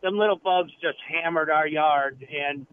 some 0.03 0.17
little 0.17 0.35
bugs 0.37 0.71
just 0.81 0.97
hammered 1.07 1.49
our 1.49 1.67
yard, 1.67 2.25
and 2.33 2.65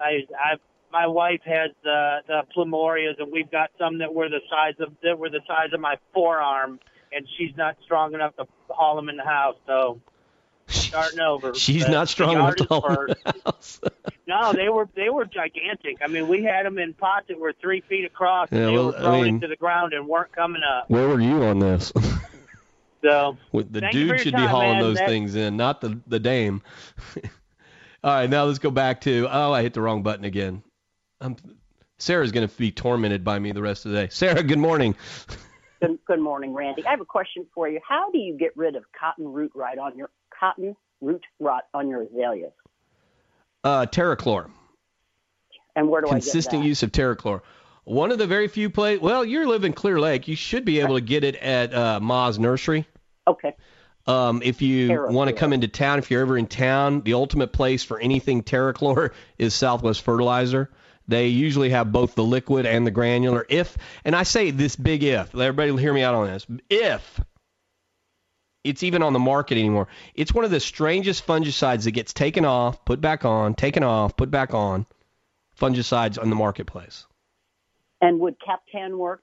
I 0.00 0.26
I 0.38 0.56
my 0.92 1.06
wife 1.06 1.40
has 1.44 1.70
the 1.84 2.18
the 2.26 2.42
plumerias, 2.54 3.14
and 3.18 3.30
we've 3.32 3.50
got 3.50 3.70
some 3.78 3.98
that 3.98 4.12
were 4.12 4.28
the 4.28 4.40
size 4.50 4.74
of 4.80 4.92
that 5.02 5.18
were 5.18 5.30
the 5.30 5.40
size 5.46 5.72
of 5.72 5.80
my 5.80 5.96
forearm, 6.12 6.80
and 7.14 7.26
she's 7.36 7.56
not 7.56 7.76
strong 7.84 8.14
enough 8.14 8.34
to 8.36 8.46
haul 8.70 8.96
them 8.96 9.08
in 9.08 9.16
the 9.16 9.24
house. 9.24 9.56
So 9.66 10.00
starting 10.68 11.20
over. 11.20 11.54
She's 11.54 11.88
not 11.88 12.08
strong 12.08 12.34
enough 12.36 12.56
to 12.56 12.64
haul 12.64 12.90
'em 12.90 13.06
in 13.08 13.42
first. 13.52 13.84
No, 14.26 14.52
they 14.52 14.68
were 14.68 14.88
they 14.94 15.10
were 15.10 15.24
gigantic. 15.24 15.96
I 16.02 16.06
mean, 16.06 16.28
we 16.28 16.44
had 16.44 16.64
them 16.64 16.78
in 16.78 16.94
pots 16.94 17.26
that 17.28 17.38
were 17.38 17.52
three 17.60 17.80
feet 17.82 18.04
across, 18.04 18.48
and 18.50 18.60
Yeah, 18.60 18.66
they 18.66 18.72
well, 18.72 18.86
were 18.86 18.96
I 18.96 19.00
thrown 19.00 19.22
mean- 19.24 19.34
into 19.34 19.48
the 19.48 19.56
ground 19.56 19.92
and 19.92 20.06
weren't 20.06 20.32
coming 20.32 20.62
up. 20.62 20.88
Where 20.88 21.08
were 21.08 21.20
you 21.20 21.42
on 21.44 21.58
this? 21.58 21.92
So 23.04 23.36
the 23.52 23.60
you 23.92 24.06
for 24.06 24.14
dude 24.14 24.20
should 24.20 24.32
time, 24.34 24.42
be 24.44 24.48
hauling 24.48 24.68
man. 24.74 24.80
those 24.82 24.98
things 25.00 25.34
in, 25.34 25.56
not 25.56 25.80
the 25.80 25.98
the 26.06 26.20
dame. 26.20 26.62
All 28.04 28.12
right, 28.14 28.30
now 28.30 28.44
let's 28.44 28.60
go 28.60 28.70
back 28.70 29.00
to. 29.00 29.26
Oh, 29.28 29.52
I 29.52 29.62
hit 29.62 29.74
the 29.74 29.80
wrong 29.80 30.04
button 30.04 30.24
again. 30.24 30.62
I'm, 31.20 31.34
Sarah's 31.98 32.30
going 32.30 32.46
to 32.48 32.56
be 32.56 32.70
tormented 32.70 33.24
by 33.24 33.40
me 33.40 33.50
the 33.50 33.60
rest 33.60 33.86
of 33.86 33.90
the 33.90 34.02
day. 34.02 34.08
Sarah, 34.10 34.44
good 34.44 34.60
morning. 34.60 34.94
Good, 35.82 35.98
good 36.06 36.20
morning, 36.20 36.54
Randy. 36.54 36.86
I 36.86 36.90
have 36.90 37.00
a 37.00 37.04
question 37.04 37.44
for 37.52 37.68
you. 37.68 37.80
How 37.86 38.10
do 38.12 38.18
you 38.18 38.36
get 38.38 38.56
rid 38.56 38.76
of 38.76 38.84
cotton 38.98 39.26
root 39.26 39.50
rot 39.54 39.78
on 39.78 39.96
your 39.96 40.10
cotton 40.38 40.76
root 41.00 41.24
rot 41.40 41.64
on 41.74 41.88
your 41.88 42.02
azaleas? 42.02 42.52
Uh, 43.64 43.86
Terraclor. 43.86 44.48
And 45.74 45.88
where 45.88 46.00
do 46.02 46.08
Consistent 46.08 46.54
I 46.54 46.56
get 46.58 46.62
that? 46.62 46.68
use 46.68 46.82
of 46.84 46.92
Terraclor. 46.92 47.40
One 47.84 48.12
of 48.12 48.18
the 48.18 48.28
very 48.28 48.46
few 48.46 48.70
places. 48.70 49.02
Well, 49.02 49.24
you're 49.24 49.46
living 49.48 49.72
Clear 49.72 49.98
Lake. 49.98 50.28
You 50.28 50.36
should 50.36 50.64
be 50.64 50.78
able 50.78 50.94
to 50.94 51.00
get 51.00 51.24
it 51.24 51.34
at 51.36 51.74
uh, 51.74 51.98
Maas 52.00 52.38
Nursery. 52.38 52.86
Okay. 53.26 53.54
Um, 54.06 54.40
if 54.44 54.62
you 54.62 54.88
Terraclor. 54.88 55.12
want 55.12 55.30
to 55.30 55.34
come 55.34 55.52
into 55.52 55.66
town, 55.66 55.98
if 55.98 56.12
you're 56.12 56.22
ever 56.22 56.38
in 56.38 56.46
town, 56.46 57.02
the 57.02 57.14
ultimate 57.14 57.52
place 57.52 57.82
for 57.82 57.98
anything 57.98 58.44
Terraclor 58.44 59.10
is 59.38 59.52
Southwest 59.52 60.02
Fertilizer. 60.02 60.70
They 61.12 61.28
usually 61.28 61.70
have 61.70 61.92
both 61.92 62.14
the 62.14 62.24
liquid 62.24 62.64
and 62.64 62.86
the 62.86 62.90
granular. 62.90 63.44
If, 63.48 63.76
and 64.04 64.16
I 64.16 64.22
say 64.22 64.50
this 64.50 64.76
big 64.76 65.02
if, 65.02 65.34
everybody 65.34 65.76
hear 65.76 65.92
me 65.92 66.02
out 66.02 66.14
on 66.14 66.26
this. 66.26 66.46
If 66.70 67.20
it's 68.64 68.82
even 68.82 69.02
on 69.02 69.12
the 69.12 69.18
market 69.18 69.58
anymore, 69.58 69.88
it's 70.14 70.32
one 70.32 70.44
of 70.44 70.50
the 70.50 70.60
strangest 70.60 71.26
fungicides 71.26 71.84
that 71.84 71.90
gets 71.90 72.12
taken 72.12 72.44
off, 72.44 72.84
put 72.84 73.00
back 73.00 73.24
on, 73.24 73.54
taken 73.54 73.82
off, 73.82 74.16
put 74.16 74.30
back 74.30 74.54
on. 74.54 74.86
Fungicides 75.60 76.18
on 76.18 76.30
the 76.30 76.34
marketplace. 76.34 77.06
And 78.00 78.18
would 78.20 78.36
Captan 78.44 78.98
work? 78.98 79.22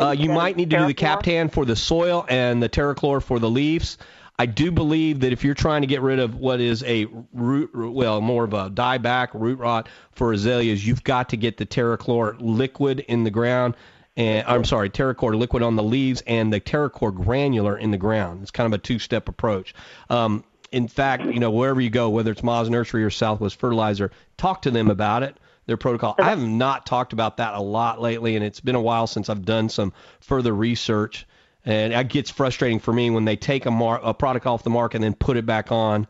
Uh, 0.00 0.14
you 0.16 0.30
might 0.30 0.56
need 0.56 0.70
to 0.70 0.78
do 0.78 0.86
the 0.86 0.94
Captan 0.94 1.48
for 1.48 1.64
the 1.64 1.74
soil 1.74 2.24
and 2.28 2.62
the 2.62 2.68
Terraclor 2.68 3.20
for 3.20 3.40
the 3.40 3.50
leaves. 3.50 3.98
I 4.38 4.46
do 4.46 4.70
believe 4.70 5.20
that 5.20 5.32
if 5.32 5.42
you're 5.42 5.54
trying 5.54 5.80
to 5.80 5.88
get 5.88 6.00
rid 6.00 6.20
of 6.20 6.36
what 6.36 6.60
is 6.60 6.84
a 6.84 7.06
root, 7.32 7.70
well, 7.74 8.20
more 8.20 8.44
of 8.44 8.54
a 8.54 8.70
dieback 8.70 9.28
root 9.34 9.58
rot 9.58 9.88
for 10.12 10.32
azaleas, 10.32 10.86
you've 10.86 11.02
got 11.02 11.30
to 11.30 11.36
get 11.36 11.56
the 11.56 11.66
Terraclor 11.66 12.36
liquid 12.38 13.00
in 13.00 13.24
the 13.24 13.30
ground. 13.30 13.74
And 14.16 14.46
I'm 14.46 14.64
sorry, 14.64 14.90
Terraclor 14.90 15.36
liquid 15.36 15.62
on 15.62 15.76
the 15.76 15.82
leaves 15.82 16.22
and 16.26 16.52
the 16.52 16.60
Terraclor 16.60 17.14
granular 17.14 17.76
in 17.76 17.90
the 17.90 17.96
ground. 17.96 18.42
It's 18.42 18.50
kind 18.50 18.72
of 18.72 18.78
a 18.78 18.82
two-step 18.82 19.28
approach. 19.28 19.74
Um, 20.08 20.44
in 20.70 20.86
fact, 20.86 21.24
you 21.24 21.40
know, 21.40 21.50
wherever 21.50 21.80
you 21.80 21.90
go, 21.90 22.10
whether 22.10 22.30
it's 22.30 22.42
Maas 22.42 22.68
Nursery 22.68 23.02
or 23.02 23.10
Southwest 23.10 23.58
Fertilizer, 23.58 24.12
talk 24.36 24.62
to 24.62 24.70
them 24.70 24.90
about 24.90 25.22
it 25.22 25.36
their 25.66 25.76
protocol. 25.76 26.14
I 26.18 26.30
have 26.30 26.40
not 26.40 26.86
talked 26.86 27.12
about 27.12 27.36
that 27.36 27.54
a 27.54 27.60
lot 27.60 28.00
lately, 28.00 28.36
and 28.36 28.44
it's 28.44 28.58
been 28.58 28.74
a 28.74 28.80
while 28.80 29.06
since 29.06 29.28
I've 29.28 29.44
done 29.44 29.68
some 29.68 29.92
further 30.20 30.52
research. 30.52 31.26
And 31.64 31.92
it 31.92 32.08
gets 32.08 32.30
frustrating 32.30 32.78
for 32.78 32.92
me 32.92 33.10
when 33.10 33.24
they 33.24 33.36
take 33.36 33.66
a, 33.66 33.70
mar- 33.70 34.00
a 34.02 34.14
product 34.14 34.46
off 34.46 34.62
the 34.62 34.70
market 34.70 34.96
and 34.96 35.04
then 35.04 35.14
put 35.14 35.36
it 35.36 35.44
back 35.44 35.70
on. 35.70 36.06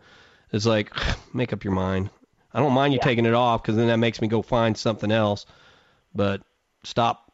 It's 0.53 0.67
like, 0.67 0.93
make 1.35 1.53
up 1.53 1.65
your 1.65 1.73
mind. 1.73 2.11
I 2.53 2.61
don't 2.61 2.73
mind 2.73 2.93
you 2.93 2.99
Yeah. 2.99 3.05
taking 3.05 3.27
it 3.27 3.35
off 3.35 3.63
because 3.63 3.77
then 3.77 3.89
that 3.89 3.99
makes 3.99 4.21
me 4.21 4.29
go 4.29 4.43
find 4.43 4.77
something 4.77 5.11
else. 5.11 5.47
But 6.15 6.43
stop 6.85 7.31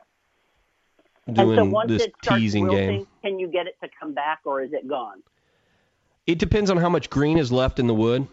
And 1.26 1.36
so 1.36 1.44
doing 1.44 1.70
once 1.70 1.90
this 1.90 2.02
it 2.02 2.14
starts 2.22 2.42
teasing 2.42 2.66
wilting, 2.66 2.86
game. 2.86 3.06
can 3.22 3.38
you 3.38 3.48
get 3.48 3.66
it 3.66 3.76
to 3.82 3.88
come 3.98 4.12
back, 4.14 4.40
or 4.44 4.62
is 4.62 4.72
it 4.72 4.86
gone? 4.88 5.22
It 6.26 6.38
depends 6.38 6.70
on 6.70 6.76
how 6.78 6.88
much 6.88 7.10
green 7.10 7.38
is 7.38 7.52
left 7.52 7.78
in 7.78 7.86
the 7.86 7.94
wood. 7.94 8.26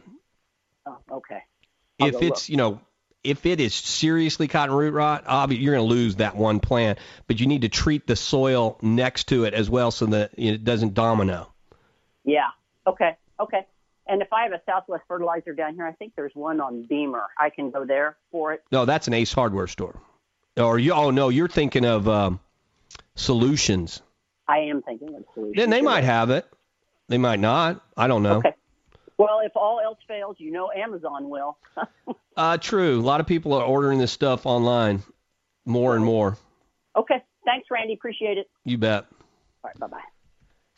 Oh, 0.85 0.97
okay. 1.11 1.43
I'll 1.99 2.07
if 2.07 2.21
it's 2.21 2.49
you 2.49 2.57
know 2.57 2.81
if 3.23 3.45
it 3.45 3.59
is 3.59 3.73
seriously 3.73 4.47
cotton 4.47 4.75
root 4.75 4.93
rot, 4.93 5.23
obviously 5.27 5.63
you're 5.63 5.75
going 5.75 5.87
to 5.87 5.93
lose 5.93 6.15
that 6.17 6.35
one 6.35 6.59
plant. 6.59 6.99
But 7.27 7.39
you 7.39 7.47
need 7.47 7.61
to 7.61 7.69
treat 7.69 8.07
the 8.07 8.15
soil 8.15 8.77
next 8.81 9.25
to 9.29 9.45
it 9.45 9.53
as 9.53 9.69
well 9.69 9.91
so 9.91 10.07
that 10.07 10.31
it 10.37 10.63
doesn't 10.63 10.93
domino. 10.93 11.51
Yeah. 12.23 12.47
Okay. 12.87 13.17
Okay. 13.39 13.65
And 14.07 14.21
if 14.21 14.33
I 14.33 14.43
have 14.43 14.51
a 14.51 14.61
Southwest 14.65 15.03
fertilizer 15.07 15.53
down 15.53 15.75
here, 15.75 15.85
I 15.85 15.93
think 15.93 16.13
there's 16.15 16.35
one 16.35 16.59
on 16.59 16.83
Beamer. 16.83 17.27
I 17.39 17.49
can 17.49 17.71
go 17.71 17.85
there 17.85 18.17
for 18.31 18.53
it. 18.53 18.63
No, 18.71 18.85
that's 18.85 19.07
an 19.07 19.13
Ace 19.13 19.31
Hardware 19.31 19.67
store. 19.67 19.99
Or 20.57 20.77
you? 20.77 20.93
Oh 20.93 21.11
no, 21.11 21.29
you're 21.29 21.47
thinking 21.47 21.85
of 21.85 22.09
um, 22.09 22.39
Solutions. 23.15 24.01
I 24.47 24.59
am 24.59 24.81
thinking 24.81 25.15
of 25.15 25.23
solutions. 25.33 25.55
Then 25.55 25.69
they 25.69 25.81
might 25.81 26.03
have 26.03 26.29
it. 26.29 26.45
They 27.07 27.17
might 27.17 27.39
not. 27.39 27.83
I 27.95 28.07
don't 28.07 28.23
know. 28.23 28.37
Okay. 28.37 28.53
Well, 29.21 29.39
if 29.43 29.51
all 29.55 29.79
else 29.79 29.99
fails, 30.07 30.35
you 30.39 30.51
know 30.51 30.71
Amazon 30.71 31.29
will. 31.29 31.57
Uh, 32.37 32.57
true. 32.57 32.97
A 32.97 33.01
lot 33.01 33.19
of 33.19 33.27
people 33.27 33.51
are 33.53 33.63
ordering 33.63 33.99
this 33.99 34.11
stuff 34.11 34.45
online, 34.45 35.03
more 35.65 35.97
and 35.97 36.03
more. 36.05 36.37
okay. 36.95 37.21
Thanks, 37.43 37.67
Randy. 37.69 37.93
Appreciate 37.93 38.37
it. 38.37 38.49
You 38.63 38.77
bet. 38.77 39.05
All 39.63 39.69
right. 39.69 39.77
Bye 39.77 39.87
bye. 39.87 40.01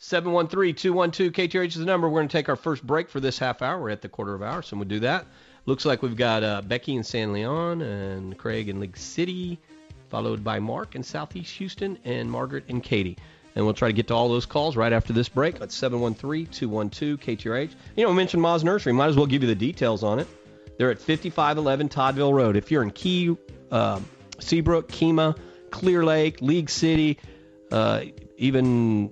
713-212 0.00 1.30
KTRH 1.30 1.66
is 1.68 1.74
the 1.76 1.84
number. 1.84 2.08
We're 2.08 2.18
going 2.18 2.28
to 2.28 2.32
take 2.36 2.48
our 2.48 2.56
first 2.56 2.84
break 2.84 3.08
for 3.08 3.20
this 3.20 3.38
half 3.38 3.62
hour. 3.62 3.80
We're 3.80 3.90
at 3.90 4.02
the 4.02 4.08
quarter 4.08 4.34
of 4.34 4.42
hour, 4.42 4.62
so 4.62 4.76
we'll 4.76 4.86
do 4.88 5.00
that. 5.00 5.26
Looks 5.66 5.84
like 5.84 6.02
we've 6.02 6.16
got 6.16 6.42
uh, 6.42 6.60
Becky 6.62 6.96
in 6.96 7.04
San 7.04 7.32
Leon 7.32 7.80
and 7.82 8.36
Craig 8.36 8.68
in 8.68 8.80
League 8.80 8.96
City, 8.96 9.58
followed 10.10 10.42
by 10.42 10.58
Mark 10.58 10.96
in 10.96 11.02
Southeast 11.02 11.54
Houston 11.56 11.98
and 12.04 12.30
Margaret 12.30 12.64
and 12.68 12.82
Katy. 12.82 13.16
And 13.56 13.64
we'll 13.64 13.74
try 13.74 13.88
to 13.88 13.92
get 13.92 14.08
to 14.08 14.14
all 14.14 14.28
those 14.28 14.46
calls 14.46 14.76
right 14.76 14.92
after 14.92 15.12
this 15.12 15.28
break. 15.28 15.58
That's 15.58 15.78
713-212 15.80 16.48
KTRH. 17.18 17.70
You 17.96 18.04
know, 18.04 18.10
we 18.10 18.16
mentioned 18.16 18.42
Maas 18.42 18.64
Nursery. 18.64 18.92
Might 18.92 19.08
as 19.08 19.16
well 19.16 19.26
give 19.26 19.42
you 19.42 19.48
the 19.48 19.54
details 19.54 20.02
on 20.02 20.18
it. 20.18 20.26
They're 20.76 20.90
at 20.90 20.98
5511 20.98 21.88
Todville 21.88 22.34
Road. 22.34 22.56
If 22.56 22.70
you're 22.70 22.82
in 22.82 22.90
Key, 22.90 23.36
uh, 23.70 24.00
Seabrook, 24.40 24.88
Kemah, 24.88 25.38
Clear 25.70 26.04
Lake, 26.04 26.40
League 26.42 26.68
City, 26.68 27.18
uh, 27.70 28.02
even 28.36 29.10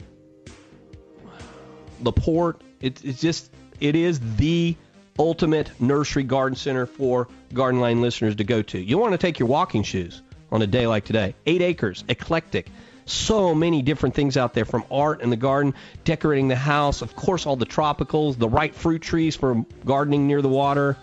La 2.02 2.10
Porte. 2.10 2.60
It, 2.80 3.04
it's 3.04 3.20
just 3.20 3.52
it 3.80 3.94
is 3.96 4.20
the 4.36 4.76
ultimate 5.18 5.70
nursery 5.80 6.24
garden 6.24 6.56
center 6.56 6.86
for 6.86 7.28
Garden 7.52 7.80
Line 7.80 8.00
listeners 8.00 8.36
to 8.36 8.44
go 8.44 8.62
to. 8.62 8.78
You 8.78 8.98
want 8.98 9.12
to 9.12 9.18
take 9.18 9.38
your 9.38 9.48
walking 9.48 9.82
shoes 9.82 10.22
on 10.50 10.62
a 10.62 10.66
day 10.66 10.86
like 10.86 11.04
today. 11.04 11.34
Eight 11.46 11.62
acres, 11.62 12.04
eclectic. 12.08 12.68
So 13.12 13.54
many 13.54 13.82
different 13.82 14.14
things 14.14 14.38
out 14.38 14.54
there 14.54 14.64
from 14.64 14.84
art 14.90 15.20
in 15.20 15.28
the 15.28 15.36
garden, 15.36 15.74
decorating 16.04 16.48
the 16.48 16.56
house, 16.56 17.02
of 17.02 17.14
course, 17.14 17.44
all 17.44 17.56
the 17.56 17.66
tropicals, 17.66 18.38
the 18.38 18.48
right 18.48 18.74
fruit 18.74 19.02
trees 19.02 19.36
for 19.36 19.66
gardening 19.84 20.26
near 20.26 20.40
the 20.40 20.48
water, 20.48 20.96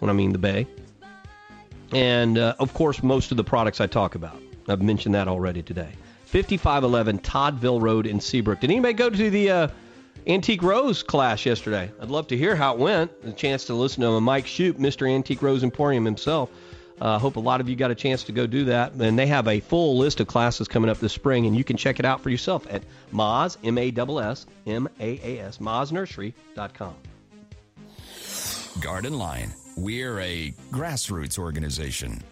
when 0.00 0.10
I 0.10 0.14
mean 0.14 0.32
the 0.32 0.38
bay. 0.38 0.66
And 1.92 2.38
uh, 2.38 2.56
of 2.58 2.74
course, 2.74 3.04
most 3.04 3.30
of 3.30 3.36
the 3.36 3.44
products 3.44 3.80
I 3.80 3.86
talk 3.86 4.16
about. 4.16 4.36
I've 4.68 4.82
mentioned 4.82 5.14
that 5.14 5.28
already 5.28 5.62
today. 5.62 5.92
5511 6.24 7.20
Todville 7.20 7.80
Road 7.80 8.06
in 8.06 8.20
Seabrook. 8.20 8.60
Did 8.60 8.72
anybody 8.72 8.94
go 8.94 9.08
to 9.08 9.30
the 9.30 9.50
uh, 9.50 9.68
Antique 10.26 10.62
Rose 10.62 11.04
class 11.04 11.46
yesterday? 11.46 11.90
I'd 12.00 12.10
love 12.10 12.26
to 12.28 12.36
hear 12.36 12.56
how 12.56 12.74
it 12.74 12.80
went. 12.80 13.12
A 13.24 13.32
chance 13.32 13.64
to 13.66 13.74
listen 13.74 14.02
to 14.02 14.20
Mike 14.20 14.46
Shoup, 14.46 14.72
Mr. 14.72 15.08
Antique 15.08 15.40
Rose 15.40 15.62
Emporium 15.62 16.04
himself. 16.04 16.50
I 17.00 17.14
uh, 17.14 17.18
hope 17.18 17.36
a 17.36 17.40
lot 17.40 17.60
of 17.60 17.68
you 17.68 17.76
got 17.76 17.90
a 17.90 17.94
chance 17.94 18.24
to 18.24 18.32
go 18.32 18.46
do 18.46 18.64
that. 18.64 18.92
And 18.94 19.18
they 19.18 19.26
have 19.26 19.46
a 19.46 19.60
full 19.60 19.98
list 19.98 20.20
of 20.20 20.26
classes 20.26 20.66
coming 20.66 20.90
up 20.90 20.98
this 20.98 21.12
spring, 21.12 21.46
and 21.46 21.56
you 21.56 21.62
can 21.62 21.76
check 21.76 21.98
it 21.98 22.04
out 22.04 22.20
for 22.20 22.30
yourself 22.30 22.66
at 22.70 22.82
Maas, 23.12 23.56
M-A-S-S, 23.62 24.46
M-A-A-S, 24.66 25.58
MaasNursery.com. 25.58 26.94
Garden 28.80 29.18
Line. 29.18 29.52
We're 29.76 30.18
a 30.20 30.52
grassroots 30.72 31.38
organization. 31.38 32.22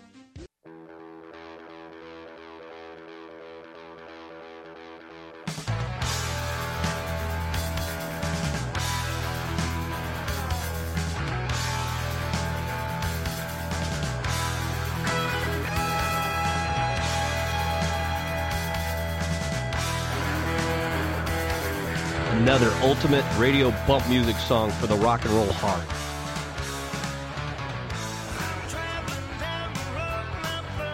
Another 22.57 22.75
ultimate 22.81 23.25
radio 23.37 23.71
bump 23.87 24.09
music 24.09 24.35
song 24.37 24.71
for 24.71 24.87
the 24.87 24.95
rock 24.95 25.23
and 25.27 25.35
roll 25.35 25.53
heart. 25.53 25.85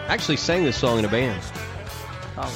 Actually 0.09 0.35
sang 0.35 0.65
this 0.65 0.75
song 0.75 0.99
in 0.99 1.05
a 1.05 1.07
band. 1.07 1.41
Oh. 2.37 2.51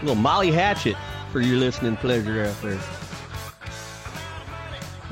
little 0.00 0.16
Molly 0.16 0.50
Hatchet 0.50 0.96
for 1.30 1.40
your 1.40 1.58
listening 1.58 1.96
pleasure 1.96 2.42
out 2.42 2.60
there. 2.62 2.80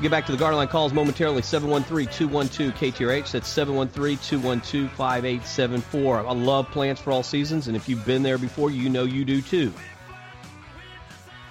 Get 0.01 0.11
back 0.11 0.25
to 0.25 0.33
the 0.33 0.37
Garden 0.37 0.57
Line 0.57 0.67
calls 0.67 0.91
momentarily. 0.91 1.41
713-212-KTRH. 1.41 3.31
That's 3.31 3.55
713-212-5874. 3.55 6.27
I 6.27 6.33
love 6.33 6.69
plants 6.71 6.99
for 6.99 7.11
all 7.11 7.23
seasons, 7.23 7.69
and 7.69 7.77
if 7.77 7.87
you've 7.87 8.05
been 8.05 8.23
there 8.23 8.37
before, 8.37 8.71
you 8.71 8.89
know 8.89 9.05
you 9.05 9.23
do 9.23 9.41
too. 9.41 9.71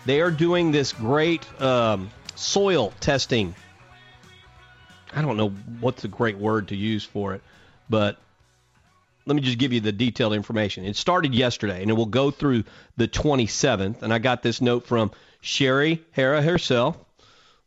They 0.06 0.20
are 0.20 0.30
doing 0.30 0.70
this 0.70 0.92
great 0.92 1.46
um, 1.60 2.10
soil 2.34 2.92
testing. 3.00 3.54
I 5.14 5.22
don't 5.22 5.36
know 5.36 5.50
what's 5.80 6.04
a 6.04 6.08
great 6.08 6.36
word 6.36 6.68
to 6.68 6.76
use 6.76 7.04
for 7.04 7.34
it, 7.34 7.42
but 7.88 8.18
let 9.26 9.34
me 9.34 9.40
just 9.40 9.58
give 9.58 9.72
you 9.72 9.80
the 9.80 9.92
detailed 9.92 10.34
information. 10.34 10.84
It 10.84 10.96
started 10.96 11.34
yesterday, 11.34 11.80
and 11.80 11.90
it 11.90 11.94
will 11.94 12.06
go 12.06 12.30
through 12.30 12.64
the 12.96 13.08
27th. 13.08 14.02
And 14.02 14.12
I 14.12 14.18
got 14.18 14.42
this 14.42 14.60
note 14.60 14.86
from 14.86 15.10
Sherry 15.40 16.04
Hara 16.12 16.42
herself, 16.42 16.98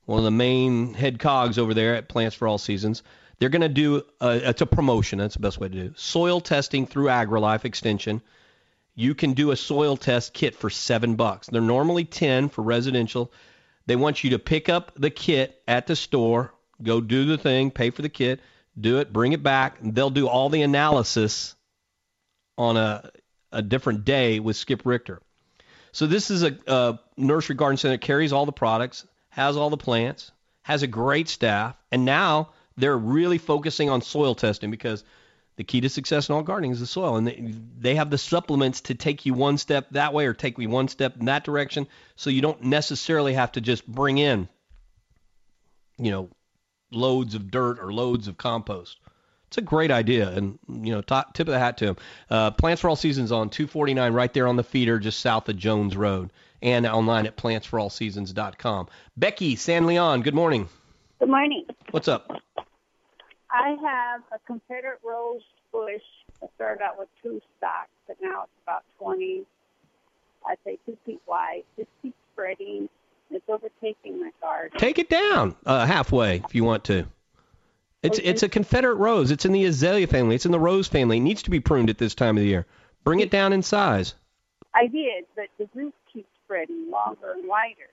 one 0.06 0.20
of 0.20 0.26
the 0.26 0.32
main 0.32 0.94
head 0.94 1.20
cogs 1.20 1.58
over 1.58 1.74
there 1.74 1.96
at 1.96 2.08
Plants 2.08 2.36
for 2.36 2.48
All 2.48 2.58
Seasons. 2.60 3.02
They're 3.40 3.50
going 3.50 3.62
to 3.62 3.70
do 3.70 4.04
a, 4.22 4.50
it's 4.50 4.62
a 4.62 4.66
promotion. 4.66 5.20
That's 5.20 5.36
the 5.36 5.42
best 5.42 5.60
way 5.60 5.70
to 5.70 5.74
do 5.74 5.94
soil 5.96 6.40
testing 6.42 6.86
through 6.86 7.08
AgriLife 7.08 7.66
Extension. 7.66 8.22
You 8.98 9.14
can 9.14 9.34
do 9.34 9.52
a 9.52 9.56
soil 9.56 9.96
test 9.96 10.34
kit 10.34 10.56
for 10.56 10.72
seven 10.72 11.16
bucks. 11.16 11.48
They're 11.48 11.62
normally 11.62 12.04
ten 12.04 12.50
for 12.50 12.64
residential. 12.64 13.32
They 13.86 13.96
want 13.96 14.24
you 14.24 14.32
to 14.32 14.40
pick 14.40 14.70
up 14.70 14.92
the 14.96 15.12
kit 15.12 15.62
at 15.68 15.86
the 15.86 15.96
store, 15.96 16.52
go 16.82 17.00
do 17.00 17.26
the 17.26 17.38
thing, 17.38 17.70
pay 17.70 17.92
for 17.92 18.02
the 18.02 18.10
kit, 18.10 18.42
do 18.80 18.98
it, 18.98 19.14
bring 19.14 19.34
it 19.34 19.44
back. 19.44 19.80
And 19.82 19.94
they'll 19.94 20.10
do 20.10 20.28
all 20.28 20.50
the 20.50 20.64
analysis 20.64 21.56
on 22.58 22.76
a 22.76 23.12
a 23.52 23.62
different 23.62 24.04
day 24.04 24.40
with 24.40 24.56
Skip 24.56 24.82
Richter. 24.84 25.22
So 25.92 26.06
this 26.06 26.30
is 26.32 26.44
a, 26.44 26.58
a 26.68 27.00
nursery 27.16 27.56
garden 27.56 27.78
center 27.78 27.94
that 27.94 28.02
carries 28.02 28.34
all 28.34 28.46
the 28.46 28.52
products, 28.52 29.06
has 29.30 29.56
all 29.56 29.70
the 29.70 29.78
plants, 29.78 30.32
has 30.64 30.84
a 30.84 30.88
great 30.88 31.30
staff, 31.30 31.78
and 31.92 32.04
now 32.04 32.50
they're 32.76 32.98
really 32.98 33.38
focusing 33.38 33.90
on 33.90 34.02
soil 34.02 34.36
testing 34.36 34.70
because 34.70 35.04
the 35.58 35.64
key 35.64 35.82
to 35.82 35.90
success 35.90 36.30
in 36.30 36.36
all 36.36 36.44
gardening 36.44 36.72
is 36.72 36.80
the 36.80 36.86
soil, 36.88 37.18
and 37.18 37.28
they, 37.28 37.54
they 37.80 37.96
have 37.96 38.10
the 38.10 38.18
supplements 38.18 38.82
to 38.82 38.96
take 38.96 39.26
you 39.26 39.34
one 39.34 39.58
step 39.58 39.88
that 39.92 40.14
way 40.14 40.28
or 40.28 40.34
take 40.34 40.58
you 40.58 40.70
one 40.70 40.88
step 40.88 41.18
in 41.20 41.26
that 41.26 41.44
direction, 41.44 41.88
so 42.16 42.30
you 42.30 42.42
don't 42.42 42.62
necessarily 42.62 43.34
have 43.34 43.52
to 43.52 43.62
just 43.62 43.86
bring 43.88 44.20
in, 44.20 44.48
you 45.98 46.12
know, 46.12 46.30
loads 46.92 47.34
of 47.34 47.50
dirt 47.50 47.80
or 47.80 47.92
loads 47.92 48.28
of 48.28 48.38
compost. 48.38 48.98
It's 49.48 49.58
a 49.58 49.62
great 49.62 49.92
idea, 49.92 50.30
and 50.30 50.60
you 50.70 50.94
know, 50.94 51.02
top, 51.02 51.34
tip 51.34 51.48
of 51.48 51.54
the 51.54 51.60
hat 51.60 51.78
to 51.80 51.86
them. 51.88 51.98
Uh, 52.30 52.52
Plants 52.52 52.82
for 52.82 52.90
All 52.90 52.96
Seasons 52.96 53.32
on 53.32 53.50
249, 53.50 54.14
right 54.14 54.34
there 54.34 54.48
on 54.48 54.58
the 54.58 54.64
feeder, 54.64 55.00
just 55.00 55.22
south 55.22 55.50
of 55.50 55.58
Jones 55.58 55.98
Road, 55.98 56.32
and 56.62 56.86
online 56.86 57.26
at 57.26 57.36
plantsforallseasons.com. 57.36 58.90
Becky 59.16 59.56
San 59.56 59.88
Leon, 59.88 60.22
good 60.22 60.36
morning. 60.36 60.70
Good 61.20 61.30
morning. 61.30 61.66
What's 61.92 62.08
up? 62.08 62.30
I 63.52 63.76
have 63.82 64.22
a 64.32 64.40
Confederate 64.46 65.00
rose 65.04 65.42
bush 65.72 66.02
that 66.42 66.50
started 66.56 66.84
out 66.84 66.98
with 66.98 67.08
two 67.24 67.42
stalks, 67.58 67.90
but 68.08 68.18
now 68.22 68.44
it's 68.44 68.52
about 68.64 68.84
20, 69.00 69.44
I'd 70.48 70.58
say 70.66 70.78
two 70.86 70.98
feet 71.06 71.22
wide. 71.28 71.64
Just 71.78 71.90
keeps 72.02 72.18
spreading. 72.34 72.90
It's 73.32 73.48
overtaking 73.50 74.22
my 74.22 74.32
garden. 74.42 74.80
Take 74.80 75.00
it 75.00 75.10
down 75.10 75.56
uh, 75.66 75.86
halfway 75.86 76.38
if 76.46 76.56
you 76.56 76.64
want 76.64 76.86
to. 76.86 77.06
It's 78.04 78.20
it's 78.20 78.44
a 78.44 78.50
Confederate 78.50 78.96
rose. 78.96 79.32
It's 79.32 79.44
in 79.44 79.52
the 79.52 79.66
azalea 79.66 80.08
family. 80.08 80.36
It's 80.36 80.46
in 80.46 80.52
the 80.52 80.60
rose 80.60 80.88
family. 80.88 81.18
It 81.18 81.22
needs 81.22 81.44
to 81.44 81.50
be 81.50 81.60
pruned 81.60 81.90
at 81.90 81.98
this 81.98 82.16
time 82.16 82.38
of 82.38 82.42
the 82.42 82.48
year. 82.48 82.66
Bring 83.04 83.20
it 83.20 83.32
down 83.32 83.54
in 83.54 83.64
size. 83.64 84.14
I 84.74 84.88
did, 84.88 85.26
but 85.36 85.48
the 85.58 85.68
roots 85.74 85.98
keep 86.14 86.28
spreading 86.44 86.90
longer 86.92 87.34
and 87.34 87.48
wider. 87.48 87.90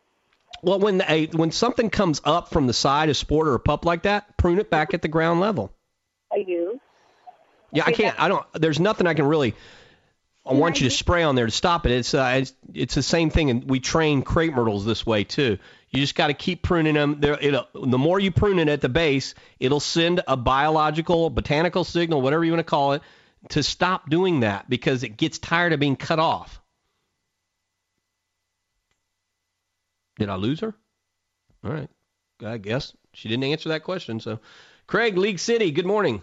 Well, 0.64 0.78
when 0.78 1.02
a 1.02 1.26
when 1.26 1.50
something 1.50 1.90
comes 1.90 2.20
up 2.24 2.48
from 2.48 2.66
the 2.66 2.72
side, 2.72 3.08
a 3.08 3.14
sport 3.14 3.48
or 3.48 3.54
a 3.54 3.60
pup 3.60 3.84
like 3.84 4.02
that, 4.02 4.36
prune 4.36 4.58
it 4.58 4.70
back 4.70 4.94
at 4.94 5.02
the 5.02 5.08
ground 5.08 5.40
level. 5.40 5.72
I 6.32 6.42
do. 6.42 6.80
Yeah, 7.72 7.84
I 7.86 7.92
can't. 7.92 8.20
I 8.20 8.28
don't. 8.28 8.46
There's 8.54 8.80
nothing 8.80 9.06
I 9.06 9.14
can 9.14 9.26
really. 9.26 9.54
I 10.46 10.52
want 10.52 10.80
you 10.80 10.88
to 10.90 10.94
spray 10.94 11.22
on 11.22 11.36
there 11.36 11.46
to 11.46 11.50
stop 11.50 11.86
it. 11.86 11.92
It's 11.92 12.12
uh, 12.12 12.34
it's, 12.36 12.52
it's 12.74 12.94
the 12.94 13.02
same 13.02 13.30
thing, 13.30 13.50
and 13.50 13.68
we 13.68 13.80
train 13.80 14.22
crepe 14.22 14.54
myrtles 14.54 14.84
this 14.84 15.06
way 15.06 15.24
too. 15.24 15.58
You 15.90 16.00
just 16.00 16.14
got 16.14 16.26
to 16.26 16.34
keep 16.34 16.62
pruning 16.62 16.94
them. 16.94 17.20
There, 17.20 17.38
it'll, 17.40 17.66
the 17.72 17.98
more 17.98 18.20
you 18.20 18.30
prune 18.30 18.58
it 18.58 18.68
at 18.68 18.80
the 18.80 18.88
base, 18.88 19.34
it'll 19.58 19.80
send 19.80 20.22
a 20.28 20.36
biological, 20.36 21.30
botanical 21.30 21.84
signal, 21.84 22.20
whatever 22.20 22.44
you 22.44 22.52
want 22.52 22.60
to 22.60 22.64
call 22.64 22.92
it, 22.92 23.02
to 23.50 23.62
stop 23.62 24.10
doing 24.10 24.40
that 24.40 24.68
because 24.68 25.02
it 25.02 25.16
gets 25.16 25.38
tired 25.38 25.72
of 25.72 25.80
being 25.80 25.96
cut 25.96 26.18
off. 26.18 26.60
Did 30.18 30.28
I 30.28 30.36
lose 30.36 30.60
her? 30.60 30.74
All 31.64 31.72
right. 31.72 31.90
I 32.44 32.58
guess 32.58 32.94
she 33.12 33.28
didn't 33.28 33.44
answer 33.44 33.70
that 33.70 33.84
question. 33.84 34.20
So, 34.20 34.38
Craig, 34.86 35.16
League 35.16 35.38
City, 35.38 35.70
good 35.70 35.86
morning. 35.86 36.20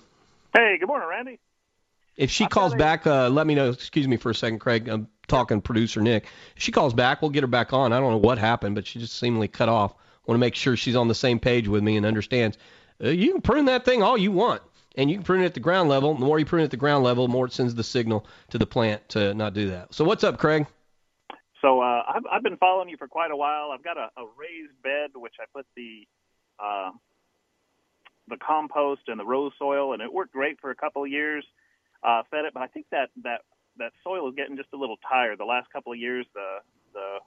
Hey, 0.53 0.77
good 0.80 0.88
morning, 0.88 1.07
Randy. 1.07 1.39
If 2.18 2.30
she 2.30 2.45
calls 2.45 2.76
back, 2.76 3.07
uh, 3.07 3.30
let 3.30 3.47
me 3.47 3.55
know. 3.55 3.69
Excuse 3.69 4.07
me 4.07 4.18
for 4.18 4.30
a 4.30 4.35
second, 4.35 4.59
Craig. 4.59 4.88
I'm 4.89 5.07
talking 5.27 5.61
producer 5.61 6.01
Nick. 6.01 6.26
If 6.55 6.61
she 6.61 6.72
calls 6.72 6.93
back, 6.93 7.22
we'll 7.22 7.31
get 7.31 7.41
her 7.43 7.47
back 7.47 7.73
on. 7.73 7.93
I 7.93 7.99
don't 7.99 8.11
know 8.11 8.18
what 8.18 8.38
happened, 8.38 8.76
but 8.76 8.85
she 8.85 8.99
just 8.99 9.18
seemingly 9.18 9.47
cut 9.47 9.69
off. 9.69 9.95
Want 10.27 10.35
to 10.35 10.39
make 10.39 10.55
sure 10.55 10.76
she's 10.76 10.95
on 10.95 11.07
the 11.07 11.15
same 11.15 11.39
page 11.39 11.68
with 11.68 11.81
me 11.81 11.97
and 11.97 12.05
understands. 12.05 12.57
Uh, 13.03 13.09
you 13.09 13.31
can 13.31 13.41
prune 13.41 13.65
that 13.65 13.85
thing 13.85 14.03
all 14.03 14.18
you 14.18 14.31
want, 14.31 14.61
and 14.95 15.09
you 15.09 15.15
can 15.15 15.23
prune 15.23 15.41
it 15.41 15.45
at 15.45 15.53
the 15.53 15.59
ground 15.59 15.89
level. 15.89 16.13
The 16.13 16.26
more 16.26 16.38
you 16.38 16.45
prune 16.45 16.61
it 16.61 16.65
at 16.65 16.72
the 16.72 16.77
ground 16.77 17.03
level, 17.03 17.26
the 17.26 17.34
more 17.34 17.47
it 17.47 17.53
sends 17.53 17.73
the 17.73 17.84
signal 17.84 18.27
to 18.49 18.57
the 18.57 18.68
plant 18.68 19.07
to 19.09 19.34
not 19.34 19.53
do 19.53 19.69
that. 19.69 19.93
So 19.93 20.03
what's 20.05 20.23
up, 20.23 20.38
Craig? 20.38 20.68
So 21.61 21.79
uh, 21.79 22.03
I've, 22.07 22.23
I've 22.31 22.43
been 22.43 22.57
following 22.57 22.89
you 22.89 22.97
for 22.97 23.07
quite 23.07 23.31
a 23.31 23.35
while. 23.35 23.71
I've 23.71 23.83
got 23.83 23.97
a, 23.97 24.09
a 24.17 24.25
raised 24.38 24.81
bed 24.83 25.11
which 25.15 25.35
I 25.39 25.45
put 25.53 25.65
the 25.75 26.07
uh, 26.59 26.91
the 28.27 28.38
compost 28.38 29.01
and 29.07 29.19
the 29.19 29.25
rose 29.25 29.51
soil, 29.59 29.93
and 29.93 30.01
it 30.01 30.11
worked 30.11 30.33
great 30.33 30.59
for 30.59 30.71
a 30.71 30.75
couple 30.75 31.03
of 31.03 31.09
years. 31.09 31.45
Uh, 32.03 32.23
fed 32.31 32.45
it, 32.45 32.53
but 32.53 32.63
I 32.63 32.67
think 32.67 32.88
that 32.91 33.09
that 33.23 33.41
that 33.77 33.91
soil 34.03 34.27
is 34.29 34.35
getting 34.35 34.57
just 34.57 34.69
a 34.73 34.77
little 34.77 34.97
tired. 35.07 35.39
The 35.39 35.45
last 35.45 35.71
couple 35.71 35.91
of 35.91 35.99
years, 35.99 36.25
the 36.33 36.57
the 36.93 37.17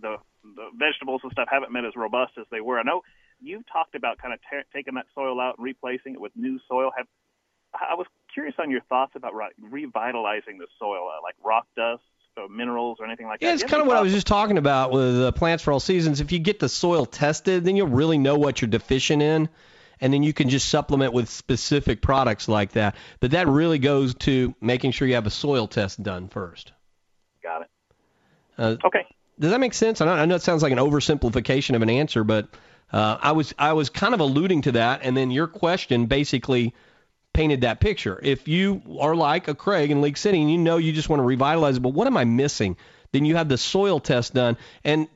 the 0.00 0.16
the 0.56 0.66
vegetables 0.76 1.20
and 1.22 1.32
stuff 1.32 1.48
haven't 1.50 1.72
been 1.72 1.84
as 1.84 1.94
robust 1.94 2.32
as 2.38 2.46
they 2.50 2.60
were. 2.60 2.78
I 2.78 2.82
know 2.82 3.02
you've 3.40 3.66
talked 3.72 3.94
about 3.94 4.18
kind 4.18 4.34
of 4.34 4.40
ta 4.42 4.62
taking 4.72 4.94
that 4.94 5.06
soil 5.14 5.40
out 5.40 5.58
and 5.58 5.64
replacing 5.64 6.14
it 6.14 6.20
with 6.20 6.32
new 6.34 6.58
soil. 6.68 6.90
Have 6.96 7.06
I 7.74 7.94
was 7.94 8.06
curious 8.34 8.54
on 8.58 8.70
your 8.70 8.82
thoughts 8.88 9.12
about 9.14 9.34
re- 9.34 9.54
revitalizing 9.60 10.58
the 10.58 10.66
soil, 10.78 11.08
uh, 11.08 11.22
like 11.22 11.36
rock 11.44 11.66
dust, 11.76 12.02
uh, 12.44 12.48
minerals, 12.48 12.98
or 13.00 13.06
anything 13.06 13.26
like 13.26 13.40
Yeah, 13.40 13.48
that. 13.48 13.50
Yeah, 13.50 13.54
it's 13.54 13.62
Do 13.62 13.66
you 13.66 13.68
have 13.68 13.70
kind 13.70 13.82
of 13.82 13.88
what 13.88 13.96
I 13.96 14.02
was 14.02 14.12
just 14.12 14.26
talking 14.26 14.58
about 14.58 14.92
with 14.92 15.20
uh, 15.20 15.32
plants 15.32 15.62
for 15.62 15.72
all 15.72 15.80
seasons. 15.80 16.20
If 16.20 16.32
you 16.32 16.38
get 16.38 16.58
the 16.58 16.68
soil 16.68 17.06
tested, 17.06 17.64
then 17.64 17.76
you'll 17.76 17.88
really 17.88 18.18
know 18.18 18.36
what 18.36 18.60
you're 18.60 18.70
deficient 18.70 19.22
in, 19.22 19.48
and 20.00 20.12
then 20.12 20.22
you 20.22 20.32
can 20.32 20.48
just 20.48 20.68
supplement 20.68 21.12
with 21.12 21.28
specific 21.28 22.02
products 22.02 22.48
like 22.48 22.72
that. 22.72 22.96
But 23.20 23.32
that 23.32 23.48
really 23.48 23.78
goes 23.78 24.14
to 24.16 24.54
making 24.60 24.92
sure 24.92 25.06
you 25.06 25.14
have 25.14 25.26
a 25.26 25.30
soil 25.30 25.66
test 25.66 26.02
done 26.02 26.28
first. 26.28 26.72
Got 27.42 27.62
it. 27.62 27.68
Uh, 28.58 28.76
okay. 28.84 29.06
Does 29.38 29.50
that 29.50 29.60
make 29.60 29.74
sense? 29.74 30.00
I 30.00 30.04
know, 30.04 30.12
I 30.12 30.26
know 30.26 30.34
it 30.34 30.42
sounds 30.42 30.62
like 30.62 30.72
an 30.72 30.78
oversimplification 30.78 31.74
of 31.74 31.82
an 31.82 31.88
answer, 31.88 32.24
but 32.24 32.48
uh, 32.92 33.16
I 33.20 33.32
was 33.32 33.54
I 33.58 33.72
was 33.72 33.88
kind 33.88 34.14
of 34.14 34.20
alluding 34.20 34.62
to 34.62 34.72
that, 34.72 35.00
and 35.02 35.16
then 35.16 35.30
your 35.30 35.46
question 35.46 36.06
basically 36.06 36.74
painted 37.32 37.62
that 37.62 37.80
picture. 37.80 38.18
If 38.22 38.48
you 38.48 38.82
are 39.00 39.14
like 39.14 39.48
a 39.48 39.54
Craig 39.54 39.90
in 39.90 40.00
League 40.00 40.18
City 40.18 40.40
and 40.40 40.50
you 40.50 40.58
know 40.58 40.76
you 40.76 40.92
just 40.92 41.08
want 41.08 41.20
to 41.20 41.24
revitalize 41.24 41.76
it, 41.76 41.80
but 41.80 41.94
what 41.94 42.06
am 42.06 42.16
I 42.16 42.24
missing? 42.24 42.76
Then 43.12 43.24
you 43.24 43.36
have 43.36 43.48
the 43.48 43.58
soil 43.58 44.00
test 44.00 44.34
done, 44.34 44.56
and 44.84 45.08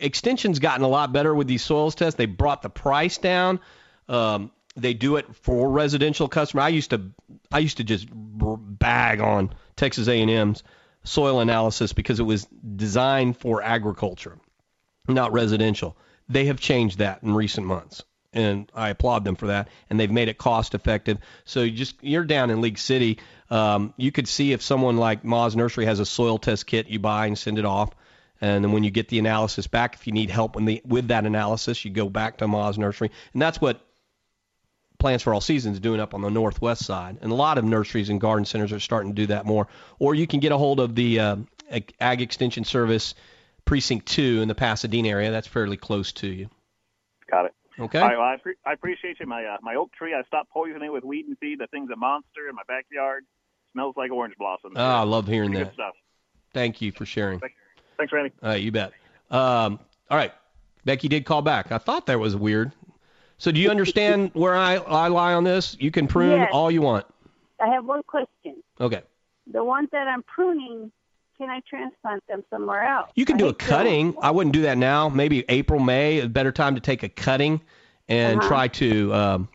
Extension's 0.00 0.58
gotten 0.58 0.84
a 0.84 0.88
lot 0.88 1.12
better 1.12 1.34
with 1.34 1.46
these 1.46 1.62
soils 1.62 1.94
tests. 1.94 2.16
They 2.16 2.26
brought 2.26 2.62
the 2.62 2.70
price 2.70 3.18
down. 3.18 3.60
Um, 4.08 4.50
they 4.76 4.94
do 4.94 5.16
it 5.16 5.34
for 5.36 5.70
residential 5.70 6.28
customer. 6.28 6.62
I 6.62 6.68
used 6.68 6.90
to 6.90 7.10
I 7.52 7.60
used 7.60 7.76
to 7.76 7.84
just 7.84 8.08
bag 8.10 9.20
on 9.20 9.54
Texas 9.76 10.08
A&M's 10.08 10.62
soil 11.04 11.40
analysis 11.40 11.92
because 11.92 12.18
it 12.18 12.24
was 12.24 12.46
designed 12.46 13.36
for 13.36 13.62
agriculture, 13.62 14.38
not 15.06 15.32
residential. 15.32 15.96
They 16.28 16.46
have 16.46 16.58
changed 16.58 16.98
that 16.98 17.22
in 17.22 17.34
recent 17.34 17.66
months, 17.66 18.02
and 18.34 18.70
I 18.74 18.90
applaud 18.90 19.24
them 19.24 19.36
for 19.36 19.46
that. 19.46 19.68
And 19.88 19.98
they've 19.98 20.10
made 20.10 20.28
it 20.28 20.36
cost 20.36 20.74
effective. 20.74 21.18
So 21.44 21.62
you 21.62 21.70
just 21.70 21.96
you're 22.02 22.24
down 22.24 22.50
in 22.50 22.60
League 22.60 22.78
City. 22.78 23.18
Um, 23.50 23.94
you 23.96 24.12
could 24.12 24.28
see 24.28 24.52
if 24.52 24.60
someone 24.60 24.96
like 24.96 25.24
Maas 25.24 25.54
Nursery 25.54 25.86
has 25.86 26.00
a 26.00 26.06
soil 26.06 26.38
test 26.38 26.66
kit 26.66 26.88
you 26.88 26.98
buy 26.98 27.26
and 27.26 27.38
send 27.38 27.58
it 27.58 27.64
off. 27.64 27.90
And 28.40 28.64
then 28.64 28.72
when 28.72 28.84
you 28.84 28.90
get 28.90 29.08
the 29.08 29.18
analysis 29.18 29.66
back, 29.68 29.94
if 29.94 30.06
you 30.06 30.12
need 30.12 30.28
help 30.28 30.56
the, 30.56 30.82
with 30.84 31.08
that 31.08 31.24
analysis, 31.24 31.84
you 31.84 31.90
go 31.90 32.08
back 32.08 32.38
to 32.38 32.48
Maas 32.48 32.76
Nursery. 32.76 33.10
And 33.32 33.40
that's 33.40 33.60
what 33.60 33.80
Plants 34.98 35.22
for 35.22 35.32
All 35.32 35.40
Seasons 35.40 35.78
doing 35.80 36.00
up 36.00 36.14
on 36.14 36.20
the 36.20 36.30
northwest 36.30 36.84
side. 36.84 37.18
And 37.20 37.30
a 37.30 37.34
lot 37.34 37.58
of 37.58 37.64
nurseries 37.64 38.10
and 38.10 38.20
garden 38.20 38.44
centers 38.44 38.72
are 38.72 38.80
starting 38.80 39.12
to 39.12 39.22
do 39.22 39.26
that 39.28 39.46
more. 39.46 39.68
Or 39.98 40.14
you 40.14 40.26
can 40.26 40.40
get 40.40 40.50
a 40.52 40.58
hold 40.58 40.80
of 40.80 40.94
the 40.94 41.20
uh, 41.20 41.36
Ag 42.00 42.22
Extension 42.22 42.64
Service 42.64 43.14
Precinct 43.64 44.06
2 44.06 44.42
in 44.42 44.48
the 44.48 44.54
Pasadena 44.54 45.08
area. 45.08 45.30
That's 45.30 45.46
fairly 45.46 45.76
close 45.76 46.12
to 46.12 46.26
you. 46.26 46.50
Got 47.78 47.82
it. 47.82 47.86
Okay. 47.86 47.98
All 48.00 48.08
right, 48.08 48.18
well, 48.18 48.26
I, 48.26 48.36
pre- 48.36 48.54
I 48.66 48.72
appreciate 48.72 49.18
you. 49.20 49.26
My 49.26 49.44
uh, 49.44 49.56
my 49.62 49.74
oak 49.74 49.92
tree, 49.92 50.14
I 50.14 50.22
stopped 50.26 50.50
poisoning 50.50 50.84
it 50.84 50.92
with 50.92 51.04
weed 51.04 51.26
and 51.26 51.36
feed. 51.38 51.58
The 51.60 51.66
thing's 51.68 51.90
a 51.90 51.96
monster 51.96 52.48
in 52.48 52.54
my 52.54 52.62
backyard. 52.68 53.24
Smells 53.72 53.94
like 53.96 54.10
orange 54.12 54.34
blossoms. 54.38 54.74
Oh, 54.76 54.82
I 54.84 55.02
love 55.02 55.26
hearing 55.26 55.50
Pretty 55.50 55.64
that. 55.64 55.70
Good 55.70 55.74
stuff. 55.74 55.94
Thank 56.52 56.80
you 56.80 56.92
for 56.92 57.04
sharing. 57.04 57.40
Thanks, 57.96 58.12
Randy. 58.12 58.32
All 58.42 58.50
right, 58.50 58.62
you 58.62 58.70
bet. 58.70 58.92
Um, 59.30 59.80
all 60.10 60.16
right. 60.16 60.32
Becky 60.84 61.08
did 61.08 61.24
call 61.24 61.42
back. 61.42 61.72
I 61.72 61.78
thought 61.78 62.06
that 62.06 62.20
was 62.20 62.36
weird. 62.36 62.70
So 63.38 63.50
do 63.50 63.58
you 63.58 63.70
understand 63.70 64.30
where 64.34 64.54
I, 64.54 64.74
I 64.76 65.08
lie 65.08 65.32
on 65.32 65.42
this? 65.42 65.76
You 65.80 65.90
can 65.90 66.06
prune 66.06 66.40
Yes. 66.40 66.50
all 66.52 66.70
you 66.70 66.82
want. 66.82 67.06
I 67.60 67.68
have 67.68 67.84
one 67.84 68.02
question. 68.04 68.62
Okay. 68.80 69.02
The 69.52 69.64
ones 69.64 69.88
that 69.92 70.06
I'm 70.06 70.22
pruning, 70.22 70.92
can 71.38 71.50
I 71.50 71.60
transplant 71.68 72.26
them 72.28 72.44
somewhere 72.50 72.84
else? 72.84 73.10
You 73.14 73.24
can 73.24 73.36
do 73.36 73.44
a 73.46 73.48
hate 73.48 73.58
to- 73.60 73.64
cutting. 73.66 74.14
I 74.22 74.30
wouldn't 74.30 74.52
do 74.54 74.62
that 74.62 74.78
now. 74.78 75.08
Maybe 75.08 75.44
April, 75.48 75.80
May, 75.80 76.20
a 76.20 76.28
better 76.28 76.52
time 76.52 76.74
to 76.74 76.80
take 76.80 77.02
a 77.02 77.08
cutting 77.08 77.60
and 78.08 78.38
Uh-huh. 78.40 78.48
try 78.48 78.68
to 78.68 79.14
um, 79.14 79.48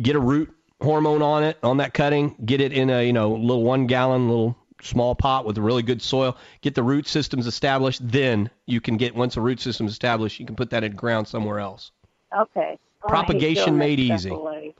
get 0.00 0.16
a 0.16 0.20
root 0.20 0.52
hormone 0.80 1.22
on 1.22 1.42
it 1.44 1.58
on 1.62 1.78
that 1.78 1.92
cutting. 1.94 2.34
Get 2.44 2.60
it 2.60 2.72
in 2.72 2.88
a 2.90 3.04
you 3.04 3.12
know 3.12 3.32
little 3.34 3.64
one 3.64 3.86
gallon 3.86 4.28
little 4.28 4.56
small 4.80 5.14
pot 5.16 5.44
with 5.44 5.58
really 5.58 5.82
good 5.82 6.00
soil. 6.00 6.36
Get 6.60 6.74
the 6.76 6.82
root 6.84 7.06
systems 7.08 7.46
established. 7.48 8.00
Then 8.06 8.48
you 8.66 8.80
can 8.80 8.96
get 8.96 9.14
once 9.14 9.36
a 9.36 9.40
root 9.40 9.60
system 9.60 9.86
is 9.86 9.92
established, 9.92 10.38
you 10.38 10.46
can 10.46 10.54
put 10.56 10.70
that 10.70 10.84
in 10.84 10.92
ground 10.94 11.26
somewhere 11.26 11.58
else. 11.58 11.90
Okay. 12.36 12.60
I 12.60 12.70
hate 12.70 12.78
Propagation 13.08 13.76
made 13.78 13.98
easy. 13.98 14.30
away. 14.30 14.74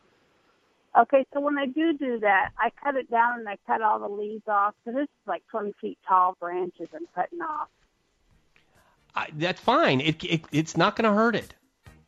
Okay, 0.98 1.24
so 1.32 1.40
when 1.40 1.56
I 1.58 1.66
do 1.66 1.92
do 1.92 2.18
that, 2.20 2.50
I 2.58 2.70
cut 2.82 2.96
it 2.96 3.08
down 3.08 3.38
and 3.38 3.48
I 3.48 3.56
cut 3.66 3.82
all 3.82 4.00
the 4.00 4.08
leaves 4.08 4.42
off. 4.48 4.74
So 4.84 4.90
this 4.90 5.04
is 5.04 5.26
like 5.26 5.44
20 5.50 5.72
feet 5.80 5.98
tall 6.06 6.36
branches 6.40 6.88
I'm 6.92 7.06
cutting 7.14 7.40
off. 7.40 7.68
I, 9.14 9.28
that's 9.36 9.60
fine. 9.60 10.00
It, 10.00 10.24
it 10.24 10.44
it's 10.50 10.76
not 10.76 10.96
going 10.96 11.08
to 11.08 11.16
hurt 11.16 11.36
it. 11.36 11.54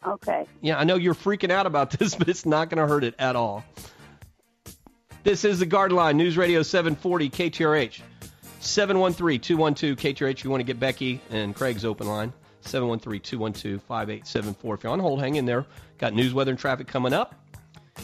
Okay. 0.04 0.46
Yeah, 0.60 0.78
I 0.78 0.84
know 0.84 0.96
you're 0.96 1.14
freaking 1.14 1.50
out 1.50 1.66
about 1.66 1.90
this, 1.98 2.16
but 2.16 2.28
it's 2.28 2.44
not 2.44 2.68
going 2.68 2.84
to 2.84 2.92
hurt 2.92 3.04
it 3.04 3.14
at 3.18 3.36
all. 3.36 3.64
This 5.22 5.44
is 5.44 5.60
the 5.60 5.66
Guard 5.66 5.92
Line, 5.92 6.16
News 6.16 6.36
Radio 6.36 6.62
740 6.62 7.30
KTRH. 7.30 8.00
713-212 8.60 9.96
KTRH. 9.96 10.30
If 10.30 10.44
you 10.44 10.50
want 10.50 10.60
to 10.60 10.64
get 10.64 10.80
Becky 10.80 11.20
and 11.30 11.54
Craig's 11.54 11.84
open 11.84 12.08
line, 12.08 12.32
713-212-5874. 12.64 14.74
If 14.74 14.82
you're 14.82 14.92
on 14.92 15.00
hold, 15.00 15.20
hang 15.20 15.36
in 15.36 15.46
there. 15.46 15.64
Got 15.98 16.14
news, 16.14 16.34
weather, 16.34 16.50
and 16.50 16.58
traffic 16.58 16.86
coming 16.86 17.12
up. 17.12 17.34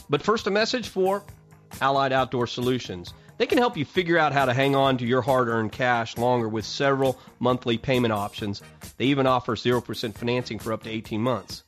But 0.09 0.23
first, 0.23 0.47
a 0.47 0.51
message 0.51 0.89
for 0.89 1.25
Allied 1.81 2.13
Outdoor 2.13 2.47
Solutions. 2.47 3.13
They 3.39 3.47
can 3.47 3.59
help 3.59 3.77
you 3.77 3.85
figure 3.85 4.19
out 4.19 4.33
how 4.33 4.47
to 4.47 4.55
hang 4.55 4.75
on 4.75 4.97
to 4.99 5.07
your 5.07 5.21
hard 5.21 5.49
earned 5.49 5.73
cash 5.73 6.17
longer 6.17 6.49
with 6.49 6.65
several 6.65 7.19
monthly 7.39 7.77
payment 7.77 8.13
options. 8.13 8.63
They 8.97 9.07
even 9.07 9.27
offer 9.27 9.57
0% 9.57 10.15
financing 10.15 10.59
for 10.59 10.73
up 10.73 10.85
to 10.85 10.91
18 10.91 11.21
months. 11.21 11.65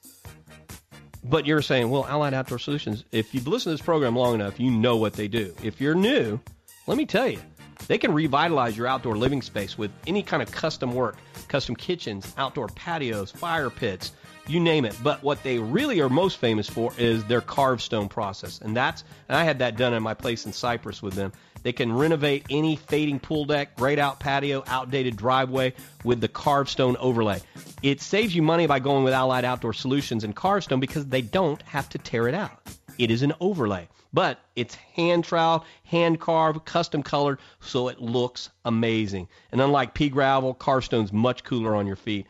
But 1.23 1.45
you're 1.45 1.61
saying, 1.61 1.91
well, 1.91 2.07
Allied 2.07 2.33
Outdoor 2.33 2.59
Solutions, 2.59 3.05
if 3.13 3.35
you've 3.35 3.47
listened 3.47 3.73
to 3.73 3.77
this 3.77 3.85
program 3.85 4.17
long 4.17 4.35
enough, 4.35 4.59
you 4.59 4.71
know 4.71 4.97
what 4.97 5.13
they 5.13 5.29
do. 5.29 5.55
If 5.63 5.81
you're 5.81 5.95
new, 5.95 6.41
let 6.87 6.97
me 6.97 7.05
tell 7.05 7.29
you, 7.29 7.41
they 7.87 7.99
can 7.99 8.13
revitalize 8.13 8.77
your 8.77 8.87
outdoor 8.87 9.17
living 9.17 9.43
space 9.43 9.77
with 9.77 9.91
any 10.07 10.23
kind 10.23 10.43
of 10.43 10.51
custom 10.51 10.95
work, 10.95 11.17
custom 11.49 11.77
kitchens, 11.77 12.33
outdoor 12.39 12.69
patios, 12.69 13.31
fire 13.31 13.69
pits, 13.69 14.13
you 14.49 14.61
name 14.61 14.85
it. 14.85 14.97
But 15.03 15.23
what 15.23 15.43
they 15.43 15.59
really 15.59 16.01
are 16.01 16.09
most 16.09 16.39
famous 16.39 16.69
for 16.69 16.93
is 16.99 17.25
their 17.25 17.41
carved 17.41 17.83
stone 17.83 18.09
process. 18.09 18.61
And 18.61 18.77
that's 18.77 19.05
and 19.29 19.37
I 19.37 19.45
had 19.45 19.59
that 19.61 19.77
done 19.77 19.95
in 19.95 20.03
my 20.03 20.15
place 20.15 20.47
in 20.47 20.53
Cypress 20.53 21.03
with 21.03 21.15
them. 21.15 21.33
They 21.63 21.73
can 21.73 21.93
renovate 21.93 22.47
any 22.51 22.77
fading 22.77 23.19
pool 23.19 23.45
deck, 23.45 23.77
grayed 23.77 23.99
out 23.99 24.21
patio, 24.21 24.63
outdated 24.67 25.17
driveway 25.17 25.75
with 26.05 26.21
the 26.21 26.29
carved 26.29 26.71
stone 26.71 26.97
overlay. 26.99 27.41
It 27.83 28.01
saves 28.01 28.35
you 28.35 28.43
money 28.43 28.67
by 28.67 28.79
going 28.79 29.05
with 29.05 29.13
Allied 29.13 29.45
Outdoor 29.45 29.73
Solutions 29.73 30.25
and 30.25 30.35
carved 30.35 30.65
stone 30.65 30.81
because 30.81 31.07
they 31.07 31.23
don't 31.23 31.61
have 31.63 31.89
to 31.91 31.99
tear 31.99 32.29
it 32.29 32.35
out. 32.35 32.61
It 32.99 33.11
is 33.11 33.23
an 33.23 33.33
overlay, 33.41 33.89
but 34.13 34.41
it's 34.57 34.75
hand 34.75 35.25
troweled, 35.25 35.65
hand 35.85 36.21
carved, 36.21 36.65
custom 36.65 37.03
colored, 37.03 37.39
so 37.61 37.89
it 37.89 38.01
looks 38.01 38.51
amazing. 38.65 39.29
And 39.53 39.61
unlike 39.61 39.95
pea 39.95 40.09
gravel, 40.09 40.55
carved 40.55 40.87
stone's 40.87 41.13
much 41.13 41.45
cooler 41.45 41.77
on 41.77 41.87
your 41.87 41.97
feet. 41.97 42.27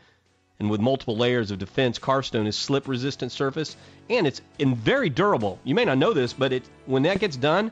And 0.59 0.69
with 0.69 0.81
multiple 0.81 1.15
layers 1.15 1.51
of 1.51 1.59
defense, 1.59 1.99
Carstone 1.99 2.45
is 2.45 2.55
slip 2.55 2.87
resistant 2.87 3.31
surface 3.31 3.77
and 4.09 4.27
it's 4.27 4.41
in 4.57 4.75
very 4.75 5.09
durable. 5.09 5.57
You 5.63 5.73
may 5.73 5.85
not 5.85 5.97
know 5.97 6.13
this, 6.13 6.33
but 6.33 6.51
it 6.51 6.63
when 6.85 7.03
that 7.03 7.19
gets 7.19 7.37
done, 7.37 7.71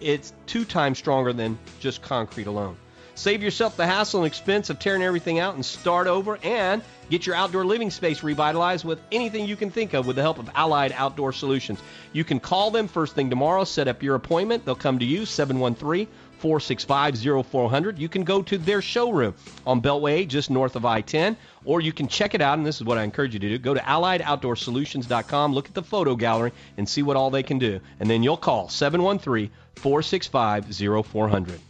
it's 0.00 0.32
two 0.46 0.64
times 0.64 0.98
stronger 0.98 1.32
than 1.32 1.58
just 1.80 2.02
concrete 2.02 2.46
alone. 2.46 2.76
Save 3.14 3.42
yourself 3.42 3.78
the 3.78 3.86
hassle 3.86 4.20
and 4.20 4.26
expense 4.26 4.68
of 4.68 4.78
tearing 4.78 5.02
everything 5.02 5.38
out 5.38 5.54
and 5.54 5.64
start 5.64 6.06
over 6.06 6.38
and 6.42 6.82
get 7.08 7.24
your 7.24 7.34
outdoor 7.34 7.64
living 7.64 7.90
space 7.90 8.22
revitalized 8.22 8.84
with 8.84 9.00
anything 9.10 9.46
you 9.46 9.56
can 9.56 9.70
think 9.70 9.94
of 9.94 10.06
with 10.06 10.16
the 10.16 10.22
help 10.22 10.38
of 10.38 10.50
Allied 10.54 10.92
Outdoor 10.92 11.32
Solutions. 11.32 11.78
You 12.12 12.24
can 12.24 12.40
call 12.40 12.70
them 12.70 12.88
first 12.88 13.14
thing 13.14 13.30
tomorrow, 13.30 13.64
set 13.64 13.88
up 13.88 14.02
your 14.02 14.16
appointment. 14.16 14.66
They'll 14.66 14.74
come 14.74 14.98
to 14.98 15.06
you 15.06 15.24
713 15.24 16.06
465 16.38 17.46
0400. 17.46 17.98
You 17.98 18.08
can 18.08 18.24
go 18.24 18.42
to 18.42 18.58
their 18.58 18.82
showroom 18.82 19.34
on 19.66 19.80
Beltway 19.80 20.12
8, 20.12 20.28
just 20.28 20.50
north 20.50 20.76
of 20.76 20.84
I 20.84 21.00
10, 21.00 21.36
or 21.64 21.80
you 21.80 21.92
can 21.92 22.08
check 22.08 22.34
it 22.34 22.40
out, 22.40 22.58
and 22.58 22.66
this 22.66 22.76
is 22.76 22.84
what 22.84 22.98
I 22.98 23.02
encourage 23.02 23.34
you 23.34 23.40
to 23.40 23.48
do. 23.48 23.58
Go 23.58 23.74
to 23.74 23.80
AlliedOutdoorSolutions.com, 23.80 25.52
look 25.52 25.66
at 25.66 25.74
the 25.74 25.82
photo 25.82 26.16
gallery, 26.16 26.52
and 26.76 26.88
see 26.88 27.02
what 27.02 27.16
all 27.16 27.30
they 27.30 27.42
can 27.42 27.58
do. 27.58 27.80
And 28.00 28.08
then 28.10 28.22
you'll 28.22 28.36
call 28.36 28.68
713 28.68 29.50
465 29.76 30.74
0400. 31.06 31.60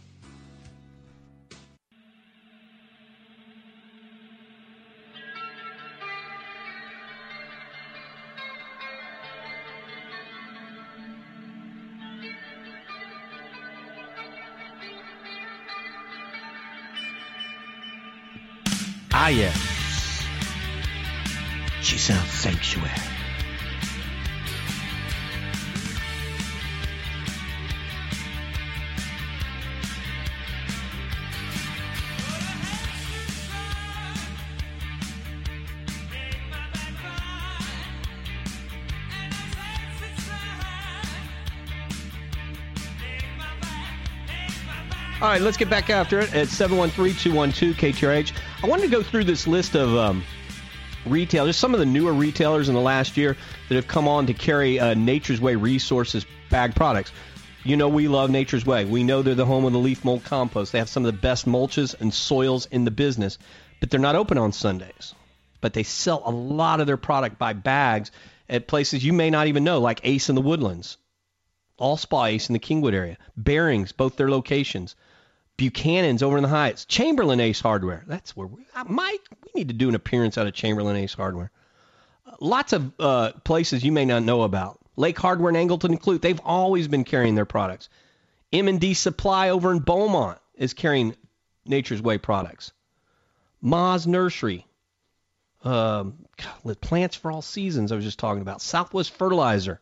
Ah, 19.19 19.29
yes. 19.29 19.57
She 21.81 21.97
sounds 21.97 22.29
sanctuary. 22.29 23.16
All 45.19 45.27
right, 45.27 45.41
let's 45.41 45.57
get 45.57 45.67
back 45.67 45.89
after 45.89 46.19
it 46.19 46.31
at 46.35 46.47
713-212-KTRH. 46.47 48.33
I 48.61 48.67
wanted 48.67 48.83
to 48.83 48.89
go 48.89 49.01
through 49.01 49.23
this 49.23 49.47
list 49.47 49.75
of 49.75 49.95
um, 49.95 50.23
retailers, 51.07 51.57
some 51.57 51.73
of 51.73 51.79
the 51.79 51.87
newer 51.87 52.13
retailers 52.13 52.69
in 52.69 52.75
the 52.75 52.81
last 52.81 53.17
year 53.17 53.35
that 53.67 53.73
have 53.73 53.87
come 53.87 54.07
on 54.07 54.27
to 54.27 54.35
carry 54.35 54.79
uh, 54.79 54.93
Nature's 54.93 55.41
Way 55.41 55.55
Resources 55.55 56.23
bag 56.51 56.75
products. 56.75 57.11
You 57.63 57.77
know 57.77 57.89
we 57.89 58.07
love 58.07 58.29
Nature's 58.29 58.63
Way. 58.63 58.85
We 58.85 59.03
know 59.03 59.23
they're 59.23 59.33
the 59.33 59.43
home 59.43 59.65
of 59.65 59.73
the 59.73 59.79
leaf 59.79 60.05
mold 60.05 60.23
compost. 60.23 60.71
They 60.71 60.77
have 60.77 60.87
some 60.87 61.03
of 61.03 61.11
the 61.11 61.19
best 61.19 61.47
mulches 61.47 61.99
and 61.99 62.13
soils 62.13 62.67
in 62.67 62.85
the 62.85 62.91
business, 62.91 63.39
but 63.79 63.89
they're 63.89 63.99
not 63.99 64.15
open 64.15 64.37
on 64.37 64.51
Sundays. 64.51 65.15
But 65.61 65.73
they 65.73 65.81
sell 65.81 66.21
a 66.27 66.31
lot 66.31 66.79
of 66.79 66.85
their 66.85 66.95
product 66.95 67.39
by 67.39 67.53
bags 67.53 68.11
at 68.47 68.67
places 68.67 69.03
you 69.03 69.13
may 69.13 69.31
not 69.31 69.47
even 69.47 69.63
know, 69.63 69.79
like 69.79 69.99
Ace 70.03 70.29
in 70.29 70.35
the 70.35 70.41
Woodlands, 70.41 70.97
Alspaugh 71.79 72.29
Ace 72.29 72.49
in 72.49 72.53
the 72.53 72.59
Kingwood 72.59 72.93
area, 72.93 73.17
Bering's, 73.35 73.91
both 73.91 74.15
their 74.15 74.29
locations. 74.29 74.95
Buchanan's 75.57 76.21
over 76.21 76.37
in 76.37 76.43
the 76.43 76.49
Heights, 76.49 76.85
Chamberlin 76.85 77.39
Ace 77.39 77.59
Hardware. 77.59 78.03
That's 78.07 78.35
where 78.35 78.47
we, 78.47 78.65
uh, 78.75 78.83
Mike. 78.87 79.21
We 79.43 79.51
need 79.55 79.67
to 79.69 79.73
do 79.73 79.89
an 79.89 79.95
appearance 79.95 80.37
out 80.37 80.47
of 80.47 80.53
Chamberlin 80.53 80.95
Ace 80.95 81.13
Hardware. 81.13 81.51
Uh, 82.25 82.35
Lots 82.39 82.73
of 82.73 82.93
uh, 82.99 83.31
places 83.43 83.83
you 83.83 83.91
may 83.91 84.05
not 84.05 84.23
know 84.23 84.43
about. 84.43 84.79
Lake 84.95 85.17
Hardware 85.17 85.53
and 85.53 85.69
Angleton 85.69 85.89
and 85.89 86.01
Clute. 86.01 86.21
They've 86.21 86.39
always 86.43 86.87
been 86.87 87.03
carrying 87.03 87.35
their 87.35 87.45
products. 87.45 87.89
M&D 88.53 88.93
Supply 88.93 89.49
over 89.49 89.71
in 89.71 89.79
Beaumont 89.79 90.39
is 90.55 90.73
carrying 90.73 91.15
Nature's 91.65 92.01
Way 92.01 92.17
products. 92.17 92.71
Maas 93.61 94.07
Nursery. 94.07 94.65
Um, 95.63 96.25
plants 96.81 97.15
for 97.15 97.31
all 97.31 97.41
seasons. 97.41 97.91
I 97.91 97.95
was 97.95 98.05
just 98.05 98.19
talking 98.19 98.41
about 98.41 98.61
Southwest 98.61 99.11
Fertilizer. 99.11 99.81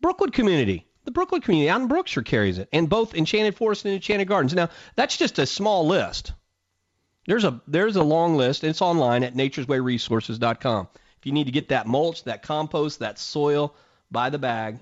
Brookwood 0.00 0.32
Community. 0.32 0.86
The 1.04 1.10
Brookwood 1.10 1.42
Community 1.42 1.70
out 1.70 1.80
in 1.80 1.88
Brookshire 1.88 2.22
carries 2.22 2.58
it, 2.58 2.68
and 2.72 2.88
both 2.88 3.14
Enchanted 3.14 3.56
Forest 3.56 3.84
and 3.84 3.94
Enchanted 3.94 4.28
Gardens. 4.28 4.54
Now, 4.54 4.68
that's 4.96 5.16
just 5.16 5.38
a 5.38 5.46
small 5.46 5.86
list. 5.86 6.32
There's 7.26 7.44
a 7.44 7.60
there's 7.66 7.96
a 7.96 8.02
long 8.02 8.36
list. 8.36 8.64
It's 8.64 8.82
online 8.82 9.24
at 9.24 9.34
nature'swayresources.com. 9.34 10.88
If 11.18 11.26
you 11.26 11.32
need 11.32 11.46
to 11.46 11.52
get 11.52 11.68
that 11.68 11.86
mulch, 11.86 12.24
that 12.24 12.42
compost, 12.42 12.98
that 13.00 13.18
soil, 13.18 13.74
buy 14.10 14.30
the 14.30 14.38
bag. 14.38 14.78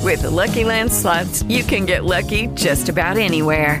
With 0.00 0.22
the 0.22 0.30
Lucky 0.30 0.64
Land 0.64 0.92
slots, 0.92 1.42
you 1.44 1.62
can 1.62 1.86
get 1.86 2.04
lucky 2.04 2.48
just 2.48 2.88
about 2.88 3.16
anywhere. 3.16 3.80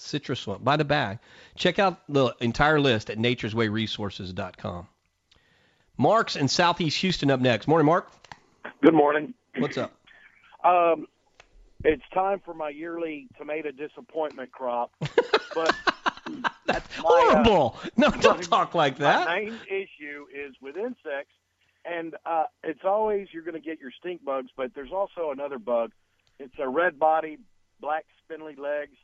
citrus 0.00 0.40
soil, 0.40 0.58
by 0.58 0.76
the 0.76 0.84
bag. 0.84 1.18
Check 1.56 1.78
out 1.78 2.00
the 2.08 2.34
entire 2.40 2.80
list 2.80 3.10
at 3.10 3.18
nature'swayresources.com. 3.18 4.88
Mark's 5.96 6.36
in 6.36 6.48
Southeast 6.48 6.98
Houston 7.02 7.30
up 7.30 7.40
next. 7.40 7.68
Morning, 7.68 7.86
Mark. 7.86 8.10
Good 8.82 8.94
morning. 8.94 9.34
What's 9.58 9.76
up? 9.76 9.92
Um, 10.64 11.06
it's 11.84 12.02
time 12.12 12.40
for 12.44 12.54
my 12.54 12.70
yearly 12.70 13.28
tomato 13.38 13.70
disappointment 13.70 14.52
crop, 14.52 14.92
but 15.54 15.74
That's 16.66 16.96
horrible. 16.96 17.76
no, 17.96 18.10
don't 18.10 18.42
talk 18.42 18.74
like 18.74 18.98
that. 18.98 19.26
My 19.26 19.40
main 19.40 19.58
issue 19.66 20.26
is 20.32 20.54
with 20.60 20.76
insects, 20.76 21.34
and 21.84 22.14
uh, 22.24 22.44
it's 22.62 22.84
always 22.84 23.28
you're 23.32 23.42
going 23.42 23.54
to 23.54 23.60
get 23.60 23.80
your 23.80 23.90
stink 23.98 24.24
bugs, 24.24 24.50
but 24.56 24.72
there's 24.74 24.92
also 24.92 25.30
another 25.32 25.58
bug. 25.58 25.92
It's 26.38 26.54
a 26.58 26.68
red 26.68 26.98
body, 26.98 27.38
black 27.80 28.04
spindly 28.24 28.54
legs, 28.56 28.96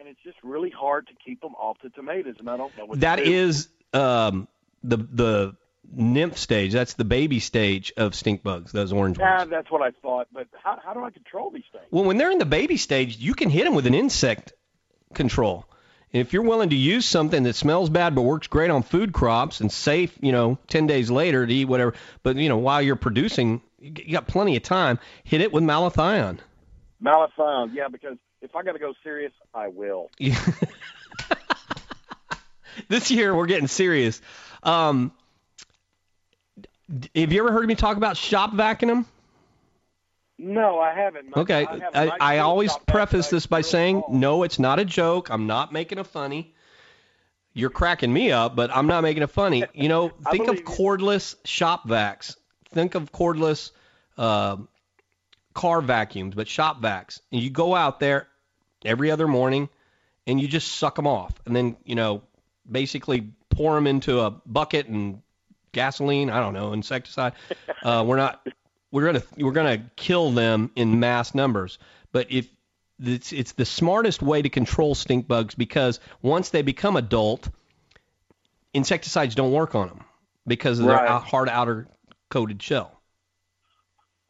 and 0.00 0.08
it's 0.08 0.20
just 0.24 0.38
really 0.42 0.70
hard 0.70 1.06
to 1.08 1.12
keep 1.24 1.40
them 1.42 1.54
off 1.54 1.76
the 1.82 1.90
tomatoes, 1.90 2.36
and 2.38 2.48
I 2.48 2.56
don't 2.56 2.76
know 2.76 2.86
what 2.86 3.00
That 3.00 3.20
is 3.20 3.68
um, 3.92 4.48
the 4.82 4.96
the 4.96 5.56
nymph 5.92 6.38
stage. 6.38 6.72
That's 6.72 6.94
the 6.94 7.04
baby 7.04 7.38
stage 7.38 7.92
of 7.96 8.14
stink 8.14 8.42
bugs. 8.42 8.72
Those 8.72 8.92
orange 8.92 9.18
ones. 9.18 9.28
Yeah, 9.38 9.44
that's 9.44 9.70
what 9.70 9.82
I 9.82 9.90
thought, 10.02 10.28
but 10.32 10.46
how, 10.62 10.78
how 10.82 10.94
do 10.94 11.04
I 11.04 11.10
control 11.10 11.50
these 11.50 11.64
things? 11.70 11.84
Well, 11.90 12.04
when 12.04 12.16
they're 12.16 12.30
in 12.30 12.38
the 12.38 12.46
baby 12.46 12.76
stage, 12.76 13.18
you 13.18 13.34
can 13.34 13.50
hit 13.50 13.64
them 13.64 13.74
with 13.74 13.86
an 13.86 13.94
insect 13.94 14.52
control. 15.14 15.66
And 16.12 16.20
if 16.20 16.32
you're 16.32 16.42
willing 16.42 16.70
to 16.70 16.76
use 16.76 17.04
something 17.06 17.42
that 17.44 17.54
smells 17.54 17.88
bad 17.88 18.14
but 18.14 18.22
works 18.22 18.46
great 18.48 18.70
on 18.70 18.82
food 18.82 19.12
crops 19.12 19.60
and 19.60 19.70
safe, 19.70 20.16
you 20.20 20.32
know, 20.32 20.58
10 20.68 20.86
days 20.86 21.10
later 21.10 21.46
to 21.46 21.52
eat 21.52 21.66
whatever, 21.66 21.94
but 22.22 22.36
you 22.36 22.48
know, 22.48 22.58
while 22.58 22.82
you're 22.82 22.96
producing, 22.96 23.60
you 23.78 24.12
got 24.12 24.26
plenty 24.26 24.56
of 24.56 24.62
time. 24.62 24.98
Hit 25.22 25.40
it 25.40 25.52
with 25.52 25.62
malathion. 25.62 26.38
Malathion, 27.02 27.74
yeah, 27.74 27.88
because 27.88 28.16
if 28.42 28.56
I 28.56 28.62
got 28.62 28.72
to 28.72 28.78
go 28.78 28.94
serious, 29.02 29.32
I 29.54 29.68
will. 29.68 30.10
this 32.88 33.10
year 33.10 33.34
we're 33.34 33.46
getting 33.46 33.68
serious. 33.68 34.20
Um, 34.62 35.12
have 37.14 37.32
you 37.32 37.40
ever 37.40 37.52
heard 37.52 37.66
me 37.66 37.74
talk 37.74 37.96
about 37.96 38.16
shop 38.16 38.52
vacuuming? 38.52 39.04
No, 40.38 40.78
I 40.78 40.94
haven't. 40.94 41.36
Okay, 41.36 41.66
I, 41.66 41.78
have 41.78 41.94
I, 41.94 42.16
I 42.20 42.38
always 42.38 42.74
preface 42.86 43.28
this 43.28 43.46
by 43.46 43.60
saying, 43.60 44.02
no, 44.08 44.42
it's 44.42 44.58
not 44.58 44.78
a 44.78 44.84
joke. 44.86 45.28
I'm 45.30 45.46
not 45.46 45.70
making 45.72 45.98
a 45.98 46.04
funny. 46.04 46.54
You're 47.52 47.70
cracking 47.70 48.12
me 48.12 48.32
up, 48.32 48.56
but 48.56 48.74
I'm 48.74 48.86
not 48.86 49.02
making 49.02 49.22
a 49.22 49.28
funny. 49.28 49.64
You 49.74 49.88
know, 49.88 50.08
think 50.30 50.48
of 50.48 50.56
believe 50.56 50.60
you. 50.60 50.64
cordless 50.64 51.34
shop 51.44 51.86
vacs. 51.86 52.36
Think 52.72 52.94
of 52.94 53.12
cordless 53.12 53.72
uh, 54.16 54.56
car 55.52 55.82
vacuums, 55.82 56.34
but 56.34 56.48
shop 56.48 56.80
vacs. 56.80 57.20
And 57.30 57.42
you 57.42 57.50
go 57.50 57.74
out 57.74 58.00
there 58.00 58.26
every 58.84 59.10
other 59.10 59.28
morning, 59.28 59.68
and 60.26 60.40
you 60.40 60.48
just 60.48 60.68
suck 60.76 60.96
them 60.96 61.06
off, 61.06 61.32
and 61.46 61.54
then 61.54 61.76
you 61.84 61.94
know, 61.94 62.22
basically 62.70 63.32
pour 63.48 63.74
them 63.74 63.86
into 63.86 64.20
a 64.20 64.30
bucket 64.30 64.86
and 64.86 65.22
gasoline. 65.72 66.30
I 66.30 66.40
don't 66.40 66.54
know, 66.54 66.72
insecticide. 66.72 67.32
Uh, 67.82 68.04
we're 68.06 68.16
not. 68.16 68.46
We're 68.92 69.06
gonna 69.06 69.22
we're 69.36 69.52
gonna 69.52 69.90
kill 69.96 70.32
them 70.32 70.70
in 70.74 70.98
mass 71.00 71.34
numbers. 71.34 71.78
But 72.12 72.32
if 72.32 72.48
it's 73.02 73.32
it's 73.32 73.52
the 73.52 73.64
smartest 73.64 74.20
way 74.20 74.42
to 74.42 74.48
control 74.48 74.94
stink 74.94 75.28
bugs 75.28 75.54
because 75.54 76.00
once 76.22 76.50
they 76.50 76.62
become 76.62 76.96
adult, 76.96 77.48
insecticides 78.74 79.34
don't 79.34 79.52
work 79.52 79.74
on 79.74 79.88
them 79.88 80.04
because 80.46 80.80
of 80.80 80.86
their 80.86 80.96
Right. 80.96 81.08
out, 81.08 81.24
hard 81.24 81.48
outer 81.48 81.86
coated 82.30 82.62
shell. 82.62 82.99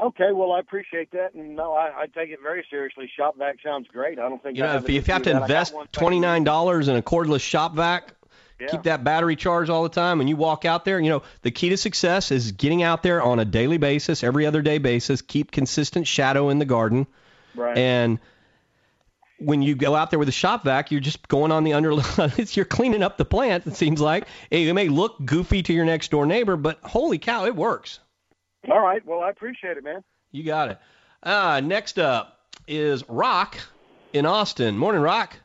Okay, 0.02 0.32
well, 0.32 0.52
I 0.52 0.60
appreciate 0.60 1.10
that, 1.12 1.34
and 1.34 1.54
no, 1.54 1.74
I, 1.74 1.90
I 2.02 2.06
take 2.06 2.30
it 2.30 2.38
very 2.42 2.64
seriously. 2.70 3.10
Shop 3.16 3.36
vac 3.36 3.56
sounds 3.62 3.86
great. 3.88 4.18
I 4.18 4.28
don't 4.28 4.42
think 4.42 4.56
You 4.56 4.62
know, 4.62 4.76
if 4.76 4.88
you, 4.88 4.98
if 4.98 5.06
you 5.08 5.12
have 5.12 5.22
to 5.24 5.30
that. 5.34 5.42
Invest 5.42 5.74
twenty 5.92 6.18
nine 6.20 6.42
dollars 6.44 6.88
in 6.88 6.96
a 6.96 7.02
cordless 7.02 7.40
shop 7.42 7.74
vac, 7.74 8.14
Yeah. 8.58 8.68
keep 8.68 8.84
that 8.84 9.04
battery 9.04 9.36
charged 9.36 9.68
all 9.70 9.82
the 9.82 9.88
time, 9.90 10.20
and 10.20 10.28
you 10.28 10.36
walk 10.36 10.64
out 10.64 10.84
there. 10.86 10.98
You 10.98 11.10
know, 11.10 11.22
the 11.42 11.50
key 11.50 11.68
to 11.68 11.76
success 11.76 12.30
is 12.30 12.52
getting 12.52 12.82
out 12.82 13.02
there 13.02 13.22
on 13.22 13.38
a 13.40 13.44
daily 13.44 13.76
basis, 13.76 14.24
every 14.24 14.46
other 14.46 14.62
day 14.62 14.78
basis. 14.78 15.20
Keep 15.20 15.50
consistent 15.50 16.06
shadow 16.06 16.48
in 16.48 16.58
the 16.58 16.64
garden, 16.64 17.06
Right. 17.54 17.76
and 17.76 18.18
when 19.38 19.62
you 19.62 19.74
go 19.74 19.94
out 19.94 20.10
there 20.10 20.18
with 20.18 20.28
a 20.28 20.32
shop 20.32 20.64
vac, 20.64 20.90
you're 20.90 21.00
just 21.00 21.26
going 21.28 21.52
on 21.52 21.64
the 21.64 21.72
under. 21.74 21.92
you're 22.52 22.64
cleaning 22.64 23.02
up 23.02 23.16
the 23.18 23.24
plant. 23.24 23.66
It 23.66 23.76
seems 23.76 24.00
like 24.00 24.24
it 24.50 24.72
may 24.74 24.88
look 24.88 25.16
goofy 25.24 25.62
to 25.62 25.72
your 25.72 25.84
next 25.84 26.10
door 26.10 26.26
neighbor, 26.26 26.56
but 26.56 26.78
holy 26.82 27.18
cow, 27.18 27.44
it 27.46 27.56
works. 27.56 28.00
All 28.68 28.80
right, 28.80 29.04
well, 29.06 29.20
I 29.20 29.30
appreciate 29.30 29.76
it, 29.76 29.84
man. 29.84 30.02
You 30.32 30.42
got 30.42 30.70
it. 30.70 30.78
Uh, 31.22 31.60
next 31.60 31.98
up 31.98 32.40
is 32.66 33.08
Rock 33.08 33.58
in 34.12 34.26
Austin. 34.26 34.76
Morning, 34.76 35.00
Rock. 35.00 35.36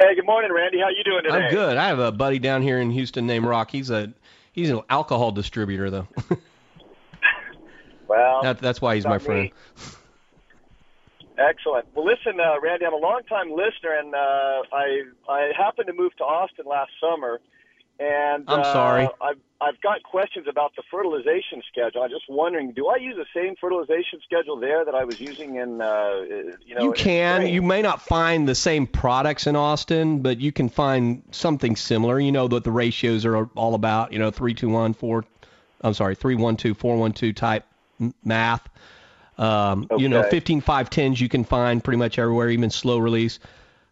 Hey, 0.00 0.14
good 0.14 0.26
morning, 0.26 0.52
Randy. 0.52 0.78
How 0.78 0.88
you 0.88 1.04
doing 1.04 1.22
today? 1.24 1.46
I'm 1.46 1.50
good. 1.50 1.76
I 1.76 1.88
have 1.88 1.98
a 1.98 2.12
buddy 2.12 2.38
down 2.38 2.62
here 2.62 2.80
in 2.80 2.90
Houston 2.90 3.26
named 3.26 3.46
Rock. 3.46 3.70
He's 3.70 3.90
a 3.90 4.12
he's 4.52 4.70
an 4.70 4.82
alcohol 4.90 5.32
distributor 5.32 5.90
though. 5.90 6.08
Well, 8.08 8.42
that, 8.42 8.58
that's 8.58 8.80
why 8.80 8.94
he's 8.94 9.04
my 9.04 9.18
friend. 9.18 9.50
Excellent. 11.38 11.86
Well, 11.94 12.06
listen, 12.06 12.40
uh, 12.40 12.60
Randy, 12.62 12.86
I'm 12.86 12.94
a 12.94 12.96
longtime 12.96 13.50
listener, 13.50 13.98
and 13.98 14.14
uh, 14.14 14.62
I 14.72 15.02
I 15.28 15.52
happened 15.56 15.88
to 15.88 15.92
move 15.92 16.14
to 16.16 16.24
Austin 16.24 16.64
last 16.66 16.92
summer, 17.00 17.40
and 17.98 18.44
I'm 18.48 18.60
uh, 18.60 18.72
sorry. 18.72 19.08
I've 19.20 19.38
I've 19.58 19.80
got 19.80 20.02
questions 20.02 20.46
about 20.48 20.76
the 20.76 20.82
fertilization 20.90 21.62
schedule. 21.70 22.02
I'm 22.02 22.10
just 22.10 22.28
wondering, 22.28 22.72
do 22.72 22.88
I 22.88 22.96
use 22.96 23.16
the 23.16 23.24
same 23.34 23.54
fertilization 23.58 24.20
schedule 24.22 24.60
there 24.60 24.84
that 24.84 24.94
I 24.94 25.04
was 25.04 25.18
using 25.18 25.56
in 25.56 25.80
uh, 25.80 26.20
you 26.64 26.74
know? 26.74 26.82
You 26.82 26.92
can. 26.92 27.46
You 27.46 27.62
may 27.62 27.80
not 27.80 28.02
find 28.02 28.46
the 28.46 28.54
same 28.54 28.86
products 28.86 29.46
in 29.46 29.56
Austin, 29.56 30.20
but 30.20 30.40
you 30.40 30.52
can 30.52 30.68
find 30.68 31.22
something 31.30 31.74
similar. 31.74 32.20
You 32.20 32.32
know 32.32 32.46
what 32.46 32.64
the 32.64 32.70
ratios 32.70 33.24
are 33.24 33.46
all 33.54 33.74
about. 33.74 34.12
You 34.12 34.18
know, 34.18 34.30
three 34.30 34.52
two 34.52 34.68
one 34.68 34.92
four. 34.92 35.24
I'm 35.80 35.94
sorry, 35.94 36.14
three 36.14 36.34
one 36.34 36.56
two 36.56 36.74
four 36.74 36.98
one 36.98 37.12
two 37.12 37.32
type 37.32 37.64
math. 38.24 38.68
Um, 39.38 39.88
You 39.98 40.08
know, 40.08 40.20
Okay. 40.20 40.30
15 40.30 40.60
5 40.62 40.90
10s 40.90 41.20
you 41.20 41.28
can 41.28 41.44
find 41.44 41.84
pretty 41.84 41.98
much 41.98 42.18
everywhere, 42.18 42.48
even 42.50 42.70
slow 42.70 42.98
release, 42.98 43.38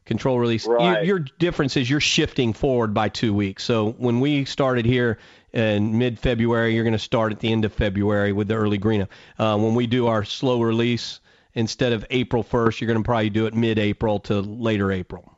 control 0.04 0.38
release. 0.38 0.66
Right. 0.66 1.04
your 1.04 1.18
difference 1.18 1.76
is 1.76 1.88
you're 1.88 2.00
shifting 2.00 2.52
forward 2.52 2.94
by 2.94 3.08
two 3.08 3.32
weeks. 3.34 3.64
So 3.64 3.92
when 3.92 4.20
we 4.20 4.44
started 4.44 4.84
here 4.84 5.18
in 5.52 5.98
mid 5.98 6.18
February, 6.18 6.74
you're 6.74 6.84
going 6.84 6.92
to 6.92 6.98
start 6.98 7.32
at 7.32 7.40
the 7.40 7.50
end 7.50 7.64
of 7.64 7.72
February 7.72 8.32
with 8.32 8.48
the 8.48 8.54
early 8.54 8.78
green 8.78 9.02
up. 9.02 9.10
Uh, 9.38 9.58
when 9.58 9.74
we 9.74 9.86
do 9.86 10.06
our 10.06 10.24
slow 10.24 10.60
release, 10.60 11.20
instead 11.54 11.92
of 11.92 12.04
April 12.10 12.44
1st, 12.44 12.80
you're 12.80 12.88
going 12.88 13.02
to 13.02 13.04
probably 13.04 13.30
do 13.30 13.46
it 13.46 13.54
mid 13.54 13.78
April 13.78 14.20
to 14.20 14.40
later 14.40 14.92
April. 14.92 15.36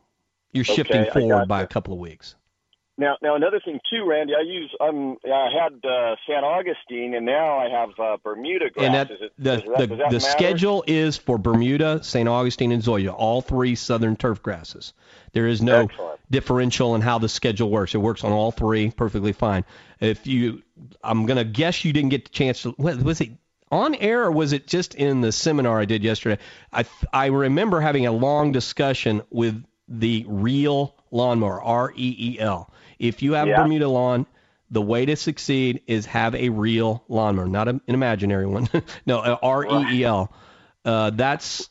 You're 0.53 0.65
shifting 0.65 1.03
Okay, 1.03 1.11
forward 1.11 1.49
by 1.49 1.63
a 1.63 1.67
couple 1.67 1.93
of 1.93 2.01
weeks. 2.01 2.35
Now, 2.99 3.17
now 3.21 3.35
another 3.35 3.61
thing 3.63 3.79
too, 3.91 4.05
Randy. 4.07 4.33
I 4.35 4.41
use 4.41 4.75
um 4.81 5.19
I 5.25 5.51
had 5.53 5.85
uh, 5.85 6.17
San 6.27 6.45
Augustine, 6.45 7.15
and 7.15 7.27
now 7.27 7.59
I 7.59 7.69
have 7.69 7.91
uh, 7.99 8.17
Bermuda 8.23 8.71
grass. 8.71 8.87
And 8.87 8.95
that 8.95 9.11
it, 9.11 9.33
the 9.39 9.63
that, 9.77 9.79
the, 9.79 9.87
the 9.87 9.97
matter? 9.97 10.21
schedule 10.21 10.83
is 10.87 11.19
for 11.19 11.37
Bermuda, 11.37 12.03
St. 12.03 12.27
Augustine, 12.27 12.73
and 12.73 12.83
Zoysia, 12.83 13.15
all 13.15 13.43
three 13.43 13.75
southern 13.75 14.17
turf 14.17 14.43
grasses. 14.43 14.95
There 15.33 15.47
is 15.47 15.61
no 15.61 15.83
Excellent. 15.83 16.21
differential 16.31 16.95
in 16.95 17.03
how 17.03 17.19
the 17.19 17.29
schedule 17.29 17.69
works. 17.69 17.95
It 17.95 17.99
works 17.99 18.25
on 18.25 18.33
all 18.33 18.51
three 18.51 18.91
perfectly 18.91 19.35
fine. 19.35 19.67
If 20.01 20.27
you, 20.27 20.63
I'm 21.05 21.27
gonna 21.27 21.45
guess 21.45 21.85
you 21.85 21.93
didn't 21.93 22.11
get 22.11 22.25
the 22.25 22.31
chance 22.31 22.63
to. 22.63 22.75
Was 22.79 22.97
was 22.97 23.21
it 23.21 23.33
on 23.71 23.95
air 23.95 24.25
or 24.25 24.31
was 24.31 24.55
it 24.55 24.67
just 24.67 24.95
in 24.95 25.21
the 25.21 25.33
seminar 25.33 25.79
I 25.79 25.85
did 25.85 26.03
yesterday? 26.03 26.41
I 26.73 26.87
I 27.13 27.27
remember 27.27 27.83
having 27.83 28.07
a 28.07 28.13
long 28.13 28.53
discussion 28.53 29.21
with 29.29 29.63
the 29.87 30.25
real 30.27 30.97
lawnmower, 31.11 31.61
R 31.63 31.93
E 31.95 32.17
E 32.19 32.41
L. 32.41 32.71
If 32.99 33.23
you 33.23 33.35
have 33.35 33.49
Yeah. 33.49 33.63
Bermuda 33.63 33.89
lawn, 33.89 34.27
the 34.71 34.83
way 34.83 35.07
to 35.07 35.17
succeed 35.17 35.83
is 35.87 36.07
have 36.07 36.35
a 36.35 36.49
real 36.49 37.05
lawnmower, 37.09 37.47
not 37.47 37.69
a, 37.69 37.71
an 37.71 37.83
imaginary 37.87 38.47
one. 38.47 38.69
no, 39.07 39.21
R 39.21 39.65
E 39.65 39.99
E 39.99 40.05
L. 40.05 40.33
Uh, 40.85 41.11
that's 41.11 41.69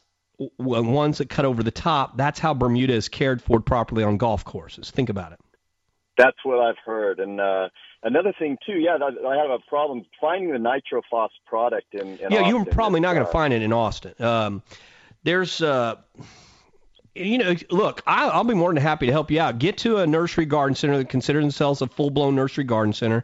ones 0.57 1.19
that 1.19 1.29
cut 1.29 1.45
over 1.45 1.63
the 1.63 1.71
top. 1.71 2.17
That's 2.17 2.39
how 2.39 2.53
Bermuda 2.53 2.93
is 2.93 3.09
cared 3.09 3.41
for 3.41 3.59
properly 3.59 4.03
on 4.03 4.17
golf 4.17 4.43
courses. 4.43 4.91
Think 4.91 5.09
about 5.09 5.31
it. 5.33 5.39
That's 6.17 6.37
what 6.43 6.59
I've 6.59 6.77
heard. 6.85 7.19
And 7.19 7.39
uh, 7.41 7.69
another 8.03 8.33
thing 8.37 8.57
too, 8.65 8.77
yeah, 8.77 8.95
I 8.95 9.35
have 9.35 9.49
a 9.49 9.59
problem 9.67 10.05
finding 10.19 10.51
the 10.51 10.57
Nitrophos 10.57 11.29
product 11.45 11.93
in. 11.93 12.17
in 12.19 12.31
yeah, 12.31 12.47
you're 12.47 12.65
probably 12.65 12.99
not 13.01 13.13
going 13.13 13.23
to 13.23 13.29
uh, 13.29 13.33
find 13.33 13.53
it 13.53 13.61
in 13.61 13.73
Austin. 13.73 14.13
Um, 14.19 14.63
there's, 15.23 15.61
uh, 15.61 15.95
you 17.15 17.37
know, 17.37 17.55
look, 17.71 18.03
I, 18.05 18.27
I'll 18.27 18.43
be 18.43 18.53
more 18.53 18.73
than 18.73 18.81
happy 18.81 19.05
to 19.05 19.11
help 19.11 19.31
you 19.31 19.39
out. 19.39 19.59
Get 19.59 19.77
to 19.79 19.97
a 19.97 20.07
nursery 20.07 20.45
garden 20.45 20.75
center 20.75 20.97
that 20.97 21.09
considers 21.09 21.43
themselves 21.43 21.81
a 21.81 21.87
full-blown 21.87 22.35
nursery 22.35 22.63
garden 22.63 22.93
center. 22.93 23.23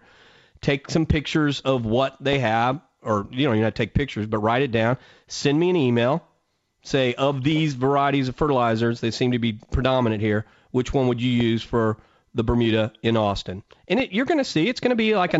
Take 0.61 0.89
some 0.89 1.05
pictures 1.05 1.61
of 1.61 1.85
what 1.85 2.15
they 2.19 2.39
have, 2.39 2.81
or 3.01 3.27
you 3.31 3.47
know, 3.47 3.53
you're 3.53 3.63
not 3.63 3.75
take 3.75 3.93
pictures, 3.93 4.27
but 4.27 4.39
write 4.39 4.61
it 4.61 4.71
down. 4.71 4.97
Send 5.27 5.59
me 5.59 5.69
an 5.69 5.75
email. 5.75 6.25
Say 6.83 7.13
of 7.13 7.43
these 7.43 7.73
varieties 7.73 8.27
of 8.27 8.35
fertilizers, 8.35 9.01
they 9.01 9.11
seem 9.11 9.33
to 9.33 9.39
be 9.39 9.53
predominant 9.53 10.21
here. 10.21 10.45
Which 10.71 10.93
one 10.93 11.07
would 11.07 11.21
you 11.21 11.29
use 11.29 11.61
for 11.61 11.97
the 12.33 12.43
Bermuda 12.43 12.93
in 13.01 13.17
Austin. 13.17 13.63
And 13.87 13.99
it, 13.99 14.11
you're 14.11 14.25
going 14.25 14.37
to 14.37 14.43
see 14.43 14.67
it's 14.67 14.79
going 14.79 14.91
to 14.91 14.95
be 14.95 15.15
like 15.15 15.33
a 15.33 15.37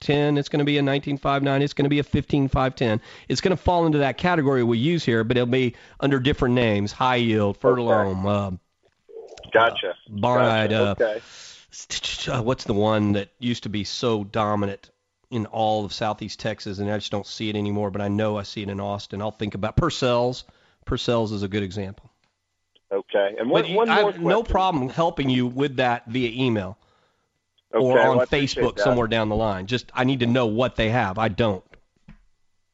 19410. 0.00 0.38
It's 0.38 0.48
going 0.48 0.58
to 0.58 0.64
be 0.64 0.78
a 0.78 0.82
195.9. 0.82 1.62
It's 1.62 1.72
going 1.72 1.84
to 1.84 1.90
be 1.90 1.98
a 1.98 2.04
15510. 2.04 3.00
It's 3.28 3.40
going 3.40 3.56
to 3.56 3.62
fall 3.62 3.86
into 3.86 3.98
that 3.98 4.18
category 4.18 4.62
we 4.62 4.78
use 4.78 5.04
here, 5.04 5.24
but 5.24 5.36
it'll 5.36 5.46
be 5.46 5.74
under 6.00 6.20
different 6.20 6.54
names: 6.54 6.92
high 6.92 7.16
yield, 7.16 7.58
Fertilome, 7.58 8.26
uh, 8.26 8.56
Gotcha. 9.52 9.94
Bonide. 10.10 10.70
Gotcha. 10.70 10.82
Uh, 10.82 10.90
Okay. 10.92 11.22
uh, 12.32 12.42
what's 12.42 12.64
the 12.64 12.72
one 12.72 13.12
that 13.12 13.30
used 13.38 13.64
to 13.64 13.68
be 13.68 13.84
so 13.84 14.24
dominant 14.24 14.90
in 15.30 15.46
all 15.46 15.84
of 15.84 15.92
southeast 15.92 16.40
Texas, 16.40 16.78
and 16.78 16.90
I 16.90 16.96
just 16.98 17.10
don't 17.10 17.26
see 17.26 17.48
it 17.50 17.56
anymore. 17.56 17.90
But 17.90 18.00
I 18.02 18.08
know 18.08 18.38
I 18.38 18.44
see 18.44 18.62
it 18.62 18.68
in 18.68 18.80
Austin. 18.80 19.20
I'll 19.20 19.30
think 19.30 19.54
about 19.54 19.76
Purcell's. 19.76 20.44
Purcell's 20.84 21.32
is 21.32 21.42
a 21.42 21.48
good 21.48 21.62
example. 21.62 22.10
Okay. 22.92 23.34
And 23.38 23.50
one, 23.50 23.88
I 23.88 24.02
more 24.02 24.12
have 24.12 24.20
no 24.20 24.42
problem 24.44 24.88
helping 24.88 25.28
you 25.28 25.46
with 25.46 25.76
that 25.76 26.06
via 26.06 26.30
email 26.30 26.78
Okay, 27.76 27.84
or 27.84 28.00
on 28.00 28.20
appreciate 28.20 28.64
Facebook 28.64 28.78
somewhere 28.78 29.06
down 29.06 29.28
the 29.28 29.36
line. 29.36 29.66
Just 29.66 29.90
I 29.94 30.04
need 30.04 30.20
to 30.20 30.26
know 30.26 30.46
what 30.46 30.76
they 30.76 30.90
have. 30.90 31.18
I 31.18 31.28
don't. 31.28 31.64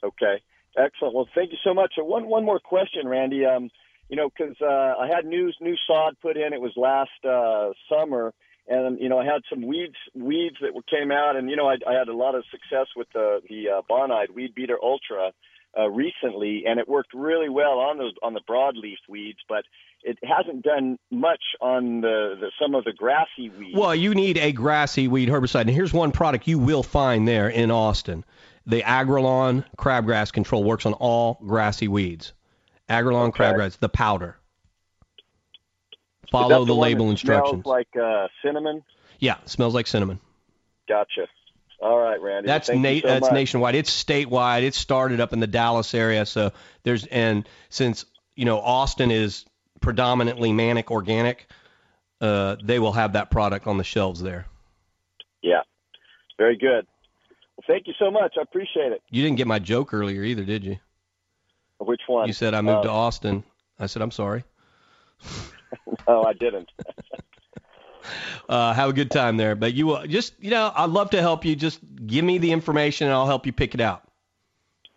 Okay, 0.03 0.43
excellent. 0.77 1.15
Well, 1.15 1.29
thank 1.35 1.53
you 1.53 1.59
so 1.65 1.75
much. 1.75 1.93
So 1.97 2.05
one 2.05 2.27
one 2.29 2.45
more 2.45 2.59
question, 2.61 3.07
Randy. 3.07 3.45
Um, 3.45 3.71
you 4.09 4.17
know, 4.17 4.29
because 4.29 4.57
uh, 4.61 4.67
I 5.01 5.09
had 5.15 5.25
new 5.25 5.51
new 5.61 5.77
sod 5.87 6.17
put 6.21 6.37
in. 6.37 6.53
It 6.53 6.61
was 6.61 6.73
last 6.77 7.11
uh, 7.25 7.71
summer, 7.89 8.35
and 8.69 9.01
you 9.01 9.09
know, 9.09 9.19
I 9.19 9.25
had 9.25 9.43
some 9.49 9.67
weeds 9.67 9.97
weeds 10.15 10.57
that 10.61 10.75
were- 10.75 10.83
came 10.83 11.11
out, 11.11 11.37
and 11.37 11.49
you 11.49 11.57
know, 11.57 11.69
I, 11.69 11.77
I 11.89 11.95
had 11.95 12.09
a 12.09 12.17
lot 12.17 12.35
of 12.35 12.45
success 12.51 12.89
with 12.97 13.09
the 13.15 13.41
the 13.49 13.69
uh, 13.71 13.83
Bonide 13.89 14.31
Weed 14.35 14.55
Beater 14.55 14.79
Ultra 14.83 15.33
uh, 15.79 15.89
recently, 15.89 16.65
and 16.67 16.79
it 16.79 16.89
worked 16.89 17.15
really 17.15 17.49
well 17.49 17.79
on 17.79 17.99
those 17.99 18.15
on 18.23 18.35
the 18.35 18.41
broadleaf 18.49 18.97
weeds, 19.09 19.39
but 19.49 19.65
it 20.03 20.19
hasn't 20.23 20.63
done 20.63 20.99
much 21.11 21.43
on 21.61 22.01
the, 22.01 22.37
the 22.41 22.51
some 22.61 22.75
of 22.75 22.85
the 22.85 22.93
grassy 22.93 23.49
weeds. 23.59 23.77
Well, 23.77 23.95
you 23.95 24.15
need 24.15 24.37
a 24.39 24.53
grassy 24.53 25.09
weed 25.09 25.29
herbicide, 25.29 25.63
and 25.63 25.71
here's 25.71 25.93
one 25.93 26.13
product 26.13 26.47
you 26.47 26.59
will 26.59 26.83
find 26.83 27.27
there 27.27 27.49
in 27.49 27.71
Austin. 27.71 28.25
The 28.67 28.83
Agralawn 28.83 29.65
crabgrass 29.77 30.33
control 30.33 30.63
works 30.63 30.87
on 30.87 30.93
all 30.95 31.39
grassy 31.45 31.89
weeds. 31.89 32.33
Agralawn 32.89 33.33
crabgrass, 33.33 33.79
the 33.79 33.89
powder. 33.89 34.37
Follow 36.31 36.65
the 36.65 36.75
one 36.75 36.83
label 36.83 37.09
that 37.09 37.19
smells 37.19 37.53
instructions. 37.53 37.67
like 37.67 37.89
uh, 38.01 38.29
cinnamon. 38.45 38.83
Yeah, 39.19 39.37
smells 39.45 39.75
like 39.75 39.87
cinnamon. 39.87 40.21
Gotcha. 40.89 41.27
All 41.83 41.99
right, 41.99 42.21
Randy. 42.23 42.47
That's 42.47 42.69
na- 42.71 43.01
so 43.01 43.09
that's 43.09 43.21
much. 43.23 43.33
nationwide. 43.33 43.75
It's 43.75 43.91
statewide. 44.05 44.63
It 44.63 44.75
started 44.75 45.21
up 45.21 45.33
in 45.33 45.41
the 45.41 45.47
Dallas 45.49 45.95
area, 45.95 46.25
so 46.25 46.53
there's 46.85 47.07
and 47.07 47.47
since 47.71 48.05
you 48.37 48.45
know 48.45 48.61
Austin 48.61 49.11
is 49.11 49.45
predominantly 49.81 50.53
manic 50.53 50.93
organic, 50.93 51.49
uh, 52.21 52.55
they 52.63 52.79
will 52.79 52.93
have 52.93 53.15
that 53.15 53.31
product 53.33 53.67
on 53.67 53.79
the 53.79 53.85
shelves 53.85 54.23
there. 54.23 54.47
Yeah. 55.43 55.63
Very 56.39 56.57
good. 56.57 56.87
Well, 57.57 57.65
thank 57.67 57.89
you 57.89 57.95
so 57.99 58.13
much. 58.13 58.35
I 58.39 58.43
appreciate 58.43 58.93
it. 58.93 59.03
You 59.11 59.25
didn't 59.25 59.39
get 59.39 59.49
my 59.49 59.59
joke 59.59 59.93
earlier 59.93 60.23
either, 60.23 60.45
did 60.45 60.63
you? 60.65 60.79
Which 61.79 62.03
one? 62.07 62.29
You 62.29 62.33
said 62.33 62.55
I 62.55 62.61
moved 62.61 62.79
Uh, 62.79 62.83
to 62.85 62.91
Austin. 62.91 63.43
I 63.81 63.87
said 63.87 64.03
I'm 64.03 64.13
sorry. 64.13 64.45
no, 66.09 66.23
I 66.23 66.33
didn't. 66.33 66.71
Uh, 68.49 68.73
have 68.73 68.91
a 68.91 68.93
good 68.93 69.11
time 69.11 69.37
there. 69.37 69.55
But 69.55 69.75
you 69.75 69.87
will 69.87 70.07
just 70.07 70.35
you 70.41 70.51
know 70.51 70.73
I'd 70.75 70.91
love 70.91 71.11
to 71.11 71.21
help 71.21 71.45
you. 71.45 71.57
Just 71.57 71.81
give 72.07 72.25
me 72.25 72.39
the 72.39 72.53
information 72.53 73.07
and 73.07 73.15
I'll 73.15 73.27
help 73.27 73.47
you 73.47 73.53
pick 73.53 73.75
it 73.75 73.81
out. 73.81 74.03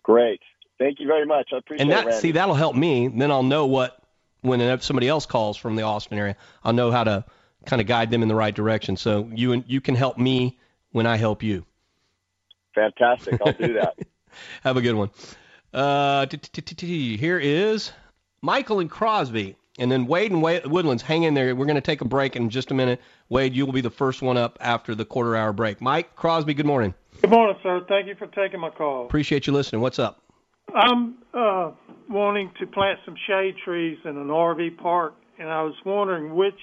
Great. 0.03 0.41
Thank 0.77 0.99
you 0.99 1.07
very 1.07 1.25
much. 1.25 1.49
I 1.53 1.57
appreciate 1.57 1.87
it. 1.87 1.91
and 1.91 2.07
it, 2.07 2.11
that 2.11 2.21
see 2.21 2.31
that'll 2.31 2.55
help 2.55 2.75
me. 2.75 3.07
Then 3.07 3.31
I'll 3.31 3.43
know 3.43 3.65
what 3.65 3.97
when 4.41 4.79
somebody 4.81 5.07
else 5.07 5.25
calls 5.25 5.57
from 5.57 5.75
the 5.75 5.83
Austin 5.83 6.17
area, 6.17 6.35
I'll 6.63 6.73
know 6.73 6.91
how 6.91 7.03
to 7.03 7.25
kind 7.65 7.81
of 7.81 7.87
guide 7.87 8.11
them 8.11 8.21
in 8.21 8.27
the 8.27 8.35
right 8.35 8.53
direction. 8.53 8.97
So 8.97 9.29
you 9.33 9.53
and 9.53 9.63
you 9.67 9.81
can 9.81 9.95
help 9.95 10.17
me 10.17 10.59
when 10.91 11.05
I 11.05 11.17
help 11.17 11.43
you. 11.43 11.65
Fantastic. 12.73 13.41
I'll 13.45 13.53
do 13.53 13.73
that. 13.73 13.97
Have 14.63 14.77
a 14.77 14.81
good 14.81 14.95
one. 14.95 15.09
Uh, 15.73 16.25
here 16.77 17.39
is 17.39 17.91
Michael 18.41 18.79
and 18.79 18.89
Crosby, 18.89 19.55
and 19.77 19.91
then 19.91 20.05
Wade 20.07 20.31
and 20.31 20.41
Wade, 20.41 20.65
Woodlands. 20.65 21.03
Hang 21.03 21.23
in 21.23 21.33
there. 21.33 21.55
We're 21.55 21.65
going 21.65 21.75
to 21.75 21.81
take 21.81 22.01
a 22.01 22.05
break 22.05 22.35
in 22.35 22.49
just 22.49 22.71
a 22.71 22.73
minute. 22.73 23.01
Wade, 23.29 23.55
you 23.55 23.65
will 23.65 23.73
be 23.73 23.81
the 23.81 23.89
first 23.89 24.21
one 24.21 24.37
up 24.37 24.57
after 24.61 24.95
the 24.95 25.05
quarter 25.05 25.35
hour 25.35 25.53
break. 25.53 25.81
Mike 25.81 26.15
Crosby, 26.15 26.53
good 26.53 26.65
morning. 26.65 26.93
Good 27.21 27.29
morning, 27.29 27.57
sir. 27.63 27.81
Thank 27.87 28.07
you 28.07 28.15
for 28.15 28.27
taking 28.27 28.59
my 28.59 28.69
call. 28.69 29.05
Appreciate 29.05 29.47
you 29.47 29.53
listening. 29.53 29.81
What's 29.81 29.99
up? 29.99 30.21
I'm 30.73 31.15
uh, 31.33 31.71
wanting 32.09 32.51
to 32.59 32.67
plant 32.67 32.99
some 33.05 33.15
shade 33.27 33.55
trees 33.63 33.97
in 34.03 34.17
an 34.17 34.27
RV 34.27 34.77
park, 34.77 35.15
and 35.39 35.49
I 35.49 35.61
was 35.63 35.75
wondering 35.85 36.35
which 36.35 36.59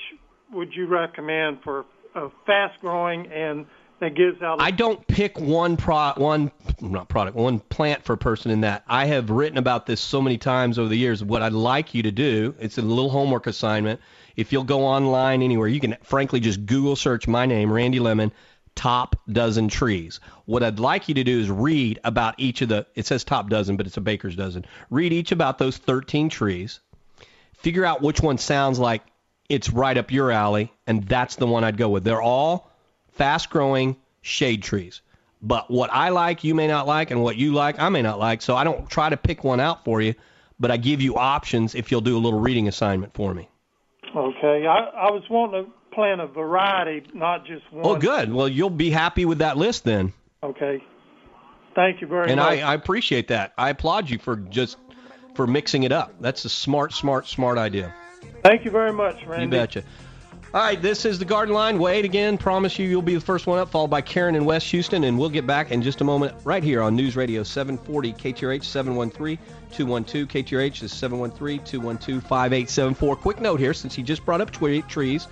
would 0.53 0.75
you 0.75 0.87
recommend 0.87 1.63
for 1.63 1.85
a 2.15 2.29
fast 2.47 2.81
growing 2.81 3.27
and 3.33 3.67
that 4.03 4.15
gives 4.15 4.43
out. 4.43 4.61
I 4.61 4.71
don't 4.71 5.07
pick 5.07 5.39
one 5.41 5.77
pro 5.77 6.13
one 6.17 6.51
not 6.81 7.09
product 7.09 7.37
one 7.37 7.61
plant 7.61 8.05
for 8.05 8.13
a 8.13 8.19
person 8.19 8.51
in 8.51 8.63
that. 8.63 8.85
I 8.87 9.07
have 9.07 9.31
written 9.31 9.59
about 9.59 9.87
this 9.87 10.01
so 10.01 10.21
many 10.21 10.39
times 10.39 10.79
over 10.79 10.89
the 10.89 10.97
years. 10.97 11.25
What 11.25 11.41
I'd 11.41 11.53
like 11.53 11.95
you 11.95 12.03
to 12.03 12.11
do, 12.11 12.55
it's 12.59 12.79
a 12.79 12.83
little 12.83 13.11
homework 13.11 13.47
assignment. 13.47 14.01
If 14.37 14.53
you'll 14.53 14.65
go 14.65 14.85
online 14.85 15.43
anywhere, 15.43 15.69
you 15.69 15.81
can 15.81 15.97
frankly 16.03 16.41
just 16.41 16.67
Google 16.67 16.97
search 16.97 17.29
my 17.29 17.47
name, 17.47 17.73
Randy 17.73 18.01
Lemmon, 18.01 18.33
top 18.75 19.17
dozen 19.31 19.69
trees. 19.69 20.19
What 20.47 20.63
I'd 20.65 20.81
like 20.81 21.09
you 21.09 21.15
to 21.15 21.25
do 21.25 21.39
is 21.39 21.51
read 21.51 22.01
about 22.03 22.35
each 22.39 22.61
of 22.61 22.69
the. 22.69 22.87
It 22.97 23.07
says 23.07 23.23
top 23.23 23.49
dozen, 23.49 23.77
but 23.77 23.87
it's 23.87 23.97
a 23.97 24.01
baker's 24.03 24.35
dozen. 24.35 24.65
Read 24.91 25.13
each 25.13 25.31
about 25.31 25.59
those 25.59 25.77
13 25.77 26.29
trees. 26.29 26.81
Figure 27.59 27.85
out 27.85 28.03
which 28.03 28.21
one 28.21 28.39
sounds 28.39 28.81
like 28.81 29.03
it's 29.49 29.71
right 29.71 29.97
up 29.97 30.11
your 30.11 30.33
alley, 30.33 30.73
and 30.89 31.05
that's 31.05 31.37
the 31.37 31.47
one 31.47 31.63
I'd 31.63 31.77
go 31.77 31.89
with. 31.89 32.03
They're 32.03 32.23
all 32.23 32.72
fast 33.13 33.51
growing 33.51 33.97
shade 34.21 34.63
trees. 34.63 35.01
But 35.43 35.71
what 35.71 35.91
I 35.93 36.11
like, 36.11 36.45
you 36.45 36.55
may 36.55 36.69
not 36.69 36.87
like, 36.87 37.11
and 37.11 37.23
what 37.23 37.37
you 37.37 37.53
like, 37.53 37.81
I 37.81 37.89
may 37.89 38.03
not 38.03 38.19
like. 38.19 38.43
So 38.43 38.55
I 38.55 38.65
don't 38.65 38.89
try 38.89 39.09
to 39.09 39.17
pick 39.17 39.43
one 39.43 39.59
out 39.59 39.85
for 39.85 40.01
you, 40.01 40.15
but 40.61 40.71
I 40.71 40.77
give 40.77 41.01
you 41.01 41.17
options 41.17 41.75
if 41.75 41.91
you'll 41.91 42.01
do 42.01 42.17
a 42.17 42.21
little 42.21 42.39
reading 42.39 42.69
assignment 42.69 43.15
for 43.15 43.35
me. 43.35 43.49
Okay, 44.15 44.67
I, 44.67 45.09
I 45.09 45.11
was 45.11 45.25
wanting 45.29 45.65
to 45.65 45.71
plant 45.95 46.21
a 46.21 46.27
variety, 46.27 47.07
not 47.15 47.47
just 47.47 47.65
oh, 47.73 47.77
one. 47.77 47.87
Oh, 47.87 47.97
good. 47.99 48.33
Well, 48.33 48.49
you'll 48.49 48.71
be 48.71 48.91
happy 48.91 49.25
with 49.25 49.39
that 49.39 49.57
list 49.57 49.85
then. 49.85 50.13
Okay. 50.43 50.83
Thank 51.75 52.01
you 52.01 52.07
very 52.07 52.31
and 52.31 52.39
much. 52.39 52.59
I, 52.59 52.61
I 52.61 52.75
appreciate 52.75 53.29
that. 53.29 53.53
I 53.57 53.71
applaud 53.71 54.11
you 54.11 54.19
for 54.19 54.37
just 54.37 54.77
for 55.35 55.47
mixing 55.47 55.85
it 55.85 55.93
up. 55.93 56.15
That's 56.21 56.45
a 56.45 56.49
smart, 56.49 56.93
smart, 56.93 57.27
smart 57.27 57.59
idea. 57.59 57.95
Thank 58.43 58.65
you 58.65 58.71
very 58.71 58.93
much, 58.93 59.25
Randy. 59.27 59.45
You 59.45 59.51
betcha. 59.51 59.83
All 60.55 60.61
right, 60.61 60.83
this 60.83 61.07
is 61.07 61.19
the 61.19 61.25
Garden 61.25 61.55
Line. 61.55 61.79
Wade 61.79 62.05
again. 62.05 62.37
Promise 62.37 62.79
you, 62.79 62.87
you'll 62.87 63.01
be 63.01 63.15
the 63.15 63.23
first 63.23 63.47
one 63.47 63.59
up, 63.59 63.71
followed 63.71 63.89
by 63.89 64.03
Karen 64.03 64.35
in 64.35 64.45
West 64.45 64.71
Houston, 64.71 65.05
and 65.05 65.19
we'll 65.19 65.31
get 65.31 65.47
back 65.47 65.71
in 65.71 65.81
just 65.81 66.03
a 66.03 66.05
moment 66.05 66.35
right 66.45 66.63
here 66.63 66.83
on 66.83 66.95
News 66.95 67.17
Radio 67.17 67.43
740 67.43 68.13
KTRH 68.13 68.63
713 68.63 69.39
212. 69.73 70.29
KTRH 70.29 70.83
is 70.83 70.93
713 70.93 71.65
212 71.65 72.23
5874. 72.23 73.17
Quick 73.17 73.41
note 73.41 73.61
here, 73.61 73.73
since 73.73 73.95
he 73.95 74.03
just 74.03 74.27
brought 74.27 74.43
up 74.43 74.51
trees. 74.51 75.27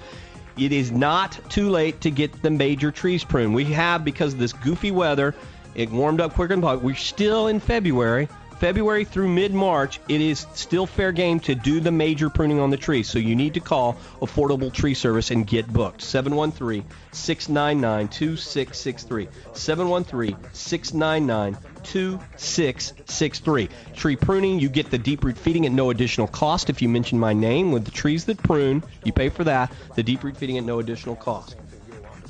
It 0.56 0.72
is 0.72 0.90
not 0.90 1.38
too 1.50 1.68
late 1.68 2.00
to 2.00 2.10
get 2.10 2.40
the 2.40 2.50
major 2.50 2.90
trees 2.90 3.22
pruned. 3.22 3.54
We 3.54 3.66
have, 3.66 4.06
because 4.06 4.32
of 4.32 4.38
this 4.38 4.54
goofy 4.54 4.90
weather, 4.90 5.34
it 5.74 5.90
warmed 5.90 6.22
up 6.22 6.32
quicker 6.32 6.54
than 6.54 6.62
thought. 6.62 6.82
We're 6.82 6.94
still 6.94 7.48
in 7.48 7.60
February. 7.60 8.26
February 8.60 9.04
through 9.06 9.26
mid 9.26 9.54
March, 9.54 9.98
it 10.06 10.20
is 10.20 10.46
still 10.52 10.86
fair 10.86 11.12
game 11.12 11.40
to 11.40 11.54
do 11.54 11.80
the 11.80 11.90
major 11.90 12.28
pruning 12.28 12.60
on 12.60 12.68
the 12.68 12.76
trees. 12.76 13.08
So 13.08 13.18
you 13.18 13.34
need 13.34 13.54
to 13.54 13.60
call 13.60 13.94
Affordable 14.20 14.70
Tree 14.70 14.92
Service 14.92 15.30
and 15.30 15.46
get 15.46 15.72
booked. 15.72 16.02
713 16.02 16.84
699 17.10 18.08
2663. 18.08 19.28
713 19.54 20.36
699 20.52 21.56
2663. 21.82 23.68
Tree 23.96 24.16
pruning, 24.16 24.60
you 24.60 24.68
get 24.68 24.90
the 24.90 24.98
deep 24.98 25.24
root 25.24 25.38
feeding 25.38 25.64
at 25.64 25.72
no 25.72 25.88
additional 25.88 26.26
cost. 26.26 26.68
If 26.68 26.82
you 26.82 26.90
mention 26.90 27.18
my 27.18 27.32
name 27.32 27.72
with 27.72 27.86
the 27.86 27.90
trees 27.90 28.26
that 28.26 28.42
prune, 28.42 28.84
you 29.04 29.12
pay 29.14 29.30
for 29.30 29.44
that. 29.44 29.72
The 29.94 30.02
deep 30.02 30.22
root 30.22 30.36
feeding 30.36 30.58
at 30.58 30.64
no 30.64 30.80
additional 30.80 31.16
cost. 31.16 31.56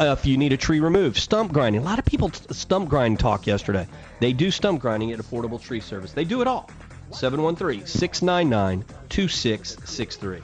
Uh, 0.00 0.16
if 0.18 0.24
you 0.24 0.38
need 0.38 0.50
a 0.54 0.56
tree 0.56 0.80
removed, 0.80 1.18
stump 1.18 1.52
grinding. 1.52 1.82
A 1.82 1.84
lot 1.84 1.98
of 1.98 2.06
people 2.06 2.30
t- 2.30 2.54
stump 2.54 2.88
grind 2.88 3.20
talk 3.20 3.46
yesterday. 3.46 3.86
They 4.18 4.32
do 4.32 4.50
stump 4.50 4.80
grinding 4.80 5.12
at 5.12 5.18
Affordable 5.18 5.60
Tree 5.60 5.80
Service. 5.80 6.12
They 6.12 6.24
do 6.24 6.40
it 6.40 6.46
all. 6.48 6.70
713 7.12 7.86
699 7.86 8.84
2663. 9.10 10.40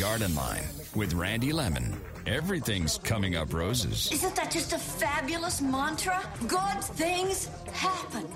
Garden 0.00 0.34
Line 0.34 0.64
with 0.96 1.14
Randy 1.14 1.52
Lemmon. 1.52 1.94
Everything's 2.26 2.98
coming 2.98 3.36
up 3.36 3.54
roses. 3.54 4.10
Isn't 4.10 4.34
that 4.34 4.50
just 4.50 4.72
a 4.72 4.78
fabulous 4.78 5.60
mantra? 5.60 6.20
Good 6.48 6.82
things 6.82 7.48
happen. 7.72 8.26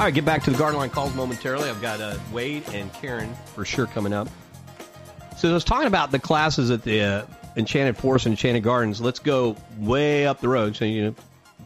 All 0.00 0.06
right, 0.06 0.14
get 0.14 0.24
back 0.24 0.42
to 0.44 0.50
the 0.50 0.56
Garden 0.56 0.78
Line 0.78 0.88
calls 0.88 1.14
momentarily. 1.14 1.68
I've 1.68 1.82
got 1.82 2.00
uh, 2.00 2.16
Wade 2.32 2.64
and 2.72 2.90
Karen 2.94 3.34
for 3.54 3.66
sure 3.66 3.84
coming 3.84 4.14
up. 4.14 4.28
So 5.36 5.50
I 5.50 5.52
was 5.52 5.62
talking 5.62 5.88
about 5.88 6.10
the 6.10 6.18
classes 6.18 6.70
at 6.70 6.82
the 6.82 7.02
uh, 7.02 7.26
Enchanted 7.54 7.98
Forest 7.98 8.24
and 8.24 8.32
Enchanted 8.32 8.62
Gardens. 8.62 9.02
Let's 9.02 9.18
go 9.18 9.58
way 9.76 10.26
up 10.26 10.40
the 10.40 10.48
road. 10.48 10.74
So 10.74 10.86
you 10.86 11.02
know, 11.02 11.14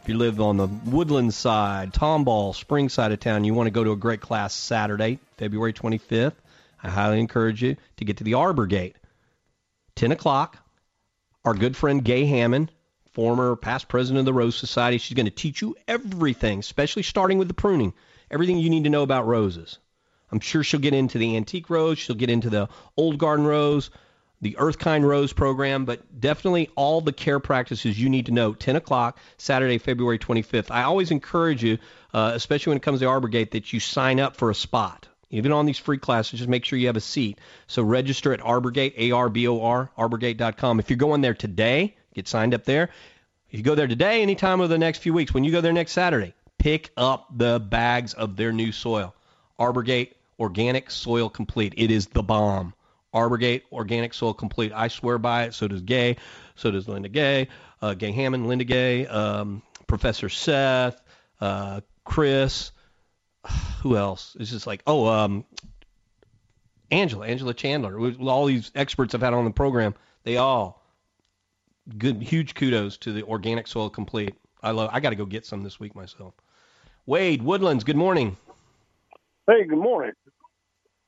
If 0.01 0.09
you 0.09 0.17
live 0.17 0.41
on 0.41 0.57
the 0.57 0.67
Woodland 0.67 1.33
side, 1.33 1.93
Tomball, 1.93 2.53
Spring 2.53 2.89
side 2.89 3.13
of 3.13 3.21
town, 3.21 3.45
you 3.45 3.53
want 3.53 3.67
to 3.67 3.71
go 3.71 3.85
to 3.85 3.93
a 3.93 3.95
great 3.95 4.19
class 4.19 4.53
Saturday, 4.53 5.19
February 5.37 5.71
25th. 5.71 6.35
I 6.83 6.89
highly 6.89 7.21
encourage 7.21 7.63
you 7.63 7.77
to 7.95 8.03
get 8.03 8.17
to 8.17 8.25
the 8.25 8.33
Arbor 8.33 8.65
Gate. 8.65 8.97
10 9.95 10.11
o'clock. 10.11 10.57
Our 11.45 11.53
good 11.53 11.77
friend 11.77 12.03
Gaye 12.03 12.25
Hammond, 12.25 12.69
former 13.13 13.55
past 13.55 13.87
president 13.87 14.19
of 14.19 14.25
the 14.25 14.33
Rose 14.33 14.57
Society, 14.57 14.97
she's 14.97 15.15
going 15.15 15.25
to 15.25 15.31
teach 15.31 15.61
you 15.61 15.77
everything, 15.87 16.59
especially 16.59 17.03
starting 17.03 17.37
with 17.37 17.47
the 17.47 17.53
pruning, 17.53 17.93
everything 18.31 18.57
you 18.57 18.69
need 18.69 18.83
to 18.85 18.89
know 18.89 19.03
about 19.03 19.27
roses. 19.27 19.79
I'm 20.31 20.39
sure 20.39 20.63
she'll 20.63 20.79
get 20.79 20.93
into 20.93 21.17
the 21.17 21.35
antique 21.35 21.69
rose, 21.69 21.99
she'll 21.99 22.15
get 22.15 22.29
into 22.29 22.49
the 22.49 22.67
old 22.97 23.17
garden 23.17 23.45
rose, 23.45 23.89
the 24.41 24.55
Earthkind 24.59 25.03
Rose 25.03 25.33
program, 25.33 25.85
but 25.85 26.19
definitely 26.19 26.69
all 26.75 27.01
the 27.01 27.13
care 27.13 27.39
practices 27.39 27.99
you 27.99 28.09
need 28.09 28.25
to 28.27 28.31
know. 28.31 28.53
10 28.53 28.75
o'clock, 28.75 29.17
Saturday, 29.37 29.77
February 29.77 30.19
25th. 30.19 30.71
I 30.71 30.83
always 30.83 31.11
encourage 31.11 31.63
you, 31.63 31.77
uh, 32.13 32.31
especially 32.33 32.71
when 32.71 32.77
it 32.77 32.83
comes 32.83 32.99
to 32.99 33.07
Arbor 33.07 33.27
Gate, 33.27 33.51
that 33.51 33.71
you 33.73 33.79
sign 33.79 34.19
up 34.19 34.35
for 34.35 34.49
a 34.49 34.55
spot. 34.55 35.07
Even 35.31 35.51
on 35.51 35.65
these 35.65 35.77
free 35.77 35.97
classes, 35.97 36.39
just 36.39 36.49
make 36.49 36.65
sure 36.65 36.77
you 36.77 36.87
have 36.87 36.95
a 36.95 37.01
seat. 37.01 37.39
So 37.67 37.81
register 37.81 38.33
at 38.33 38.39
Arborgate, 38.41 38.93
A-R-B-O-R, 38.97 39.91
arborgate.com. 39.97 40.79
If 40.79 40.89
you're 40.89 40.97
going 40.97 41.21
there 41.21 41.33
today, 41.33 41.95
get 42.13 42.27
signed 42.27 42.53
up 42.53 42.65
there. 42.65 42.89
If 43.49 43.59
you 43.59 43.63
go 43.63 43.75
there 43.75 43.87
today, 43.87 44.21
any 44.21 44.35
time 44.35 44.61
over 44.61 44.67
the 44.67 44.77
next 44.77 44.99
few 44.99 45.13
weeks, 45.13 45.33
when 45.33 45.43
you 45.43 45.51
go 45.51 45.61
there 45.61 45.73
next 45.73 45.93
Saturday, 45.93 46.33
pick 46.65 46.89
up 46.97 47.27
the 47.37 47.59
bags 47.59 48.15
of 48.15 48.35
their 48.35 48.51
new 48.51 48.71
soil. 48.71 49.13
Arborgate 49.59 50.15
Organic 50.39 50.89
Soil 50.89 51.29
Complete. 51.29 51.75
It 51.77 51.91
is 51.91 52.07
the 52.07 52.23
bomb. 52.23 52.73
Arborgate 53.13 53.65
Organic 53.71 54.15
Soil 54.15 54.33
Complete. 54.33 54.71
I 54.73 54.87
swear 54.87 55.19
by 55.19 55.43
it. 55.43 55.53
So 55.53 55.67
does 55.67 55.83
Gay. 55.83 56.17
So 56.55 56.71
does 56.71 56.87
Linda 56.87 57.07
Gay. 57.07 57.49
Uh, 57.83 57.93
Gaye 57.93 58.13
Hammond, 58.13 58.47
Linda 58.47 58.63
Gay, 58.63 59.05
um, 59.05 59.61
Professor 59.85 60.27
Seth, 60.27 60.99
uh, 61.39 61.81
Chris. 62.03 62.71
Who 63.83 63.95
else? 63.95 64.35
It's 64.39 64.49
just 64.49 64.65
like, 64.65 64.81
oh, 64.87 65.05
um, 65.05 65.45
Angela, 66.89 67.27
Angela 67.27 67.53
Chandler. 67.53 67.95
All 68.27 68.47
these 68.47 68.71
experts 68.73 69.13
I've 69.13 69.21
had 69.21 69.35
on 69.35 69.45
the 69.45 69.51
program, 69.51 69.93
they 70.23 70.37
all 70.37 70.83
good, 71.95 72.23
huge 72.23 72.55
kudos 72.55 72.97
to 72.97 73.13
the 73.13 73.21
Organic 73.21 73.67
Soil 73.67 73.91
Complete. 73.91 74.33
I 74.63 74.71
love. 74.71 74.89
I 74.91 74.99
got 74.99 75.11
to 75.11 75.15
go 75.15 75.25
get 75.25 75.45
some 75.45 75.61
this 75.61 75.79
week 75.79 75.93
myself. 75.95 76.33
Wade 77.05 77.43
Woodlands. 77.43 77.83
Good 77.83 77.95
morning. 77.97 78.37
Hey, 79.47 79.65
good 79.65 79.77
morning. 79.77 80.13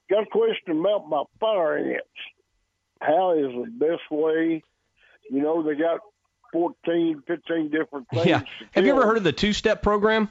Got 0.10 0.24
a 0.24 0.26
question 0.28 0.80
about 0.80 1.10
my 1.10 1.24
fire 1.40 1.78
ants. 1.78 2.06
How 3.02 3.32
is 3.32 3.52
the 3.52 3.70
best 3.72 4.10
way? 4.12 4.64
You 5.30 5.42
know, 5.42 5.64
they 5.64 5.76
got 5.76 6.00
14, 6.54 7.24
15 7.28 7.70
different 7.70 8.08
things. 8.14 8.26
Yeah. 8.26 8.42
Have 8.72 8.86
you 8.86 8.92
ever 8.92 9.06
heard 9.06 9.18
of 9.18 9.24
the 9.24 9.34
two-step 9.34 9.82
program? 9.82 10.30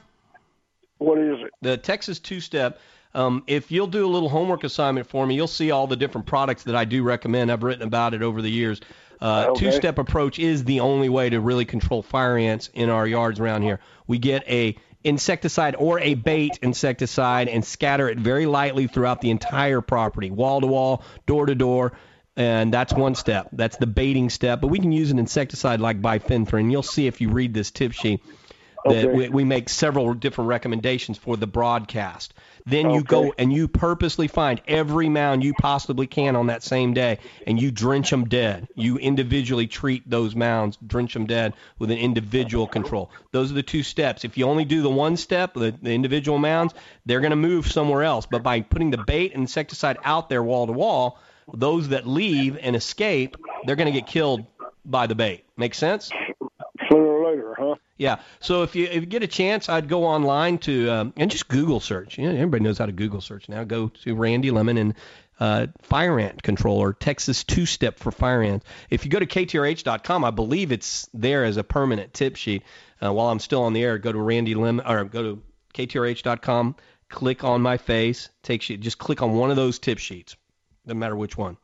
What 0.97 1.19
is 1.19 1.37
it? 1.41 1.51
The 1.61 1.77
Texas 1.77 2.19
two-step. 2.19 2.79
Um, 3.13 3.43
if 3.47 3.71
you'll 3.71 3.87
do 3.87 4.05
a 4.05 4.09
little 4.09 4.29
homework 4.29 4.63
assignment 4.63 5.07
for 5.07 5.25
me, 5.25 5.35
you'll 5.35 5.47
see 5.47 5.71
all 5.71 5.87
the 5.87 5.95
different 5.95 6.27
products 6.27 6.63
that 6.63 6.75
I 6.75 6.85
do 6.85 7.03
recommend. 7.03 7.51
I've 7.51 7.63
written 7.63 7.83
about 7.83 8.13
it 8.13 8.21
over 8.21 8.41
the 8.41 8.49
years. 8.49 8.81
Uh, 9.21 9.47
Okay. 9.49 9.65
Two-step 9.65 9.97
approach 9.97 10.39
is 10.39 10.63
the 10.63 10.79
only 10.79 11.09
way 11.09 11.29
to 11.29 11.39
really 11.39 11.65
control 11.65 12.01
fire 12.01 12.37
ants 12.37 12.69
in 12.73 12.89
our 12.89 13.07
yards 13.07 13.39
around 13.39 13.61
here. 13.63 13.79
We 14.07 14.17
get 14.17 14.47
a 14.47 14.77
insecticide 15.07 15.75
or 15.77 15.99
a 15.99 16.13
bait 16.13 16.59
insecticide 16.61 17.47
and 17.47 17.63
scatter 17.65 18.09
it 18.09 18.17
very 18.17 18.45
lightly 18.45 18.87
throughout 18.87 19.21
the 19.21 19.31
entire 19.31 19.81
property, 19.81 20.29
wall 20.29 20.61
to 20.61 20.67
wall, 20.67 21.03
door 21.25 21.45
to 21.45 21.55
door. 21.55 21.93
And 22.35 22.71
that's 22.71 22.93
one 22.93 23.15
step. 23.15 23.49
That's 23.51 23.77
the 23.77 23.87
baiting 23.87 24.29
step. 24.29 24.61
But 24.61 24.67
we 24.67 24.77
can 24.79 24.91
use 24.91 25.09
an 25.09 25.17
insecticide 25.17 25.81
like 25.81 26.01
bifenthrin. 26.01 26.71
You'll 26.71 26.83
see 26.83 27.07
if 27.07 27.19
you 27.19 27.29
read 27.29 27.53
this 27.53 27.71
tip 27.71 27.93
sheet 27.93 28.21
that 28.85 29.05
Okay. 29.05 29.07
we, 29.07 29.29
we 29.29 29.43
make 29.43 29.69
several 29.69 30.13
different 30.13 30.47
recommendations 30.49 31.17
for 31.17 31.35
the 31.35 31.47
broadcast. 31.47 32.33
Then 32.67 32.89
you 32.89 33.01
go 33.01 33.33
and 33.37 33.51
you 33.51 33.69
purposely 33.69 34.27
find 34.27 34.61
every 34.67 35.07
mound 35.07 35.41
you 35.41 35.53
possibly 35.53 36.05
can 36.05 36.35
on 36.35 36.47
that 36.47 36.63
same 36.63 36.93
day, 36.93 37.19
and 37.45 37.61
you 37.61 37.71
drench 37.71 38.09
them 38.09 38.25
dead. 38.25 38.67
You 38.75 38.97
individually 38.97 39.67
treat 39.67 40.07
those 40.09 40.35
mounds, 40.35 40.77
drench 40.85 41.13
them 41.13 41.25
dead 41.25 41.53
with 41.79 41.91
an 41.91 41.97
individual 41.97 42.67
control. 42.67 43.09
Those 43.31 43.51
are 43.51 43.55
the 43.55 43.63
two 43.63 43.83
steps. 43.83 44.25
If 44.25 44.37
you 44.37 44.45
only 44.45 44.65
do 44.65 44.81
the 44.81 44.89
one 44.89 45.15
step, 45.15 45.53
the, 45.53 45.73
the 45.81 45.93
individual 45.93 46.39
mounds, 46.39 46.73
they're 47.05 47.21
going 47.21 47.31
to 47.31 47.37
move 47.37 47.71
somewhere 47.71 48.03
else. 48.03 48.25
But 48.25 48.43
by 48.43 48.59
putting 48.61 48.91
the 48.91 48.97
bait 48.97 49.31
and 49.31 49.43
insecticide 49.43 49.97
out 50.03 50.27
there 50.27 50.43
wall 50.43 50.67
to 50.67 50.73
wall, 50.73 51.19
those 51.53 51.89
that 51.89 52.05
leave 52.05 52.57
and 52.61 52.75
escape, 52.75 53.37
they're 53.65 53.77
going 53.77 53.91
to 53.91 53.97
get 53.97 54.07
killed 54.07 54.45
by 54.83 55.07
the 55.07 55.15
bait. 55.15 55.45
Make 55.55 55.73
sense? 55.73 56.11
Later, 57.27 57.55
huh? 57.57 57.75
Yeah. 57.97 58.19
So 58.39 58.63
if 58.63 58.75
you 58.75 58.85
if 58.85 58.95
you 58.95 59.05
get 59.05 59.23
a 59.23 59.27
chance, 59.27 59.69
I'd 59.69 59.89
go 59.89 60.05
online 60.05 60.57
to 60.59 60.89
um, 60.89 61.13
and 61.17 61.29
just 61.29 61.47
Google 61.47 61.79
search. 61.79 62.17
You 62.17 62.25
know, 62.25 62.35
everybody 62.35 62.63
knows 62.63 62.77
how 62.77 62.85
to 62.85 62.91
Google 62.91 63.21
search 63.21 63.49
now. 63.49 63.63
Go 63.63 63.89
to 63.89 64.15
Randy 64.15 64.51
Lemmon 64.51 64.79
and 64.79 64.93
uh, 65.39 65.67
fire 65.81 66.19
ant 66.19 66.41
controller, 66.41 66.93
Texas 66.93 67.43
two 67.43 67.65
step 67.65 67.99
for 67.99 68.11
fire 68.11 68.41
ants. 68.41 68.65
If 68.89 69.05
you 69.05 69.11
go 69.11 69.19
to 69.19 69.25
ktrh.com, 69.25 70.23
I 70.23 70.31
believe 70.31 70.71
it's 70.71 71.09
there 71.13 71.43
as 71.43 71.57
a 71.57 71.63
permanent 71.63 72.13
tip 72.13 72.35
sheet. 72.35 72.63
Uh, 73.03 73.13
while 73.13 73.27
I'm 73.27 73.39
still 73.39 73.63
on 73.63 73.73
the 73.73 73.83
air, 73.83 73.97
go 73.97 74.11
to 74.11 74.19
Randy 74.19 74.55
Lemmon 74.55 74.87
or 74.87 75.03
go 75.03 75.23
to 75.23 75.43
ktrh.com, 75.73 76.75
click 77.09 77.43
on 77.43 77.61
my 77.61 77.77
face, 77.77 78.29
takes 78.41 78.69
you 78.69 78.77
just 78.77 78.97
click 78.97 79.21
on 79.21 79.33
one 79.33 79.51
of 79.51 79.55
those 79.55 79.79
tip 79.79 79.99
sheets. 79.99 80.35
Doesn't 80.85 80.99
matter 80.99 81.15
which 81.15 81.37
one 81.37 81.57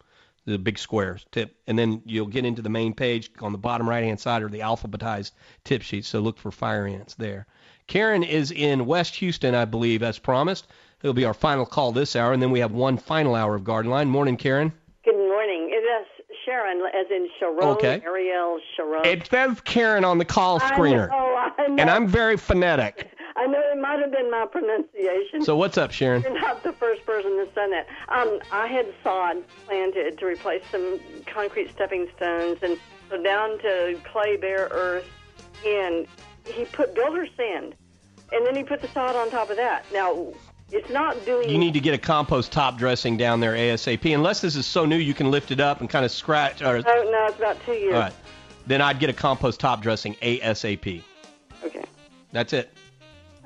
the 0.46 0.58
big 0.58 0.78
squares 0.78 1.26
tip 1.32 1.56
and 1.68 1.78
then 1.80 2.02
you'll 2.06 2.28
get 2.28 2.46
into 2.46 2.62
the 2.62 2.70
main 2.70 2.94
page 2.94 3.32
on 3.42 3.52
the 3.52 3.58
bottom 3.58 3.88
right 3.88 4.04
hand 4.04 4.20
side 4.20 4.42
are 4.44 4.50
the 4.50 4.60
alphabetized 4.60 5.32
tip 5.64 5.82
sheets 5.82 6.08
so 6.08 6.20
look 6.20 6.38
for 6.38 6.52
fire 6.52 6.86
ants 6.86 7.14
there 7.16 7.46
karen 7.88 8.24
is 8.24 8.52
in 8.52 8.86
west 8.86 9.16
houston 9.16 9.56
i 9.56 9.64
believe 9.66 10.04
as 10.04 10.20
promised 10.20 10.68
it'll 11.02 11.14
be 11.14 11.26
our 11.26 11.34
final 11.34 11.66
call 11.66 11.92
this 11.92 12.16
hour 12.16 12.34
and 12.34 12.42
then 12.42 12.52
we 12.52 12.60
have 12.60 12.72
one 12.74 12.98
final 12.98 13.36
hour 13.36 13.56
of 13.56 13.64
garden 13.64 13.90
line 13.92 14.10
morning 14.10 14.36
karen 14.38 14.72
Good 15.06 15.16
morning. 15.18 15.70
It 15.70 15.84
is 15.84 16.08
Sharon, 16.46 16.82
as 16.96 17.08
in 17.12 17.28
Sharon, 17.40 17.64
Okay. 17.64 18.02
Ariel 18.06 18.60
Sharon. 18.76 19.06
it 19.06 19.28
says 19.28 19.60
karen 19.62 20.04
on 20.06 20.18
the 20.18 20.26
call 20.26 20.62
I 20.62 20.72
screener 20.72 21.10
know, 21.10 21.16
I 21.58 21.68
know. 21.68 21.76
and 21.80 21.90
i'm 21.90 22.08
very 22.08 22.36
phonetic 22.38 23.10
I 23.36 23.48
know 23.48 23.60
it 23.60 23.80
might 23.80 24.00
have 24.00 24.12
been 24.12 24.30
my 24.30 24.46
pronunciation. 24.46 25.44
so 25.44 25.56
what's 25.56 25.78
up 25.78 25.92
sharon 25.92 26.22
You're 26.22 26.40
not 26.40 26.64
the 26.64 26.74
first 26.74 27.06
person 27.06 27.38
that's 27.38 27.54
done 27.56 27.72
that. 27.72 27.88
Um, 28.10 28.40
I 28.52 28.68
had 28.68 28.94
sod 29.04 29.38
planted 29.66 30.18
to 30.20 30.26
replace 30.26 30.64
some 30.72 31.00
concrete 31.26 31.72
stepping 31.72 32.08
stones, 32.16 32.60
and 32.62 32.78
so 33.10 33.22
down 33.22 33.58
to 33.60 34.00
clay 34.12 34.38
bare 34.38 34.68
earth, 34.72 35.06
and 35.66 36.08
he 36.46 36.66
put 36.66 36.94
builder 36.94 37.28
sand, 37.38 37.76
and 38.32 38.46
then 38.46 38.56
he 38.56 38.64
put 38.64 38.82
the 38.82 38.88
sod 38.90 39.16
on 39.16 39.30
top 39.32 39.50
of 39.50 39.58
that. 39.58 39.86
Now, 39.92 40.28
it's 40.72 40.90
not 40.90 41.24
doing. 41.26 41.50
you 41.50 41.58
need 41.58 41.74
to 41.74 41.80
get 41.80 41.94
a 41.94 41.98
compost 42.00 42.52
top 42.52 42.78
dressing 42.78 43.16
down 43.18 43.40
there 43.40 43.54
asap 43.54 44.14
unless 44.14 44.42
this 44.42 44.56
is 44.56 44.66
so 44.66 44.86
new 44.86 44.98
you 44.98 45.14
can 45.14 45.30
lift 45.30 45.52
it 45.52 45.60
up 45.60 45.82
and 45.82 45.90
kind 45.90 46.04
of 46.04 46.12
scratch 46.12 46.62
or 46.64 46.78
Oh 46.78 47.10
no, 47.12 47.26
it's 47.28 47.38
about 47.38 47.64
two 47.64 47.74
years. 47.74 47.94
all 47.94 48.00
right 48.00 48.14
then 48.66 48.82
i'd 48.82 48.98
get 48.98 49.10
a 49.10 49.14
compost 49.14 49.60
top 49.60 49.82
dressing 49.84 50.16
asap 50.24 51.04
Okay. 51.64 51.84
That's 52.32 52.54
it. 52.54 52.74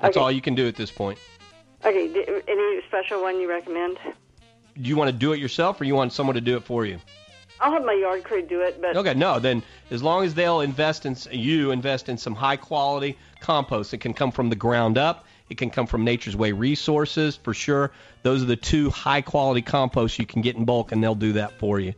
That's 0.00 0.16
Okay. 0.16 0.22
all 0.22 0.30
you 0.30 0.40
can 0.40 0.54
do 0.54 0.66
at 0.68 0.76
this 0.76 0.90
point. 0.90 1.18
Okay. 1.84 2.06
Any 2.48 2.80
special 2.88 3.22
one 3.22 3.40
you 3.40 3.48
recommend? 3.48 3.98
Do 4.80 4.88
you 4.88 4.96
want 4.96 5.08
to 5.08 5.16
do 5.16 5.32
it 5.32 5.38
yourself 5.40 5.80
or 5.80 5.84
you 5.84 5.94
want 5.94 6.12
someone 6.12 6.34
to 6.34 6.40
do 6.40 6.56
it 6.56 6.64
for 6.64 6.84
you? 6.86 6.98
I'll 7.60 7.72
have 7.72 7.84
my 7.84 7.92
yard 7.92 8.22
crew 8.22 8.42
do 8.42 8.60
it, 8.60 8.80
but 8.80 8.96
Okay, 8.96 9.14
no, 9.14 9.40
then 9.40 9.64
as 9.90 10.00
long 10.00 10.24
as 10.24 10.34
they'll 10.34 10.60
invest 10.60 11.06
in 11.06 11.16
you 11.32 11.72
invest 11.72 12.08
in 12.08 12.16
some 12.16 12.34
high 12.36 12.56
quality 12.56 13.18
compost, 13.40 13.92
it 13.92 13.98
can 13.98 14.14
come 14.14 14.30
from 14.30 14.48
the 14.48 14.54
ground 14.56 14.96
up. 14.96 15.24
It 15.50 15.58
can 15.58 15.70
come 15.70 15.86
from 15.86 16.04
Nature's 16.04 16.36
Way 16.36 16.52
resources 16.52 17.34
for 17.36 17.52
sure. 17.54 17.90
Those 18.22 18.42
are 18.42 18.46
the 18.46 18.54
two 18.54 18.90
high 18.90 19.22
quality 19.22 19.62
composts 19.62 20.18
you 20.20 20.26
can 20.26 20.40
get 20.42 20.54
in 20.54 20.64
bulk, 20.64 20.92
and 20.92 21.02
they'll 21.02 21.16
do 21.16 21.32
that 21.32 21.58
for 21.58 21.80
you. 21.80 21.94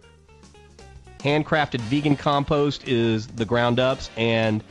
Handcrafted 1.18 1.80
vegan 1.82 2.16
compost 2.16 2.88
is 2.88 3.26
the 3.26 3.44
ground 3.44 3.78
ups, 3.78 4.08
and 4.16 4.64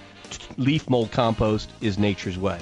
leaf 0.57 0.89
mold 0.89 1.11
compost 1.11 1.69
is 1.81 1.99
Nature's 1.99 2.37
Way. 2.39 2.57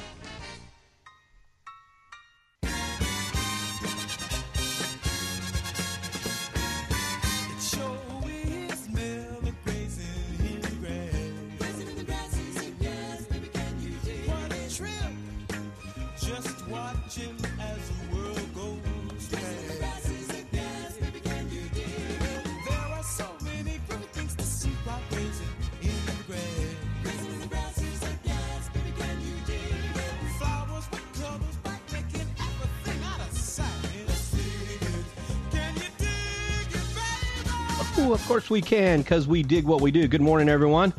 We 38.50 38.62
can, 38.62 39.02
because 39.02 39.28
we 39.28 39.44
dig 39.44 39.66
what 39.66 39.82
we 39.82 39.92
do. 39.92 40.08
Good 40.08 40.22
morning, 40.22 40.48
everyone. 40.48 40.94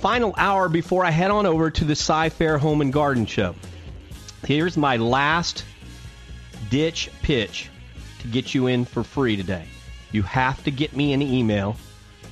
final 0.00 0.34
hour 0.38 0.68
before 0.68 1.04
I 1.04 1.10
head 1.10 1.30
on 1.30 1.44
over 1.44 1.70
to 1.70 1.84
the 1.84 1.94
Cy 1.94 2.30
Fair 2.30 2.56
Home 2.58 2.80
and 2.80 2.92
Garden 2.92 3.26
Show. 3.26 3.54
Here's 4.44 4.76
my 4.76 4.96
last 4.96 5.64
ditch 6.70 7.10
pitch 7.22 7.68
to 8.20 8.28
get 8.28 8.54
you 8.54 8.68
in 8.68 8.84
for 8.84 9.02
free 9.02 9.36
today. 9.36 9.66
You 10.12 10.22
have 10.22 10.62
to 10.64 10.70
get 10.70 10.96
me 10.96 11.12
an 11.12 11.20
email 11.20 11.76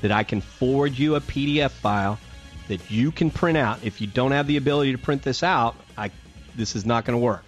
that 0.01 0.13
I 0.13 0.23
can 0.23 0.41
forward 0.41 0.99
you 0.99 1.17
a 1.17 1.21
PDF 1.21 1.71
file 1.71 2.19
that 2.69 2.91
you 2.91 3.13
can 3.13 3.31
print 3.31 3.59
out. 3.59 3.81
If 3.83 4.01
you 4.01 4.07
don't 4.07 4.33
have 4.33 4.47
the 4.47 4.57
ability 4.57 4.93
to 4.93 4.99
print 4.99 5.23
this 5.23 5.43
out, 5.43 5.77
I 5.99 6.11
this 6.55 6.75
is 6.77 6.87
not 6.87 7.05
going 7.05 7.19
to 7.19 7.23
work. 7.25 7.45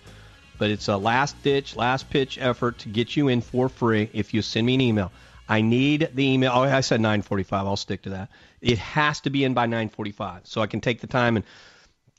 But 0.58 0.70
it's 0.70 0.88
a 0.88 0.96
last 0.96 1.42
ditch, 1.42 1.76
last 1.76 2.10
pitch 2.10 2.38
effort 2.38 2.78
to 2.78 2.88
get 2.88 3.16
you 3.16 3.28
in 3.28 3.40
for 3.40 3.68
free 3.68 4.10
if 4.12 4.34
you 4.34 4.42
send 4.42 4.66
me 4.66 4.74
an 4.74 4.80
email. 4.80 5.12
I 5.48 5.60
need 5.60 6.10
the 6.14 6.24
email. 6.24 6.52
Oh, 6.54 6.62
I 6.62 6.80
said 6.80 7.00
9:45. 7.00 7.52
I'll 7.52 7.76
stick 7.76 8.02
to 8.02 8.10
that. 8.10 8.30
It 8.60 8.78
has 8.78 9.20
to 9.20 9.30
be 9.30 9.44
in 9.44 9.54
by 9.54 9.66
9:45, 9.66 10.46
so 10.46 10.60
I 10.60 10.66
can 10.66 10.80
take 10.80 11.00
the 11.00 11.06
time 11.06 11.36
and 11.36 11.44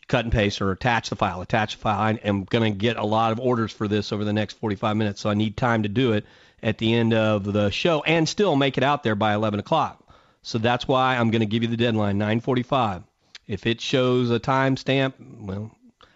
cut 0.08 0.24
and 0.24 0.32
paste 0.32 0.62
or 0.62 0.72
attach 0.72 1.10
the 1.10 1.16
file. 1.16 1.42
Attach 1.42 1.76
the 1.76 1.82
file. 1.82 2.00
I 2.00 2.12
am 2.24 2.46
going 2.46 2.72
to 2.72 2.78
get 2.78 2.98
a 2.98 3.06
lot 3.06 3.32
of 3.32 3.40
orders 3.40 3.72
for 3.72 3.88
this 3.88 4.12
over 4.12 4.24
the 4.24 4.34
next 4.34 4.58
45 4.60 4.96
minutes, 4.96 5.22
so 5.22 5.30
I 5.30 5.34
need 5.34 5.58
time 5.58 5.84
to 5.84 5.90
do 5.90 6.14
it 6.14 6.26
at 6.64 6.78
the 6.78 6.94
end 6.94 7.14
of 7.14 7.44
the 7.44 7.70
show 7.70 8.02
and 8.04 8.28
still 8.28 8.56
make 8.56 8.78
it 8.78 8.84
out 8.84 9.04
there 9.04 9.16
by 9.16 9.34
11 9.34 9.60
o'clock. 9.60 10.04
So 10.42 10.58
that's 10.58 10.88
why 10.88 11.18
I'm 11.18 11.30
going 11.30 11.42
to 11.42 11.46
give 11.46 11.64
you 11.64 11.70
the 11.70 11.78
deadline 11.78 12.18
9:45. 12.18 13.04
If 13.48 13.66
it 13.66 13.82
shows 13.82 14.32
a 14.32 14.40
timestamp, 14.40 15.14
well, 15.20 15.72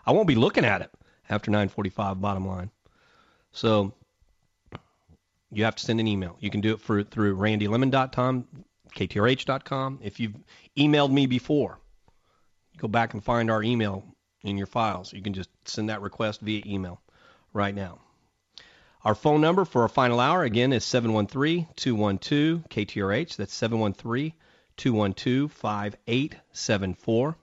I 0.05 0.11
won't 0.13 0.27
be 0.27 0.35
looking 0.35 0.65
at 0.65 0.81
it 0.81 0.91
after 1.29 1.51
9:45. 1.51 2.21
Bottom 2.21 2.47
line. 2.47 2.71
So 3.51 3.93
you 5.51 5.65
have 5.65 5.75
to 5.75 5.83
send 5.83 5.99
an 5.99 6.07
email. 6.07 6.37
You 6.39 6.49
can 6.49 6.61
do 6.61 6.73
it 6.73 6.79
for, 6.79 7.03
through 7.03 7.37
randylemmon.com, 7.37 8.47
ktrh.com. 8.95 9.99
If 10.01 10.19
you've 10.19 10.35
emailed 10.77 11.11
me 11.11 11.25
before, 11.25 11.79
go 12.77 12.87
back 12.87 13.13
and 13.13 13.23
find 13.23 13.51
our 13.51 13.61
email 13.61 14.03
in 14.43 14.57
your 14.57 14.67
files. 14.67 15.13
You 15.13 15.21
can 15.21 15.33
just 15.33 15.49
send 15.65 15.89
that 15.89 16.01
request 16.01 16.41
via 16.41 16.63
email 16.65 17.01
right 17.53 17.75
now. 17.75 17.99
Our 19.03 19.15
phone 19.15 19.41
number 19.41 19.65
for 19.65 19.81
our 19.81 19.89
final 19.89 20.19
hour 20.19 20.43
again 20.43 20.73
is 20.73 20.85
713-212-KTRH. 20.85 23.35
That's 23.35 23.59
713-212-5874. 24.77 27.35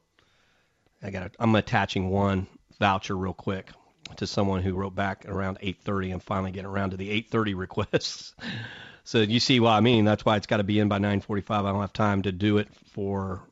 I 1.00 1.10
got 1.10 1.30
I'm 1.38 1.54
attaching 1.54 2.10
one 2.10 2.48
voucher 2.80 3.16
real 3.16 3.34
quick 3.34 3.70
to 4.16 4.26
someone 4.26 4.62
who 4.62 4.74
wrote 4.74 4.94
back 4.94 5.24
around 5.26 5.58
8:30 5.60 6.12
and 6.12 6.22
finally 6.22 6.50
getting 6.50 6.70
around 6.70 6.90
to 6.90 6.96
the 6.96 7.10
8:30 7.10 7.54
requests. 7.56 8.34
so 9.04 9.20
you 9.20 9.40
see 9.40 9.60
what 9.60 9.70
I 9.70 9.80
mean. 9.80 10.04
That's 10.04 10.24
why 10.24 10.36
it's 10.36 10.46
got 10.46 10.58
to 10.58 10.64
be 10.64 10.78
in 10.78 10.88
by 10.88 10.98
9:45. 10.98 11.50
I 11.50 11.72
don't 11.72 11.80
have 11.80 11.92
time 11.92 12.22
to 12.22 12.32
do 12.32 12.58
it 12.58 12.68
for 12.92 13.42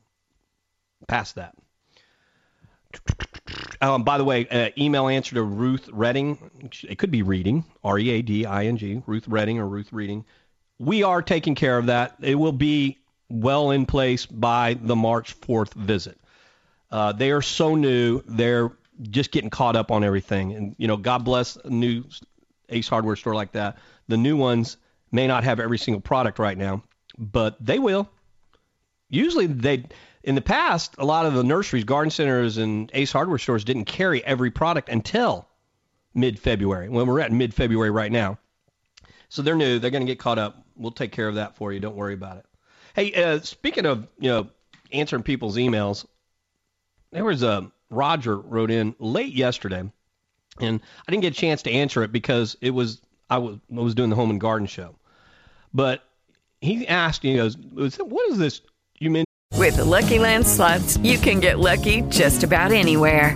past 1.07 1.35
that. 1.35 1.55
Um, 3.81 4.03
by 4.03 4.17
the 4.17 4.23
way, 4.23 4.47
uh, 4.47 4.69
email 4.77 5.07
answer 5.07 5.35
to 5.35 5.43
Ruth 5.43 5.89
Redding. 5.91 6.37
It 6.87 6.97
could 6.97 7.11
be 7.11 7.21
reading, 7.21 7.63
R 7.83 7.99
E 7.99 8.09
A 8.09 8.21
D 8.21 8.45
I 8.45 8.65
N 8.65 8.77
G, 8.77 9.03
Ruth 9.05 9.27
Redding 9.27 9.59
or 9.59 9.67
Ruth 9.67 9.93
Reading. 9.93 10.25
We 10.79 11.03
are 11.03 11.21
taking 11.21 11.55
care 11.55 11.77
of 11.77 11.87
that. 11.87 12.15
It 12.21 12.35
will 12.35 12.51
be 12.51 12.97
well 13.29 13.71
in 13.71 13.85
place 13.85 14.25
by 14.25 14.75
the 14.75 14.95
March 14.95 15.39
4th 15.41 15.73
visit. 15.73 16.17
Uh, 16.91 17.11
they 17.11 17.31
are 17.31 17.41
so 17.41 17.75
new. 17.75 18.21
They're 18.25 18.71
just 19.01 19.31
getting 19.31 19.49
caught 19.49 19.75
up 19.75 19.91
on 19.91 20.03
everything. 20.03 20.53
And, 20.53 20.75
you 20.77 20.87
know, 20.87 20.97
God 20.97 21.23
bless 21.23 21.55
a 21.57 21.69
new 21.69 22.03
Ace 22.69 22.87
Hardware 22.87 23.15
store 23.15 23.35
like 23.35 23.53
that. 23.53 23.77
The 24.07 24.17
new 24.17 24.37
ones 24.37 24.77
may 25.11 25.27
not 25.27 25.43
have 25.43 25.59
every 25.59 25.77
single 25.77 26.01
product 26.01 26.39
right 26.39 26.57
now, 26.57 26.83
but 27.17 27.57
they 27.63 27.79
will. 27.79 28.09
Usually 29.09 29.47
they 29.47 29.85
in 30.23 30.35
the 30.35 30.41
past, 30.41 30.95
a 30.97 31.05
lot 31.05 31.25
of 31.25 31.33
the 31.33 31.43
nurseries, 31.43 31.85
garden 31.85 32.11
centers, 32.11 32.57
and 32.57 32.91
Ace 32.93 33.13
Hardware 33.13 33.37
stores 33.37 33.63
didn't 33.63 33.85
carry 33.85 34.23
every 34.25 34.51
product 34.51 34.89
until 34.89 35.47
mid-February. 36.13 36.89
When 36.89 37.07
we're 37.07 37.21
at 37.21 37.31
mid-February 37.31 37.91
right 37.91 38.11
now, 38.11 38.37
so 39.29 39.41
they're 39.41 39.55
new. 39.55 39.79
They're 39.79 39.91
going 39.91 40.05
to 40.05 40.11
get 40.11 40.19
caught 40.19 40.37
up. 40.37 40.65
We'll 40.75 40.91
take 40.91 41.13
care 41.13 41.29
of 41.29 41.35
that 41.35 41.55
for 41.55 41.71
you. 41.71 41.79
Don't 41.79 41.95
worry 41.95 42.13
about 42.13 42.37
it. 42.37 42.45
Hey, 42.93 43.13
uh, 43.13 43.39
speaking 43.39 43.85
of 43.85 44.07
you 44.19 44.29
know 44.29 44.47
answering 44.91 45.23
people's 45.23 45.55
emails, 45.55 46.05
there 47.11 47.23
was 47.23 47.43
a 47.43 47.71
Roger 47.89 48.37
wrote 48.37 48.71
in 48.71 48.95
late 48.99 49.33
yesterday, 49.33 49.89
and 50.59 50.81
I 51.07 51.11
didn't 51.11 51.21
get 51.21 51.33
a 51.33 51.39
chance 51.39 51.61
to 51.63 51.71
answer 51.71 52.03
it 52.03 52.11
because 52.11 52.57
it 52.61 52.71
was 52.71 53.01
I 53.29 53.37
was 53.37 53.57
I 53.71 53.79
was 53.79 53.95
doing 53.95 54.09
the 54.09 54.15
home 54.15 54.29
and 54.29 54.39
garden 54.39 54.67
show, 54.67 54.95
but 55.73 56.03
he 56.61 56.87
asked, 56.87 57.23
he 57.23 57.35
goes, 57.35 57.57
"What 57.57 58.29
is 58.31 58.37
this 58.37 58.61
you 58.99 59.09
mentioned?" 59.09 59.27
With 59.53 59.77
the 59.77 59.85
Lucky 59.85 60.19
Land 60.19 60.45
slots, 60.45 60.97
you 60.97 61.17
can 61.17 61.39
get 61.39 61.59
lucky 61.59 62.01
just 62.03 62.43
about 62.43 62.71
anywhere. 62.71 63.35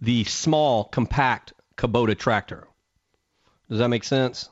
the 0.00 0.24
small, 0.24 0.84
compact 0.84 1.52
Kubota 1.76 2.16
tractor. 2.16 2.66
Does 3.68 3.78
that 3.78 3.88
make 3.88 4.04
sense? 4.04 4.48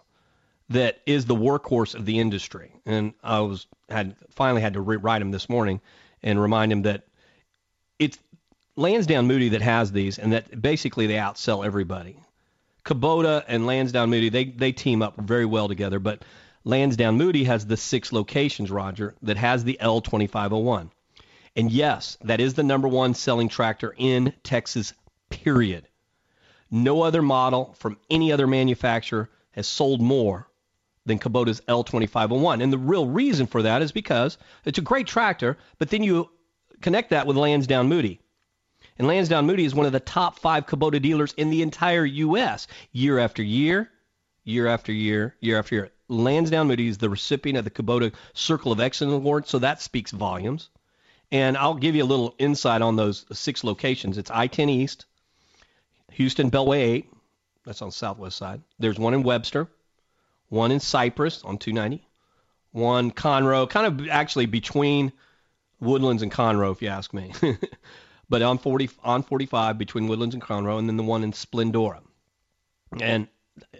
That 0.70 1.00
is 1.06 1.26
the 1.26 1.36
workhorse 1.36 1.94
of 1.94 2.06
the 2.06 2.18
industry. 2.18 2.72
And 2.86 3.14
I 3.22 3.40
was 3.40 3.66
had 3.88 4.16
finally 4.30 4.62
had 4.62 4.74
to 4.74 4.80
rewrite 4.80 5.22
him 5.22 5.30
this 5.30 5.48
morning 5.48 5.80
and 6.22 6.40
remind 6.40 6.72
him 6.72 6.82
that 6.82 7.04
it's 7.98 8.18
Landsdowne 8.76 9.26
Moody 9.26 9.50
that 9.50 9.62
has 9.62 9.92
these, 9.92 10.18
and 10.18 10.32
that 10.32 10.60
basically 10.60 11.06
they 11.06 11.14
outsell 11.14 11.64
everybody. 11.64 12.18
Kubota 12.84 13.44
and 13.46 13.64
Landsdowne 13.64 14.10
Moody 14.10 14.30
they 14.30 14.44
they 14.46 14.72
team 14.72 15.02
up 15.02 15.16
very 15.20 15.46
well 15.46 15.68
together, 15.68 15.98
but 15.98 16.24
Landsdowne 16.64 17.16
Moody 17.16 17.44
has 17.44 17.66
the 17.66 17.76
six 17.76 18.10
locations, 18.10 18.70
Roger, 18.70 19.14
that 19.22 19.36
has 19.36 19.64
the 19.64 19.78
L2501. 19.80 20.90
And 21.56 21.70
yes, 21.70 22.18
that 22.24 22.40
is 22.40 22.54
the 22.54 22.62
number 22.62 22.88
one 22.88 23.14
selling 23.14 23.48
tractor 23.48 23.94
in 23.96 24.32
Texas, 24.42 24.92
period. 25.30 25.88
No 26.70 27.02
other 27.02 27.22
model 27.22 27.74
from 27.78 27.98
any 28.10 28.32
other 28.32 28.46
manufacturer 28.46 29.30
has 29.52 29.66
sold 29.66 30.00
more 30.00 30.48
than 31.06 31.18
Kubota's 31.18 31.60
L2501. 31.68 32.62
And 32.62 32.72
the 32.72 32.78
real 32.78 33.06
reason 33.06 33.46
for 33.46 33.62
that 33.62 33.82
is 33.82 33.92
because 33.92 34.38
it's 34.64 34.78
a 34.78 34.82
great 34.82 35.06
tractor, 35.06 35.58
but 35.78 35.90
then 35.90 36.02
you 36.02 36.30
connect 36.80 37.10
that 37.10 37.26
with 37.26 37.36
Landsdowne 37.36 37.88
Moody. 37.88 38.20
And 38.98 39.08
Landsdowne 39.08 39.46
Moody 39.46 39.64
is 39.64 39.74
one 39.74 39.86
of 39.86 39.92
the 39.92 40.00
top 40.00 40.38
five 40.38 40.66
Kubota 40.66 41.00
dealers 41.00 41.34
in 41.34 41.50
the 41.50 41.62
entire 41.62 42.04
U.S. 42.04 42.66
Year 42.92 43.18
after 43.18 43.42
year, 43.42 43.90
year 44.44 44.66
after 44.66 44.92
year, 44.92 45.36
year 45.40 45.58
after 45.58 45.74
year. 45.74 45.90
Landsdowne 46.08 46.66
Moody 46.68 46.88
is 46.88 46.98
the 46.98 47.10
recipient 47.10 47.58
of 47.58 47.64
the 47.64 47.70
Kubota 47.70 48.12
Circle 48.34 48.72
of 48.72 48.80
Excellence 48.80 49.14
Award, 49.14 49.48
so 49.48 49.58
that 49.58 49.80
speaks 49.80 50.10
volumes. 50.10 50.70
And 51.32 51.56
I'll 51.56 51.74
give 51.74 51.94
you 51.94 52.04
a 52.04 52.06
little 52.06 52.34
insight 52.38 52.82
on 52.82 52.96
those 52.96 53.26
six 53.32 53.64
locations. 53.64 54.18
It's 54.18 54.30
I-10 54.30 54.68
East, 54.68 55.06
Houston 56.14 56.50
Beltway 56.50 56.78
8. 56.78 57.10
That's 57.64 57.82
on 57.82 57.90
southwest 57.90 58.36
side. 58.36 58.62
There's 58.78 58.98
one 58.98 59.14
in 59.14 59.22
Webster, 59.22 59.68
one 60.48 60.70
in 60.70 60.80
Cypress 60.80 61.42
on 61.44 61.58
290, 61.58 62.06
one 62.72 63.10
Conroe, 63.10 63.68
kind 63.68 63.86
of 63.86 64.08
actually 64.08 64.46
between 64.46 65.12
Woodlands 65.80 66.22
and 66.22 66.30
Conroe, 66.30 66.72
if 66.72 66.82
you 66.82 66.88
ask 66.88 67.12
me. 67.12 67.32
but 68.28 68.42
on 68.42 68.58
40 68.58 68.90
on 69.02 69.22
45 69.22 69.78
between 69.78 70.08
Woodlands 70.08 70.34
and 70.34 70.42
Conroe, 70.42 70.78
and 70.78 70.88
then 70.88 70.96
the 70.96 71.02
one 71.02 71.24
in 71.24 71.32
Splendora. 71.32 72.00
And 73.00 73.26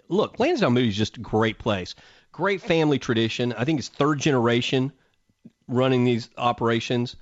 look, 0.09 0.37
Landsdowne 0.37 0.73
Moody 0.73 0.89
is 0.89 0.97
just 0.97 1.17
a 1.17 1.21
great 1.21 1.57
place. 1.57 1.95
Great 2.31 2.61
family 2.61 2.99
tradition. 2.99 3.53
I 3.53 3.63
think 3.63 3.79
it's 3.79 3.87
third 3.87 4.19
generation 4.19 4.91
running 5.67 6.03
these 6.03 6.29
operations. 6.37 7.15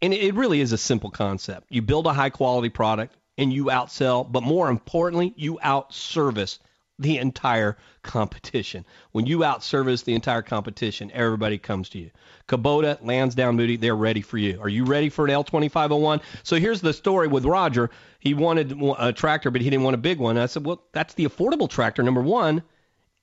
And 0.00 0.14
it 0.14 0.34
really 0.34 0.60
is 0.60 0.72
a 0.72 0.78
simple 0.78 1.10
concept. 1.10 1.66
You 1.68 1.82
build 1.82 2.06
a 2.06 2.14
high 2.14 2.30
quality 2.30 2.70
product 2.70 3.14
and 3.38 3.52
you 3.52 3.66
outsell, 3.66 4.30
but 4.30 4.42
more 4.42 4.68
importantly, 4.68 5.32
you 5.36 5.58
outservice 5.64 6.58
the 6.98 7.18
entire 7.18 7.76
competition. 8.02 8.84
When 9.10 9.26
you 9.26 9.38
outservice 9.38 10.04
the 10.04 10.14
entire 10.14 10.42
competition, 10.42 11.10
everybody 11.12 11.58
comes 11.58 11.88
to 11.90 11.98
you. 11.98 12.10
Kubota, 12.46 13.02
Landsdowne 13.02 13.56
Moody, 13.56 13.76
they're 13.76 13.96
ready 13.96 14.20
for 14.20 14.38
you. 14.38 14.60
Are 14.60 14.68
you 14.68 14.84
ready 14.84 15.08
for 15.08 15.24
an 15.24 15.32
L2501? 15.32 16.22
So 16.44 16.56
here's 16.56 16.80
the 16.80 16.92
story 16.92 17.26
with 17.26 17.44
Roger. 17.44 17.90
He 18.20 18.34
wanted 18.34 18.80
a 18.98 19.12
tractor, 19.12 19.50
but 19.50 19.60
he 19.60 19.70
didn't 19.70 19.82
want 19.82 19.94
a 19.94 19.98
big 19.98 20.18
one. 20.18 20.38
I 20.38 20.46
said, 20.46 20.64
well, 20.64 20.84
that's 20.92 21.14
the 21.14 21.24
affordable 21.24 21.68
tractor, 21.68 22.02
number 22.02 22.22
one, 22.22 22.62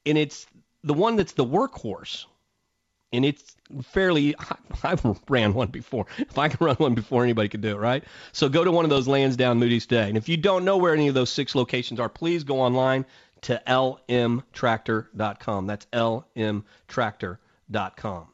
and 0.06 0.18
it's 0.18 0.48
the 0.84 0.94
one 0.94 1.16
that's 1.16 1.34
the 1.34 1.46
workhorse. 1.46 2.26
And 3.14 3.26
it's 3.26 3.56
fairly. 3.84 4.36
I've 4.84 5.06
ran 5.30 5.54
one 5.54 5.68
before. 5.68 6.06
If 6.18 6.38
I 6.38 6.50
can 6.50 6.66
run 6.66 6.76
one 6.78 6.96
before, 6.96 7.24
anybody 7.24 7.50
can 7.50 7.62
do 7.62 7.70
it, 7.70 7.80
right? 7.80 8.04
So 8.32 8.50
go 8.50 8.64
to 8.64 8.72
one 8.72 8.86
of 8.86 8.90
those 8.90 9.08
Landsdowne 9.08 9.58
Moody's 9.58 9.86
today. 9.86 10.08
And 10.08 10.18
if 10.18 10.30
you 10.30 10.38
don't 10.38 10.66
know 10.66 10.78
where 10.78 10.94
any 10.94 11.08
of 11.08 11.14
those 11.14 11.30
six 11.30 11.56
locations 11.56 12.00
are, 12.00 12.10
please 12.10 12.44
go 12.44 12.62
online 12.62 13.06
to 13.42 13.62
lmtractor.com. 13.68 15.68
That's 15.68 15.86
lmtractor.com. 15.88 18.28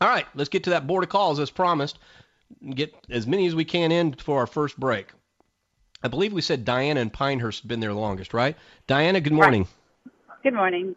All 0.00 0.08
right, 0.08 0.26
let's 0.34 0.50
get 0.50 0.64
to 0.64 0.70
that 0.70 0.86
board 0.86 1.04
of 1.04 1.10
calls 1.10 1.40
as 1.40 1.50
promised. 1.50 1.98
Get 2.74 2.94
as 3.08 3.26
many 3.26 3.46
as 3.46 3.54
we 3.54 3.64
can 3.64 3.92
in 3.92 4.12
for 4.14 4.40
our 4.40 4.46
first 4.46 4.78
break. 4.78 5.08
I 6.02 6.08
believe 6.08 6.34
we 6.34 6.42
said 6.42 6.64
Diana 6.64 7.00
and 7.00 7.12
Pinehurst 7.12 7.62
have 7.62 7.68
been 7.68 7.80
there 7.80 7.92
the 7.92 7.98
longest, 7.98 8.34
right? 8.34 8.56
Diana, 8.86 9.20
good 9.20 9.32
morning. 9.32 9.66
Good 10.42 10.52
morning. 10.52 10.94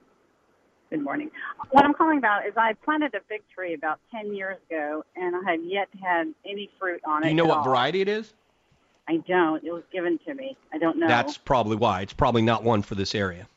Good 0.90 1.04
morning. 1.04 1.32
What 1.72 1.84
I'm 1.84 1.94
calling 1.94 2.18
about 2.18 2.48
is 2.48 2.54
I 2.56 2.74
planted 2.74 3.14
a 3.14 3.20
fig 3.28 3.42
tree 3.54 3.74
about 3.74 4.00
10 4.12 4.34
years 4.34 4.58
ago, 4.70 5.04
and 5.18 5.36
I 5.36 5.52
have 5.52 5.64
yet 5.64 5.92
to 5.92 5.98
have 5.98 6.28
any 6.46 6.70
fruit 6.80 7.02
on 7.06 7.24
it. 7.24 7.26
Do 7.26 7.30
you 7.30 7.36
know 7.36 7.44
at 7.44 7.50
what 7.50 7.58
all. 7.60 7.64
variety 7.66 8.02
it 8.02 8.08
is? 8.08 8.34
I 9.10 9.18
don't. 9.28 9.64
It 9.66 9.72
was 9.72 9.84
given 9.92 10.18
to 10.26 10.34
me. 10.34 10.56
I 10.74 10.78
don't 10.78 10.98
know. 10.98 11.08
That's 11.08 11.38
probably 11.38 11.76
why. 11.76 12.02
It's 12.02 12.14
probably 12.14 12.42
not 12.42 12.64
one 12.64 12.82
for 12.82 12.96
this 12.96 13.16
area. 13.16 13.48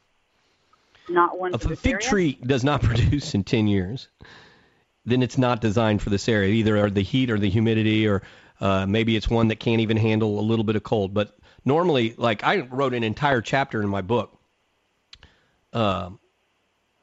not 1.09 1.39
one 1.39 1.55
If 1.55 1.65
a 1.67 1.77
fig 1.77 1.95
area? 1.95 2.09
tree 2.09 2.39
does 2.45 2.65
not 2.65 2.83
produce 2.83 3.35
in 3.35 3.45
10 3.45 3.69
years, 3.69 4.09
then 5.05 5.23
it's 5.23 5.39
not 5.39 5.61
designed 5.61 6.03
for 6.03 6.11
this 6.11 6.29
area. 6.29 6.53
Either 6.53 6.91
the 6.91 7.03
heat 7.03 7.31
or 7.31 7.39
the 7.39 7.49
humidity, 7.51 8.09
or 8.09 8.23
uh, 8.61 8.87
maybe 8.87 9.15
it's 9.15 9.31
one 9.31 9.49
that 9.49 9.61
can't 9.61 9.81
even 9.81 9.97
handle 9.97 10.41
a 10.41 10.43
little 10.43 10.65
bit 10.65 10.75
of 10.75 10.83
cold. 10.83 11.15
But 11.15 11.37
normally, 11.65 12.15
like 12.17 12.43
I 12.43 12.63
wrote 12.63 12.93
an 12.93 13.05
entire 13.05 13.41
chapter 13.41 13.81
in 13.83 13.89
my 13.89 14.03
book 14.03 14.37
uh, 15.73 16.11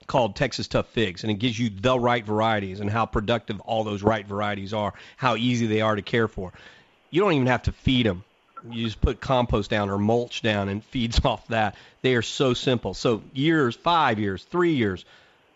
called 0.07 0.35
Texas 0.35 0.67
Tough 0.67 0.87
Figs, 0.87 1.23
and 1.23 1.31
it 1.31 1.35
gives 1.35 1.59
you 1.59 1.69
the 1.69 1.99
right 1.99 2.25
varieties 2.25 2.79
and 2.79 2.89
how 2.89 3.05
productive 3.05 3.59
all 3.61 3.83
those 3.83 4.01
right 4.01 4.25
varieties 4.25 4.73
are, 4.73 4.93
how 5.17 5.35
easy 5.35 5.67
they 5.67 5.81
are 5.81 5.95
to 5.95 6.01
care 6.01 6.27
for. 6.27 6.53
You 7.09 7.21
don't 7.21 7.33
even 7.33 7.47
have 7.47 7.63
to 7.63 7.71
feed 7.71 8.05
them. 8.05 8.23
You 8.69 8.85
just 8.85 8.99
put 9.01 9.19
compost 9.19 9.69
down 9.69 9.89
or 9.89 9.97
mulch 9.97 10.41
down 10.41 10.69
and 10.69 10.83
feeds 10.91 11.23
off 11.23 11.45
that. 11.47 11.75
They 12.01 12.15
are 12.15 12.21
so 12.21 12.53
simple. 12.53 12.93
So 12.93 13.21
years, 13.33 13.75
five 13.75 14.19
years, 14.19 14.43
three 14.43 14.73
years, 14.73 15.05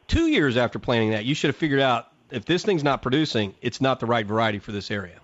two 0.07 0.27
years 0.27 0.57
after 0.57 0.79
planting 0.79 1.11
that, 1.11 1.25
you 1.25 1.33
should 1.33 1.49
have 1.49 1.55
figured 1.55 1.79
out 1.79 2.09
if 2.29 2.45
this 2.45 2.63
thing's 2.63 2.83
not 2.83 3.01
producing, 3.01 3.55
it's 3.61 3.81
not 3.81 3.99
the 3.99 4.05
right 4.05 4.25
variety 4.25 4.59
for 4.59 4.71
this 4.71 4.91
area. 4.91 5.19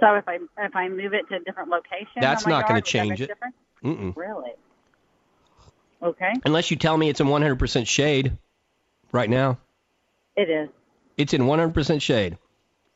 So 0.00 0.14
if 0.14 0.26
I 0.28 0.38
if 0.58 0.74
I 0.74 0.88
move 0.88 1.12
it 1.12 1.28
to 1.28 1.36
a 1.36 1.40
different 1.40 1.68
location, 1.68 2.20
That's 2.20 2.46
not 2.46 2.68
would 2.68 2.76
that 2.76 2.84
change 2.84 3.20
it. 3.20 3.30
Really? 3.82 4.52
Okay. 6.02 6.32
Unless 6.44 6.70
you 6.70 6.76
tell 6.76 6.96
me 6.96 7.08
it's 7.08 7.20
in 7.20 7.26
100% 7.26 7.86
shade 7.86 8.36
right 9.12 9.30
now. 9.30 9.58
It 10.36 10.50
is. 10.50 10.68
It's 11.16 11.32
in 11.32 11.42
100% 11.42 12.02
shade. 12.02 12.36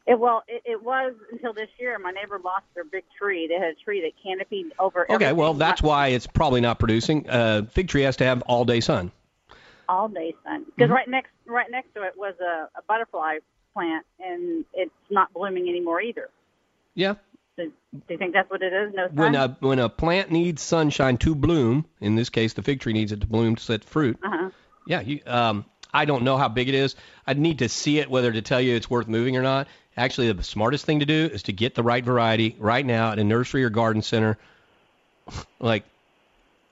It 0.07 0.19
well, 0.19 0.43
it, 0.49 0.63
it 0.65 0.83
was 0.83 1.13
until 1.31 1.53
this 1.53 1.69
year. 1.79 1.99
My 1.99 2.11
neighbor 2.11 2.41
lost 2.43 2.65
their 2.75 2.85
big 2.85 3.05
tree. 3.19 3.47
They 3.47 3.55
had 3.55 3.65
a 3.65 3.75
tree 3.85 4.01
that 4.01 4.13
canopied 4.23 4.73
over 4.79 5.03
Okay, 5.05 5.15
everything 5.15 5.37
well, 5.37 5.55
that's 5.55 5.83
why 5.83 6.09
it's 6.09 6.27
probably 6.27 6.61
not 6.63 6.79
producing. 6.79 7.29
Uh, 7.29 7.67
fig 7.71 7.89
tree 7.89 8.03
has 8.03 8.17
to 8.17 8.25
have 8.25 8.41
all 8.43 8.65
day 8.65 8.81
sun. 8.81 9.13
all 9.89 10.09
day 10.09 10.35
sun. 10.45 10.65
Because 10.65 10.91
Mhm. 10.91 10.95
right 10.95 11.09
next 11.09 11.31
right 11.47 11.71
next 11.71 11.95
to 11.95 12.03
it 12.03 12.15
was 12.17 12.35
a, 12.41 12.69
a 12.79 12.83
butterfly 12.89 13.39
plant, 13.75 14.05
and 14.19 14.65
it's 14.75 14.91
not 15.11 15.33
blooming 15.35 15.69
anymore 15.69 16.01
either. 16.01 16.31
Yeah. 16.95 17.15
Do 17.67 17.73
you 18.09 18.19
think 18.19 18.35
that's 18.35 18.51
what 18.51 18.63
it 18.63 18.73
is? 18.73 18.95
No 18.95 19.09
sun. 19.09 19.17
When 19.17 19.35
a 19.35 19.57
when 19.61 19.79
a 19.79 19.89
plant 19.89 20.31
needs 20.31 20.63
sunshine 20.63 21.19
to 21.19 21.35
bloom, 21.35 21.87
in 22.01 22.15
this 22.15 22.31
case 22.31 22.53
the 22.53 22.63
fig 22.63 22.81
tree 22.81 22.93
needs 22.93 23.13
it 23.13 23.21
to 23.21 23.27
bloom 23.27 23.57
to 23.57 23.63
set 23.63 23.85
fruit. 23.85 24.19
uh-huh. 24.23 24.51
Yeah, 24.87 25.01
you, 25.01 25.21
um, 25.27 25.67
I 25.93 26.07
don't 26.07 26.23
know 26.23 26.39
how 26.39 26.49
big 26.49 26.69
it 26.69 26.75
is. 26.75 26.97
I'd 27.27 27.39
need 27.39 27.59
to 27.59 27.69
see 27.69 27.99
it 27.99 28.11
whether 28.11 28.33
to 28.33 28.41
tell 28.41 28.61
you 28.61 28.75
it's 28.75 28.89
worth 28.89 29.07
moving 29.07 29.37
or 29.37 29.43
not. 29.43 29.69
Actually, 29.97 30.33
the 30.33 30.43
smartest 30.43 30.87
thing 30.87 31.01
to 31.01 31.07
do 31.07 31.29
is 31.33 31.43
to 31.45 31.53
get 31.53 31.75
the 31.75 31.83
right 31.83 32.05
variety 32.05 32.57
right 32.59 32.87
now 32.87 33.13
at 33.13 33.19
a 33.19 33.25
nursery 33.25 33.65
or 33.65 33.71
garden 33.71 34.01
center. 34.01 34.39
like, 35.61 35.85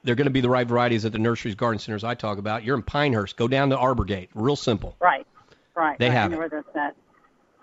they're 0.04 0.14
going 0.14 0.26
to 0.26 0.30
be 0.30 0.40
the 0.40 0.48
right 0.48 0.66
varieties 0.66 1.04
at 1.04 1.12
the 1.12 1.18
nurseries, 1.18 1.56
garden 1.56 1.80
centers 1.80 2.04
I 2.04 2.14
talk 2.14 2.38
about. 2.38 2.62
You're 2.62 2.76
in 2.76 2.82
Pinehurst. 2.82 3.36
Go 3.36 3.48
down 3.48 3.70
to 3.70 3.76
Arborgate. 3.76 4.28
Real 4.34 4.54
simple. 4.54 4.96
Right. 5.00 5.26
Right. 5.74 5.98
They 5.98 6.06
right. 6.08 6.14
have 6.14 6.32
I 6.32 6.36
know 6.36 6.42
it. 6.42 6.52
where 6.52 6.62
that's 6.62 6.76
at. 6.76 6.96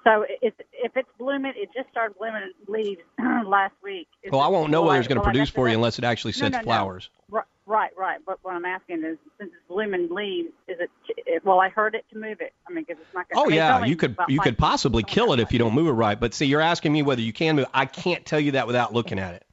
So 0.04 0.26
if 0.42 0.54
if 0.74 0.98
it's 0.98 1.10
blooming, 1.18 1.54
it 1.56 1.70
just 1.74 1.90
started 1.90 2.18
blooming 2.18 2.52
leaves 2.68 3.02
last 3.46 3.74
week. 3.82 4.08
Is 4.22 4.32
Well, 4.32 4.42
I 4.42 4.48
won't 4.48 4.70
know 4.70 4.82
whether 4.82 5.00
it's 5.00 5.08
going 5.08 5.20
to 5.20 5.24
produce 5.24 5.50
for 5.50 5.70
you 5.70 5.76
unless 5.76 5.98
it 5.98 6.04
actually 6.04 6.32
No, 6.32 6.40
sets 6.40 6.52
no, 6.54 6.58
no. 6.60 6.64
flowers. 6.64 7.10
Right, 7.30 7.46
right, 7.66 7.92
right. 7.98 8.20
But 8.26 8.40
what 8.42 8.54
I'm 8.54 8.66
asking 8.66 8.98
is, 8.98 9.18
since 9.40 9.52
it's 9.54 9.68
blooming 9.70 10.10
leaves, 10.10 10.50
is 10.68 10.78
it? 10.82 10.90
it 11.26 11.46
well, 11.46 11.62
I 11.62 11.70
heard 11.70 11.96
it 11.96 12.06
to 12.12 12.18
move 12.18 12.42
it. 12.42 12.54
I 12.68 12.74
mean, 12.74 12.84
because 12.86 13.02
it's 13.02 13.14
not 13.14 13.30
going. 13.30 13.48
To 13.48 13.54
Oh 13.54 13.56
yeah, 13.56 13.86
you 13.86 13.96
could 13.96 14.18
you 14.28 14.42
could 14.42 14.58
possibly 14.58 15.04
kill 15.04 15.32
it 15.32 15.40
if 15.40 15.54
you 15.54 15.60
don't 15.60 15.74
move 15.74 15.88
it 15.88 15.92
right. 15.92 16.20
But 16.20 16.34
see, 16.34 16.48
you're 16.48 16.62
asking 16.62 16.92
me 16.92 17.02
whether 17.02 17.22
you 17.22 17.34
can 17.34 17.56
move. 17.56 17.68
I 17.74 17.86
can't 17.86 18.26
tell 18.26 18.40
you 18.40 18.52
that 18.52 18.68
without 18.68 18.94
looking 18.94 19.20
at 19.20 19.36
it. 19.36 19.46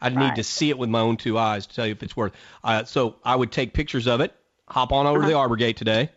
I'd 0.00 0.16
need 0.16 0.34
to 0.34 0.44
see 0.44 0.68
it 0.68 0.76
with 0.76 0.90
my 0.90 1.00
own 1.00 1.16
two 1.16 1.38
eyes 1.38 1.66
to 1.66 1.74
tell 1.74 1.86
you 1.86 1.92
if 1.92 2.02
it's 2.02 2.14
worth. 2.14 2.34
Uh, 2.62 2.84
so 2.84 3.16
I 3.24 3.34
would 3.34 3.50
take 3.50 3.72
pictures 3.72 4.06
of 4.06 4.20
it. 4.20 4.34
Hop 4.68 4.92
on 4.92 5.06
over 5.06 5.22
to 5.22 5.26
the 5.26 5.34
Arbor 5.34 5.56
Gate 5.56 5.78
today. 5.78 6.10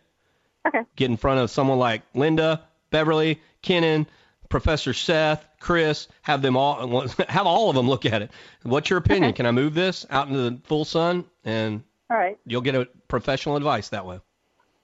Okay. 0.66 0.80
Get 0.96 1.10
in 1.10 1.16
front 1.16 1.40
of 1.40 1.50
someone 1.50 1.78
like 1.78 2.02
Linda, 2.14 2.64
Beverly, 2.90 3.40
Kennan, 3.62 4.06
Professor 4.48 4.92
Seth, 4.92 5.46
Chris. 5.60 6.08
Have 6.22 6.42
them 6.42 6.56
all 6.56 7.08
have 7.28 7.46
all 7.46 7.70
of 7.70 7.76
them 7.76 7.88
look 7.88 8.06
at 8.06 8.22
it. 8.22 8.30
What's 8.62 8.90
your 8.90 8.98
opinion? 8.98 9.32
Can 9.32 9.46
I 9.46 9.50
move 9.50 9.74
this 9.74 10.06
out 10.10 10.28
into 10.28 10.50
the 10.50 10.58
full 10.64 10.84
sun? 10.84 11.24
And 11.44 11.82
All 12.10 12.16
right, 12.16 12.38
you'll 12.46 12.62
get 12.62 12.74
a 12.74 12.86
professional 13.08 13.56
advice 13.56 13.88
that 13.90 14.06
way. 14.06 14.20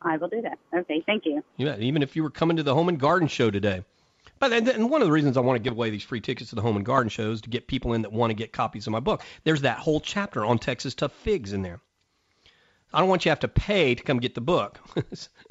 I 0.02 0.18
will 0.18 0.28
do 0.28 0.42
that. 0.42 0.58
Okay, 0.74 1.02
thank 1.06 1.24
you. 1.24 1.42
Yeah, 1.56 1.76
even 1.78 2.02
if 2.02 2.14
you 2.14 2.22
were 2.22 2.30
coming 2.30 2.58
to 2.58 2.62
the 2.62 2.74
Home 2.74 2.88
and 2.88 3.00
Garden 3.00 3.28
Show 3.28 3.50
today. 3.50 3.84
But 4.38 4.52
and 4.52 4.90
one 4.90 5.00
of 5.00 5.06
the 5.06 5.12
reasons 5.12 5.36
I 5.36 5.40
want 5.40 5.56
to 5.56 5.62
give 5.62 5.72
away 5.72 5.90
these 5.90 6.02
free 6.02 6.20
tickets 6.20 6.50
to 6.50 6.56
the 6.56 6.62
Home 6.62 6.76
and 6.76 6.84
Garden 6.84 7.08
Show 7.08 7.30
is 7.30 7.40
to 7.42 7.50
get 7.50 7.66
people 7.66 7.94
in 7.94 8.02
that 8.02 8.12
want 8.12 8.30
to 8.30 8.34
get 8.34 8.52
copies 8.52 8.86
of 8.86 8.92
my 8.92 9.00
book. 9.00 9.22
There's 9.44 9.62
that 9.62 9.78
whole 9.78 10.00
chapter 10.00 10.44
on 10.44 10.58
Texas 10.58 10.94
Tough 10.94 11.12
Figs 11.12 11.52
in 11.52 11.62
there. 11.62 11.80
I 12.92 13.00
don't 13.00 13.08
want 13.08 13.24
you 13.24 13.30
to 13.30 13.30
have 13.30 13.40
to 13.40 13.48
pay 13.48 13.94
to 13.94 14.02
come 14.02 14.20
get 14.20 14.34
the 14.34 14.40
book. 14.40 14.78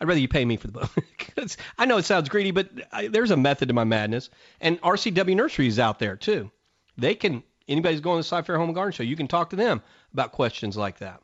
I'd 0.00 0.08
rather 0.08 0.20
you 0.20 0.28
pay 0.28 0.44
me 0.44 0.56
for 0.56 0.66
the 0.66 0.72
book. 0.72 0.90
I 1.78 1.86
know 1.86 1.96
it 1.96 2.04
sounds 2.04 2.28
greedy, 2.28 2.50
but 2.50 2.68
I, 2.92 3.08
there's 3.08 3.30
a 3.30 3.36
method 3.36 3.68
to 3.68 3.74
my 3.74 3.84
madness. 3.84 4.30
And 4.60 4.80
RCW 4.82 5.34
Nursery 5.34 5.66
is 5.66 5.78
out 5.78 5.98
there 5.98 6.16
too. 6.16 6.50
They 6.98 7.14
can. 7.14 7.42
Anybody's 7.68 8.00
going 8.00 8.18
to 8.18 8.20
the 8.20 8.28
Cy-Fair 8.28 8.58
Home 8.58 8.68
and 8.68 8.74
Garden 8.74 8.92
Show, 8.92 9.02
you 9.02 9.16
can 9.16 9.26
talk 9.26 9.50
to 9.50 9.56
them 9.56 9.82
about 10.12 10.30
questions 10.32 10.76
like 10.76 10.98
that. 10.98 11.20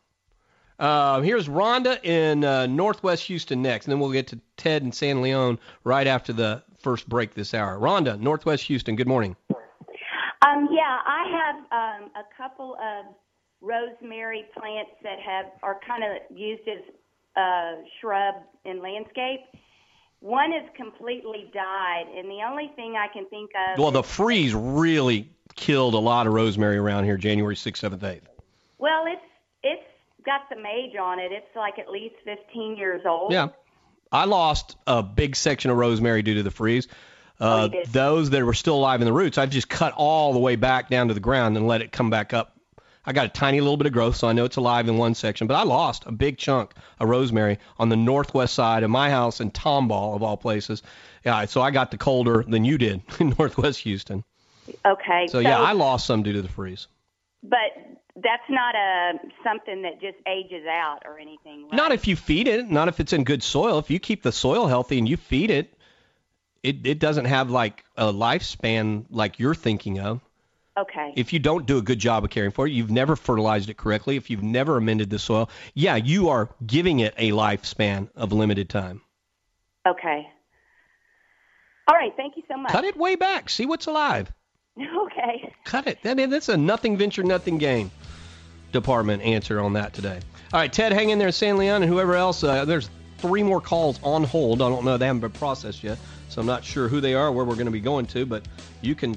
Uh, 0.79 1.21
here's 1.21 1.47
Rhonda 1.47 2.05
in 2.05 2.43
uh, 2.43 2.67
Northwest 2.67 3.25
Houston 3.27 3.63
next, 3.63 3.87
and 3.87 3.93
then 3.93 4.01
we'll 4.01 4.11
get 4.11 4.27
to 4.29 4.41
Ted 4.57 4.83
and 4.83 4.93
San 4.93 5.23
Leon 5.23 5.61
right 5.85 6.07
after 6.07 6.33
the 6.33 6.65
first 6.81 7.09
break 7.09 7.35
this 7.35 7.55
hour. 7.55 7.79
Rhonda, 7.79 8.19
Northwest 8.19 8.65
Houston. 8.65 8.97
Good 8.97 9.07
morning. 9.07 9.37
Um, 10.45 10.69
yeah, 10.73 10.99
I 11.07 11.23
have 11.31 12.03
um, 12.03 12.11
a 12.17 12.25
couple 12.37 12.75
of 12.75 13.15
rosemary 13.61 14.47
plants 14.59 14.91
that 15.05 15.21
have 15.25 15.47
are 15.63 15.79
kind 15.87 16.03
of 16.03 16.37
used 16.37 16.67
as 16.67 16.83
uh, 17.37 17.73
shrub 18.01 18.35
in 18.65 18.83
landscape. 18.83 19.41
One 20.21 20.53
is 20.53 20.69
completely 20.77 21.51
died, 21.53 22.05
and 22.17 22.29
the 22.31 22.45
only 22.49 22.71
thing 22.77 22.95
I 22.97 23.09
can 23.13 23.27
think 23.27 23.51
of. 23.71 23.79
Well, 23.79 23.91
the 23.91 24.05
freeze 24.05 24.55
really 24.55 25.31
killed 25.57 25.95
a 25.95 25.99
lot 25.99 26.27
of 26.27 26.33
rosemary 26.33 26.77
around 26.77 27.05
here, 27.05 27.17
January 27.17 27.57
6th, 27.57 27.91
7th, 27.91 27.99
8th. 27.99 28.21
well, 28.79 29.05
it's 29.07 29.21
it's 29.65 29.83
got 30.25 30.43
some 30.49 30.65
age 30.65 30.97
on 30.97 31.19
it. 31.19 31.33
It's 31.33 31.55
like 31.57 31.79
at 31.79 31.91
least 31.91 32.15
15 32.25 32.77
years 32.77 33.03
old. 33.05 33.33
Yeah. 33.33 33.49
I 34.13 34.27
lost 34.27 34.77
a 34.87 35.03
big 35.03 35.35
section 35.35 35.71
of 35.71 35.77
rosemary 35.77 36.23
due 36.23 36.35
to 36.35 36.43
the 36.43 36.51
freeze. 36.51 36.87
Uh, 37.41 37.71
those 37.89 38.31
that 38.31 38.45
were 38.45 38.55
still 38.55 38.77
alive 38.77 39.01
in 39.01 39.07
the 39.07 39.13
roots, 39.13 39.39
I've 39.39 39.51
just 39.51 39.69
cut 39.69 39.95
all 39.97 40.33
the 40.33 40.39
way 40.39 40.55
back 40.55 40.89
down 40.89 41.09
to 41.09 41.15
the 41.15 41.21
ground 41.21 41.57
and 41.57 41.67
let 41.67 41.81
it 41.81 41.91
come 41.91 42.11
back 42.11 42.33
up. 42.33 42.57
I 43.05 43.13
got 43.13 43.27
a 43.27 43.31
tiny 43.31 43.61
little 43.61 43.77
bit 43.77 43.87
of 43.87 43.93
growth, 43.93 44.17
so 44.17 44.29
I 44.29 44.33
know 44.33 44.45
it's 44.45 44.57
alive 44.57 44.89
in 44.89 44.97
one 44.97 45.15
section, 45.15 45.47
but 45.47 45.55
I 45.55 45.65
lost 45.65 46.05
a 46.07 46.13
big 46.13 46.39
chunk 46.39 46.73
of 47.01 47.09
rosemary 47.09 47.59
on 47.79 47.89
the 47.89 47.97
northwest 47.97 48.55
side 48.55 48.85
of 48.85 48.91
my 48.91 49.11
house 49.11 49.41
in 49.41 49.51
Tomball, 49.51 50.15
of 50.15 50.23
all 50.23 50.37
places. 50.37 50.83
Yeah, 51.25 51.45
so 51.47 51.63
I 51.63 51.73
got 51.73 51.91
the 51.91 51.99
colder 51.99 52.45
than 52.47 52.65
you 52.65 52.79
did 52.79 53.03
in 53.21 53.35
northwest 53.39 53.81
Houston. 53.81 54.25
Okay. 54.87 55.27
So, 55.29 55.41
yeah, 55.41 55.61
I 55.61 55.73
lost 55.73 56.07
some 56.07 56.23
due 56.23 56.33
to 56.33 56.43
the 56.43 56.49
freeze. 56.49 56.87
But 57.43 57.73
that's 58.17 58.49
not 58.49 58.75
a 58.75 59.15
something 59.43 59.83
that 59.83 60.01
just 60.01 60.19
ages 60.27 60.67
out 60.67 61.01
or 61.05 61.19
anything. 61.19 61.65
Right? 61.65 61.73
Not 61.73 61.93
if 61.93 62.07
you 62.07 62.15
feed 62.15 62.47
it, 62.47 62.71
not 62.71 62.87
if 62.87 63.01
it's 63.01 63.13
in 63.13 63.25
good 63.25 63.43
soil. 63.43 63.79
If 63.79 63.91
you 63.91 63.99
keep 63.99 64.23
the 64.23 64.33
soil 64.33 64.69
healthy 64.69 64.99
and 64.99 65.09
you 65.09 65.17
feed 65.17 65.51
it, 65.51 65.75
it, 66.63 66.87
it 66.87 66.99
doesn't 66.99 67.25
have 67.25 67.51
like 67.51 67.85
a 67.97 68.13
lifespan 68.13 69.07
like 69.11 69.39
you're 69.39 69.55
thinking 69.55 69.99
of. 69.99 70.21
Okay. 70.79 71.13
If 71.17 71.33
you 71.33 71.39
don't 71.39 71.67
do 71.67 71.77
a 71.79 71.83
good 71.83 71.99
job 71.99 72.25
of 72.25 72.31
caring 72.31 72.51
for 72.51 72.67
it, 72.67 72.73
you've 72.73 72.91
never 72.91 73.15
fertilized 73.15 73.69
it 73.69 73.77
correctly, 73.77 74.17
if 74.17 74.31
you've 74.31 74.43
never 74.43 74.79
amended 74.79 75.11
the 75.11 75.19
soil, 75.19 75.51
yeah, 75.75 75.97
you 75.97 76.31
are 76.31 76.49
giving 76.67 77.01
it 77.01 77.15
a 77.19 77.31
lifespan 77.31 78.09
of 78.15 78.33
limited 78.33 78.71
time. 78.71 79.03
Okay. 79.87 80.27
All 81.89 81.95
right. 81.95 82.13
Thank 82.17 82.37
you 82.37 82.43
so 82.49 82.57
much. 82.57 82.73
Cut 82.73 82.85
it 82.85 82.97
way 82.97 83.17
back. 83.17 83.51
See 83.51 83.67
what's 83.67 83.87
alive. 83.87 84.33
Okay. 85.13 85.53
Cut 85.65 85.87
it. 85.87 86.03
Mean, 86.03 86.31
that's 86.31 86.49
a 86.49 86.57
nothing 86.57 86.97
venture, 86.97 87.23
nothing 87.23 87.59
gain 87.59 87.91
department 88.73 89.23
answer 89.23 89.61
on 89.61 89.75
that 89.75 89.93
today. 89.93 90.19
All 90.53 90.61
right, 90.61 90.73
Ted, 90.73 90.93
hang 90.93 91.11
in 91.11 91.19
there, 91.19 91.31
San 91.31 91.59
Leon, 91.59 91.83
and 91.83 91.93
whoever 91.93 92.15
else. 92.17 92.43
Uh, 92.43 92.65
there's 92.65 92.89
three 93.19 93.43
more 93.43 93.61
calls 93.61 94.01
on 94.03 94.25
hold. 94.25 94.63
I 94.63 94.71
don't 94.71 94.85
know; 94.85 94.97
they 94.97 95.07
haven't 95.07 95.21
been 95.21 95.31
processed 95.31 95.85
yet, 95.85 95.99
so 96.31 96.41
I'm 96.41 96.47
not 96.47 96.65
sure 96.65 96.89
who 96.89 97.01
they 97.03 97.15
are, 97.15 97.31
where 97.31 97.45
we're 97.45 97.55
going 97.55 97.67
to 97.67 97.73
be 97.73 97.81
going 97.81 98.07
to. 98.07 98.25
But 98.25 98.49
you 98.81 98.95
can 98.95 99.17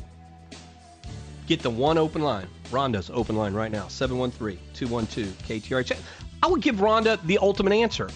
get 1.48 1.62
the 1.62 1.70
one 1.70 1.98
open 1.98 2.22
line. 2.22 2.48
Rhonda's 2.72 3.10
open 3.10 3.36
line 3.36 3.54
right 3.54 3.72
now: 3.72 3.86
713-212-KTRH. 3.86 5.98
I 6.44 6.48
will 6.48 6.58
give 6.58 6.78
Rhonda 6.78 7.22
the 7.26 7.40
ultimate 7.40 7.74
answer. 7.74 8.10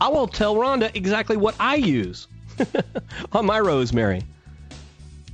I 0.00 0.08
will 0.08 0.28
tell 0.28 0.54
Rhonda 0.54 0.94
exactly 0.94 1.36
what 1.36 1.56
I 1.58 1.76
use 1.76 2.28
on 3.32 3.46
my 3.46 3.60
rosemary. 3.60 4.22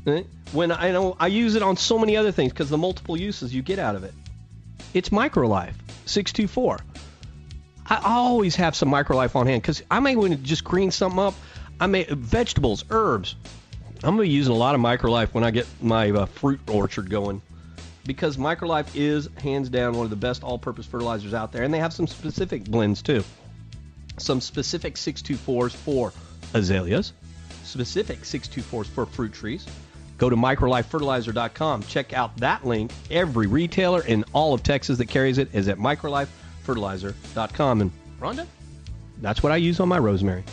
Eh? 0.06 0.23
When 0.52 0.73
I 0.73 0.93
know 0.93 1.16
I 1.19 1.28
use 1.28 1.55
it 1.55 1.62
on 1.62 1.77
so 1.77 1.98
many 1.98 2.16
other 2.16 2.32
things 2.32 2.52
because 2.52 2.70
the 2.70 2.78
multiple 2.78 3.16
uses 3.16 3.55
you 3.55 3.62
get 3.62 3.78
out 3.78 3.97
of 3.97 4.05
it. 4.05 4.15
It's 4.93 5.09
MicroLife 5.09 5.74
624. 6.06 6.78
I 7.86 8.01
always 8.05 8.56
have 8.56 8.74
some 8.74 8.90
MicroLife 8.90 9.36
on 9.36 9.47
hand 9.47 9.62
because 9.62 9.82
I 9.90 10.01
may 10.01 10.16
want 10.16 10.32
to 10.32 10.39
just 10.39 10.65
green 10.65 10.90
something 10.90 11.19
up. 11.19 11.35
I 11.81 11.86
may 11.86 12.05
vegetables, 12.05 12.85
herbs. 12.90 13.35
I'm 14.05 14.16
gonna 14.16 14.24
be 14.24 14.28
using 14.28 14.52
a 14.52 14.56
lot 14.56 14.74
of 14.74 14.82
MicroLife 14.82 15.32
when 15.32 15.44
I 15.44 15.51
get 15.51 15.66
my 15.81 16.10
uh, 16.10 16.26
fruit 16.26 16.60
orchard 16.68 17.09
going 17.09 17.40
because 18.05 18.36
MicroLife 18.36 18.94
is 18.94 19.31
hands 19.39 19.70
down 19.70 19.97
one 19.97 20.05
of 20.05 20.10
the 20.10 20.16
best 20.16 20.44
all-purpose 20.44 20.85
fertilizers 20.85 21.32
out 21.32 21.52
there, 21.52 21.62
and 21.62 21.72
they 21.72 21.78
have 21.78 21.94
some 21.94 22.06
specific 22.06 22.64
blends 22.64 23.01
too. 23.01 23.24
Some 24.18 24.43
specific 24.43 24.97
624s 24.97 25.72
for 25.72 26.12
azaleas, 26.52 27.14
specific 27.62 28.20
624s 28.20 28.86
for 28.86 29.06
fruit 29.06 29.32
trees. 29.32 29.66
Go 30.18 30.28
to 30.28 30.36
microlifefertilizer.com. 30.36 31.85
Check 31.85 32.12
out 32.12 32.36
that 32.36 32.66
link. 32.66 32.93
Every 33.10 33.47
retailer 33.47 34.02
in 34.02 34.22
all 34.35 34.52
of 34.52 34.62
Texas 34.62 34.98
that 34.98 35.06
carries 35.06 35.39
it 35.39 35.48
is 35.55 35.66
at 35.68 35.78
microlifefertilizer.com. 35.78 37.81
And 37.81 37.90
Rhonda, 38.20 38.47
that's 39.22 39.43
what 39.43 39.51
I 39.51 39.56
use 39.56 39.81
on 39.81 39.89
my 39.89 39.98
rosemary. 39.98 40.44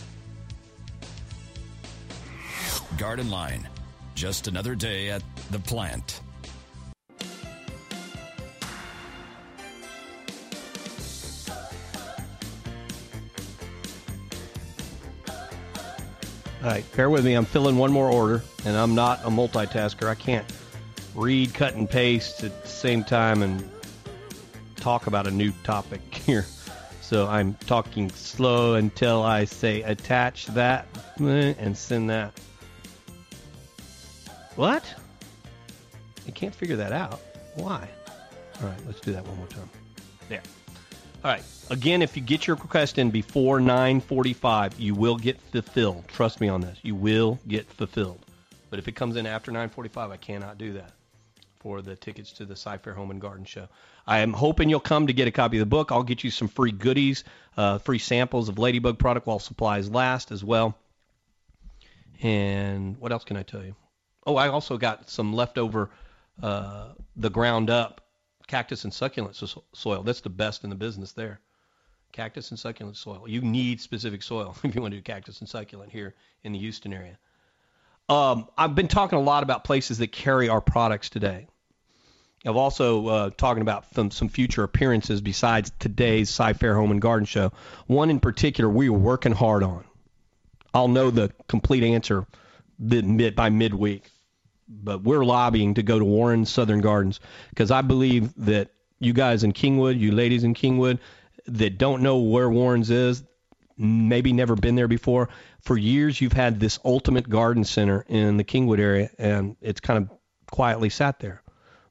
Garden 2.97 3.30
Line. 3.30 3.68
Just 4.15 4.47
another 4.47 4.76
day 4.76 5.09
at 5.09 5.23
the 5.51 5.59
plant. 5.59 6.22
All 16.63 16.68
right, 16.69 16.85
bear 16.95 17.09
with 17.09 17.26
me. 17.26 17.34
I'm 17.34 17.45
filling 17.45 17.77
one 17.77 17.91
more 17.91 18.07
order, 18.07 18.43
and 18.65 18.77
I'm 18.77 18.93
not 18.93 19.19
a 19.23 19.30
multitasker. 19.30 20.07
I 20.07 20.13
can't 20.13 20.45
read, 21.15 21.55
cut, 21.55 21.73
and 21.73 21.89
paste 21.89 22.43
at 22.43 22.61
the 22.61 22.68
same 22.68 23.03
time 23.03 23.41
and 23.41 23.68
talk 24.76 25.07
about 25.07 25.26
a 25.26 25.31
new 25.31 25.51
topic 25.63 26.01
here. 26.13 26.45
So 27.01 27.27
I'm 27.27 27.55
talking 27.65 28.11
slow 28.11 28.76
until 28.76 29.23
I 29.23 29.45
say 29.45 29.81
attach 29.81 30.45
that 30.47 30.88
and 31.18 31.76
send 31.76 32.11
that. 32.11 32.39
What? 34.62 34.94
I 36.28 36.30
can't 36.30 36.54
figure 36.54 36.76
that 36.76 36.92
out. 36.92 37.20
Why? 37.56 37.90
All 38.62 38.68
right, 38.68 38.80
let's 38.86 39.00
do 39.00 39.12
that 39.12 39.26
one 39.26 39.36
more 39.38 39.48
time. 39.48 39.68
There. 40.30 40.44
All 41.24 41.32
right. 41.32 41.44
Again, 41.72 42.04
if 42.04 42.16
you 42.16 42.22
get 42.22 42.46
your 42.46 42.58
request 42.58 43.00
in 43.00 43.10
before 43.10 43.60
9:45, 43.60 44.80
you 44.80 44.94
will 44.94 45.18
get 45.18 45.42
fulfilled. 45.42 46.04
Trust 46.08 46.40
me 46.40 46.48
on 46.48 46.62
this. 46.62 46.78
You 46.84 46.94
will 46.94 47.40
get 47.48 47.66
fulfilled. 47.74 48.24
But 48.70 48.78
if 48.78 48.88
it 48.88 48.92
comes 48.92 49.16
in 49.16 49.26
after 49.26 49.52
9:45, 49.52 50.12
I 50.12 50.18
cannot 50.18 50.60
do 50.60 50.74
that 50.74 50.92
for 51.58 51.82
the 51.82 51.96
tickets 51.96 52.32
to 52.34 52.46
the 52.46 52.56
Cy-Fair 52.56 52.94
Home 52.94 53.10
and 53.10 53.20
Garden 53.20 53.46
Show. 53.46 53.68
I 54.06 54.20
am 54.20 54.32
hoping 54.32 54.70
you'll 54.70 54.80
come 54.80 55.08
to 55.08 55.14
get 55.14 55.28
a 55.28 55.32
copy 55.32 55.58
of 55.58 55.62
the 55.62 55.66
book. 55.76 55.92
I'll 55.92 56.04
get 56.04 56.24
you 56.24 56.30
some 56.30 56.48
free 56.48 56.72
goodies, 56.72 57.24
uh, 57.58 57.80
free 57.80 57.98
samples 57.98 58.48
of 58.48 58.60
Ladybug 58.60 59.00
product 59.00 59.26
while 59.26 59.40
supplies 59.40 59.90
last 59.90 60.32
as 60.32 60.44
well. 60.44 60.78
And 62.22 62.96
what 63.00 63.12
else 63.12 63.24
can 63.24 63.38
I 63.38 63.42
tell 63.42 63.64
you? 63.64 63.74
Oh, 64.26 64.35
I 64.35 64.49
also 64.49 64.77
got 64.77 65.10
some 65.10 65.34
leftover, 65.34 65.89
uh, 66.41 66.89
the 67.15 67.30
ground 67.30 67.69
up 67.69 68.02
cactus 68.48 68.84
and 68.84 68.93
succulent 68.93 69.35
so- 69.35 69.64
soil. 69.73 70.03
That's 70.03 70.22
the 70.22 70.30
best 70.30 70.64
in 70.64 70.69
the 70.69 70.76
business 70.76 71.14
there. 71.14 71.39
Cactus 72.11 72.52
and 72.52 72.60
succulent 72.60 72.98
soil. 72.98 73.23
You 73.27 73.41
need 73.41 73.80
specific 73.80 74.22
soil 74.22 74.56
if 74.64 74.76
you 74.76 74.81
want 74.81 74.91
to 74.91 74.98
do 74.98 75.03
cactus 75.03 75.39
and 75.39 75.49
succulent 75.49 75.91
here 75.91 76.14
in 76.43 76.52
the 76.52 76.60
Houston 76.60 76.93
area. 76.93 77.18
Um, 78.10 78.49
I've 78.57 78.76
been 78.76 78.89
talking 78.89 79.18
a 79.18 79.22
lot 79.22 79.43
about 79.43 79.64
places 79.64 79.99
that 79.99 80.11
carry 80.11 80.49
our 80.49 80.60
products 80.60 81.10
today. 81.10 81.48
I've 82.45 82.57
also 82.57 83.07
uh, 83.07 83.30
talking 83.30 83.61
about 83.61 83.85
some, 83.93 84.11
some 84.11 84.27
future 84.27 84.64
appearances 84.64 85.22
besides 85.22 85.72
today's 85.80 86.30
Cy-Fair 86.30 86.76
Home 86.76 86.91
and 86.91 87.02
Garden 87.02 87.26
Show. 87.26 87.53
One 87.85 88.10
in 88.10 88.19
particular 88.19 88.69
we 88.69 88.89
are 88.89 88.93
working 88.93 89.31
hard 89.31 89.64
on. 89.64 89.85
I'll 90.73 90.88
know 90.88 91.11
the 91.11 91.31
complete 91.48 91.84
answer 91.84 92.26
mid, 92.82 93.36
by 93.36 93.49
midweek, 93.49 94.10
but 94.68 95.03
we're 95.03 95.24
lobbying 95.24 95.76
to 95.76 95.84
go 95.84 95.99
to 95.99 96.06
Warren 96.06 96.45
Southern 96.45 96.82
Gardens 96.82 97.20
because 97.49 97.72
I 97.72 97.82
believe 97.82 98.34
that 98.45 98.72
you 98.99 99.14
guys 99.14 99.44
in 99.44 99.53
Kingwood, 99.53 99.99
you 99.99 100.12
ladies 100.12 100.44
in 100.44 100.53
Kingwood, 100.53 100.99
that 101.48 101.78
don't 101.78 102.02
know 102.02 102.20
where 102.20 102.49
Warren's 102.49 102.90
is, 102.90 103.24
maybe 103.78 104.32
never 104.32 104.56
been 104.56 104.76
there 104.76 104.88
before. 104.88 105.30
For 105.62 105.78
years, 105.78 106.22
you've 106.22 106.34
had 106.34 106.60
this 106.60 106.80
ultimate 106.86 107.30
garden 107.30 107.64
center 107.64 108.06
in 108.08 108.38
the 108.38 108.44
Kingwood 108.44 108.80
area, 108.80 109.10
and 109.18 109.56
it's 109.62 109.80
kind 109.80 109.98
of 109.98 110.18
quietly 110.52 110.90
sat 110.90 111.20
there. 111.20 111.41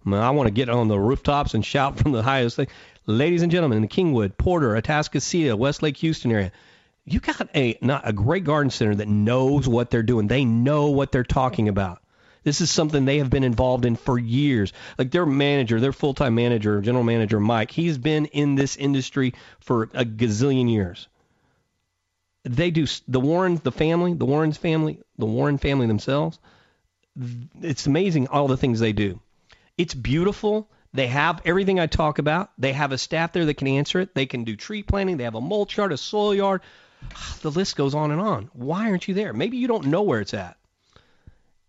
I, 0.07 0.09
mean, 0.09 0.21
I 0.21 0.31
want 0.31 0.47
to 0.47 0.53
get 0.53 0.69
on 0.69 0.89
the 0.89 0.99
rooftops 0.99 1.55
and 1.55 1.65
shout 1.65 1.99
from 1.99 2.13
the 2.13 2.23
highest 2.23 2.57
thing. 2.57 2.69
Ladies 3.07 3.43
and 3.43 3.51
gentlemen, 3.51 3.77
in 3.77 3.83
the 3.83 3.89
Kingwood, 3.89 4.39
Porter, 4.39 4.81
Atascocita, 4.81 5.57
Westlake, 5.57 5.97
Houston 5.99 6.31
area, 6.31 6.53
you 7.13 7.21
got 7.21 7.49
a 7.55 7.77
not 7.81 8.09
a 8.09 8.13
great 8.13 8.45
garden 8.45 8.71
center 8.71 8.95
that 8.95 9.09
knows 9.09 9.67
what 9.69 9.91
they're 9.91 10.03
doing. 10.03 10.27
They 10.29 10.45
know 10.45 10.91
what 10.91 11.13
they're 11.13 11.25
talking 11.25 11.69
about. 11.69 12.03
This 12.43 12.61
is 12.61 12.71
something 12.71 13.05
they 13.05 13.19
have 13.19 13.29
been 13.29 13.45
involved 13.45 13.85
in 13.85 13.97
for 13.97 14.19
years. 14.19 14.73
Like 14.97 15.11
their 15.11 15.27
manager, 15.27 15.79
their 15.79 15.93
full-time 15.93 16.35
manager, 16.35 16.81
general 16.81 17.05
manager 17.05 17.39
Mike, 17.39 17.71
he's 17.71 17.99
been 17.99 18.27
in 18.27 18.55
this 18.55 18.77
industry 18.77 19.35
for 19.61 19.85
a 19.93 20.05
gazillion 20.05 20.71
years. 20.71 21.09
They 22.45 22.71
do 22.71 22.87
the 23.07 23.21
Warrens, 23.21 23.61
the 23.61 23.73
family, 23.73 24.15
the 24.15 24.25
Warrens 24.25 24.57
family, 24.57 25.01
the 25.19 25.27
Warren 25.27 25.59
family 25.59 25.87
themselves. 25.87 26.39
It's 27.61 27.87
amazing 27.87 28.29
all 28.29 28.49
the 28.49 28.57
things 28.57 28.81
they 28.81 28.95
do. 28.95 29.21
It's 29.77 29.93
beautiful. 29.93 30.71
They 30.95 31.09
have 31.09 31.43
everything 31.45 31.79
I 31.79 31.87
talk 31.87 32.19
about. 32.19 32.51
They 32.57 32.73
have 32.73 32.93
a 32.93 32.99
staff 32.99 33.33
there 33.33 33.45
that 33.45 33.55
can 33.55 33.69
answer 33.69 34.01
it. 34.01 34.15
They 34.15 34.25
can 34.25 34.45
do 34.45 34.57
tree 34.57 34.83
planting. 34.83 35.19
They 35.19 35.25
have 35.25 35.35
a 35.35 35.41
mulch 35.41 35.77
yard, 35.77 35.93
a 35.93 35.99
soil 35.99 36.35
yard. 36.35 36.63
The 37.43 37.51
list 37.51 37.75
goes 37.75 37.95
on 37.95 38.11
and 38.11 38.21
on. 38.21 38.51
Why 38.53 38.91
aren't 38.91 39.09
you 39.09 39.15
there? 39.15 39.33
Maybe 39.33 39.57
you 39.57 39.67
don't 39.67 39.87
know 39.87 40.03
where 40.03 40.21
it's 40.21 40.35
at. 40.35 40.59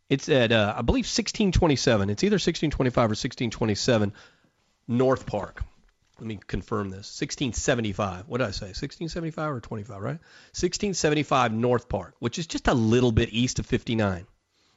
It's 0.10 0.28
at, 0.28 0.52
uh, 0.52 0.74
I 0.76 0.82
believe, 0.82 1.06
1627. 1.06 2.10
It's 2.10 2.24
either 2.24 2.34
1625 2.34 2.98
or 2.98 3.16
1627 3.16 4.14
North 4.90 5.26
Park. 5.26 5.64
Let 6.20 6.28
me 6.28 6.40
confirm 6.46 6.90
this. 6.90 7.20
1675. 7.20 8.28
What 8.28 8.40
did 8.40 8.48
I 8.48 8.52
say? 8.52 8.68
1675 8.68 9.52
or 9.54 9.60
25, 9.62 10.02
right? 10.02 10.20
1675 10.52 11.54
North 11.54 11.88
Park, 11.88 12.16
which 12.20 12.38
is 12.38 12.46
just 12.46 12.68
a 12.68 12.74
little 12.74 13.14
bit 13.14 13.30
east 13.32 13.60
of 13.60 13.66
59. 13.66 14.28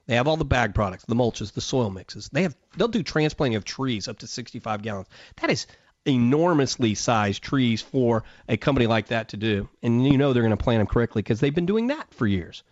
They 0.06 0.14
have 0.16 0.28
all 0.28 0.36
the 0.36 0.44
bag 0.44 0.74
products, 0.74 1.04
the 1.06 1.14
mulches, 1.14 1.52
the 1.52 1.60
soil 1.60 1.90
mixes. 1.90 2.28
They 2.32 2.42
have 2.42 2.56
they'll 2.76 2.88
do 2.88 3.02
transplanting 3.02 3.56
of 3.56 3.64
trees 3.64 4.06
up 4.06 4.18
to 4.20 4.26
65 4.26 4.82
gallons. 4.82 5.08
That 5.40 5.50
is 5.50 5.66
enormously 6.06 6.94
sized 6.94 7.42
trees 7.42 7.82
for 7.82 8.24
a 8.48 8.56
company 8.56 8.86
like 8.86 9.08
that 9.08 9.28
to 9.30 9.36
do. 9.36 9.68
And 9.82 10.06
you 10.06 10.18
know 10.18 10.32
they're 10.32 10.42
going 10.42 10.56
to 10.56 10.62
plant 10.62 10.80
them 10.80 10.86
correctly 10.86 11.22
because 11.22 11.40
they've 11.40 11.54
been 11.54 11.66
doing 11.66 11.88
that 11.88 12.12
for 12.12 12.26
years. 12.26 12.62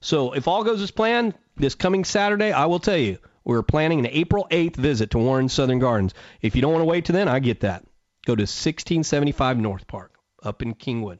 So 0.00 0.32
if 0.32 0.46
all 0.48 0.64
goes 0.64 0.82
as 0.82 0.90
planned, 0.90 1.34
this 1.56 1.74
coming 1.74 2.04
Saturday, 2.04 2.52
I 2.52 2.66
will 2.66 2.80
tell 2.80 2.96
you, 2.96 3.18
we're 3.44 3.62
planning 3.62 4.00
an 4.00 4.08
April 4.10 4.46
8th 4.50 4.76
visit 4.76 5.10
to 5.10 5.18
Warren 5.18 5.48
Southern 5.48 5.78
Gardens. 5.78 6.14
If 6.42 6.56
you 6.56 6.62
don't 6.62 6.72
want 6.72 6.82
to 6.82 6.86
wait 6.86 7.04
till 7.04 7.14
then, 7.14 7.28
I 7.28 7.38
get 7.38 7.60
that. 7.60 7.84
Go 8.26 8.34
to 8.34 8.42
1675 8.42 9.58
North 9.58 9.86
Park 9.86 10.12
up 10.42 10.62
in 10.62 10.74
Kingwood. 10.74 11.18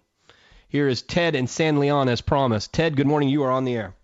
Here 0.69 0.89
is 0.89 1.03
Ted 1.03 1.35
and 1.35 1.49
San 1.49 1.79
Leon 1.79 2.09
as 2.09 2.21
promised. 2.21 2.73
Ted, 2.73 2.97
good 2.97 3.07
morning. 3.07 3.29
You 3.29 3.45
are 3.45 3.51
on 3.51 3.65
the 3.65 3.77
air. 3.77 3.95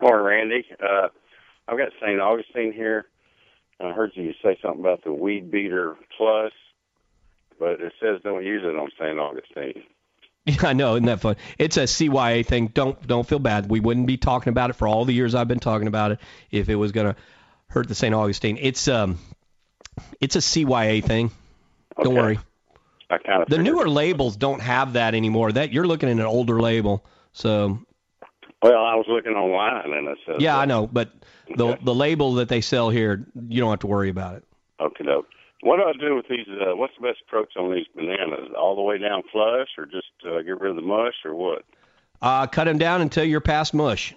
Morning, 0.00 0.24
Randy. 0.24 0.66
Uh, 0.82 1.08
I've 1.68 1.78
got 1.78 1.92
St. 2.00 2.20
Augustine 2.20 2.72
here. 2.72 3.06
I 3.80 3.92
heard 3.92 4.12
you 4.14 4.32
say 4.42 4.58
something 4.62 4.80
about 4.80 5.04
the 5.04 5.12
Weed 5.12 5.50
Beater 5.50 5.96
Plus, 6.16 6.52
but 7.58 7.80
it 7.80 7.92
says 8.00 8.20
don't 8.22 8.44
use 8.44 8.62
it 8.64 8.76
on 8.76 8.90
St. 8.98 9.18
Augustine. 9.18 9.82
Yeah, 10.44 10.56
I 10.62 10.72
know, 10.72 10.94
isn't 10.94 11.06
that 11.06 11.20
fun? 11.20 11.36
It's 11.58 11.76
a 11.76 11.84
CYA 11.84 12.44
thing. 12.46 12.68
Don't 12.68 13.04
don't 13.06 13.26
feel 13.26 13.38
bad. 13.38 13.68
We 13.68 13.80
wouldn't 13.80 14.06
be 14.06 14.16
talking 14.16 14.50
about 14.50 14.70
it 14.70 14.74
for 14.74 14.88
all 14.88 15.04
the 15.04 15.12
years 15.12 15.34
I've 15.34 15.48
been 15.48 15.60
talking 15.60 15.88
about 15.88 16.12
it 16.12 16.20
if 16.50 16.68
it 16.68 16.76
was 16.76 16.92
gonna 16.92 17.16
hurt 17.68 17.88
the 17.88 17.94
St. 17.94 18.14
Augustine. 18.14 18.58
It's 18.60 18.88
um, 18.88 19.18
it's 20.20 20.36
a 20.36 20.40
CYA 20.40 21.02
thing. 21.02 21.30
Don't 22.02 22.14
worry. 22.14 22.38
I 23.08 23.18
kind 23.18 23.42
of 23.42 23.48
The 23.48 23.58
newer 23.58 23.88
labels 23.88 24.36
don't 24.36 24.60
have 24.60 24.94
that 24.94 25.14
anymore. 25.14 25.52
That 25.52 25.72
you're 25.72 25.86
looking 25.86 26.08
at 26.08 26.16
an 26.16 26.22
older 26.22 26.60
label. 26.60 27.04
So 27.32 27.78
well, 28.62 28.84
I 28.84 28.94
was 28.94 29.06
looking 29.08 29.32
online 29.32 29.92
and 29.92 30.08
it 30.08 30.18
says 30.26 30.36
yeah, 30.38 30.58
I 30.58 30.64
know, 30.64 30.86
but 30.86 31.10
the 31.54 31.78
the 31.82 31.94
label 31.94 32.34
that 32.34 32.48
they 32.48 32.60
sell 32.60 32.90
here, 32.90 33.26
you 33.48 33.60
don't 33.60 33.70
have 33.70 33.80
to 33.80 33.86
worry 33.86 34.08
about 34.08 34.36
it. 34.36 34.44
Okay, 34.80 35.04
doke. 35.04 35.26
What 35.66 35.78
do 35.78 35.82
I 35.82 35.92
do 35.98 36.14
with 36.14 36.28
these? 36.28 36.46
Uh, 36.48 36.76
what's 36.76 36.92
the 36.96 37.08
best 37.08 37.18
approach 37.26 37.56
on 37.56 37.74
these 37.74 37.86
bananas? 37.92 38.52
All 38.56 38.76
the 38.76 38.82
way 38.82 38.98
down 38.98 39.24
flush, 39.32 39.66
or 39.76 39.84
just 39.84 40.06
uh, 40.24 40.40
get 40.42 40.60
rid 40.60 40.70
of 40.70 40.76
the 40.76 40.82
mush, 40.82 41.14
or 41.24 41.34
what? 41.34 41.64
Uh, 42.22 42.46
cut 42.46 42.64
them 42.66 42.78
down 42.78 43.00
until 43.00 43.24
you're 43.24 43.40
past 43.40 43.74
mush. 43.74 44.14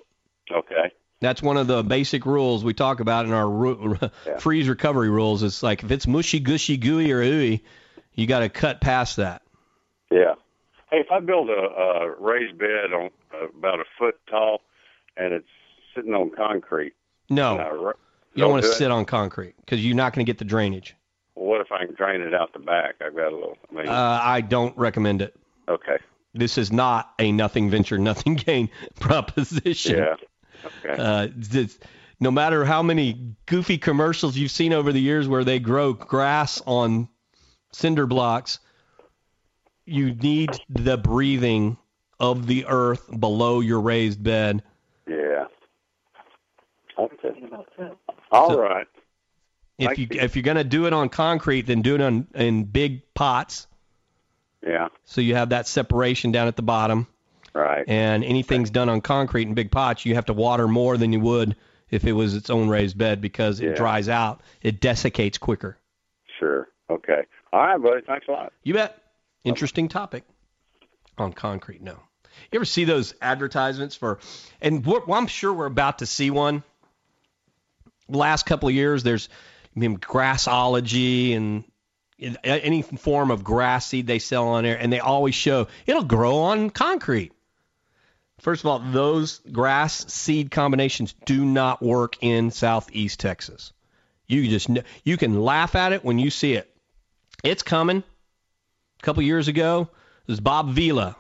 Okay. 0.52 0.92
That's 1.22 1.42
one 1.42 1.58
of 1.58 1.66
the 1.66 1.82
basic 1.82 2.28
rules 2.28 2.64
we 2.64 2.76
talk 2.76 3.00
about 3.00 3.26
in 3.26 3.34
our 3.34 3.50
ru- 3.50 3.98
freeze 4.40 4.70
recovery 4.70 5.10
rules. 5.10 5.42
It's 5.42 5.64
like 5.64 5.84
if 5.84 5.90
it's 5.90 6.06
mushy, 6.06 6.40
gushy, 6.40 6.78
gooey, 6.78 7.12
or 7.12 7.24
ooey, 7.24 7.62
you 8.14 8.28
got 8.28 8.40
to 8.42 8.50
cut 8.50 8.80
past 8.80 9.16
that. 9.16 9.42
Yeah. 10.12 10.36
Hey, 10.92 10.98
if 10.98 11.08
I 11.12 11.20
build 11.20 11.50
a, 11.50 11.54
a 11.54 12.16
raised 12.20 12.60
bed 12.60 12.94
on 12.94 13.10
uh, 13.34 13.48
about 13.58 13.80
a 13.80 13.86
foot 13.98 14.20
tall, 14.30 14.62
and 15.18 15.34
it's 15.34 15.48
sitting 15.96 16.14
on 16.14 16.30
concrete, 16.30 16.94
No, 17.28 17.54
and 17.54 17.62
I 17.62 17.70
ru- 17.70 17.94
you 18.36 18.44
don't 18.44 18.52
want 18.52 18.66
to 18.66 18.70
do 18.70 18.76
sit 18.76 18.92
on 18.92 19.06
concrete 19.06 19.56
because 19.58 19.84
you're 19.84 19.96
not 19.96 20.14
going 20.14 20.24
to 20.24 20.30
get 20.30 20.38
the 20.38 20.46
drainage. 20.46 20.96
Well, 21.40 21.48
what 21.48 21.62
if 21.62 21.72
I 21.72 21.86
can 21.86 21.96
drain 21.96 22.20
it 22.20 22.34
out 22.34 22.52
the 22.52 22.60
back? 22.60 22.96
I've 23.00 23.16
got 23.16 23.32
a 23.32 23.36
little. 23.36 23.58
I 23.72 23.74
mean, 23.74 23.88
Uh, 23.88 24.20
I 24.22 24.42
don't 24.42 24.78
recommend 24.78 25.22
it. 25.22 25.36
okay. 25.70 25.98
This 26.34 26.58
is 26.58 26.70
not 26.72 27.14
a 27.18 27.32
nothing 27.32 27.70
venture, 27.70 27.98
nothing 28.12 28.36
gain 28.36 28.70
proposition. 29.00 29.98
Yeah. 30.00 30.16
Okay. 30.84 31.02
Uh, 31.02 31.28
this, 31.34 31.80
no 32.20 32.30
matter 32.30 32.66
how 32.66 32.84
many 32.84 33.34
goofy 33.46 33.78
commercials 33.78 34.36
you've 34.38 34.52
seen 34.52 34.74
over 34.74 34.92
the 34.92 35.00
years 35.00 35.30
where 35.30 35.46
they 35.46 35.60
grow 35.60 35.94
grass 35.94 36.62
on 36.66 37.08
cinder 37.72 38.06
blocks, 38.06 38.60
you 39.86 40.14
need 40.16 40.50
the 40.68 40.98
breathing 40.98 41.78
of 42.20 42.48
the 42.48 42.66
earth 42.68 43.10
below 43.18 43.62
your 43.62 43.80
raised 43.80 44.22
bed. 44.22 44.62
Yeah. 45.08 45.46
Okay. 46.98 47.30
All 48.32 48.60
right. 48.60 48.88
If 49.80 49.98
you 49.98 50.08
if 50.12 50.36
you're 50.36 50.44
gonna 50.44 50.64
do 50.64 50.86
it 50.86 50.94
on 50.94 51.10
concrete, 51.10 51.64
then 51.64 51.82
do 51.82 51.96
it 51.96 52.02
on 52.02 52.28
in 52.36 52.66
big 52.66 53.14
pots. 53.14 53.68
Yeah. 54.62 54.90
So 55.06 55.22
you 55.22 55.36
have 55.36 55.50
that 55.50 55.68
separation 55.68 56.32
down 56.32 56.48
at 56.48 56.56
the 56.56 56.62
bottom. 56.62 57.08
Right. 57.54 57.86
And 57.88 58.24
anything's 58.24 58.70
done 58.70 58.90
on 58.90 59.02
concrete 59.02 59.48
in 59.48 59.54
big 59.54 59.72
pots, 59.72 60.06
you 60.06 60.16
have 60.16 60.26
to 60.26 60.34
water 60.34 60.68
more 60.68 60.98
than 60.98 61.14
you 61.14 61.20
would 61.22 61.56
if 61.90 62.04
it 62.06 62.12
was 62.14 62.36
its 62.36 62.50
own 62.50 62.70
raised 62.70 62.98
bed 62.98 63.22
because 63.22 63.60
it 63.62 63.70
Yeah. 63.70 63.76
dries 63.76 64.10
out. 64.10 64.42
It 64.62 64.80
desiccates 64.82 65.38
quicker. 65.38 65.78
Sure. 66.40 66.68
Okay. 66.90 67.24
All 67.52 67.62
right, 67.62 67.82
buddy. 67.82 68.02
Thanks 68.06 68.28
a 68.28 68.32
lot. 68.32 68.54
You 68.64 68.74
bet. 68.76 69.02
Interesting 69.44 69.88
topic 69.88 70.24
on 71.18 71.34
concrete. 71.34 71.82
No. 71.82 71.94
You 72.52 72.58
ever 72.58 72.66
see 72.66 72.84
those 72.84 73.16
advertisements 73.22 73.96
for? 73.96 74.20
And 74.62 74.86
we're, 74.86 75.04
well, 75.06 75.18
I'm 75.20 75.28
sure 75.28 75.52
we're 75.54 75.66
about 75.66 76.00
to 76.00 76.06
see 76.06 76.30
one. 76.30 76.64
Last 78.08 78.46
couple 78.46 78.70
of 78.70 78.76
years, 78.76 79.04
there's 79.04 79.30
I 79.76 79.80
mean, 79.80 79.98
grassology 79.98 81.36
and 81.36 81.64
uh, 82.22 82.36
any 82.44 82.82
form 82.82 83.32
of 83.32 83.44
grass 83.44 83.88
seed 83.88 84.08
they 84.08 84.20
sell 84.20 84.48
on 84.50 84.64
there, 84.64 84.78
and 84.78 84.92
they 84.92 85.00
always 85.00 85.36
show 85.36 85.68
it'll 85.86 86.04
grow 86.04 86.38
on 86.38 86.70
concrete. 86.70 87.32
First 88.40 88.64
of 88.64 88.70
all, 88.70 88.80
those 88.80 89.40
grass 89.52 90.12
seed 90.12 90.52
combinations 90.52 91.14
do 91.26 91.44
not 91.44 91.82
work 91.82 92.18
in 92.22 92.52
southeast 92.52 93.20
Texas. 93.20 93.74
You 94.28 94.48
just 94.48 94.70
you 95.04 95.18
can 95.18 95.42
laugh 95.42 95.76
at 95.76 95.94
it 95.94 96.04
when 96.04 96.20
you 96.20 96.30
see 96.30 96.54
it. 96.54 96.70
It's 97.44 97.64
coming. 97.64 98.04
A 99.02 99.04
couple 99.04 99.24
years 99.24 99.48
ago, 99.48 99.90
it 100.28 100.32
was 100.32 100.40
Bob 100.40 100.72
Vila, 100.72 101.16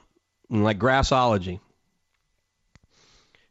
like 0.49 0.79
grassology, 0.79 1.59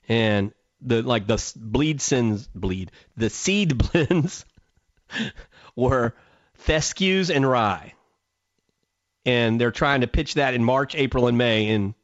and 0.06 0.52
the 0.80 1.02
like 1.02 1.26
the 1.26 1.52
bleed 1.56 2.00
sins 2.00 2.46
bleed 2.54 2.92
the 3.16 3.30
seed 3.30 3.76
blends 3.92 4.44
were 5.76 6.14
fescues 6.54 7.30
and 7.30 7.48
rye, 7.48 7.94
and 9.24 9.60
they're 9.60 9.70
trying 9.70 10.00
to 10.02 10.06
pitch 10.06 10.34
that 10.34 10.54
in 10.54 10.64
March, 10.64 10.94
April, 10.94 11.26
and 11.26 11.38
May. 11.38 11.68
And 11.68 11.94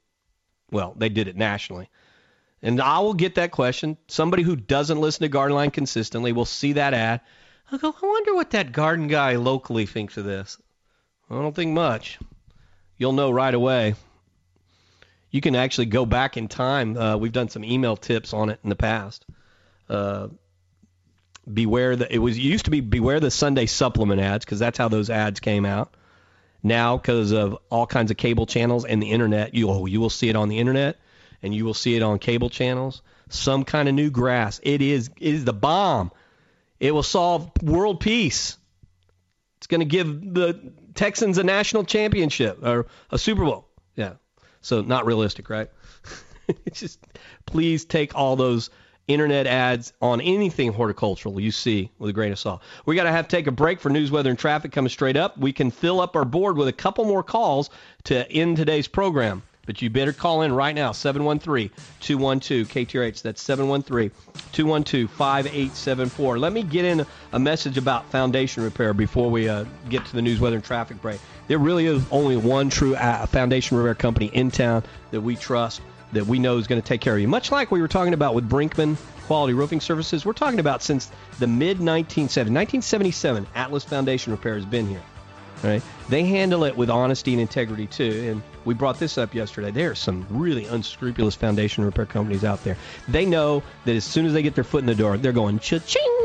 well, 0.70 0.94
they 0.96 1.08
did 1.08 1.28
it 1.28 1.36
nationally. 1.36 1.88
And 2.62 2.80
I 2.80 3.00
will 3.00 3.14
get 3.14 3.34
that 3.34 3.50
question. 3.50 3.98
Somebody 4.08 4.42
who 4.42 4.56
doesn't 4.56 5.00
listen 5.00 5.22
to 5.22 5.28
Garden 5.28 5.54
Line 5.54 5.70
consistently 5.70 6.32
will 6.32 6.46
see 6.46 6.72
that 6.72 6.94
ad. 6.94 7.20
I'll 7.70 7.78
go, 7.78 7.94
I 8.02 8.06
wonder 8.06 8.34
what 8.34 8.50
that 8.50 8.72
garden 8.72 9.06
guy 9.06 9.36
locally 9.36 9.86
thinks 9.86 10.16
of 10.16 10.24
this. 10.24 10.58
I 11.30 11.34
don't 11.34 11.54
think 11.54 11.72
much. 11.72 12.18
You'll 12.96 13.12
know 13.12 13.30
right 13.30 13.54
away. 13.54 13.94
You 15.30 15.40
can 15.40 15.56
actually 15.56 15.86
go 15.86 16.06
back 16.06 16.36
in 16.36 16.48
time. 16.48 16.96
Uh, 16.96 17.16
we've 17.16 17.32
done 17.32 17.48
some 17.48 17.64
email 17.64 17.96
tips 17.96 18.32
on 18.32 18.50
it 18.50 18.60
in 18.62 18.70
the 18.70 18.76
past. 18.76 19.26
Uh, 19.88 20.28
beware 21.52 21.96
the 21.96 22.12
it 22.12 22.18
was 22.18 22.36
it 22.36 22.42
used 22.42 22.64
to 22.66 22.70
be 22.70 22.80
beware 22.80 23.20
the 23.20 23.30
Sunday 23.30 23.66
supplement 23.66 24.20
ads 24.20 24.44
because 24.44 24.58
that's 24.58 24.78
how 24.78 24.88
those 24.88 25.10
ads 25.10 25.40
came 25.40 25.64
out. 25.64 25.94
Now, 26.62 26.96
because 26.96 27.32
of 27.32 27.58
all 27.70 27.86
kinds 27.86 28.10
of 28.10 28.16
cable 28.16 28.46
channels 28.46 28.86
and 28.86 29.02
the 29.02 29.10
internet, 29.10 29.54
you 29.54 29.68
oh, 29.68 29.86
you 29.86 30.00
will 30.00 30.10
see 30.10 30.28
it 30.28 30.36
on 30.36 30.48
the 30.48 30.58
internet 30.58 30.98
and 31.42 31.54
you 31.54 31.64
will 31.64 31.74
see 31.74 31.94
it 31.94 32.02
on 32.02 32.18
cable 32.18 32.48
channels. 32.48 33.02
Some 33.28 33.64
kind 33.64 33.88
of 33.88 33.94
new 33.94 34.10
grass. 34.10 34.60
It 34.62 34.80
is 34.80 35.10
it 35.20 35.34
is 35.34 35.44
the 35.44 35.52
bomb. 35.52 36.10
It 36.80 36.92
will 36.92 37.02
solve 37.02 37.50
world 37.62 38.00
peace. 38.00 38.56
It's 39.58 39.66
going 39.66 39.80
to 39.80 39.86
give 39.86 40.34
the 40.34 40.72
Texans 40.94 41.38
a 41.38 41.44
national 41.44 41.84
championship 41.84 42.62
or 42.62 42.86
a 43.10 43.18
Super 43.18 43.44
Bowl. 43.44 43.68
Yeah. 43.96 44.14
So 44.60 44.82
not 44.82 45.06
realistic, 45.06 45.48
right? 45.50 45.70
it's 46.66 46.80
just 46.80 47.00
please 47.46 47.84
take 47.84 48.14
all 48.14 48.36
those 48.36 48.70
internet 49.06 49.46
ads 49.46 49.92
on 50.00 50.20
anything 50.20 50.72
horticultural 50.72 51.38
you 51.40 51.50
see 51.50 51.90
with 51.98 52.10
a 52.10 52.12
grain 52.12 52.32
of 52.32 52.38
salt. 52.38 52.62
We 52.86 52.96
got 52.96 53.04
to 53.04 53.12
have 53.12 53.28
take 53.28 53.46
a 53.46 53.52
break 53.52 53.80
for 53.80 53.90
news, 53.90 54.10
weather, 54.10 54.30
and 54.30 54.38
traffic 54.38 54.72
coming 54.72 54.88
straight 54.88 55.16
up. 55.16 55.38
We 55.38 55.52
can 55.52 55.70
fill 55.70 56.00
up 56.00 56.16
our 56.16 56.24
board 56.24 56.56
with 56.56 56.68
a 56.68 56.72
couple 56.72 57.04
more 57.04 57.22
calls 57.22 57.68
to 58.04 58.30
end 58.30 58.56
today's 58.56 58.88
program. 58.88 59.42
But 59.66 59.80
you 59.80 59.90
better 59.90 60.12
call 60.12 60.42
in 60.42 60.52
right 60.52 60.74
now, 60.74 60.92
713-212-KTRH. 60.92 63.22
That's 63.22 63.42
713-212-5874. 64.52 66.38
Let 66.38 66.52
me 66.52 66.62
get 66.62 66.84
in 66.84 67.06
a 67.32 67.38
message 67.38 67.78
about 67.78 68.10
foundation 68.10 68.62
repair 68.62 68.92
before 68.92 69.30
we 69.30 69.48
uh, 69.48 69.64
get 69.88 70.04
to 70.06 70.14
the 70.14 70.20
news, 70.20 70.38
weather, 70.38 70.56
and 70.56 70.64
traffic 70.64 71.00
break. 71.00 71.18
There 71.46 71.58
really 71.58 71.86
is 71.86 72.02
only 72.10 72.36
one 72.36 72.68
true 72.70 72.94
uh, 72.94 73.24
foundation 73.26 73.78
repair 73.78 73.94
company 73.94 74.26
in 74.26 74.50
town 74.50 74.82
that 75.12 75.20
we 75.20 75.36
trust, 75.36 75.80
that 76.14 76.26
we 76.26 76.38
know 76.38 76.58
is 76.58 76.66
going 76.66 76.80
to 76.80 76.86
take 76.86 77.00
care 77.00 77.14
of 77.14 77.20
you. 77.20 77.28
Much 77.28 77.52
like 77.52 77.70
we 77.70 77.80
were 77.80 77.88
talking 77.88 78.14
about 78.14 78.34
with 78.34 78.48
Brinkman 78.48 78.96
Quality 79.26 79.54
Roofing 79.54 79.80
Services, 79.80 80.24
we're 80.24 80.32
talking 80.32 80.60
about 80.60 80.82
since 80.82 81.10
the 81.38 81.46
mid 81.46 81.78
1970s, 81.78 82.50
1977, 82.50 83.46
Atlas 83.54 83.84
Foundation 83.84 84.32
Repair 84.32 84.54
has 84.54 84.66
been 84.66 84.86
here. 84.86 85.02
Right? 85.62 85.82
They 86.10 86.24
handle 86.24 86.64
it 86.64 86.76
with 86.76 86.90
honesty 86.90 87.32
and 87.32 87.40
integrity 87.40 87.86
too. 87.86 88.28
And 88.30 88.42
we 88.66 88.74
brought 88.74 88.98
this 88.98 89.16
up 89.16 89.34
yesterday. 89.34 89.70
There 89.70 89.92
are 89.92 89.94
some 89.94 90.26
really 90.28 90.66
unscrupulous 90.66 91.34
foundation 91.34 91.84
repair 91.84 92.04
companies 92.04 92.44
out 92.44 92.62
there. 92.64 92.76
They 93.08 93.24
know 93.24 93.62
that 93.86 93.96
as 93.96 94.04
soon 94.04 94.26
as 94.26 94.34
they 94.34 94.42
get 94.42 94.54
their 94.54 94.64
foot 94.64 94.80
in 94.80 94.86
the 94.86 94.94
door, 94.94 95.16
they're 95.16 95.32
going 95.32 95.58
cha-ching. 95.58 96.24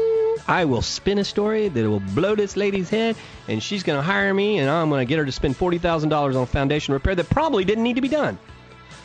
I 0.50 0.66
will 0.66 0.82
spin 0.82 1.20
a 1.20 1.24
story 1.24 1.70
that 1.70 1.88
will 1.88 2.00
blow 2.00 2.36
this 2.36 2.58
lady's 2.58 2.90
head, 2.90 3.16
and 3.48 3.62
she's 3.62 3.84
going 3.84 3.98
to 3.98 4.04
hire 4.04 4.34
me, 4.34 4.58
and 4.58 4.68
I'm 4.68 4.90
going 4.90 5.06
to 5.06 5.10
get 5.10 5.20
her 5.20 5.26
to 5.26 5.32
spend 5.32 5.56
forty 5.56 5.78
thousand 5.78 6.10
dollars 6.10 6.36
on 6.36 6.48
foundation 6.48 6.94
repair 6.94 7.14
that 7.14 7.30
probably 7.30 7.64
didn't 7.64 7.84
need 7.84 7.98
to 7.98 8.02
be 8.02 8.08
done. 8.08 8.40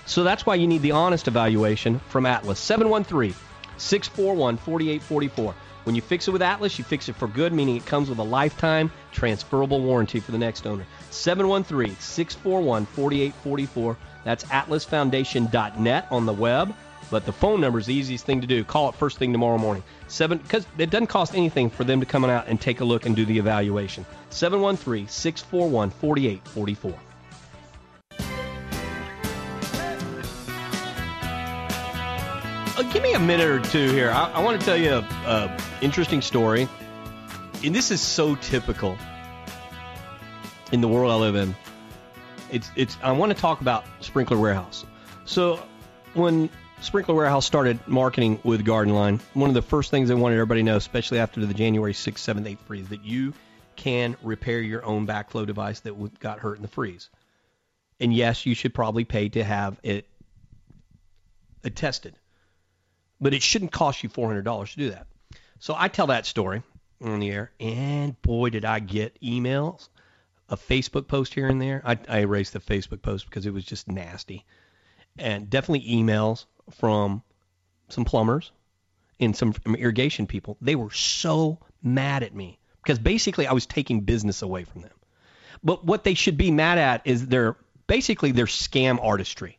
So 0.06 0.22
that's 0.22 0.44
why 0.44 0.56
you 0.56 0.66
need 0.66 0.82
the 0.82 0.92
honest 0.92 1.28
evaluation 1.28 1.98
from 2.08 2.26
Atlas. 2.26 2.58
713 2.58 3.34
641 3.78 4.56
4844. 4.58 5.54
When 5.84 5.94
you 5.94 6.00
fix 6.00 6.28
it 6.28 6.30
with 6.30 6.42
Atlas, 6.42 6.78
you 6.78 6.84
fix 6.84 7.08
it 7.08 7.16
for 7.16 7.28
good, 7.28 7.52
meaning 7.52 7.76
it 7.76 7.84
comes 7.84 8.08
with 8.08 8.18
a 8.18 8.24
lifetime 8.24 8.90
transferable 9.12 9.82
warranty 9.82 10.18
for 10.18 10.32
the 10.32 10.38
next 10.38 10.66
owner. 10.66 10.86
713 11.10 11.96
641 11.98 12.86
4844. 12.86 13.96
That's 14.24 14.44
atlasfoundation.net 14.44 16.06
on 16.10 16.26
the 16.26 16.32
web. 16.32 16.74
But 17.10 17.26
the 17.26 17.32
phone 17.32 17.60
number 17.60 17.78
is 17.78 17.86
the 17.86 17.94
easiest 17.94 18.24
thing 18.24 18.40
to 18.40 18.46
do. 18.46 18.64
Call 18.64 18.88
it 18.88 18.94
first 18.94 19.18
thing 19.18 19.30
tomorrow 19.32 19.58
morning. 19.58 19.82
Seven 20.08 20.38
because 20.38 20.66
it 20.78 20.88
doesn't 20.88 21.08
cost 21.08 21.34
anything 21.34 21.68
for 21.68 21.84
them 21.84 22.00
to 22.00 22.06
come 22.06 22.24
out 22.24 22.48
and 22.48 22.58
take 22.58 22.80
a 22.80 22.84
look 22.84 23.04
and 23.04 23.14
do 23.14 23.26
the 23.26 23.38
evaluation. 23.38 24.06
713 24.30 25.06
641 25.06 25.90
4844. 25.90 26.98
Uh, 32.76 32.82
give 32.82 33.04
me 33.04 33.12
a 33.12 33.20
minute 33.20 33.46
or 33.46 33.60
two 33.60 33.92
here. 33.92 34.10
I, 34.10 34.32
I 34.32 34.42
want 34.42 34.58
to 34.58 34.66
tell 34.66 34.76
you 34.76 34.94
a, 34.94 34.98
a 34.98 35.56
interesting 35.80 36.20
story, 36.20 36.68
and 37.62 37.72
this 37.72 37.92
is 37.92 38.00
so 38.00 38.34
typical 38.34 38.98
in 40.72 40.80
the 40.80 40.88
world 40.88 41.12
I 41.12 41.14
live 41.14 41.36
in. 41.36 41.54
It's 42.50 42.68
it's. 42.74 42.98
I 43.00 43.12
want 43.12 43.30
to 43.30 43.40
talk 43.40 43.60
about 43.60 43.84
Sprinkler 44.00 44.36
Warehouse. 44.36 44.84
So 45.24 45.62
when 46.14 46.50
Sprinkler 46.80 47.14
Warehouse 47.14 47.46
started 47.46 47.78
marketing 47.86 48.40
with 48.42 48.64
Garden 48.64 48.92
Line, 48.92 49.20
one 49.34 49.48
of 49.50 49.54
the 49.54 49.62
first 49.62 49.92
things 49.92 50.08
they 50.08 50.16
wanted 50.16 50.34
everybody 50.34 50.62
to 50.62 50.64
know, 50.64 50.76
especially 50.76 51.20
after 51.20 51.46
the 51.46 51.54
January 51.54 51.92
6th, 51.92 52.14
7th, 52.14 52.44
8th 52.44 52.58
freeze, 52.66 52.88
that 52.88 53.04
you 53.04 53.34
can 53.76 54.16
repair 54.20 54.58
your 54.58 54.84
own 54.84 55.06
backflow 55.06 55.46
device 55.46 55.78
that 55.80 56.18
got 56.18 56.40
hurt 56.40 56.56
in 56.56 56.62
the 56.62 56.68
freeze. 56.68 57.08
And 58.00 58.12
yes, 58.12 58.46
you 58.46 58.56
should 58.56 58.74
probably 58.74 59.04
pay 59.04 59.28
to 59.28 59.44
have 59.44 59.78
it 59.84 60.08
attested 61.62 62.16
but 63.20 63.34
it 63.34 63.42
shouldn't 63.42 63.72
cost 63.72 64.02
you 64.02 64.08
$400 64.08 64.70
to 64.72 64.76
do 64.76 64.90
that. 64.90 65.06
So 65.58 65.74
I 65.76 65.88
tell 65.88 66.08
that 66.08 66.26
story 66.26 66.62
on 67.00 67.20
the 67.20 67.30
air, 67.30 67.50
and 67.60 68.20
boy, 68.22 68.50
did 68.50 68.64
I 68.64 68.80
get 68.80 69.20
emails, 69.20 69.88
a 70.48 70.56
Facebook 70.56 71.08
post 71.08 71.34
here 71.34 71.48
and 71.48 71.60
there. 71.60 71.82
I, 71.84 71.98
I 72.08 72.18
erased 72.20 72.52
the 72.52 72.60
Facebook 72.60 73.02
post 73.02 73.26
because 73.26 73.46
it 73.46 73.52
was 73.52 73.64
just 73.64 73.88
nasty. 73.88 74.44
and 75.18 75.48
definitely 75.48 75.88
emails 75.88 76.44
from 76.72 77.22
some 77.88 78.04
plumbers 78.04 78.52
and 79.20 79.36
some 79.36 79.54
irrigation 79.66 80.26
people. 80.26 80.56
They 80.60 80.74
were 80.74 80.90
so 80.90 81.58
mad 81.82 82.22
at 82.22 82.34
me 82.34 82.58
because 82.82 82.98
basically 82.98 83.46
I 83.46 83.52
was 83.52 83.66
taking 83.66 84.00
business 84.00 84.42
away 84.42 84.64
from 84.64 84.82
them. 84.82 84.90
But 85.62 85.84
what 85.84 86.04
they 86.04 86.14
should 86.14 86.36
be 86.36 86.50
mad 86.50 86.78
at 86.78 87.02
is 87.06 87.26
their 87.26 87.56
basically 87.86 88.32
their 88.32 88.46
scam 88.46 88.98
artistry. 89.02 89.58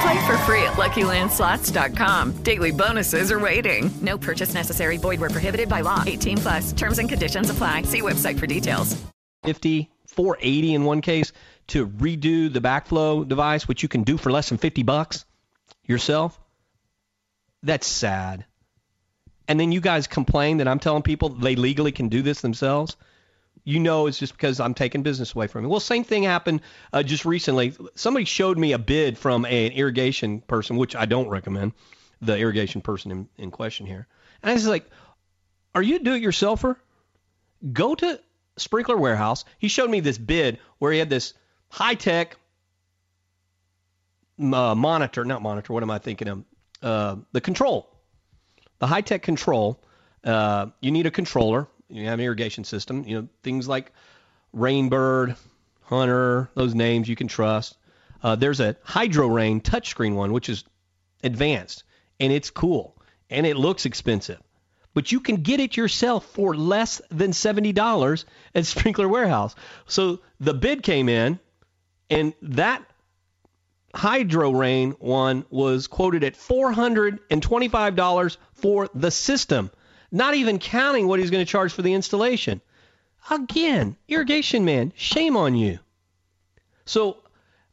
Play 0.00 0.26
for 0.26 0.38
free 0.38 0.62
at 0.62 0.74
LuckyLandSlots.com. 0.76 2.42
Daily 2.42 2.70
bonuses 2.70 3.30
are 3.30 3.40
waiting. 3.40 3.90
No 4.00 4.16
purchase 4.16 4.54
necessary. 4.54 4.96
Void 4.96 5.20
where 5.20 5.30
prohibited 5.30 5.68
by 5.68 5.82
law. 5.82 6.02
18 6.06 6.38
plus. 6.38 6.72
Terms 6.72 6.98
and 6.98 7.08
conditions 7.08 7.50
apply. 7.50 7.82
See 7.82 8.00
website 8.00 8.38
for 8.38 8.46
details. 8.46 8.96
50, 9.44 9.90
480 10.06 10.74
in 10.74 10.84
one 10.84 11.00
case 11.00 11.32
to 11.68 11.86
redo 11.86 12.52
the 12.52 12.60
backflow 12.60 13.26
device, 13.26 13.68
which 13.68 13.82
you 13.82 13.88
can 13.88 14.02
do 14.02 14.16
for 14.16 14.32
less 14.32 14.48
than 14.48 14.58
50 14.58 14.82
bucks 14.84 15.24
yourself. 15.84 16.38
That's 17.62 17.86
sad. 17.86 18.46
And 19.48 19.58
then 19.58 19.72
you 19.72 19.80
guys 19.80 20.06
complain 20.06 20.58
that 20.58 20.68
I'm 20.68 20.78
telling 20.78 21.02
people 21.02 21.28
they 21.28 21.56
legally 21.56 21.92
can 21.92 22.08
do 22.08 22.22
this 22.22 22.40
themselves. 22.40 22.96
You 23.64 23.78
know 23.78 24.06
it's 24.06 24.18
just 24.18 24.32
because 24.32 24.58
I'm 24.58 24.74
taking 24.74 25.02
business 25.02 25.34
away 25.34 25.46
from 25.46 25.64
you. 25.64 25.68
Well, 25.68 25.80
same 25.80 26.04
thing 26.04 26.22
happened 26.22 26.62
uh, 26.92 27.02
just 27.02 27.24
recently. 27.24 27.74
Somebody 27.94 28.24
showed 28.24 28.58
me 28.58 28.72
a 28.72 28.78
bid 28.78 29.18
from 29.18 29.44
a, 29.44 29.66
an 29.66 29.72
irrigation 29.72 30.40
person, 30.40 30.76
which 30.76 30.96
I 30.96 31.04
don't 31.04 31.28
recommend, 31.28 31.72
the 32.22 32.36
irrigation 32.36 32.80
person 32.80 33.10
in, 33.10 33.28
in 33.36 33.50
question 33.50 33.86
here. 33.86 34.06
And 34.42 34.50
I 34.50 34.54
was 34.54 34.66
like, 34.66 34.88
are 35.74 35.82
you 35.82 35.96
a 35.96 35.98
do-it-yourselfer? 35.98 36.76
Go 37.72 37.94
to 37.94 38.20
Sprinkler 38.56 38.96
Warehouse. 38.96 39.44
He 39.58 39.68
showed 39.68 39.90
me 39.90 40.00
this 40.00 40.18
bid 40.18 40.58
where 40.78 40.92
he 40.92 40.98
had 40.98 41.10
this 41.10 41.34
high-tech 41.68 42.36
uh, 44.40 44.74
monitor, 44.74 45.24
not 45.24 45.42
monitor. 45.42 45.72
What 45.72 45.82
am 45.82 45.90
I 45.90 45.98
thinking 45.98 46.28
of? 46.28 46.44
Uh, 46.82 47.16
the 47.32 47.42
control, 47.42 47.94
the 48.78 48.86
high-tech 48.86 49.22
control. 49.22 49.82
Uh, 50.24 50.68
you 50.80 50.90
need 50.90 51.06
a 51.06 51.10
controller. 51.10 51.68
You 51.90 52.06
have 52.06 52.18
an 52.18 52.24
irrigation 52.24 52.64
system. 52.64 53.04
You 53.06 53.22
know 53.22 53.28
things 53.42 53.68
like 53.68 53.92
Rainbird, 54.54 55.36
Hunter, 55.82 56.50
those 56.54 56.74
names 56.74 57.08
you 57.08 57.16
can 57.16 57.28
trust. 57.28 57.76
Uh, 58.22 58.36
there's 58.36 58.60
a 58.60 58.76
Hydro 58.82 59.28
Rain 59.28 59.60
touchscreen 59.60 60.14
one, 60.14 60.32
which 60.32 60.48
is 60.48 60.64
advanced 61.22 61.84
and 62.18 62.32
it's 62.32 62.50
cool 62.50 62.96
and 63.30 63.46
it 63.46 63.56
looks 63.56 63.86
expensive, 63.86 64.40
but 64.94 65.12
you 65.12 65.20
can 65.20 65.36
get 65.36 65.60
it 65.60 65.76
yourself 65.76 66.26
for 66.26 66.54
less 66.54 67.00
than 67.10 67.32
seventy 67.32 67.72
dollars 67.72 68.24
at 68.54 68.66
Sprinkler 68.66 69.08
Warehouse. 69.08 69.54
So 69.86 70.20
the 70.38 70.54
bid 70.54 70.82
came 70.82 71.08
in, 71.08 71.38
and 72.08 72.34
that 72.42 72.84
Hydro 73.94 74.52
Rain 74.52 74.92
one 74.98 75.44
was 75.50 75.86
quoted 75.86 76.24
at 76.24 76.34
$425 76.34 78.36
for 78.54 78.88
the 78.94 79.10
system, 79.10 79.70
not 80.10 80.34
even 80.34 80.58
counting 80.58 81.06
what 81.06 81.20
he's 81.20 81.30
going 81.30 81.44
to 81.44 81.50
charge 81.50 81.72
for 81.72 81.82
the 81.82 81.94
installation. 81.94 82.60
Again, 83.30 83.96
irrigation 84.08 84.64
man, 84.64 84.92
shame 84.96 85.36
on 85.36 85.54
you. 85.54 85.78
So 86.84 87.18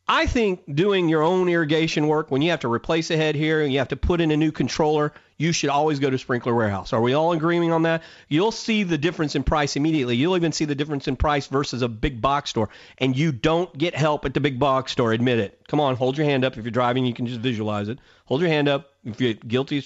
I 0.08 0.26
think 0.26 0.74
doing 0.74 1.10
your 1.10 1.22
own 1.22 1.50
irrigation 1.50 2.08
work, 2.08 2.32
when 2.32 2.42
you 2.42 2.52
have 2.52 2.62
to 2.62 2.72
replace 2.72 3.12
a 3.12 3.18
head 3.18 3.36
here 3.36 3.62
and 3.62 3.74
you 3.74 3.80
have 3.80 3.90
to 3.90 3.98
put 3.98 4.22
in 4.22 4.32
a 4.32 4.38
new 4.38 4.52
controller, 4.52 5.14
you 5.38 5.52
should 5.52 5.70
always 5.70 6.00
go 6.00 6.10
to 6.10 6.18
Sprinkler 6.18 6.56
Warehouse. 6.56 6.94
Are 6.94 7.02
we 7.02 7.14
all 7.14 7.34
agreeing 7.34 7.72
on 7.72 7.84
that? 7.84 8.04
You'll 8.30 8.52
see 8.52 8.84
the 8.84 8.98
difference 8.98 9.36
in 9.36 9.44
price 9.44 9.76
immediately. 9.76 10.16
You'll 10.16 10.38
even 10.38 10.52
see 10.52 10.66
the 10.66 10.76
difference 10.76 11.08
in 11.08 11.16
price 11.16 11.48
versus 11.48 11.82
a 11.82 11.90
big 11.90 12.22
box 12.22 12.50
store. 12.50 12.70
And 12.98 13.18
you 13.18 13.32
don't 13.32 13.76
get 13.78 13.96
help 13.96 14.26
at 14.26 14.34
the 14.34 14.40
big 14.40 14.60
box 14.60 14.94
store. 14.94 15.12
Admit 15.12 15.40
it. 15.40 15.62
Come 15.68 15.80
on, 15.80 15.96
hold 15.96 16.18
your 16.18 16.26
hand 16.26 16.46
up. 16.46 16.58
If 16.58 16.64
you're 16.64 16.72
driving, 16.72 17.06
you 17.06 17.14
can 17.14 17.28
just 17.28 17.42
visualize 17.42 17.90
it. 17.90 18.00
Hold 18.26 18.42
your 18.42 18.50
hand 18.50 18.70
up. 18.70 18.94
If 19.04 19.20
you're 19.20 19.34
guilty, 19.34 19.86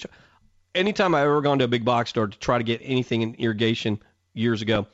anytime 0.74 1.14
I've 1.14 1.24
ever 1.24 1.40
gone 1.40 1.58
to 1.58 1.64
a 1.64 1.68
big 1.68 1.84
box 1.84 2.10
store 2.10 2.26
to 2.28 2.38
try 2.38 2.58
to 2.58 2.64
get 2.64 2.80
anything 2.82 3.22
in 3.22 3.34
irrigation 3.36 4.00
years 4.34 4.62
ago, 4.62 4.86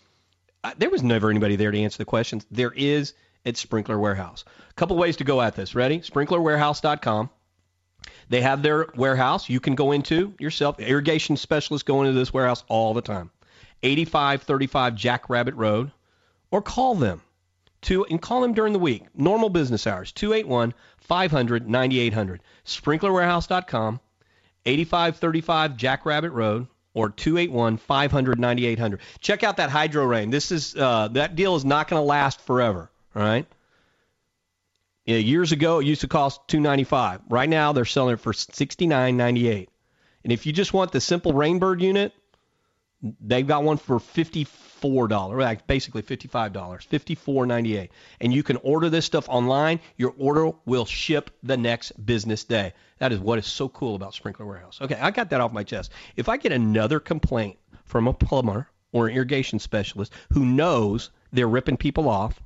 I- 0.64 0.74
there 0.76 0.90
was 0.90 1.02
never 1.02 1.30
anybody 1.30 1.56
there 1.56 1.70
to 1.70 1.78
answer 1.78 1.98
the 1.98 2.04
questions. 2.04 2.46
There 2.50 2.72
is 2.74 3.14
at 3.46 3.56
Sprinkler 3.56 3.98
Warehouse. 3.98 4.44
A 4.70 4.74
couple 4.74 4.96
ways 4.96 5.16
to 5.18 5.24
go 5.24 5.40
at 5.40 5.54
this. 5.54 5.74
Ready? 5.74 6.00
SprinklerWarehouse.com. 6.00 7.30
They 8.28 8.40
have 8.42 8.62
their 8.62 8.86
warehouse 8.94 9.48
you 9.48 9.60
can 9.60 9.74
go 9.74 9.92
into 9.92 10.34
yourself. 10.38 10.78
Irrigation 10.80 11.36
specialists 11.36 11.84
go 11.84 12.02
into 12.02 12.12
this 12.12 12.32
warehouse 12.32 12.64
all 12.68 12.94
the 12.94 13.00
time. 13.02 13.30
8535 13.82 14.94
Jackrabbit 14.96 15.54
Road. 15.54 15.92
Or 16.50 16.62
call 16.62 16.94
them. 16.94 17.22
To, 17.82 18.04
and 18.06 18.20
call 18.20 18.40
them 18.40 18.54
during 18.54 18.72
the 18.72 18.78
week. 18.78 19.04
Normal 19.14 19.50
business 19.50 19.86
hours. 19.86 20.10
281 20.12 20.74
500 20.98 21.68
9800. 21.68 22.40
SprinklerWarehouse.com. 22.64 24.00
8535 24.66 25.76
Jackrabbit 25.76 26.32
Road 26.32 26.66
or 26.94 27.10
281 27.10 27.76
500 27.76 28.38
9800. 28.38 29.00
Check 29.20 29.44
out 29.44 29.58
that 29.58 29.70
Hydro 29.70 30.04
Rain. 30.04 30.30
This 30.30 30.50
is 30.50 30.74
uh, 30.76 31.08
that 31.08 31.36
deal 31.36 31.56
is 31.56 31.64
not 31.64 31.88
going 31.88 32.00
to 32.00 32.04
last 32.06 32.40
forever. 32.40 32.90
All 33.14 33.22
right. 33.22 33.46
Yeah, 35.04 35.16
years 35.16 35.52
ago 35.52 35.78
it 35.78 35.86
used 35.86 36.02
to 36.02 36.08
cost 36.08 36.40
295. 36.48 37.22
Right 37.28 37.48
now 37.48 37.72
they're 37.72 37.84
selling 37.84 38.14
it 38.14 38.20
for 38.20 38.32
69.98. 38.32 39.68
And 40.24 40.32
if 40.32 40.44
you 40.44 40.52
just 40.52 40.74
want 40.74 40.92
the 40.92 41.00
simple 41.00 41.32
Rainbird 41.32 41.80
unit, 41.80 42.12
they've 43.20 43.46
got 43.46 43.62
one 43.62 43.78
for 43.78 43.98
$54, 44.80 45.38
like 45.38 45.66
basically 45.66 46.02
$55, 46.02 46.52
$54.98. 46.52 47.88
And 48.20 48.32
you 48.32 48.42
can 48.42 48.56
order 48.58 48.88
this 48.90 49.04
stuff 49.04 49.28
online. 49.28 49.80
Your 49.96 50.14
order 50.18 50.52
will 50.64 50.84
ship 50.84 51.30
the 51.42 51.56
next 51.56 51.92
business 52.04 52.44
day. 52.44 52.72
That 52.98 53.12
is 53.12 53.20
what 53.20 53.38
is 53.38 53.46
so 53.46 53.68
cool 53.68 53.94
about 53.94 54.14
Sprinkler 54.14 54.46
Warehouse. 54.46 54.78
Okay, 54.80 54.98
I 55.00 55.10
got 55.10 55.30
that 55.30 55.40
off 55.40 55.52
my 55.52 55.64
chest. 55.64 55.92
If 56.16 56.28
I 56.28 56.36
get 56.36 56.52
another 56.52 57.00
complaint 57.00 57.58
from 57.84 58.08
a 58.08 58.12
plumber 58.12 58.68
or 58.92 59.08
an 59.08 59.14
irrigation 59.14 59.58
specialist 59.58 60.12
who 60.32 60.44
knows 60.44 61.10
they're 61.32 61.48
ripping 61.48 61.76
people 61.76 62.08
off, 62.08 62.42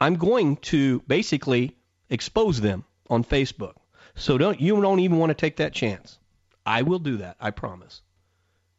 I'm 0.00 0.16
going 0.16 0.56
to 0.56 1.00
basically 1.06 1.76
expose 2.10 2.60
them 2.60 2.84
on 3.08 3.24
Facebook. 3.24 3.74
So 4.14 4.38
don't 4.38 4.60
you 4.60 4.80
don't 4.80 5.00
even 5.00 5.18
want 5.18 5.30
to 5.30 5.34
take 5.34 5.56
that 5.56 5.72
chance. 5.72 6.18
I 6.66 6.82
will 6.82 6.98
do 6.98 7.18
that, 7.18 7.36
I 7.40 7.50
promise. 7.50 8.02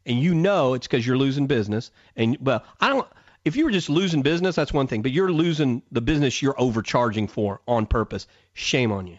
And 0.06 0.20
you 0.20 0.34
know 0.34 0.74
it's 0.74 0.86
because 0.86 1.06
you're 1.06 1.18
losing 1.18 1.46
business. 1.46 1.90
And 2.16 2.38
well, 2.40 2.64
I 2.80 2.88
don't. 2.88 3.06
If 3.44 3.56
you 3.56 3.64
were 3.64 3.70
just 3.70 3.90
losing 3.90 4.22
business, 4.22 4.56
that's 4.56 4.72
one 4.72 4.86
thing. 4.86 5.02
But 5.02 5.12
you're 5.12 5.30
losing 5.30 5.82
the 5.92 6.00
business 6.00 6.40
you're 6.40 6.60
overcharging 6.60 7.28
for 7.28 7.60
on 7.68 7.86
purpose. 7.86 8.26
Shame 8.54 8.92
on 8.92 9.06
you. 9.06 9.18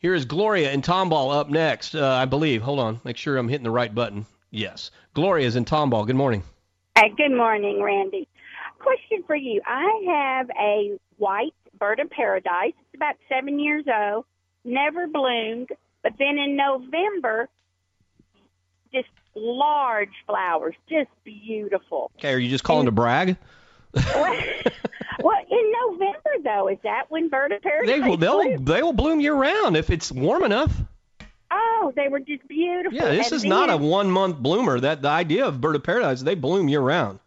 Here 0.00 0.14
is 0.14 0.24
Gloria 0.24 0.72
in 0.72 0.80
Tomball 0.80 1.34
up 1.34 1.50
next, 1.50 1.94
uh, 1.94 2.06
I 2.06 2.24
believe. 2.24 2.62
Hold 2.62 2.78
on, 2.78 3.00
make 3.04 3.18
sure 3.18 3.36
I'm 3.36 3.48
hitting 3.48 3.64
the 3.64 3.70
right 3.70 3.94
button. 3.94 4.24
Yes, 4.50 4.90
Gloria 5.12 5.46
is 5.46 5.56
in 5.56 5.66
Tomball. 5.66 6.06
Good 6.06 6.16
morning. 6.16 6.42
Hey, 6.96 7.12
good 7.16 7.36
morning, 7.36 7.82
Randy. 7.82 8.26
Question 8.78 9.22
for 9.26 9.36
you. 9.36 9.60
I 9.66 10.02
have 10.08 10.50
a 10.58 10.98
white 11.18 11.54
bird 11.78 12.00
of 12.00 12.08
paradise. 12.08 12.72
It's 12.78 12.94
about 12.94 13.16
seven 13.28 13.60
years 13.60 13.84
old, 13.86 14.24
never 14.64 15.06
bloomed, 15.06 15.68
but 16.02 16.12
then 16.18 16.38
in 16.38 16.56
November, 16.56 17.50
large 19.34 20.12
flowers, 20.26 20.74
just 20.88 21.10
beautiful. 21.24 22.10
Okay, 22.18 22.32
are 22.32 22.38
you 22.38 22.48
just 22.48 22.64
calling 22.64 22.86
to 22.86 22.92
brag? 22.92 23.36
well, 23.94 25.38
in 25.50 25.72
November 25.88 26.30
though, 26.44 26.68
is 26.68 26.78
that 26.84 27.04
when 27.08 27.28
bird 27.28 27.52
of 27.52 27.62
paradise? 27.62 27.88
They 27.88 28.00
will 28.00 28.16
they'll 28.16 28.42
bloom? 28.42 28.64
they 28.64 28.82
will 28.82 28.92
bloom 28.92 29.20
year 29.20 29.34
round 29.34 29.76
if 29.76 29.90
it's 29.90 30.12
warm 30.12 30.44
enough. 30.44 30.72
Oh, 31.50 31.92
they 31.96 32.08
were 32.08 32.20
just 32.20 32.46
beautiful. 32.46 32.96
Yeah, 32.96 33.08
this 33.10 33.32
And 33.32 33.36
is 33.36 33.44
not 33.44 33.70
a 33.70 33.76
one 33.76 34.10
month 34.10 34.36
bloomer. 34.38 34.78
That 34.78 35.02
the 35.02 35.08
idea 35.08 35.46
of 35.46 35.60
bird 35.60 35.74
of 35.76 35.82
paradise, 35.82 36.22
they 36.22 36.34
bloom 36.34 36.68
year 36.68 36.80
round. 36.80 37.18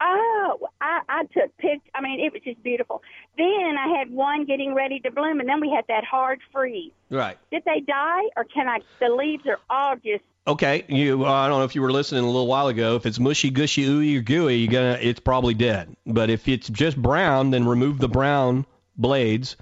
Oh, 0.00 0.68
I, 0.80 1.00
I 1.08 1.22
took 1.24 1.56
pictures. 1.56 1.80
I 1.94 2.00
mean, 2.00 2.20
it 2.20 2.32
was 2.32 2.42
just 2.42 2.62
beautiful. 2.62 3.02
Then 3.38 3.76
I 3.78 3.96
had 3.98 4.12
one 4.12 4.44
getting 4.44 4.74
ready 4.74 5.00
to 5.00 5.10
bloom, 5.10 5.40
and 5.40 5.48
then 5.48 5.60
we 5.60 5.70
had 5.70 5.84
that 5.88 6.04
hard 6.04 6.40
freeze. 6.52 6.92
Right. 7.10 7.38
Did 7.50 7.64
they 7.64 7.80
die, 7.80 8.22
or 8.36 8.44
can 8.44 8.68
I? 8.68 8.80
The 9.00 9.08
leaves 9.08 9.44
are 9.46 9.58
all 9.70 9.96
just. 9.96 10.24
Okay, 10.46 10.84
you. 10.88 11.24
Uh, 11.24 11.30
I 11.32 11.48
don't 11.48 11.60
know 11.60 11.64
if 11.64 11.74
you 11.74 11.80
were 11.80 11.92
listening 11.92 12.22
a 12.22 12.26
little 12.26 12.46
while 12.46 12.68
ago. 12.68 12.96
If 12.96 13.06
it's 13.06 13.18
mushy, 13.18 13.48
gushy, 13.50 13.86
ooey, 13.86 14.18
or 14.18 14.22
gooey, 14.22 14.58
you're 14.58 14.72
gonna. 14.72 14.98
It's 15.00 15.20
probably 15.20 15.54
dead. 15.54 15.96
But 16.04 16.28
if 16.28 16.46
it's 16.48 16.68
just 16.68 16.96
brown, 17.00 17.50
then 17.50 17.66
remove 17.66 17.98
the 17.98 18.08
brown 18.08 18.66
blades 18.96 19.56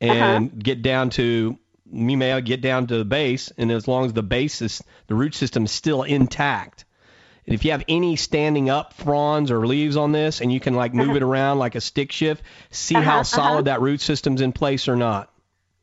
and 0.00 0.62
get 0.62 0.82
down 0.82 1.10
to. 1.10 1.58
You 1.92 2.16
may 2.16 2.40
get 2.42 2.60
down 2.60 2.86
to 2.86 2.98
the 2.98 3.04
base, 3.04 3.52
and 3.58 3.72
as 3.72 3.88
long 3.88 4.04
as 4.04 4.12
the 4.12 4.22
base 4.22 4.62
is 4.62 4.80
the 5.08 5.16
root 5.16 5.34
system 5.34 5.64
is 5.64 5.72
still 5.72 6.04
intact, 6.04 6.84
And 7.46 7.54
if 7.54 7.64
you 7.64 7.72
have 7.72 7.82
any 7.88 8.14
standing 8.14 8.70
up 8.70 8.92
fronds 8.92 9.50
or 9.50 9.66
leaves 9.66 9.96
on 9.96 10.12
this, 10.12 10.40
and 10.40 10.52
you 10.52 10.60
can 10.60 10.74
like 10.74 10.94
move 10.94 11.16
it 11.16 11.22
around 11.24 11.58
like 11.58 11.74
a 11.74 11.80
stick 11.80 12.12
shift, 12.12 12.44
see 12.70 12.94
Uh-huh, 12.94 13.04
how 13.04 13.14
uh-huh. 13.16 13.24
solid 13.24 13.64
that 13.64 13.80
root 13.80 14.00
system's 14.00 14.40
in 14.40 14.52
place 14.52 14.86
or 14.86 14.94
not. 14.94 15.32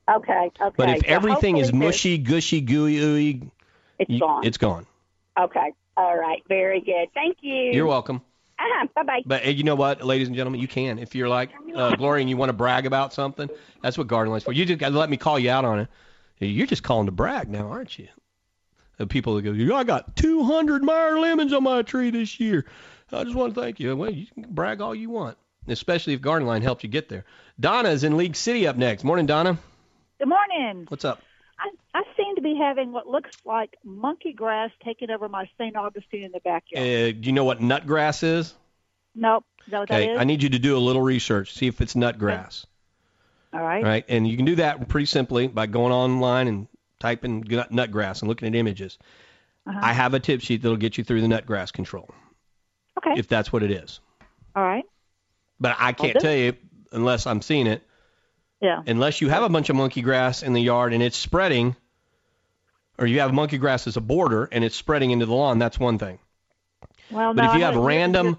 Okay, 0.09 0.51
okay. 0.61 0.73
But 0.77 0.89
if 0.89 0.99
so 0.99 1.03
everything 1.07 1.57
is 1.57 1.73
mushy, 1.73 2.17
gushy, 2.17 2.61
gooey, 2.61 2.95
ooey, 2.95 3.51
It's 3.99 4.09
you- 4.09 4.19
gone. 4.19 4.45
It's 4.45 4.57
gone. 4.57 4.85
Okay. 5.39 5.73
All 5.95 6.17
right. 6.17 6.43
Very 6.47 6.81
good. 6.81 7.09
Thank 7.13 7.37
you. 7.41 7.71
You're 7.71 7.85
welcome. 7.85 8.21
Uh-huh. 8.59 8.87
Bye 8.95 9.03
bye. 9.03 9.21
But 9.25 9.45
you 9.55 9.63
know 9.63 9.75
what, 9.75 10.03
ladies 10.03 10.27
and 10.27 10.35
gentlemen, 10.35 10.59
you 10.59 10.67
can 10.67 10.97
if 10.97 11.13
you're 11.13 11.29
like 11.29 11.51
uh, 11.75 11.95
Gloria 11.95 12.21
and 12.21 12.29
you 12.29 12.37
want 12.37 12.49
to 12.49 12.53
brag 12.53 12.85
about 12.87 13.13
something. 13.13 13.49
That's 13.83 13.97
what 13.97 14.07
garden 14.07 14.31
light's 14.31 14.45
for. 14.45 14.51
You 14.51 14.65
just 14.65 14.79
got 14.79 14.89
to 14.89 14.97
let 14.97 15.09
me 15.09 15.17
call 15.17 15.37
you 15.37 15.51
out 15.51 15.63
on 15.63 15.79
it. 15.79 15.89
You're 16.39 16.67
just 16.67 16.83
calling 16.83 17.05
to 17.05 17.11
brag 17.11 17.49
now, 17.49 17.67
aren't 17.67 17.97
you? 17.99 18.07
The 18.97 19.05
people 19.05 19.35
that 19.35 19.43
go, 19.43 19.51
"Yeah, 19.51 19.75
I 19.75 19.83
got 19.83 20.15
200 20.15 20.83
Meyer 20.83 21.19
lemons 21.19 21.53
on 21.53 21.63
my 21.63 21.83
tree 21.83 22.09
this 22.09 22.39
year. 22.39 22.65
I 23.11 23.23
just 23.23 23.35
want 23.35 23.53
to 23.53 23.61
thank 23.61 23.79
you. 23.79 23.95
Well, 23.95 24.11
you 24.11 24.25
can 24.25 24.45
brag 24.49 24.81
all 24.81 24.93
you 24.95 25.09
want, 25.09 25.37
especially 25.67 26.13
if 26.13 26.21
Garden 26.21 26.47
Line 26.47 26.63
helped 26.63 26.83
you 26.83 26.89
get 26.89 27.09
there. 27.09 27.25
Donna's 27.59 28.03
in 28.03 28.17
League 28.17 28.35
City 28.35 28.65
up 28.67 28.75
next. 28.75 29.03
Morning, 29.03 29.27
Donna. 29.27 29.57
Good 30.19 30.27
morning. 30.27 30.85
What's 30.89 31.05
up? 31.05 31.21
I, 31.59 31.99
I 31.99 32.03
seem 32.17 32.35
to 32.35 32.41
be 32.41 32.46
having 32.57 32.91
what 32.91 33.07
looks 33.07 33.31
like 33.45 33.75
monkey 33.83 34.33
grass 34.33 34.71
taking 34.83 35.09
over 35.09 35.27
my 35.29 35.49
St. 35.57 35.75
Augustine 35.75 36.23
in 36.23 36.31
the 36.31 36.39
backyard. 36.41 36.85
Uh, 36.85 37.11
do 37.11 37.19
you 37.23 37.31
know 37.31 37.43
what 37.45 37.59
nutgrass 37.59 38.23
is? 38.23 38.53
nope. 39.15 39.43
Is 39.65 39.71
that 39.71 39.81
Okay. 39.91 40.15
I 40.15 40.23
need 40.23 40.43
you 40.43 40.49
to 40.49 40.59
do 40.59 40.77
a 40.77 40.79
little 40.79 41.01
research, 41.01 41.53
see 41.53 41.67
if 41.67 41.81
it's 41.81 41.93
nutgrass. 41.95 42.65
All 43.53 43.61
right. 43.61 43.83
Right, 43.83 44.05
and 44.07 44.27
you 44.27 44.37
can 44.37 44.45
do 44.45 44.55
that 44.57 44.87
pretty 44.87 45.05
simply 45.07 45.47
by 45.47 45.65
going 45.65 45.91
online 45.91 46.47
and 46.47 46.67
typing 46.99 47.43
nut- 47.71 47.91
grass 47.91 48.21
and 48.21 48.29
looking 48.29 48.47
at 48.47 48.53
images. 48.55 48.97
Uh-huh. 49.65 49.79
I 49.81 49.93
have 49.93 50.13
a 50.13 50.19
tip 50.19 50.41
sheet 50.41 50.61
that'll 50.61 50.77
get 50.77 50.97
you 50.97 51.03
through 51.03 51.21
the 51.21 51.27
nut 51.27 51.45
grass 51.45 51.71
control, 51.71 52.09
Okay. 52.99 53.19
if 53.19 53.27
that's 53.27 53.51
what 53.51 53.63
it 53.63 53.71
is. 53.71 53.99
All 54.55 54.63
right. 54.63 54.85
But 55.59 55.75
I 55.79 55.93
can't 55.93 56.19
tell 56.19 56.35
you 56.35 56.53
unless 56.91 57.25
I'm 57.27 57.41
seeing 57.41 57.67
it. 57.67 57.81
Yeah. 58.61 58.81
Unless 58.87 59.21
you 59.21 59.29
have 59.29 59.43
a 59.43 59.49
bunch 59.49 59.69
of 59.69 59.75
monkey 59.75 60.01
grass 60.01 60.41
in 60.43 60.53
the 60.53 60.61
yard 60.61 60.93
and 60.93 61.01
it's 61.03 61.17
spreading, 61.17 61.75
or 62.99 63.07
you 63.07 63.19
have 63.19 63.33
monkey 63.33 63.57
grass 63.57 63.87
as 63.87 63.97
a 63.97 64.01
border 64.01 64.47
and 64.51 64.63
it's 64.63 64.75
spreading 64.75 65.11
into 65.11 65.25
the 65.25 65.33
lawn, 65.33 65.59
that's 65.59 65.79
one 65.79 65.97
thing. 65.97 66.19
Well, 67.11 67.33
But 67.33 67.43
no, 67.43 67.51
if 67.51 67.57
you 67.57 67.65
I 67.65 67.71
have 67.71 67.75
random 67.75 68.37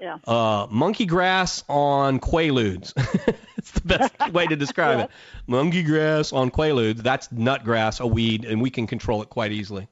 Yeah. 0.00 0.18
uh, 0.26 0.66
monkey 0.70 1.06
grass 1.06 1.64
on 1.68 2.20
quaaludes. 2.20 2.92
it's 3.56 3.70
the 3.72 3.80
best 3.80 4.14
way 4.32 4.46
to 4.46 4.56
describe 4.56 5.00
it. 5.00 5.10
Monkey 5.46 5.82
grass 5.82 6.32
on 6.32 6.50
quaaludes. 6.50 6.98
That's 6.98 7.28
nutgrass, 7.28 8.00
a 8.00 8.06
weed, 8.06 8.44
and 8.44 8.60
we 8.60 8.70
can 8.70 8.86
control 8.86 9.22
it 9.22 9.30
quite 9.30 9.52
easily. 9.52 9.88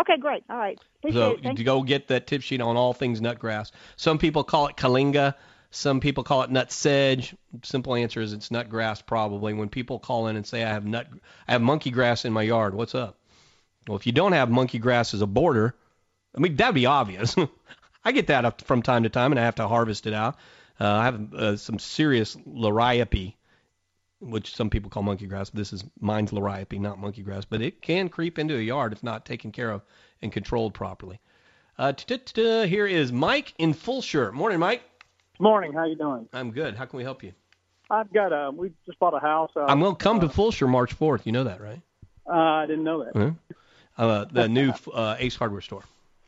Okay, 0.00 0.16
great. 0.16 0.44
All 0.48 0.56
right. 0.56 0.78
Appreciate 0.98 1.20
so 1.20 1.30
it. 1.32 1.42
Thank 1.42 1.58
to 1.58 1.64
go 1.64 1.82
get 1.82 2.08
that 2.08 2.26
tip 2.26 2.42
sheet 2.42 2.60
on 2.60 2.76
all 2.76 2.94
things 2.94 3.20
nutgrass. 3.20 3.70
Some 3.96 4.18
people 4.18 4.44
call 4.44 4.68
it 4.68 4.76
kyllinga. 4.76 5.34
Some 5.72 6.00
people 6.00 6.24
call 6.24 6.42
it 6.42 6.50
nut 6.50 6.72
sedge. 6.72 7.34
Simple 7.62 7.94
answer 7.94 8.20
is 8.20 8.32
it's 8.32 8.48
nutgrass 8.48 9.04
probably. 9.04 9.52
When 9.52 9.68
people 9.68 9.98
call 9.98 10.26
in 10.28 10.36
and 10.36 10.46
say 10.46 10.64
I 10.64 10.68
have 10.68 10.84
nut, 10.84 11.06
I 11.46 11.52
have 11.52 11.62
monkey 11.62 11.90
grass 11.90 12.24
in 12.24 12.32
my 12.32 12.42
yard. 12.42 12.74
What's 12.74 12.94
up? 12.94 13.16
Well, 13.90 13.96
if 13.96 14.06
you 14.06 14.12
don't 14.12 14.30
have 14.30 14.48
monkey 14.48 14.78
grass 14.78 15.14
as 15.14 15.20
a 15.20 15.26
border, 15.26 15.74
I 16.32 16.38
mean 16.38 16.54
that'd 16.54 16.76
be 16.76 16.86
obvious. 16.86 17.34
I 18.04 18.12
get 18.12 18.28
that 18.28 18.44
up 18.44 18.62
from 18.62 18.82
time 18.82 19.02
to 19.02 19.08
time, 19.08 19.32
and 19.32 19.40
I 19.40 19.42
have 19.42 19.56
to 19.56 19.66
harvest 19.66 20.06
it 20.06 20.14
out. 20.14 20.36
Uh, 20.78 20.86
I 20.86 21.04
have 21.06 21.34
uh, 21.34 21.56
some 21.56 21.80
serious 21.80 22.36
liriope, 22.36 23.34
which 24.20 24.54
some 24.54 24.70
people 24.70 24.90
call 24.90 25.02
monkey 25.02 25.26
grass. 25.26 25.50
This 25.50 25.72
is 25.72 25.82
mine's 25.98 26.30
liriope, 26.30 26.78
not 26.78 27.00
monkey 27.00 27.22
grass, 27.22 27.44
but 27.44 27.62
it 27.62 27.82
can 27.82 28.08
creep 28.08 28.38
into 28.38 28.56
a 28.56 28.60
yard 28.60 28.92
if 28.92 29.02
not 29.02 29.26
taken 29.26 29.50
care 29.50 29.72
of 29.72 29.82
and 30.22 30.30
controlled 30.30 30.72
properly. 30.72 31.18
Uh, 31.76 31.92
here 32.36 32.86
is 32.86 33.10
Mike 33.10 33.54
in 33.58 33.74
Fulshear. 33.74 34.32
Morning, 34.32 34.60
Mike. 34.60 34.84
Morning. 35.40 35.72
How 35.72 35.86
you 35.86 35.96
doing? 35.96 36.28
I'm 36.32 36.52
good. 36.52 36.76
How 36.76 36.84
can 36.84 36.96
we 36.96 37.02
help 37.02 37.24
you? 37.24 37.32
I've 37.90 38.12
got 38.12 38.30
a. 38.32 38.52
We 38.52 38.70
just 38.86 39.00
bought 39.00 39.14
a 39.14 39.18
house. 39.18 39.50
Uh, 39.56 39.64
I'm 39.64 39.80
going 39.80 39.96
to 39.96 40.00
come 40.00 40.20
to 40.20 40.28
Fulshear 40.28 40.68
March 40.68 40.96
4th. 40.96 41.26
You 41.26 41.32
know 41.32 41.44
that, 41.44 41.60
right? 41.60 41.80
Uh, 42.24 42.34
I 42.34 42.66
didn't 42.66 42.84
know 42.84 43.04
that. 43.04 43.16
Huh? 43.16 43.30
Uh, 44.00 44.24
the 44.32 44.48
new 44.48 44.72
uh, 44.94 45.16
Ace 45.18 45.36
Hardware 45.36 45.60
store. 45.60 45.82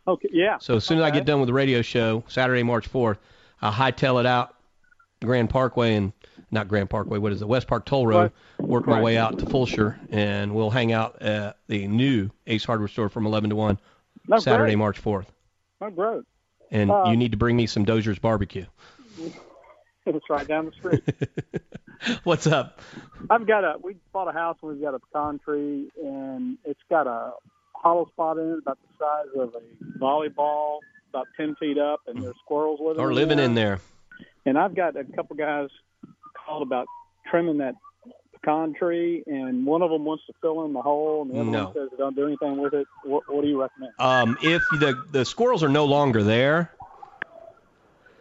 Okay. 0.07 0.28
Yeah. 0.32 0.59
So 0.59 0.77
as 0.77 0.85
soon 0.85 0.99
as 0.99 1.05
I 1.05 1.11
get 1.11 1.24
done 1.24 1.40
with 1.40 1.47
the 1.47 1.53
radio 1.55 1.81
show, 1.82 2.23
Saturday, 2.28 2.62
March 2.62 2.93
4th, 2.93 3.16
I'll 3.62 3.73
hightail 3.73 4.20
it 4.20 4.27
out 4.27 4.55
Grand 5.24 5.49
Parkway 5.49 5.94
and 5.94 6.12
not 6.51 6.69
Grand 6.69 6.90
Parkway, 6.90 7.19
what 7.19 7.32
is 7.32 7.40
it, 7.40 7.49
West 7.49 7.66
Park 7.69 7.86
Toll 7.86 8.07
Road, 8.07 8.32
work 8.59 8.86
my 8.86 8.97
Right. 8.97 9.03
way 9.03 9.16
out 9.16 9.39
to 9.39 9.47
Fulshear, 9.47 9.97
and 10.11 10.55
we'll 10.55 10.69
hang 10.70 10.93
out 10.93 11.23
at 11.23 11.57
the 11.69 11.86
new 11.89 12.28
Ace 12.47 12.65
Hardware 12.65 12.89
store 12.89 13.09
from 13.09 13.24
11 13.24 13.51
to 13.51 13.57
1 13.57 13.78
No, 14.28 14.39
Saturday. 14.39 14.77
March 14.77 15.01
4th. 15.03 15.27
Oh, 15.81 15.89
great. 15.90 16.23
And 16.70 16.90
Uh, 16.90 17.05
you 17.07 17.16
need 17.16 17.31
to 17.31 17.39
bring 17.39 17.57
me 17.57 17.66
some 17.66 17.85
Dozier's 17.86 18.19
barbecue. 18.19 18.66
It's 20.05 20.28
right 20.28 20.49
down 20.49 20.66
the 20.66 20.73
street. 20.73 21.05
What's 22.24 22.49
up? 22.49 22.81
I've 23.31 23.47
got 23.47 23.62
a. 23.62 23.77
We 23.81 23.94
bought 24.12 24.27
a 24.28 24.32
house 24.32 24.57
and 24.61 24.73
we've 24.73 24.81
got 24.82 24.94
a 24.94 24.99
pecan 24.99 25.39
tree 25.39 25.93
and 26.03 26.59
it's 26.65 26.81
got 26.90 27.07
a 27.07 27.35
hollow 27.83 28.07
spot 28.13 28.39
in 28.39 28.49
it 28.53 28.59
about 28.59 28.79
the 28.83 29.05
size 29.05 29.27
of 29.39 29.55
a 29.55 29.99
volleyball, 29.99 30.79
about 31.11 31.29
ten 31.37 31.55
feet 31.57 31.79
up, 31.79 32.01
and 32.07 32.23
there's 32.23 32.35
squirrels 32.45 32.81
living. 32.83 33.03
Or 33.03 33.13
living 33.13 33.37
there. 33.39 33.47
in 33.47 33.55
there. 33.55 33.81
And 34.47 34.59
I've 34.59 34.75
got 34.75 34.97
a 34.97 35.05
couple 35.17 35.37
guys 35.37 35.69
called 36.47 36.63
about 36.63 36.87
trimming 37.31 37.59
that 37.59 37.75
pecan 38.35 38.75
tree, 38.75 39.23
and 39.27 39.65
one 39.67 39.83
of 39.83 39.91
them 39.91 40.05
wants 40.05 40.25
to 40.27 40.33
fill 40.41 40.65
in 40.65 40.73
the 40.73 40.83
hole, 40.83 41.23
and 41.23 41.31
the 41.31 41.41
other 41.41 41.51
No. 41.51 41.65
one 41.65 41.75
says 41.75 41.89
don't 41.99 42.17
do 42.17 42.27
anything 42.27 42.61
with 42.61 42.75
it. 42.75 42.87
What, 43.05 43.23
what 43.33 43.43
do 43.43 43.49
you 43.49 43.61
recommend? 43.61 43.93
Um, 43.99 44.37
if 44.43 44.63
the 44.81 45.01
the 45.13 45.25
squirrels 45.25 45.63
are 45.63 45.69
no 45.69 45.85
longer 45.85 46.23
there, 46.23 46.73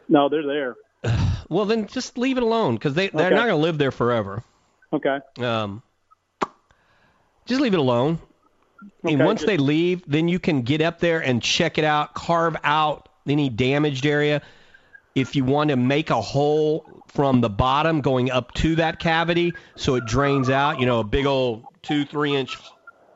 No, 0.09 0.27
they're 0.29 0.45
there. 0.45 0.75
well 1.49 1.65
then 1.65 1.87
just 1.87 2.17
leave 2.17 2.37
it 2.37 2.43
alone 2.43 2.75
because 2.75 2.93
they 2.93 3.09
they're 3.09 3.27
Okay. 3.27 3.35
not 3.35 3.47
going 3.47 3.59
to 3.59 3.63
live 3.63 3.77
there 3.77 3.91
forever. 3.91 4.43
Okay. 4.93 5.17
Um, 5.39 5.81
just 7.45 7.61
leave 7.61 7.73
it 7.73 7.79
alone. 7.79 8.19
And 9.03 9.23
once 9.23 9.41
just- 9.41 9.47
they 9.47 9.57
leave, 9.57 10.03
then 10.07 10.27
you 10.27 10.39
can 10.39 10.61
get 10.61 10.81
up 10.81 10.99
there 10.99 11.19
and 11.19 11.41
check 11.41 11.77
it 11.77 11.83
out, 11.83 12.13
carve 12.13 12.55
out 12.63 13.09
any 13.27 13.49
damaged 13.49 14.05
area. 14.05 14.41
If 15.13 15.35
you 15.35 15.43
want 15.43 15.69
to 15.69 15.75
make 15.75 16.09
a 16.09 16.21
hole 16.21 17.03
from 17.07 17.41
the 17.41 17.49
bottom 17.49 18.01
going 18.01 18.31
up 18.31 18.53
to 18.55 18.75
that 18.75 18.99
cavity 18.99 19.53
so 19.75 19.95
it 19.95 20.05
drains 20.05 20.49
out, 20.49 20.79
you 20.79 20.85
know, 20.85 20.99
a 20.99 21.03
big 21.03 21.25
old 21.25 21.65
two, 21.81 22.05
three 22.05 22.35
inch 22.35 22.57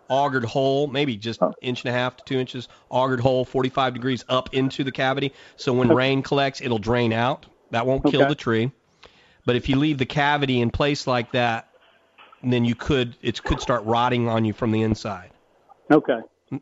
augured 0.10 0.44
hole, 0.46 0.88
maybe 0.88 1.16
just 1.16 1.40
inch 1.62 1.84
and 1.84 1.90
a 1.90 1.98
half 1.98 2.18
to 2.18 2.24
two 2.26 2.38
inches 2.38 2.68
augured 2.90 3.22
hole, 3.22 3.46
45 3.46 3.94
degrees 3.94 4.26
up 4.30 4.54
into 4.54 4.84
the 4.84 4.92
cavity. 4.92 5.34
So 5.56 5.74
when 5.74 5.88
rain 5.88 6.22
collects, 6.22 6.62
it'll 6.62 6.80
drain 6.80 7.14
out. 7.14 7.46
That 7.72 7.88
won't 7.88 8.04
kill 8.06 8.22
Okay. 8.22 8.30
the 8.30 8.36
tree. 8.36 8.72
But 9.46 9.56
if 9.56 9.70
you 9.70 9.78
leave 9.78 9.98
the 9.98 10.06
cavity 10.06 10.60
in 10.60 10.70
place 10.72 11.08
like 11.08 11.32
that, 11.32 11.70
then 12.44 12.66
you 12.66 12.76
could 12.76 13.16
it 13.22 13.42
could 13.42 13.62
start 13.62 13.84
rotting 13.86 14.28
on 14.28 14.44
you 14.46 14.54
from 14.54 14.72
the 14.72 14.82
inside. 14.84 15.32
Okay. 15.92 16.20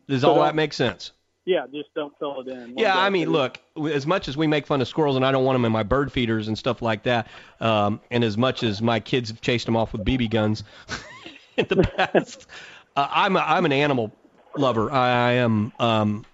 Does 0.07 0.21
So 0.21 0.31
all 0.31 0.41
that 0.43 0.55
make 0.55 0.73
sense? 0.73 1.11
Yeah, 1.45 1.65
just 1.73 1.93
don't 1.93 2.13
fill 2.19 2.41
it 2.41 2.47
in. 2.47 2.77
Yeah, 2.77 2.97
I 2.97 3.09
mean, 3.09 3.29
look, 3.29 3.59
as 3.91 4.07
much 4.07 4.29
as 4.29 4.37
we 4.37 4.47
make 4.47 4.65
fun 4.65 4.79
of 4.79 4.87
squirrels, 4.87 5.17
and 5.17 5.25
I 5.25 5.31
don't 5.31 5.43
want 5.43 5.55
them 5.55 5.65
in 5.65 5.73
my 5.73 5.83
bird 5.83 6.09
feeders 6.09 6.47
and 6.47 6.57
stuff 6.57 6.81
like 6.81 7.03
that, 7.03 7.27
um, 7.59 7.99
and 8.11 8.23
as 8.23 8.37
much 8.37 8.63
as 8.63 8.81
my 8.81 9.01
kids 9.01 9.29
have 9.29 9.41
chased 9.41 9.65
them 9.65 9.75
off 9.75 9.91
with 9.91 10.05
BB 10.05 10.29
guns 10.29 10.63
in 11.57 11.65
the 11.67 11.83
past, 11.83 12.47
uh, 12.95 13.07
I'm 13.09 13.35
a, 13.35 13.39
I'm 13.39 13.65
an 13.65 13.73
animal 13.73 14.15
lover. 14.55 14.89
I, 14.89 15.09
I 15.09 15.31
am 15.33 15.73
um, 15.79 16.25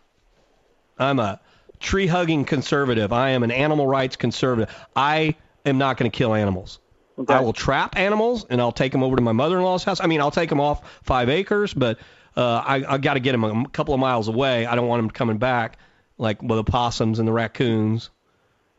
I'm 0.99 1.19
a 1.19 1.39
tree 1.79 2.07
hugging 2.07 2.45
conservative. 2.45 3.11
I 3.11 3.31
am 3.31 3.41
an 3.43 3.51
animal 3.51 3.87
rights 3.87 4.15
conservative. 4.15 4.73
I 4.95 5.35
am 5.65 5.77
not 5.77 5.97
going 5.97 6.11
to 6.11 6.15
kill 6.15 6.35
animals. 6.35 6.79
I 7.27 7.41
will 7.41 7.53
trap 7.53 7.97
animals 7.97 8.45
and 8.49 8.61
I'll 8.61 8.71
take 8.71 8.93
them 8.93 9.03
over 9.03 9.17
to 9.17 9.21
my 9.21 9.33
mother-in-law's 9.33 9.83
house. 9.83 9.99
I 9.99 10.07
mean, 10.07 10.21
I'll 10.21 10.31
take 10.31 10.49
them 10.49 10.61
off 10.61 11.01
five 11.03 11.27
acres, 11.27 11.73
but 11.73 11.99
uh, 12.37 12.63
I, 12.65 12.93
I 12.93 12.97
got 12.97 13.15
to 13.15 13.19
get 13.19 13.31
them 13.33 13.43
a 13.43 13.67
couple 13.69 13.93
of 13.93 13.99
miles 13.99 14.27
away. 14.27 14.65
I 14.65 14.75
don't 14.75 14.87
want 14.87 15.01
them 15.01 15.09
coming 15.09 15.37
back 15.37 15.77
like 16.17 16.41
with 16.41 16.57
the 16.57 16.63
possums 16.63 17.19
and 17.19 17.27
the 17.27 17.31
raccoons 17.31 18.09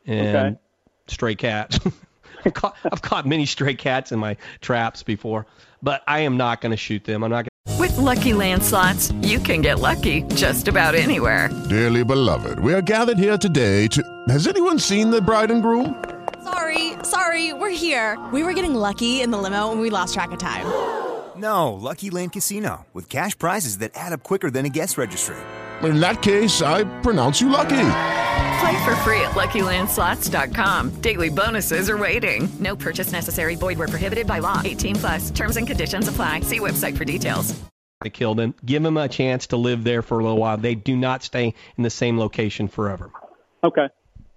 and 0.07 0.37
Okay. 0.37 0.59
stray 1.09 1.35
cats. 1.35 1.79
I've, 2.45 2.55
caught, 2.55 2.77
I've 2.91 3.03
caught 3.03 3.27
many 3.27 3.45
stray 3.47 3.75
cats 3.75 4.13
in 4.13 4.19
my 4.19 4.37
traps 4.61 5.03
before, 5.03 5.47
but 5.83 6.03
I 6.07 6.21
am 6.21 6.37
not 6.37 6.61
going 6.61 6.71
to 6.71 6.77
shoot 6.77 7.05
them. 7.05 7.23
I'm 7.23 7.31
not. 7.31 7.47
Gonna... 7.67 7.79
With 7.79 7.97
Lucky 7.99 8.33
Land 8.33 8.63
slots, 8.63 9.11
you 9.23 9.39
can 9.39 9.61
get 9.61 9.79
lucky 9.79 10.23
just 10.35 10.67
about 10.69 10.95
anywhere. 10.95 11.51
Dearly 11.69 12.03
beloved, 12.05 12.59
we 12.61 12.73
are 12.73 12.81
gathered 12.83 13.19
here 13.19 13.37
today 13.37 13.89
to. 13.89 14.03
Has 14.29 14.47
anyone 14.47 14.79
seen 14.79 15.11
the 15.11 15.21
bride 15.21 15.51
and 15.51 15.63
groom? 15.63 16.03
Sorry, 16.43 16.95
sorry, 17.03 17.53
we're 17.53 17.69
here. 17.71 18.19
We 18.33 18.43
were 18.43 18.55
getting 18.55 18.75
lucky 18.75 19.21
in 19.21 19.31
the 19.31 19.39
limo 19.39 19.71
and 19.73 19.81
we 19.81 19.91
lost 19.91 20.15
track 20.15 20.31
of 20.33 20.39
time. 20.39 20.65
No, 21.41 21.73
Lucky 21.73 22.11
Land 22.11 22.33
Casino, 22.33 22.87
with 22.93 23.09
cash 23.09 23.39
prizes 23.39 23.79
that 23.79 23.93
add 23.95 24.13
up 24.13 24.23
quicker 24.23 24.51
than 24.51 24.67
a 24.67 24.69
guest 24.69 24.99
registry. 24.99 25.37
In 25.83 25.99
that 26.01 26.21
case, 26.21 26.61
I 26.61 26.85
pronounce 27.01 27.41
you 27.41 27.49
lucky. 27.49 27.69
Play 28.61 28.85
for 28.85 28.95
free 28.97 29.21
at 29.23 29.31
LuckyLandSlots.com. 29.31 30.91
Daily 31.01 31.31
bonuses 31.31 31.89
are 31.89 31.97
waiting. 31.97 32.47
No 32.59 32.77
purchase 32.77 33.11
necessary. 33.13 33.55
Void 33.55 33.79
where 33.79 33.89
prohibited 33.89 34.27
by 34.27 34.41
law. 34.41 34.61
18 34.63 34.97
plus. 34.97 35.31
Terms 35.31 35.57
and 35.57 35.67
conditions 35.67 36.09
apply. 36.09 36.41
See 36.41 36.59
website 36.61 36.97
for 36.99 37.07
details. 37.07 37.59
to 38.03 38.11
kill 38.11 38.35
them. 38.35 38.55
Give 38.67 38.83
them 38.83 38.99
a 38.99 39.09
chance 39.09 39.47
to 39.49 39.57
live 39.57 39.83
there 39.85 40.03
for 40.03 40.19
a 40.19 40.23
little 40.23 40.39
while. 40.39 40.59
They 40.59 40.75
do 40.75 40.95
not 40.97 41.23
stay 41.23 41.55
in 41.79 41.83
the 41.83 41.91
same 41.91 42.19
location 42.19 42.69
forever. 42.69 43.11
Okay. 43.65 43.89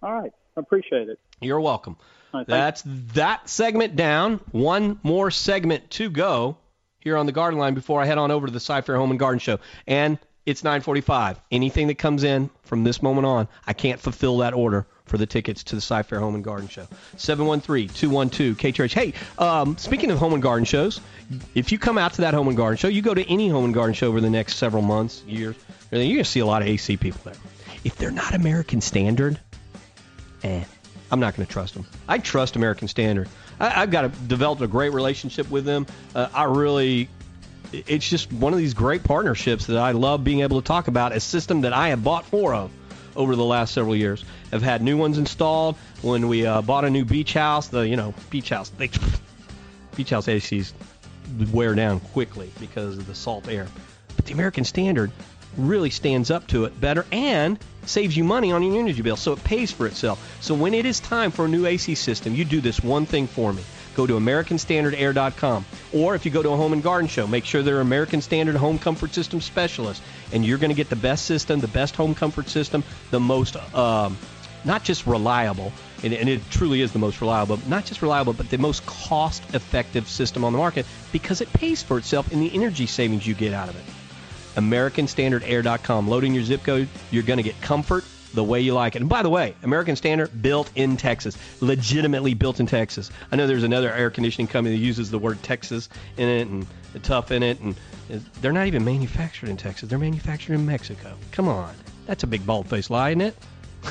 All 0.02 0.14
right. 0.14 0.32
I 0.56 0.60
appreciate 0.62 1.10
it. 1.10 1.20
You're 1.42 1.60
welcome. 1.62 1.98
All 2.34 2.40
right, 2.40 2.48
thank- 2.48 2.48
That's 2.48 2.84
that 3.16 3.50
segment 3.50 3.96
down. 3.98 4.40
One 4.52 5.00
more 5.04 5.32
segment 5.32 5.90
to 5.92 6.10
go 6.10 6.58
here 7.04 7.18
on 7.18 7.26
the 7.26 7.32
Garden 7.32 7.60
Line 7.60 7.74
before 7.74 8.02
I 8.02 8.06
head 8.06 8.18
on 8.18 8.32
over 8.32 8.48
to 8.48 8.54
the 8.54 8.60
Cy-Fair 8.60 8.96
Home 8.96 9.12
and 9.12 9.20
Garden 9.20 9.40
Show. 9.40 9.60
And 9.86 10.18
it's 10.46 10.62
9:45. 10.62 11.38
Anything 11.52 11.88
that 11.88 11.98
comes 11.98 12.24
in 12.24 12.50
from 12.64 12.84
this 12.84 13.02
moment 13.02 13.26
on, 13.26 13.48
I 13.68 13.74
can't 13.74 14.00
fulfill 14.00 14.38
that 14.38 14.54
order 14.54 14.86
for 15.06 15.18
the 15.18 15.26
tickets 15.26 15.64
to 15.66 15.76
the 15.76 15.82
Cy-Fair 15.82 16.20
Home 16.20 16.36
and 16.36 16.44
Garden 16.44 16.68
Show. 16.68 16.88
713-212-KTRH. 17.18 18.94
Hey, 18.94 19.14
um, 19.38 19.78
speaking 19.78 20.12
of 20.12 20.18
home 20.18 20.34
and 20.34 20.42
garden 20.42 20.66
shows, 20.66 21.02
if 21.56 21.72
you 21.72 21.78
come 21.78 21.98
out 21.98 22.14
to 22.14 22.22
that 22.22 22.34
home 22.34 22.48
and 22.48 22.56
garden 22.56 22.78
show, 22.78 22.88
you 22.88 23.02
go 23.02 23.14
to 23.14 23.30
any 23.30 23.50
home 23.50 23.66
and 23.66 23.74
garden 23.74 23.94
show 23.94 24.08
over 24.08 24.22
the 24.22 24.30
next 24.30 24.56
several 24.56 24.82
months, 24.82 25.22
years, 25.28 25.56
you're 25.92 26.02
going 26.02 26.18
to 26.18 26.26
see 26.26 26.40
a 26.40 26.46
lot 26.46 26.62
of 26.62 26.68
AC 26.70 26.98
people 26.98 27.22
there. 27.26 27.36
If 27.84 27.98
they're 27.98 28.12
not 28.12 28.34
American 28.34 28.80
Standard, 28.80 29.40
eh, 30.44 30.64
I'm 31.12 31.20
not 31.20 31.36
going 31.36 31.46
to 31.46 31.52
trust 31.52 31.74
them. 31.74 31.86
I 32.08 32.18
trust 32.18 32.56
American 32.56 32.88
Standard. 32.88 33.28
I, 33.64 33.81
I've 33.81 33.91
got 33.91 34.06
a, 34.06 34.10
developed 34.10 34.61
a 34.61 34.68
great 34.68 34.91
relationship 34.91 35.49
with 35.49 35.65
them. 35.65 35.88
Uh, 36.14 36.27
I 36.34 36.44
really, 36.44 37.10
it's 37.72 38.07
just 38.07 38.31
one 38.31 38.53
of 38.53 38.60
these 38.60 38.73
great 38.73 39.03
partnerships 39.03 39.68
that 39.68 39.77
I 39.77 39.91
love 39.91 40.23
being 40.23 40.41
able 40.41 40.61
to 40.61 40.68
talk 40.68 40.88
about. 40.88 41.14
A 41.14 41.19
system 41.19 41.61
that 41.61 41.73
I 41.73 41.90
have 41.90 42.03
bought 42.03 42.26
four 42.26 42.53
of 42.53 42.72
over 43.15 43.35
the 43.35 43.45
last 43.45 43.73
several 43.73 43.95
years. 43.95 44.26
I've 44.52 44.61
had 44.61 44.81
new 44.81 44.98
ones 44.98 45.18
installed. 45.18 45.77
When 46.02 46.27
we 46.27 46.45
uh, 46.45 46.61
bought 46.61 46.84
a 46.84 46.90
new 46.90 47.06
beach 47.06 47.34
house, 47.34 47.69
the 47.69 47.88
you 47.88 47.95
know 47.95 48.14
beach 48.30 48.49
house, 48.49 48.69
they, 48.69 48.90
beach 49.95 50.10
house 50.10 50.27
ACs 50.27 50.73
wear 51.52 51.73
down 51.73 51.99
quickly 51.99 52.52
because 52.60 52.98
of 52.98 53.07
the 53.07 53.15
salt 53.15 53.48
air. 53.48 53.68
But 54.15 54.26
the 54.26 54.34
American 54.34 54.65
Standard 54.65 55.11
really 55.57 55.90
stands 55.90 56.31
up 56.31 56.48
to 56.48 56.65
it 56.65 56.80
better 56.81 57.06
and 57.11 57.57
saves 57.86 58.16
you 58.16 58.24
money 58.24 58.52
on 58.52 58.64
your 58.64 58.80
energy 58.80 59.02
bill, 59.02 59.16
so 59.16 59.34
it 59.34 59.44
pays 59.44 59.72
for 59.72 59.88
itself. 59.88 60.38
So 60.42 60.54
when 60.54 60.74
it 60.74 60.86
is 60.86 61.00
time 61.00 61.32
for 61.32 61.46
a 61.46 61.48
new 61.48 61.66
AC 61.66 61.96
system, 61.96 62.36
you 62.36 62.46
do 62.46 62.62
this 62.62 62.84
one 62.84 63.06
thing 63.06 63.28
for 63.28 63.54
me. 63.54 63.64
Go 63.96 64.08
to 64.08 64.14
AmericanStandardAir.com. 64.14 65.66
Or 65.94 66.16
if 66.16 66.26
you 66.26 66.32
go 66.32 66.42
to 66.42 66.50
a 66.50 66.58
home 66.58 66.74
and 66.74 66.82
garden 66.82 67.08
show, 67.08 67.28
make 67.28 67.46
sure 67.46 67.62
they're 67.62 67.82
American 67.82 68.22
Standard 68.22 68.56
Home 68.56 68.80
Comfort 68.80 69.14
System 69.14 69.40
specialist. 69.40 70.02
And 70.32 70.46
you're 70.46 70.58
going 70.58 70.72
to 70.72 70.76
get 70.76 70.90
the 70.90 70.96
best 70.96 71.26
system, 71.26 71.60
the 71.60 71.68
best 71.68 71.96
home 71.96 72.16
comfort 72.16 72.50
system, 72.50 72.84
the 73.12 73.20
most, 73.20 73.56
um, 73.76 74.18
not 74.66 74.84
just 74.84 75.06
reliable, 75.06 75.72
and, 76.04 76.14
and 76.14 76.28
it 76.28 76.42
truly 76.50 76.82
is 76.82 76.92
the 76.92 77.00
most 77.00 77.22
reliable, 77.22 77.60
not 77.68 77.86
just 77.86 78.02
reliable, 78.02 78.34
but 78.34 78.50
the 78.50 78.58
most 78.58 78.86
cost 78.86 79.44
effective 79.54 80.08
system 80.08 80.44
on 80.44 80.54
the 80.54 80.58
market 80.58 80.86
because 81.12 81.42
it 81.42 81.52
pays 81.54 81.84
for 81.84 81.98
itself 81.98 82.32
in 82.32 82.40
the 82.40 82.54
energy 82.54 82.86
savings 82.86 83.28
you 83.28 83.34
get 83.34 83.54
out 83.54 83.70
of 83.70 83.76
it. 83.76 83.84
AmericanStandardAir.com. 84.56 86.08
Loading 86.08 86.34
your 86.34 86.44
zip 86.44 86.64
code, 86.64 86.88
you're 87.12 87.24
going 87.24 87.38
to 87.38 87.44
get 87.44 87.60
comfort 87.62 88.04
the 88.34 88.44
way 88.44 88.60
you 88.60 88.74
like 88.74 88.96
it. 88.96 89.02
And 89.02 89.10
by 89.10 89.22
the 89.22 89.30
way, 89.30 89.56
American 89.64 89.96
Standard 89.96 90.42
built 90.42 90.72
in 90.76 90.98
Texas, 90.98 91.38
legitimately 91.62 92.34
built 92.34 92.60
in 92.60 92.66
Texas. 92.66 93.12
I 93.32 93.36
know 93.36 93.48
there's 93.48 93.64
another 93.64 93.92
air 93.92 94.10
conditioning 94.10 94.48
company 94.48 94.76
that 94.76 94.84
uses 94.84 95.12
the 95.12 95.20
word 95.20 95.42
Texas 95.44 95.90
in 96.18 96.28
it 96.28 96.48
and 96.48 96.66
tough 97.04 97.32
in 97.32 97.44
it, 97.44 97.60
and 97.60 97.76
they're 98.42 98.52
not 98.52 98.68
even 98.68 98.84
manufactured 98.84 99.50
in 99.50 99.58
Texas. 99.58 99.90
They're 99.90 100.00
manufactured 100.00 100.54
in 100.54 100.66
Mexico. 100.66 101.16
Come 101.32 101.48
on, 101.48 101.74
that's 102.06 102.24
a 102.24 102.28
big 102.28 102.46
bald-faced 102.46 102.90
lie, 102.90 103.10
isn't 103.12 103.22
it? 103.22 103.36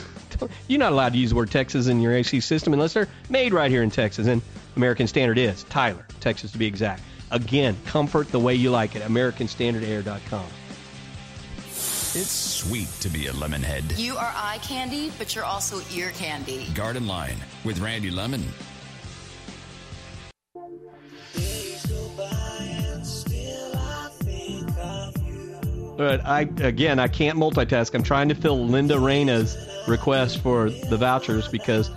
You're 0.69 0.81
not 0.81 0.93
allowed 0.93 1.13
to 1.13 1.19
use 1.19 1.31
the 1.31 1.37
word 1.37 1.51
Texas 1.51 1.87
in 1.87 2.01
your 2.01 2.13
AC 2.13 2.41
system 2.41 2.73
unless 2.73 2.95
they're 2.95 3.09
made 3.29 3.53
right 3.53 3.71
here 3.71 3.83
in 3.83 3.91
Texas, 3.91 4.27
and 4.27 4.43
American 4.77 5.07
Standard 5.07 5.39
is 5.39 5.65
Tyler, 5.65 6.07
Texas 6.21 6.53
to 6.53 6.59
be 6.59 6.67
exact. 6.67 7.03
Again, 7.33 7.77
comfort 7.87 8.29
the 8.29 8.39
way 8.39 8.55
you 8.55 8.71
like 8.71 8.95
it. 8.95 9.03
AmericanStandardAir.com. 9.03 10.47
It's 12.15 12.31
sweet 12.31 12.89
to 13.01 13.09
be 13.09 13.29
a 13.29 13.33
lemonhead. 13.33 13.99
You 13.99 14.19
are 14.19 14.33
eye 14.37 14.59
candy, 14.63 15.11
but 15.17 15.35
you're 15.35 15.47
also 15.47 15.81
ear 15.95 16.11
candy. 16.11 16.69
Garden 16.75 17.07
Line 17.07 17.39
with 17.65 17.81
Randy 17.81 18.11
Lemmon. 18.11 18.43
But 25.97 26.27
I 26.27 26.43
again, 26.61 26.99
I 26.99 27.09
can't 27.09 27.39
multitask. 27.39 27.95
I'm 27.95 28.03
trying 28.03 28.29
to 28.29 28.35
fill 28.35 28.63
Linda 28.67 28.99
Reyna's 29.01 29.57
request 29.89 30.39
for 30.39 30.69
the 30.69 30.99
vouchers 30.99 31.49
because 31.49 31.91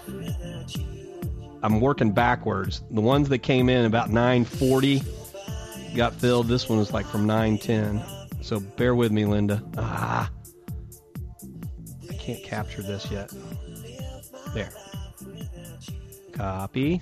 I'm 1.61 1.81
working 1.81 2.11
backwards. 2.11 2.83
The 2.91 3.01
ones 3.01 3.27
that 3.29 3.39
came 3.39 3.67
in 3.67 3.83
about 3.85 4.09
9:40 4.11 5.03
got 5.95 6.13
filled. 6.13 6.47
This 6.47 6.69
one 6.69 6.77
was 6.77 6.91
like 6.93 7.05
from 7.05 7.25
9:10. 7.25 8.03
So 8.43 8.59
bear 8.59 8.93
with 8.93 9.11
me, 9.11 9.25
Linda. 9.25 9.63
Ah, 9.77 10.29
I 12.09 12.13
can't 12.13 12.43
capture 12.43 12.81
this 12.81 13.09
yet. 13.09 13.31
There. 14.53 14.71
Copy. 16.33 17.01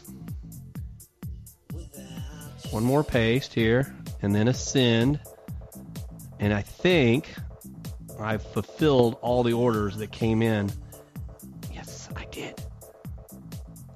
One 2.72 2.84
more 2.84 3.04
paste 3.04 3.54
here, 3.54 3.94
and 4.22 4.34
then 4.34 4.48
ascend. 4.48 5.20
And 6.40 6.54
I 6.54 6.62
think 6.62 7.34
I've 8.20 8.44
fulfilled 8.44 9.18
all 9.22 9.44
the 9.44 9.54
orders 9.54 9.98
that 9.98 10.12
came 10.12 10.42
in. 10.42 10.72
Yes, 11.72 12.10
I 12.16 12.26
did. 12.26 12.62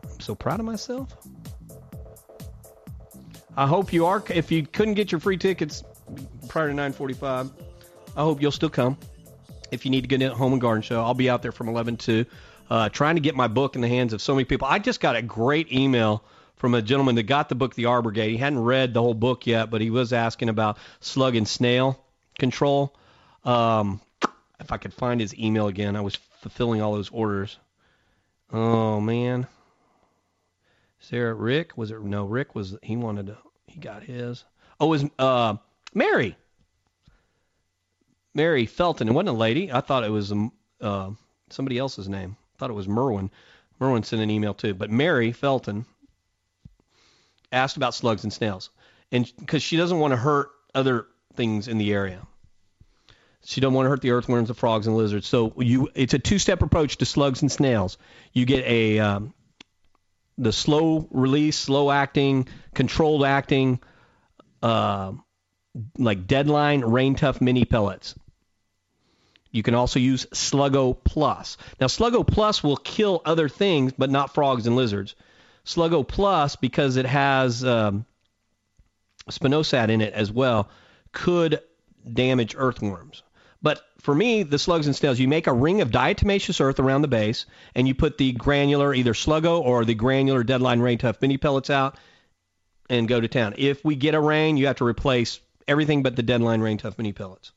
I'm 0.03 0.19
so 0.19 0.35
proud 0.35 0.59
of 0.59 0.65
myself. 0.65 1.15
I 3.57 3.65
hope 3.65 3.91
you 3.91 4.05
are. 4.05 4.23
If 4.29 4.51
you 4.51 4.67
couldn't 4.67 4.93
get 4.93 5.11
your 5.11 5.19
free 5.19 5.37
tickets 5.37 5.83
prior 6.47 6.67
to 6.67 6.75
9:45, 6.75 7.51
I 8.15 8.21
hope 8.21 8.39
you'll 8.39 8.51
still 8.51 8.69
come. 8.69 8.97
If 9.71 9.83
you 9.83 9.89
need 9.89 10.01
to 10.01 10.07
get 10.07 10.21
in 10.21 10.31
Home 10.31 10.53
and 10.53 10.61
Garden 10.61 10.83
Show, 10.83 11.03
I'll 11.03 11.15
be 11.15 11.27
out 11.27 11.41
there 11.41 11.51
from 11.51 11.67
11 11.67 11.97
to 11.97 12.25
uh, 12.69 12.89
trying 12.89 13.15
to 13.15 13.21
get 13.21 13.35
my 13.35 13.47
book 13.47 13.75
in 13.75 13.81
the 13.81 13.87
hands 13.87 14.13
of 14.13 14.21
so 14.21 14.35
many 14.35 14.45
people. 14.45 14.67
I 14.67 14.77
just 14.77 14.99
got 14.99 15.15
a 15.15 15.23
great 15.23 15.73
email 15.73 16.23
from 16.57 16.75
a 16.75 16.83
gentleman 16.83 17.15
that 17.15 17.23
got 17.23 17.49
the 17.49 17.55
book, 17.55 17.73
The 17.73 17.85
Arbor 17.85 18.11
Gate. 18.11 18.31
He 18.31 18.37
hadn't 18.37 18.59
read 18.59 18.93
the 18.93 19.01
whole 19.01 19.15
book 19.15 19.47
yet, 19.47 19.71
but 19.71 19.81
he 19.81 19.89
was 19.89 20.13
asking 20.13 20.49
about 20.49 20.77
slug 20.99 21.35
and 21.35 21.47
snail 21.47 21.99
control. 22.37 22.95
Um, 23.43 24.01
if 24.59 24.71
I 24.71 24.77
could 24.77 24.93
find 24.93 25.19
his 25.19 25.37
email 25.37 25.67
again, 25.67 25.95
I 25.95 26.01
was 26.01 26.15
fulfilling 26.41 26.81
all 26.81 26.93
those 26.93 27.09
orders. 27.09 27.57
Oh 28.53 29.01
man, 29.01 29.47
Sarah, 30.99 31.33
Rick 31.33 31.75
was 31.75 31.91
it? 31.91 32.01
No, 32.01 32.25
Rick 32.25 32.53
was. 32.53 32.77
He 32.83 32.95
wanted 32.95 33.27
to. 33.27 33.37
He 33.77 33.81
got 33.81 34.01
his. 34.01 34.43
Oh, 34.79 34.87
was 34.87 35.05
uh, 35.19 35.57
Mary. 35.93 36.35
Mary 38.33 38.65
Felton. 38.65 39.07
It 39.07 39.11
wasn't 39.11 39.29
a 39.29 39.33
lady. 39.33 39.71
I 39.71 39.81
thought 39.81 40.03
it 40.03 40.09
was 40.09 40.31
um, 40.31 40.51
uh, 40.81 41.11
somebody 41.51 41.77
else's 41.77 42.09
name. 42.09 42.37
I 42.39 42.57
thought 42.57 42.71
it 42.71 42.73
was 42.73 42.87
Merwin. 42.87 43.29
Merwin 43.79 44.01
sent 44.01 44.23
an 44.23 44.31
email 44.31 44.55
too. 44.55 44.73
But 44.73 44.89
Mary 44.89 45.31
Felton 45.31 45.85
asked 47.51 47.77
about 47.77 47.93
slugs 47.93 48.23
and 48.23 48.33
snails, 48.33 48.71
and 49.11 49.31
because 49.37 49.61
she 49.61 49.77
doesn't 49.77 49.99
want 49.99 50.11
to 50.11 50.17
hurt 50.17 50.49
other 50.73 51.05
things 51.35 51.67
in 51.67 51.77
the 51.77 51.93
area. 51.93 52.25
She 53.45 53.61
don't 53.61 53.75
want 53.75 53.85
to 53.85 53.89
hurt 53.89 54.01
the 54.01 54.09
earthworms, 54.09 54.47
the 54.47 54.55
frogs, 54.55 54.87
and 54.87 54.97
lizards. 54.97 55.27
So 55.27 55.53
you, 55.57 55.87
it's 55.93 56.15
a 56.15 56.19
two-step 56.19 56.63
approach 56.63 56.97
to 56.97 57.05
slugs 57.05 57.43
and 57.43 57.51
snails. 57.51 57.99
You 58.33 58.45
get 58.45 58.65
a 58.65 58.97
um, 58.97 59.35
the 60.37 60.51
slow 60.51 61.07
release, 61.11 61.57
slow 61.57 61.91
acting, 61.91 62.47
controlled 62.73 63.25
acting, 63.25 63.79
uh, 64.61 65.13
like 65.97 66.27
deadline 66.27 66.81
rain 66.81 67.15
tough 67.15 67.41
mini 67.41 67.65
pellets. 67.65 68.15
You 69.51 69.63
can 69.63 69.75
also 69.75 69.99
use 69.99 70.25
Sluggo 70.27 70.95
Plus. 71.03 71.57
Now 71.79 71.87
Sluggo 71.87 72.25
Plus 72.25 72.63
will 72.63 72.77
kill 72.77 73.21
other 73.25 73.49
things, 73.49 73.93
but 73.97 74.09
not 74.09 74.33
frogs 74.33 74.67
and 74.67 74.75
lizards. 74.75 75.15
Sluggo 75.65 76.07
Plus, 76.07 76.55
because 76.55 76.97
it 76.97 77.05
has 77.05 77.63
um, 77.63 78.05
spinosad 79.29 79.89
in 79.89 80.01
it 80.01 80.13
as 80.13 80.31
well, 80.31 80.69
could 81.11 81.61
damage 82.11 82.55
earthworms. 82.57 83.23
But 83.61 83.81
for 83.99 84.13
me, 84.13 84.43
the 84.43 84.59
slugs 84.59 84.85
and 84.85 84.95
snails, 84.95 85.19
you 85.19 85.27
make 85.27 85.47
a 85.47 85.53
ring 85.53 85.81
of 85.81 85.89
diatomaceous 85.89 86.61
earth 86.61 86.79
around 86.79 87.01
the 87.01 87.07
base, 87.07 87.45
and 87.75 87.87
you 87.87 87.95
put 87.95 88.17
the 88.17 88.31
granular, 88.33 88.93
either 88.93 89.13
Sluggo 89.13 89.59
or 89.61 89.83
the 89.83 89.95
granular 89.95 90.43
Deadline 90.43 90.79
Rain 90.79 90.97
Tough 90.97 91.21
mini 91.21 91.37
pellets 91.37 91.69
out, 91.69 91.97
and 92.89 93.07
go 93.07 93.19
to 93.19 93.27
town. 93.27 93.55
If 93.57 93.83
we 93.83 93.95
get 93.95 94.15
a 94.15 94.19
rain, 94.19 94.57
you 94.57 94.67
have 94.67 94.77
to 94.77 94.85
replace 94.85 95.39
everything 95.67 96.03
but 96.03 96.15
the 96.15 96.23
Deadline 96.23 96.61
Rain 96.61 96.77
Tough 96.77 96.97
mini 96.97 97.13
pellets. 97.13 97.51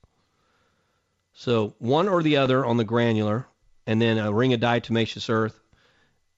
So 1.34 1.74
one 1.78 2.08
or 2.08 2.22
the 2.22 2.38
other 2.38 2.64
on 2.64 2.76
the 2.76 2.84
granular, 2.84 3.46
and 3.86 4.00
then 4.00 4.18
a 4.18 4.32
ring 4.32 4.52
of 4.52 4.60
diatomaceous 4.60 5.28
earth, 5.30 5.58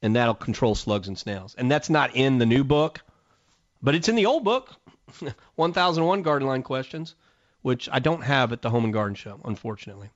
and 0.02 0.16
that'll 0.16 0.34
control 0.34 0.74
slugs 0.74 1.08
and 1.08 1.18
snails. 1.18 1.54
And 1.56 1.70
that's 1.70 1.88
not 1.88 2.14
in 2.16 2.38
the 2.38 2.46
new 2.46 2.64
book, 2.64 3.00
but 3.80 3.94
it's 3.94 4.08
in 4.08 4.16
the 4.16 4.26
old 4.26 4.44
book, 4.44 4.74
1001 5.54 6.22
Garden 6.22 6.48
Line 6.48 6.62
Questions, 6.62 7.14
which 7.62 7.88
I 7.90 7.98
don't 7.98 8.22
have 8.22 8.52
at 8.52 8.62
the 8.62 8.70
Home 8.70 8.84
and 8.84 8.92
Garden 8.92 9.14
Show, 9.14 9.40
unfortunately. 9.44 10.10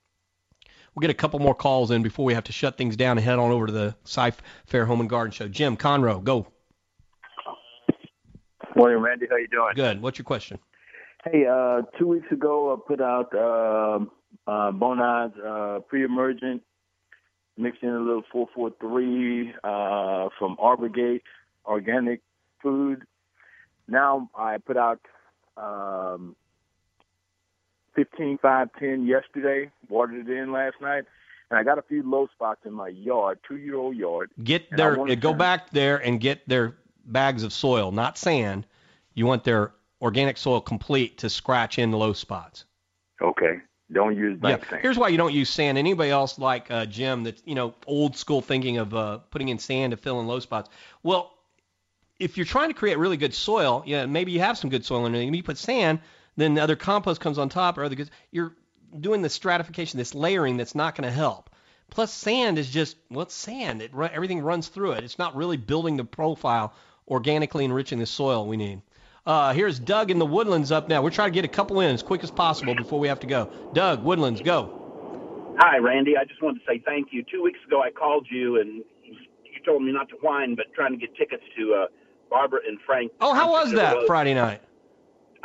We'll 0.94 1.02
get 1.02 1.10
a 1.10 1.15
couple 1.15 1.39
more 1.41 1.55
calls 1.55 1.91
in 1.91 2.02
before 2.02 2.25
we 2.25 2.34
have 2.34 2.44
to 2.44 2.52
shut 2.52 2.78
things 2.78 2.97
down 2.97 3.18
and 3.18 3.25
head 3.25 3.39
on 3.39 3.50
over 3.50 3.66
to 3.66 3.73
the 3.73 3.97
Cy 4.05 4.33
Fair 4.66 4.86
Home 4.86 5.00
and 5.00 5.10
Garden 5.10 5.31
Show. 5.31 5.49
Jim 5.49 5.76
Conroe, 5.76 6.23
go. 6.23 6.47
Morning, 8.75 8.99
Randy. 8.99 9.26
How 9.31 9.36
you 9.36 9.49
doing? 9.49 9.73
Good. 9.75 10.02
What's 10.02 10.18
your 10.18 10.25
question? 10.25 10.58
Hey, 11.25 11.44
uh, 11.47 11.83
two 11.99 12.07
weeks 12.07 12.31
ago, 12.31 12.73
I 12.73 12.76
put 12.86 13.00
out 13.00 13.34
uh, 13.34 14.50
uh, 14.50 14.70
Bonide's 14.70 15.36
uh, 15.39 15.81
pre-emergent, 15.89 16.62
mixed 17.58 17.83
in 17.83 17.89
a 17.89 17.99
little 17.99 18.23
443 18.31 19.55
uh, 19.65 20.28
from 20.39 20.57
Arbor 20.58 20.89
Gate 20.89 21.23
Organic 21.65 22.20
Food. 22.62 23.02
Now 23.89 24.31
I 24.34 24.58
put 24.58 24.76
out 24.76 25.00
um, 25.57 26.36
15 27.97 28.39
5 28.39 28.68
10 28.78 29.07
yesterday, 29.07 29.70
watered 29.89 30.28
it 30.28 30.33
in 30.33 30.52
last 30.52 30.76
night, 30.81 31.05
and 31.50 31.58
I 31.58 31.65
got 31.65 31.78
a 31.78 31.83
few 31.83 32.08
low 32.08 32.28
spots 32.33 32.60
in 32.65 32.73
my 32.73 32.89
yard, 32.89 33.41
two 33.49 33.57
year 33.57 33.76
old 33.76 33.97
yard. 33.97 34.31
Get 34.44 34.70
their 34.70 35.16
go 35.16 35.34
back 35.34 35.70
there 35.70 35.97
and 35.97 36.20
get 36.20 36.49
their 36.49 36.76
bags 37.07 37.42
of 37.42 37.52
soil, 37.52 37.91
not 37.91 38.18
sand. 38.18 38.66
You 39.15 39.26
want 39.26 39.42
their 39.44 39.73
organic 40.00 40.36
soil 40.36 40.60
complete 40.60 41.18
to 41.18 41.31
scratch 41.31 41.78
in 41.78 41.91
low 41.91 42.12
spots. 42.12 42.65
Okay. 43.23 43.60
Don't 43.92 44.16
use 44.16 44.39
Yeah. 44.42 44.58
sand. 44.68 44.83
Here's 44.83 44.99
why 44.99 45.08
you 45.08 45.16
don't 45.16 45.33
use 45.33 45.49
sand. 45.49 45.78
Anybody 45.78 46.10
else 46.10 46.39
like 46.39 46.70
uh, 46.70 46.86
Jim 46.86 47.23
that's 47.23 47.42
you 47.47 47.55
know 47.55 47.75
old 47.86 48.16
school 48.16 48.42
thinking 48.42 48.78
of 48.78 48.94
uh, 48.94 49.18
putting 49.31 49.49
in 49.49 49.58
sand 49.58 49.92
to 49.92 49.97
fill 49.97 50.20
in 50.20 50.26
low 50.26 50.41
spots? 50.41 50.68
Well, 51.02 51.33
if 52.18 52.36
you're 52.36 52.47
trying 52.47 52.68
to 52.68 52.75
create 52.75 52.99
really 52.99 53.16
good 53.16 53.34
soil, 53.34 53.83
yeah, 53.86 54.07
maybe 54.07 54.33
you 54.33 54.41
have 54.41 54.58
some 54.58 54.70
good 54.70 54.84
soil 54.84 55.07
in 55.07 55.12
there. 55.12 55.23
Maybe 55.23 55.36
you 55.36 55.42
put 55.42 55.58
sand, 55.58 56.00
then 56.36 56.55
the 56.55 56.62
other 56.62 56.76
compost 56.76 57.20
comes 57.20 57.39
on 57.39 57.48
top 57.48 57.78
or 57.78 57.84
other 57.84 57.94
good. 57.94 58.10
You're 58.31 58.55
doing 58.98 59.23
the 59.23 59.28
stratification, 59.28 59.98
this 59.98 60.15
layering 60.15 60.56
that's 60.56 60.74
not 60.74 60.94
going 60.94 61.08
to 61.08 61.15
help. 61.15 61.50
Plus, 61.90 62.12
sand 62.12 62.58
is 62.58 62.68
just 62.68 62.97
well, 63.10 63.23
it's 63.23 63.34
sand. 63.34 63.82
It 63.82 63.92
everything 63.94 64.40
runs 64.40 64.68
through 64.68 64.92
it. 64.92 65.05
It's 65.05 65.18
not 65.18 65.36
really 65.36 65.56
building 65.56 65.97
the 65.97 66.05
profile, 66.05 66.74
organically 67.08 67.65
enriching 67.65 67.98
the 67.98 68.06
soil 68.06 68.47
we 68.47 68.56
need. 68.56 68.82
Uh, 69.24 69.52
here's 69.52 69.78
Doug 69.78 70.10
in 70.10 70.18
the 70.18 70.26
Woodlands 70.26 70.70
up 70.70 70.89
now. 70.89 71.02
We're 71.02 71.10
trying 71.10 71.32
to 71.32 71.34
get 71.34 71.44
a 71.44 71.48
couple 71.48 71.81
in 71.81 71.92
as 71.92 72.02
quick 72.02 72.23
as 72.23 72.31
possible 72.31 72.76
before 72.76 73.00
we 73.00 73.08
have 73.08 73.20
to 73.20 73.26
go. 73.26 73.50
Doug, 73.73 74.05
Woodlands, 74.05 74.40
go. 74.40 75.56
Hi, 75.58 75.78
Randy. 75.78 76.16
I 76.16 76.24
just 76.24 76.42
wanted 76.42 76.60
to 76.60 76.65
say 76.66 76.82
thank 76.84 77.08
you. 77.12 77.24
Two 77.24 77.42
weeks 77.42 77.58
ago, 77.66 77.82
I 77.82 77.90
called 77.90 78.26
you 78.31 78.60
and 78.60 78.84
you 79.02 79.65
told 79.65 79.82
me 79.82 79.90
not 79.90 80.08
to 80.10 80.16
whine, 80.16 80.55
but 80.55 80.66
trying 80.74 80.92
to 80.92 80.98
get 80.98 81.16
tickets 81.16 81.42
to 81.56 81.74
uh, 81.74 81.86
Barbara 82.31 82.60
and 82.68 82.78
Frank. 82.86 83.12
Oh, 83.20 83.34
how 83.34 83.50
was 83.50 83.73
that 83.73 84.06
Friday 84.06 84.34
night? 84.34 84.60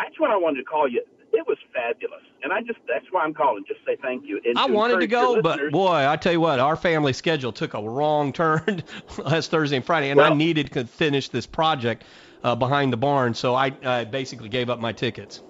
That's 0.04 0.20
what 0.20 0.32
I 0.32 0.38
wanted 0.38 0.60
to 0.60 0.66
call 0.66 0.88
you. 0.88 1.04
It 1.34 1.48
was 1.48 1.58
fabulous, 1.74 2.24
and 2.44 2.52
I 2.52 2.62
just 2.62 2.80
that's 2.88 3.06
why 3.12 3.24
I'm 3.24 3.34
calling. 3.34 3.64
Just 3.66 3.80
say 3.86 3.96
thank 4.02 4.26
you. 4.26 4.42
And 4.44 4.58
I 4.58 4.66
wanted 4.66 5.00
to 5.00 5.08
go, 5.08 5.42
but 5.42 5.72
boy, 5.72 6.06
I 6.08 6.18
tell 6.18 6.34
you 6.34 6.42
what, 6.42 6.60
our 6.60 6.76
family 6.76 7.14
schedule 7.14 7.54
took 7.54 7.74
a 7.74 7.82
wrong 7.82 8.34
turn 8.34 8.84
last 9.18 9.50
Thursday 9.50 9.78
and 9.78 9.86
Friday, 9.86 10.10
and 10.10 10.20
I 10.20 10.34
needed 10.34 10.72
to 10.74 10.84
finish 10.86 11.30
this 11.30 11.46
project 11.46 12.04
uh, 12.44 12.56
behind 12.56 12.92
the 12.92 12.98
barn, 12.98 13.34
so 13.34 13.56
I 13.56 13.70
uh, 13.84 14.06
basically 14.06 14.50
gave 14.50 14.70
up 14.70 14.80
my 14.80 14.92
tickets. 14.92 15.42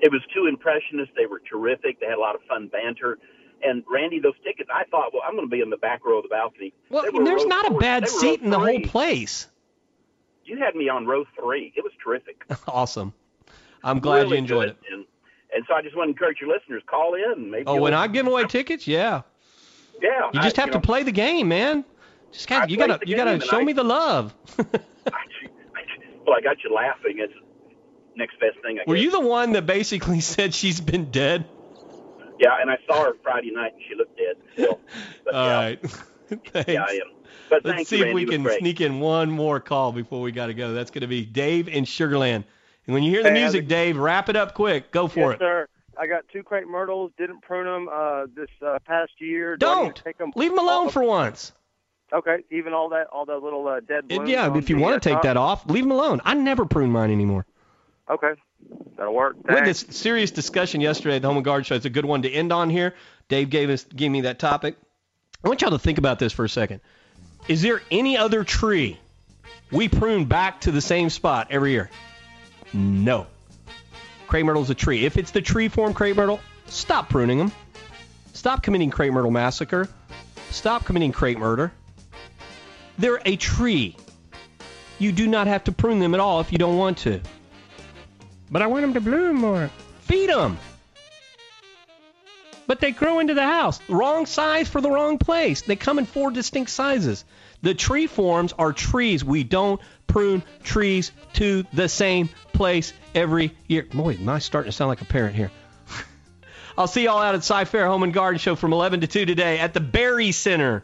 it 0.00 0.12
was 0.12 0.20
two 0.32 0.46
impressionists. 0.46 1.12
They 1.16 1.26
were 1.26 1.40
terrific. 1.50 1.98
They 1.98 2.06
had 2.06 2.16
a 2.16 2.20
lot 2.20 2.36
of 2.36 2.42
fun 2.48 2.68
banter. 2.68 3.18
And 3.60 3.82
Randy, 3.90 4.20
those 4.20 4.38
tickets, 4.44 4.70
I 4.72 4.84
thought, 4.84 5.12
well, 5.12 5.22
I'm 5.26 5.34
going 5.34 5.48
to 5.48 5.50
be 5.50 5.60
in 5.60 5.70
the 5.70 5.76
back 5.76 6.04
row 6.04 6.18
of 6.18 6.22
the 6.22 6.28
balcony. 6.28 6.72
Well, 6.90 7.04
there's 7.24 7.46
not 7.46 7.72
a 7.72 7.74
bad 7.78 8.08
seat 8.08 8.40
in 8.40 8.50
the 8.50 8.58
whole 8.60 8.80
place. 8.82 9.48
You 10.44 10.58
had 10.58 10.76
me 10.76 10.88
on 10.88 11.06
row 11.06 11.24
three. 11.38 11.72
It 11.76 11.82
was 11.82 11.92
terrific. 12.02 12.44
awesome. 12.68 13.12
I'm 13.84 14.00
glad 14.00 14.22
Really 14.24 14.36
you 14.36 14.42
enjoyed 14.42 14.68
good. 14.68 14.76
it. 14.90 14.92
And, 14.94 15.04
and 15.54 15.64
so 15.68 15.74
I 15.74 15.82
just 15.82 15.96
want 15.96 16.08
to 16.08 16.10
encourage 16.12 16.38
your 16.40 16.50
listeners, 16.50 16.82
call 16.86 17.14
in. 17.14 17.22
and 17.32 17.50
Maybe 17.50 17.64
Oh, 17.66 17.76
when 17.80 17.94
I 17.94 18.06
give 18.08 18.26
away 18.26 18.44
tickets, 18.44 18.86
yeah. 18.86 19.22
yeah, 20.02 20.30
You 20.32 20.40
just 20.40 20.58
I- 20.58 20.62
have 20.62 20.70
to 20.72 20.76
know, 20.78 20.82
play 20.82 21.02
the 21.02 21.12
game, 21.12 21.48
man. 21.48 21.84
Just 22.32 22.46
kind 22.48 22.64
of, 22.64 22.70
you 22.70 22.76
gotta 22.76 22.98
you 23.06 23.16
gotta 23.16 23.40
show 23.40 23.58
I- 23.60 23.64
me 23.64 23.72
the 23.72 23.84
love. 23.84 24.34
Well, 26.26 26.36
I 26.36 26.42
got 26.42 26.62
you 26.62 26.74
laughing. 26.74 27.16
It's 27.20 27.32
next 28.14 28.38
best 28.38 28.56
thing. 28.62 28.78
I 28.78 28.82
Were 28.86 28.96
guess. 28.96 29.04
you 29.04 29.10
the 29.10 29.20
one 29.20 29.52
that 29.52 29.64
basically 29.66 30.20
said 30.34 30.54
she's 30.54 30.78
been 30.80 31.10
dead? 31.10 31.46
Yeah, 32.38 32.56
and 32.60 32.70
I 32.70 32.76
saw 32.86 33.04
her 33.04 33.16
Friday 33.22 33.50
night, 33.50 33.72
and 33.72 33.82
she 33.88 33.94
looked 33.94 34.16
dead. 34.18 34.36
Still. 34.52 34.78
But, 35.24 35.34
All 35.34 35.46
yeah, 35.46 35.56
right. 35.58 35.80
Thanks. 36.52 36.68
Yeah, 36.70 36.84
I 36.86 36.92
am. 36.92 37.00
But 37.48 37.64
Let's 37.64 37.88
see 37.88 37.98
you, 37.98 38.04
if 38.06 38.14
we 38.14 38.26
can 38.26 38.46
sneak 38.58 38.82
in 38.82 39.00
one 39.00 39.30
more 39.30 39.58
call 39.58 39.90
before 39.92 40.20
we 40.20 40.30
got 40.32 40.48
to 40.48 40.54
go. 40.54 40.74
That's 40.74 40.90
going 40.90 41.00
to 41.00 41.06
be 41.08 41.24
Dave 41.24 41.66
in 41.68 41.84
Sugarland. 41.84 42.44
And 42.88 42.94
when 42.94 43.02
you 43.02 43.10
hear 43.10 43.22
the 43.22 43.28
Hey, 43.28 43.42
music, 43.42 43.68
Dave, 43.68 43.98
wrap 43.98 44.30
it 44.30 44.34
up 44.34 44.54
quick. 44.54 44.90
Go 44.90 45.08
for 45.08 45.20
yes, 45.20 45.34
it. 45.34 45.38
sir. 45.40 45.68
I 45.98 46.06
got 46.06 46.24
two 46.32 46.42
crepe 46.42 46.66
myrtles. 46.66 47.12
Didn't 47.18 47.42
prune 47.42 47.66
them 47.66 47.88
uh, 47.92 48.26
this 48.34 48.48
uh, 48.66 48.78
past 48.86 49.12
year. 49.18 49.58
Do 49.58 49.66
Don't 49.66 49.94
to 49.94 50.02
take 50.02 50.16
them 50.16 50.32
leave 50.34 50.50
them 50.50 50.58
alone 50.58 50.86
off? 50.86 50.94
for 50.94 51.02
once. 51.02 51.52
Okay, 52.14 52.38
even 52.50 52.72
all 52.72 52.88
that, 52.88 53.08
all 53.08 53.26
that 53.26 53.42
little 53.42 53.68
uh, 53.68 53.80
dead 53.80 54.04
yeah, 54.26 54.56
if 54.56 54.70
you 54.70 54.78
want 54.78 54.94
uh, 54.94 54.98
to 55.00 55.00
take 55.00 55.16
top? 55.16 55.22
that 55.24 55.36
off, 55.36 55.66
leave 55.68 55.84
them 55.84 55.90
alone. 55.90 56.22
I 56.24 56.32
never 56.32 56.64
prune 56.64 56.90
mine 56.90 57.10
anymore. 57.10 57.44
Okay, 58.08 58.32
that'll 58.96 59.12
work. 59.12 59.36
We 59.46 59.54
had 59.54 59.66
this 59.66 59.84
serious 59.90 60.30
discussion 60.30 60.80
yesterday 60.80 61.16
at 61.16 61.22
the 61.22 61.28
Home 61.28 61.36
and 61.36 61.44
Garden 61.44 61.64
Show. 61.64 61.74
It's 61.74 61.84
a 61.84 61.90
good 61.90 62.06
one 62.06 62.22
to 62.22 62.30
end 62.30 62.50
on 62.54 62.70
here. 62.70 62.94
Dave 63.28 63.50
gave 63.50 63.68
us 63.68 63.84
gave 63.84 64.10
me 64.10 64.22
that 64.22 64.38
topic. 64.38 64.76
I 65.44 65.48
want 65.48 65.60
y'all 65.60 65.72
to 65.72 65.78
think 65.78 65.98
about 65.98 66.18
this 66.18 66.32
for 66.32 66.46
a 66.46 66.48
second. 66.48 66.80
Is 67.48 67.60
there 67.60 67.82
any 67.90 68.16
other 68.16 68.42
tree 68.44 68.98
we 69.70 69.88
prune 69.90 70.24
back 70.24 70.62
to 70.62 70.70
the 70.70 70.80
same 70.80 71.10
spot 71.10 71.48
every 71.50 71.72
year? 71.72 71.90
No. 72.72 73.26
Crepe 74.26 74.44
myrtle's 74.44 74.70
a 74.70 74.74
tree. 74.74 75.04
If 75.04 75.16
it's 75.16 75.30
the 75.30 75.40
tree 75.40 75.68
form 75.68 75.94
crepe 75.94 76.16
myrtle, 76.16 76.40
stop 76.66 77.08
pruning 77.08 77.38
them. 77.38 77.52
Stop 78.34 78.62
committing 78.62 78.90
crepe 78.90 79.12
myrtle 79.12 79.30
massacre. 79.30 79.88
Stop 80.50 80.84
committing 80.84 81.12
crepe 81.12 81.38
murder. 81.38 81.72
They're 82.98 83.20
a 83.24 83.36
tree. 83.36 83.96
You 84.98 85.12
do 85.12 85.26
not 85.26 85.46
have 85.46 85.64
to 85.64 85.72
prune 85.72 86.00
them 86.00 86.14
at 86.14 86.20
all 86.20 86.40
if 86.40 86.52
you 86.52 86.58
don't 86.58 86.76
want 86.76 86.98
to. 86.98 87.20
But 88.50 88.62
I 88.62 88.66
want 88.66 88.82
them 88.82 88.94
to 88.94 89.00
bloom 89.00 89.36
more. 89.36 89.70
Feed 90.00 90.28
them. 90.28 90.58
But 92.66 92.80
they 92.80 92.92
grow 92.92 93.18
into 93.18 93.34
the 93.34 93.44
house. 93.44 93.80
Wrong 93.88 94.26
size 94.26 94.68
for 94.68 94.80
the 94.80 94.90
wrong 94.90 95.18
place. 95.18 95.62
They 95.62 95.76
come 95.76 95.98
in 95.98 96.04
four 96.04 96.30
distinct 96.30 96.70
sizes. 96.70 97.24
The 97.62 97.74
tree 97.74 98.06
forms 98.06 98.52
are 98.52 98.72
trees. 98.72 99.24
We 99.24 99.42
don't 99.42 99.80
prune 100.08 100.42
trees 100.64 101.12
to 101.34 101.64
the 101.72 101.88
same 101.88 102.28
place 102.52 102.92
every 103.14 103.56
year. 103.68 103.86
Boy, 103.94 104.14
am 104.14 104.28
I 104.28 104.40
starting 104.40 104.72
to 104.72 104.76
sound 104.76 104.88
like 104.88 105.00
a 105.00 105.04
parent 105.04 105.36
here. 105.36 105.52
I'll 106.78 106.88
see 106.88 107.04
y'all 107.04 107.22
out 107.22 107.36
at 107.36 107.44
Cy 107.44 107.64
Fair 107.64 107.86
Home 107.86 108.02
and 108.02 108.12
Garden 108.12 108.40
Show 108.40 108.56
from 108.56 108.72
11 108.72 109.02
to 109.02 109.06
2 109.06 109.26
today 109.26 109.60
at 109.60 109.74
the 109.74 109.80
Berry 109.80 110.32
Center 110.32 110.82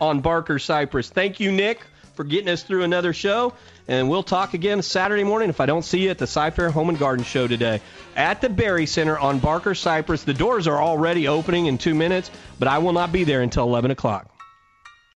on 0.00 0.20
Barker 0.20 0.60
Cypress. 0.60 1.10
Thank 1.10 1.40
you, 1.40 1.50
Nick, 1.50 1.80
for 2.14 2.22
getting 2.22 2.48
us 2.48 2.62
through 2.62 2.84
another 2.84 3.12
show. 3.12 3.54
And 3.88 4.08
we'll 4.08 4.22
talk 4.22 4.54
again 4.54 4.82
Saturday 4.82 5.24
morning 5.24 5.48
if 5.48 5.60
I 5.60 5.66
don't 5.66 5.84
see 5.84 6.04
you 6.04 6.10
at 6.10 6.18
the 6.18 6.26
Cy 6.26 6.50
Fair 6.50 6.70
Home 6.70 6.88
and 6.88 6.98
Garden 6.98 7.24
Show 7.24 7.48
today 7.48 7.80
at 8.14 8.40
the 8.40 8.48
Berry 8.48 8.86
Center 8.86 9.18
on 9.18 9.38
Barker 9.38 9.74
Cypress. 9.74 10.24
The 10.24 10.34
doors 10.34 10.66
are 10.66 10.82
already 10.82 11.28
opening 11.28 11.66
in 11.66 11.78
two 11.78 11.94
minutes, 11.94 12.30
but 12.58 12.68
I 12.68 12.78
will 12.78 12.92
not 12.92 13.10
be 13.10 13.24
there 13.24 13.42
until 13.42 13.64
11 13.64 13.90
o'clock. 13.90 14.35